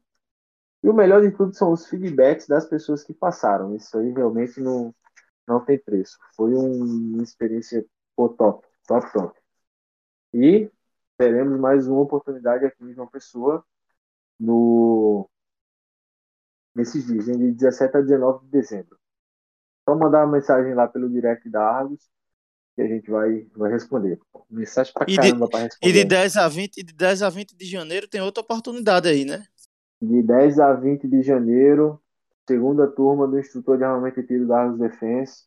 E 0.84 0.88
o 0.88 0.94
melhor 0.94 1.20
de 1.20 1.32
tudo 1.32 1.52
são 1.52 1.72
os 1.72 1.86
feedbacks 1.86 2.46
das 2.46 2.64
pessoas 2.64 3.02
que 3.02 3.12
passaram. 3.12 3.74
Isso 3.74 3.98
aí 3.98 4.12
realmente 4.12 4.60
não, 4.60 4.94
não 5.46 5.64
tem 5.64 5.78
preço. 5.78 6.18
Foi 6.34 6.54
uma 6.54 7.22
experiência 7.22 7.84
pô, 8.14 8.28
top, 8.28 8.66
top, 8.86 9.12
top. 9.12 9.40
E 10.34 10.70
teremos 11.16 11.58
mais 11.58 11.86
uma 11.86 12.00
oportunidade 12.00 12.64
aqui 12.64 12.84
em 12.84 12.92
João 12.92 13.06
Pessoa 13.06 13.64
no 14.38 15.28
nesses 16.74 17.06
dias, 17.06 17.24
de 17.24 17.52
17 17.52 17.96
a 17.96 18.00
19 18.00 18.44
de 18.44 18.50
dezembro. 18.50 18.98
Só 19.88 19.94
mandar 19.94 20.24
uma 20.24 20.32
mensagem 20.32 20.74
lá 20.74 20.86
pelo 20.86 21.08
direct 21.08 21.48
da 21.48 21.62
Argos 21.62 22.10
que 22.74 22.82
a 22.82 22.86
gente 22.86 23.10
vai, 23.10 23.46
vai 23.56 23.72
responder. 23.72 24.20
Mensagem 24.50 24.92
pra 24.92 25.06
e 25.08 25.16
caramba 25.16 25.46
de, 25.46 25.50
pra 25.50 25.60
responder. 25.60 25.88
E 25.88 25.92
de 25.92 26.04
10 26.04 26.36
a 26.36 26.48
20, 26.48 26.82
de 26.82 26.92
10 26.92 27.22
a 27.22 27.30
20 27.30 27.56
de 27.56 27.64
janeiro 27.64 28.06
tem 28.06 28.20
outra 28.20 28.42
oportunidade 28.42 29.08
aí, 29.08 29.24
né? 29.24 29.46
De 30.02 30.22
10 30.22 30.58
a 30.60 30.74
20 30.74 31.08
de 31.08 31.22
janeiro, 31.22 31.98
segunda 32.46 32.86
turma 32.86 33.26
do 33.26 33.38
instrutor 33.38 33.78
de 33.78 33.84
armamento 33.84 34.20
e 34.20 34.26
tiro 34.26 34.46
da 34.46 34.60
Argos 34.62 34.78
Defense. 34.78 35.44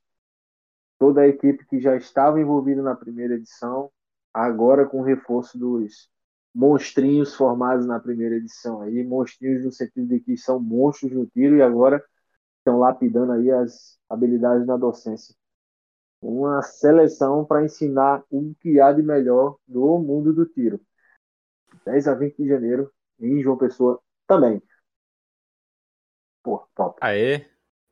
Toda 0.98 1.22
a 1.22 1.28
equipe 1.28 1.66
que 1.66 1.80
já 1.80 1.96
estava 1.96 2.40
envolvida 2.40 2.82
na 2.82 2.96
primeira 2.96 3.36
edição, 3.36 3.92
agora 4.34 4.86
com 4.86 5.00
o 5.00 5.04
reforço 5.04 5.58
dos 5.58 6.10
monstrinhos 6.54 7.36
formados 7.36 7.86
na 7.86 8.00
primeira 8.00 8.36
edição 8.36 8.82
aí, 8.82 9.04
monstrinhos 9.04 9.64
no 9.64 9.72
sentido 9.72 10.08
de 10.08 10.20
que 10.20 10.36
são 10.38 10.60
monstros 10.60 11.12
no 11.12 11.26
tiro 11.28 11.56
e 11.56 11.62
agora 11.62 12.04
estão 12.58 12.80
lapidando 12.80 13.32
aí 13.32 13.50
as 13.52 13.98
habilidades 14.10 14.68
na 14.68 14.76
docência 14.76 15.34
uma 16.22 16.62
seleção 16.62 17.46
para 17.46 17.64
ensinar 17.64 18.24
o 18.30 18.54
que 18.60 18.80
há 18.80 18.92
de 18.92 19.02
melhor 19.02 19.58
no 19.68 20.00
mundo 20.00 20.34
do 20.34 20.46
tiro. 20.46 20.80
10 21.86 22.08
a 22.08 22.14
20 22.14 22.38
de 22.38 22.48
janeiro 22.48 22.92
em 23.20 23.42
João 23.42 23.58
Pessoa 23.58 24.02
também. 24.28 24.62
Pô, 26.44 26.68
top. 26.76 26.98
Aê, 27.02 27.46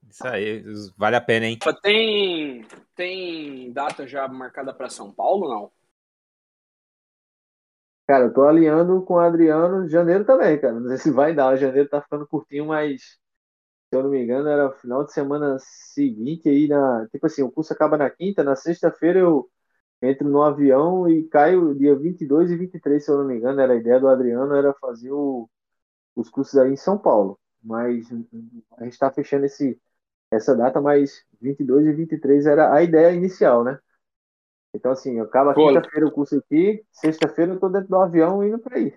isso 0.09 0.27
aí, 0.27 0.63
vale 0.97 1.15
a 1.15 1.21
pena, 1.21 1.45
hein? 1.45 1.57
Tem, 1.81 2.65
tem 2.95 3.71
data 3.73 4.07
já 4.07 4.27
marcada 4.27 4.73
para 4.73 4.89
São 4.89 5.13
Paulo, 5.13 5.49
não? 5.49 5.71
Cara, 8.07 8.25
eu 8.25 8.33
tô 8.33 8.43
alinhando 8.43 9.01
com 9.03 9.15
o 9.15 9.19
Adriano 9.19 9.87
janeiro 9.89 10.23
também, 10.25 10.59
cara. 10.59 10.79
Não 10.79 10.87
sei 10.87 10.97
se 10.97 11.11
vai 11.11 11.33
dar. 11.33 11.53
O 11.53 11.57
janeiro 11.57 11.89
tá 11.89 12.01
ficando 12.01 12.25
curtinho, 12.27 12.67
mas 12.67 13.01
se 13.01 13.97
eu 13.97 14.03
não 14.03 14.09
me 14.11 14.23
engano, 14.23 14.49
era 14.49 14.67
o 14.69 14.73
final 14.73 15.05
de 15.05 15.13
semana 15.13 15.57
seguinte 15.59 16.49
aí 16.49 16.67
na. 16.67 17.07
Tipo 17.09 17.27
assim, 17.27 17.43
o 17.43 17.51
curso 17.51 17.73
acaba 17.73 17.97
na 17.97 18.09
quinta, 18.09 18.43
na 18.43 18.55
sexta-feira 18.55 19.19
eu 19.19 19.49
entro 20.01 20.29
no 20.29 20.43
avião 20.43 21.09
e 21.09 21.27
caio 21.29 21.75
dia 21.75 21.95
22 21.97 22.51
e 22.51 22.57
23, 22.57 23.03
se 23.05 23.11
eu 23.11 23.17
não 23.19 23.25
me 23.25 23.37
engano. 23.37 23.61
Era 23.61 23.73
a 23.73 23.77
ideia 23.77 23.99
do 23.99 24.07
Adriano, 24.09 24.55
era 24.55 24.73
fazer 24.75 25.11
o, 25.11 25.49
os 26.15 26.29
cursos 26.29 26.57
aí 26.59 26.71
em 26.73 26.77
São 26.77 26.97
Paulo. 26.97 27.39
Mas 27.63 28.11
a 28.77 28.83
gente 28.83 28.93
está 28.93 29.11
fechando 29.11 29.45
esse, 29.45 29.79
essa 30.31 30.55
data, 30.55 30.79
mas 30.81 31.25
22 31.41 31.87
e 31.87 31.93
23 31.93 32.45
era 32.45 32.73
a 32.73 32.81
ideia 32.83 33.13
inicial, 33.13 33.63
né? 33.63 33.79
Então, 34.73 34.91
assim, 34.91 35.19
acaba 35.19 35.53
quinta-feira 35.53 36.07
o 36.07 36.11
curso 36.11 36.37
aqui, 36.37 36.85
sexta-feira 36.91 37.53
eu 37.53 37.59
tô 37.59 37.69
dentro 37.69 37.87
do 37.87 37.97
avião 37.97 38.43
indo 38.43 38.59
para 38.59 38.77
aí. 38.77 38.93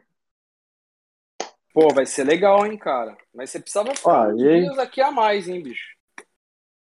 Pô, 1.72 1.88
vai 1.94 2.04
ser 2.04 2.24
legal, 2.24 2.66
hein, 2.66 2.76
cara. 2.76 3.16
Mas 3.32 3.50
você 3.50 3.60
precisava 3.60 3.94
ficar 3.94 4.28
ah, 4.28 4.32
dias 4.32 4.78
aqui 4.78 5.00
a 5.00 5.10
mais, 5.10 5.48
hein, 5.48 5.62
bicho. 5.62 5.96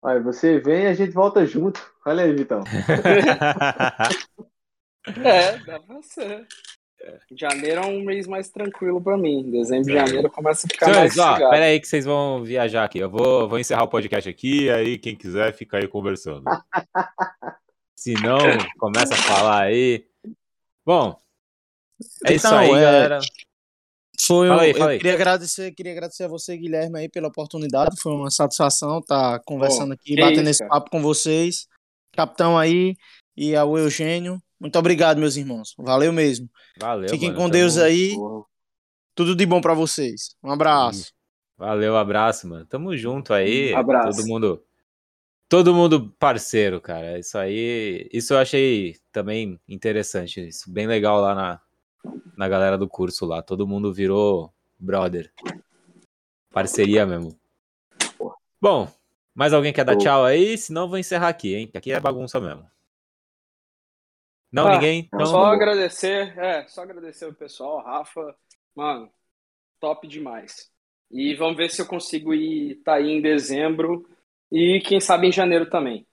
Aí 0.03 0.19
você 0.19 0.59
vem 0.59 0.83
e 0.83 0.87
a 0.87 0.93
gente 0.93 1.13
volta 1.13 1.45
junto. 1.45 1.81
Olha 2.05 2.25
aí, 2.25 2.33
Vitão. 2.33 2.63
é, 5.23 5.57
dá 5.59 5.79
pra 5.79 6.01
ser. 6.03 6.47
Janeiro 7.31 7.81
é 7.81 7.85
um 7.85 8.03
mês 8.03 8.27
mais 8.27 8.49
tranquilo 8.49 9.01
pra 9.01 9.17
mim. 9.17 9.49
Dezembro 9.49 9.91
e 9.91 9.93
janeiro 9.93 10.29
começa 10.29 10.65
a 10.65 10.69
ficar 10.69 10.85
Senhores, 10.87 11.15
mais 11.15 11.41
ó, 11.41 11.49
Pera 11.49 11.65
aí 11.65 11.79
que 11.79 11.87
vocês 11.87 12.05
vão 12.05 12.43
viajar 12.43 12.83
aqui. 12.83 12.99
Eu 12.99 13.09
vou, 13.09 13.47
vou 13.47 13.59
encerrar 13.59 13.83
o 13.83 13.87
podcast 13.87 14.29
aqui, 14.29 14.69
aí 14.69 14.97
quem 14.97 15.15
quiser 15.15 15.53
fica 15.53 15.77
aí 15.77 15.87
conversando. 15.87 16.43
Se 17.95 18.13
não, 18.13 18.37
começa 18.77 19.13
a 19.13 19.17
falar 19.17 19.63
aí. 19.63 20.05
Bom, 20.85 21.17
é 22.25 22.33
então, 22.33 22.35
isso 22.35 22.47
aí, 22.47 22.69
é... 22.69 22.81
galera. 22.81 23.19
Foi 24.21 24.47
fala 24.47 24.61
aí, 24.61 24.73
fala 24.73 24.93
eu 24.93 24.97
queria 24.97 25.13
agradecer, 25.13 25.71
queria 25.73 25.91
agradecer 25.91 26.23
a 26.23 26.27
você, 26.27 26.57
Guilherme, 26.57 26.99
aí 26.99 27.09
pela 27.09 27.27
oportunidade. 27.27 27.95
Foi 28.01 28.13
uma 28.13 28.31
satisfação 28.31 28.99
estar 28.99 29.39
tá 29.39 29.43
conversando 29.45 29.93
aqui, 29.93 30.15
batendo 30.15 30.49
isso, 30.49 30.63
esse 30.63 30.67
papo 30.67 30.89
com 30.89 31.01
vocês. 31.01 31.67
Capitão 32.13 32.57
aí 32.57 32.95
e 33.35 33.55
ao 33.55 33.77
Eugênio. 33.77 34.41
Muito 34.59 34.77
obrigado, 34.79 35.19
meus 35.19 35.35
irmãos. 35.35 35.73
Valeu 35.77 36.13
mesmo. 36.13 36.49
Valeu. 36.79 37.09
Fiquem 37.09 37.29
mano, 37.29 37.41
com 37.41 37.49
Deus 37.49 37.77
aí. 37.77 38.15
Tudo 39.13 39.35
de 39.35 39.45
bom 39.45 39.61
para 39.61 39.73
vocês. 39.73 40.35
Um 40.43 40.51
abraço. 40.51 41.13
Valeu, 41.57 41.95
abraço, 41.95 42.47
mano. 42.47 42.65
Tamo 42.65 42.95
junto 42.97 43.33
aí. 43.33 43.73
Um 43.73 43.77
abraço. 43.77 44.17
Todo 44.17 44.27
mundo 44.27 44.63
todo 45.47 45.73
mundo 45.73 46.09
parceiro, 46.19 46.81
cara. 46.81 47.19
Isso 47.19 47.37
aí, 47.37 48.09
isso 48.11 48.33
eu 48.33 48.39
achei 48.39 48.97
também 49.11 49.59
interessante, 49.67 50.45
isso 50.47 50.71
bem 50.71 50.87
legal 50.87 51.21
lá 51.21 51.35
na 51.35 51.61
na 52.35 52.47
galera 52.47 52.77
do 52.77 52.87
curso 52.87 53.25
lá. 53.25 53.41
Todo 53.41 53.67
mundo 53.67 53.93
virou 53.93 54.53
brother. 54.77 55.31
Parceria 56.51 57.05
mesmo. 57.05 57.37
Bom, 58.61 58.91
mais 59.33 59.53
alguém 59.53 59.73
quer 59.73 59.85
dar 59.85 59.95
tchau 59.95 60.23
aí? 60.23 60.57
Senão 60.57 60.87
vou 60.87 60.97
encerrar 60.97 61.29
aqui, 61.29 61.55
hein? 61.55 61.71
Aqui 61.73 61.91
é 61.91 61.99
bagunça 61.99 62.39
mesmo. 62.39 62.65
Não, 64.55 64.67
ah, 64.67 64.75
ninguém? 64.75 65.09
Então... 65.13 65.25
Só 65.25 65.43
agradecer, 65.47 66.37
é, 66.39 66.65
só 66.67 66.83
agradecer 66.83 67.25
o 67.25 67.33
pessoal, 67.33 67.83
Rafa, 67.83 68.33
mano, 68.73 69.11
top 69.81 70.07
demais. 70.07 70.71
E 71.11 71.35
vamos 71.35 71.57
ver 71.57 71.69
se 71.69 71.81
eu 71.81 71.85
consigo 71.85 72.33
ir 72.33 72.75
tá 72.75 72.95
aí 72.95 73.09
em 73.09 73.21
dezembro 73.21 74.07
e 74.49 74.79
quem 74.79 75.01
sabe 75.01 75.27
em 75.27 75.31
janeiro 75.31 75.69
também. 75.69 76.07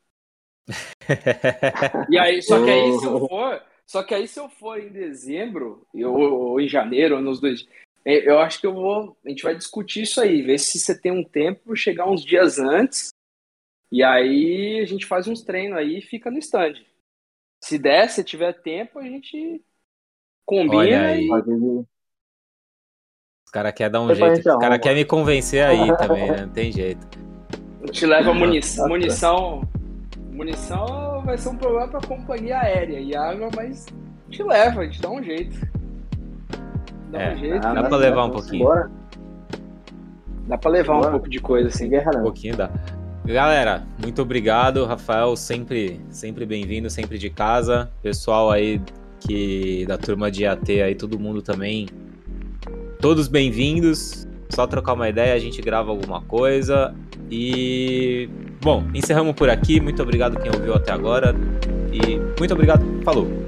e 2.11 2.19
aí, 2.19 2.43
só 2.43 2.65
que 2.65 2.71
aí 2.71 2.99
se 2.99 3.07
eu 3.07 3.29
for, 3.29 3.63
só 3.87 4.03
que 4.03 4.15
aí, 4.15 4.27
se 4.27 4.41
eu 4.41 4.49
for 4.49 4.81
em 4.81 4.89
dezembro, 4.89 5.87
eu, 5.95 6.13
ou 6.13 6.61
em 6.61 6.67
janeiro, 6.67 7.17
ou 7.17 7.23
nos 7.23 7.41
dois. 7.41 7.65
É, 8.05 8.29
eu 8.29 8.41
acho 8.41 8.61
que 8.61 8.67
eu 8.67 8.75
vou. 8.75 9.17
A 9.25 9.29
gente 9.29 9.43
vai 9.45 9.55
discutir 9.55 10.03
isso 10.03 10.21
aí, 10.21 10.43
ver 10.43 10.59
se 10.59 10.81
você 10.81 10.99
tem 10.99 11.13
um 11.13 11.23
tempo, 11.23 11.77
chegar 11.77 12.11
uns 12.11 12.25
dias 12.25 12.59
antes. 12.59 13.11
E 13.91 14.03
aí 14.03 14.81
a 14.81 14.87
gente 14.87 15.07
faz 15.07 15.29
uns 15.29 15.43
treinos 15.43 15.79
aí 15.79 15.99
e 15.99 16.03
fica 16.03 16.29
no 16.29 16.39
stand. 16.39 16.75
Se 17.63 17.79
der, 17.79 18.09
se 18.09 18.25
tiver 18.25 18.53
tempo, 18.55 18.99
a 18.99 19.05
gente 19.05 19.63
combina 20.45 21.15
e. 21.17 21.31
Os 23.47 23.51
caras 23.53 23.73
querem 23.73 23.93
dar 23.93 24.01
um 24.01 24.15
jeito. 24.15 24.49
Os 24.49 24.59
caras 24.59 24.79
querem 24.79 24.99
me 24.99 25.05
convencer 25.05 25.65
aí 25.65 25.97
também, 25.97 26.31
né? 26.31 26.41
Não 26.43 26.53
tem 26.53 26.73
jeito. 26.73 27.07
Gente 27.85 28.07
leva 28.07 28.33
munição, 28.33 28.89
munição 28.89 29.69
Munição 30.33 31.23
vai 31.25 31.37
ser 31.37 31.51
um 31.51 31.57
problema 31.57 31.89
para 31.89 31.99
a 31.99 32.07
companhia 32.07 32.59
aérea 32.59 32.99
e 32.99 33.15
água, 33.15 33.51
mas 33.55 33.87
te 34.31 34.43
leva, 34.43 34.81
a 34.81 34.85
gente 34.85 35.01
dá 35.01 35.11
um 35.11 35.23
jeito. 35.23 35.55
Dá 37.11 37.21
é, 37.21 37.35
um 37.35 37.37
jeito. 37.37 37.61
Dá, 37.61 37.75
dá 37.75 37.83
para 37.83 37.97
levar 37.99 38.25
um 38.25 38.31
pouquinho. 38.31 38.65
Bora. 38.65 38.91
Dá 40.49 40.57
para 40.57 40.71
levar 40.71 40.95
Bora. 40.95 41.09
um 41.09 41.11
pouco 41.13 41.29
de 41.29 41.39
coisa 41.39 41.69
assim. 41.69 41.91
Guerra, 41.91 42.13
um 42.17 42.23
pouquinho 42.23 42.57
dá. 42.57 42.71
Galera, 43.25 43.87
muito 44.03 44.21
obrigado, 44.21 44.85
Rafael, 44.85 45.37
sempre, 45.37 46.01
sempre 46.11 46.45
bem-vindo, 46.45 46.91
sempre 46.91 47.19
de 47.19 47.31
casa. 47.31 47.91
Pessoal 48.03 48.51
aí 48.51 48.81
que 49.21 49.87
da 49.87 49.97
turma 49.97 50.31
de 50.31 50.45
AT 50.45 50.69
aí, 50.83 50.95
todo 50.95 51.19
mundo 51.19 51.41
também. 51.41 51.89
Todos 53.01 53.29
bem-vindos. 53.29 54.27
Só 54.51 54.67
trocar 54.67 54.93
uma 54.95 55.09
ideia, 55.09 55.35
a 55.35 55.39
gente 55.39 55.63
grava 55.63 55.91
alguma 55.91 56.21
coisa. 56.23 56.95
E 57.31 58.29
Bom, 58.63 58.85
encerramos 58.95 59.35
por 59.35 59.51
aqui. 59.51 59.81
Muito 59.81 60.01
obrigado 60.01 60.39
quem 60.39 60.53
ouviu 60.55 60.75
até 60.75 60.93
agora. 60.93 61.35
E 61.93 62.17
muito 62.39 62.55
obrigado. 62.55 62.85
Falou. 63.05 63.42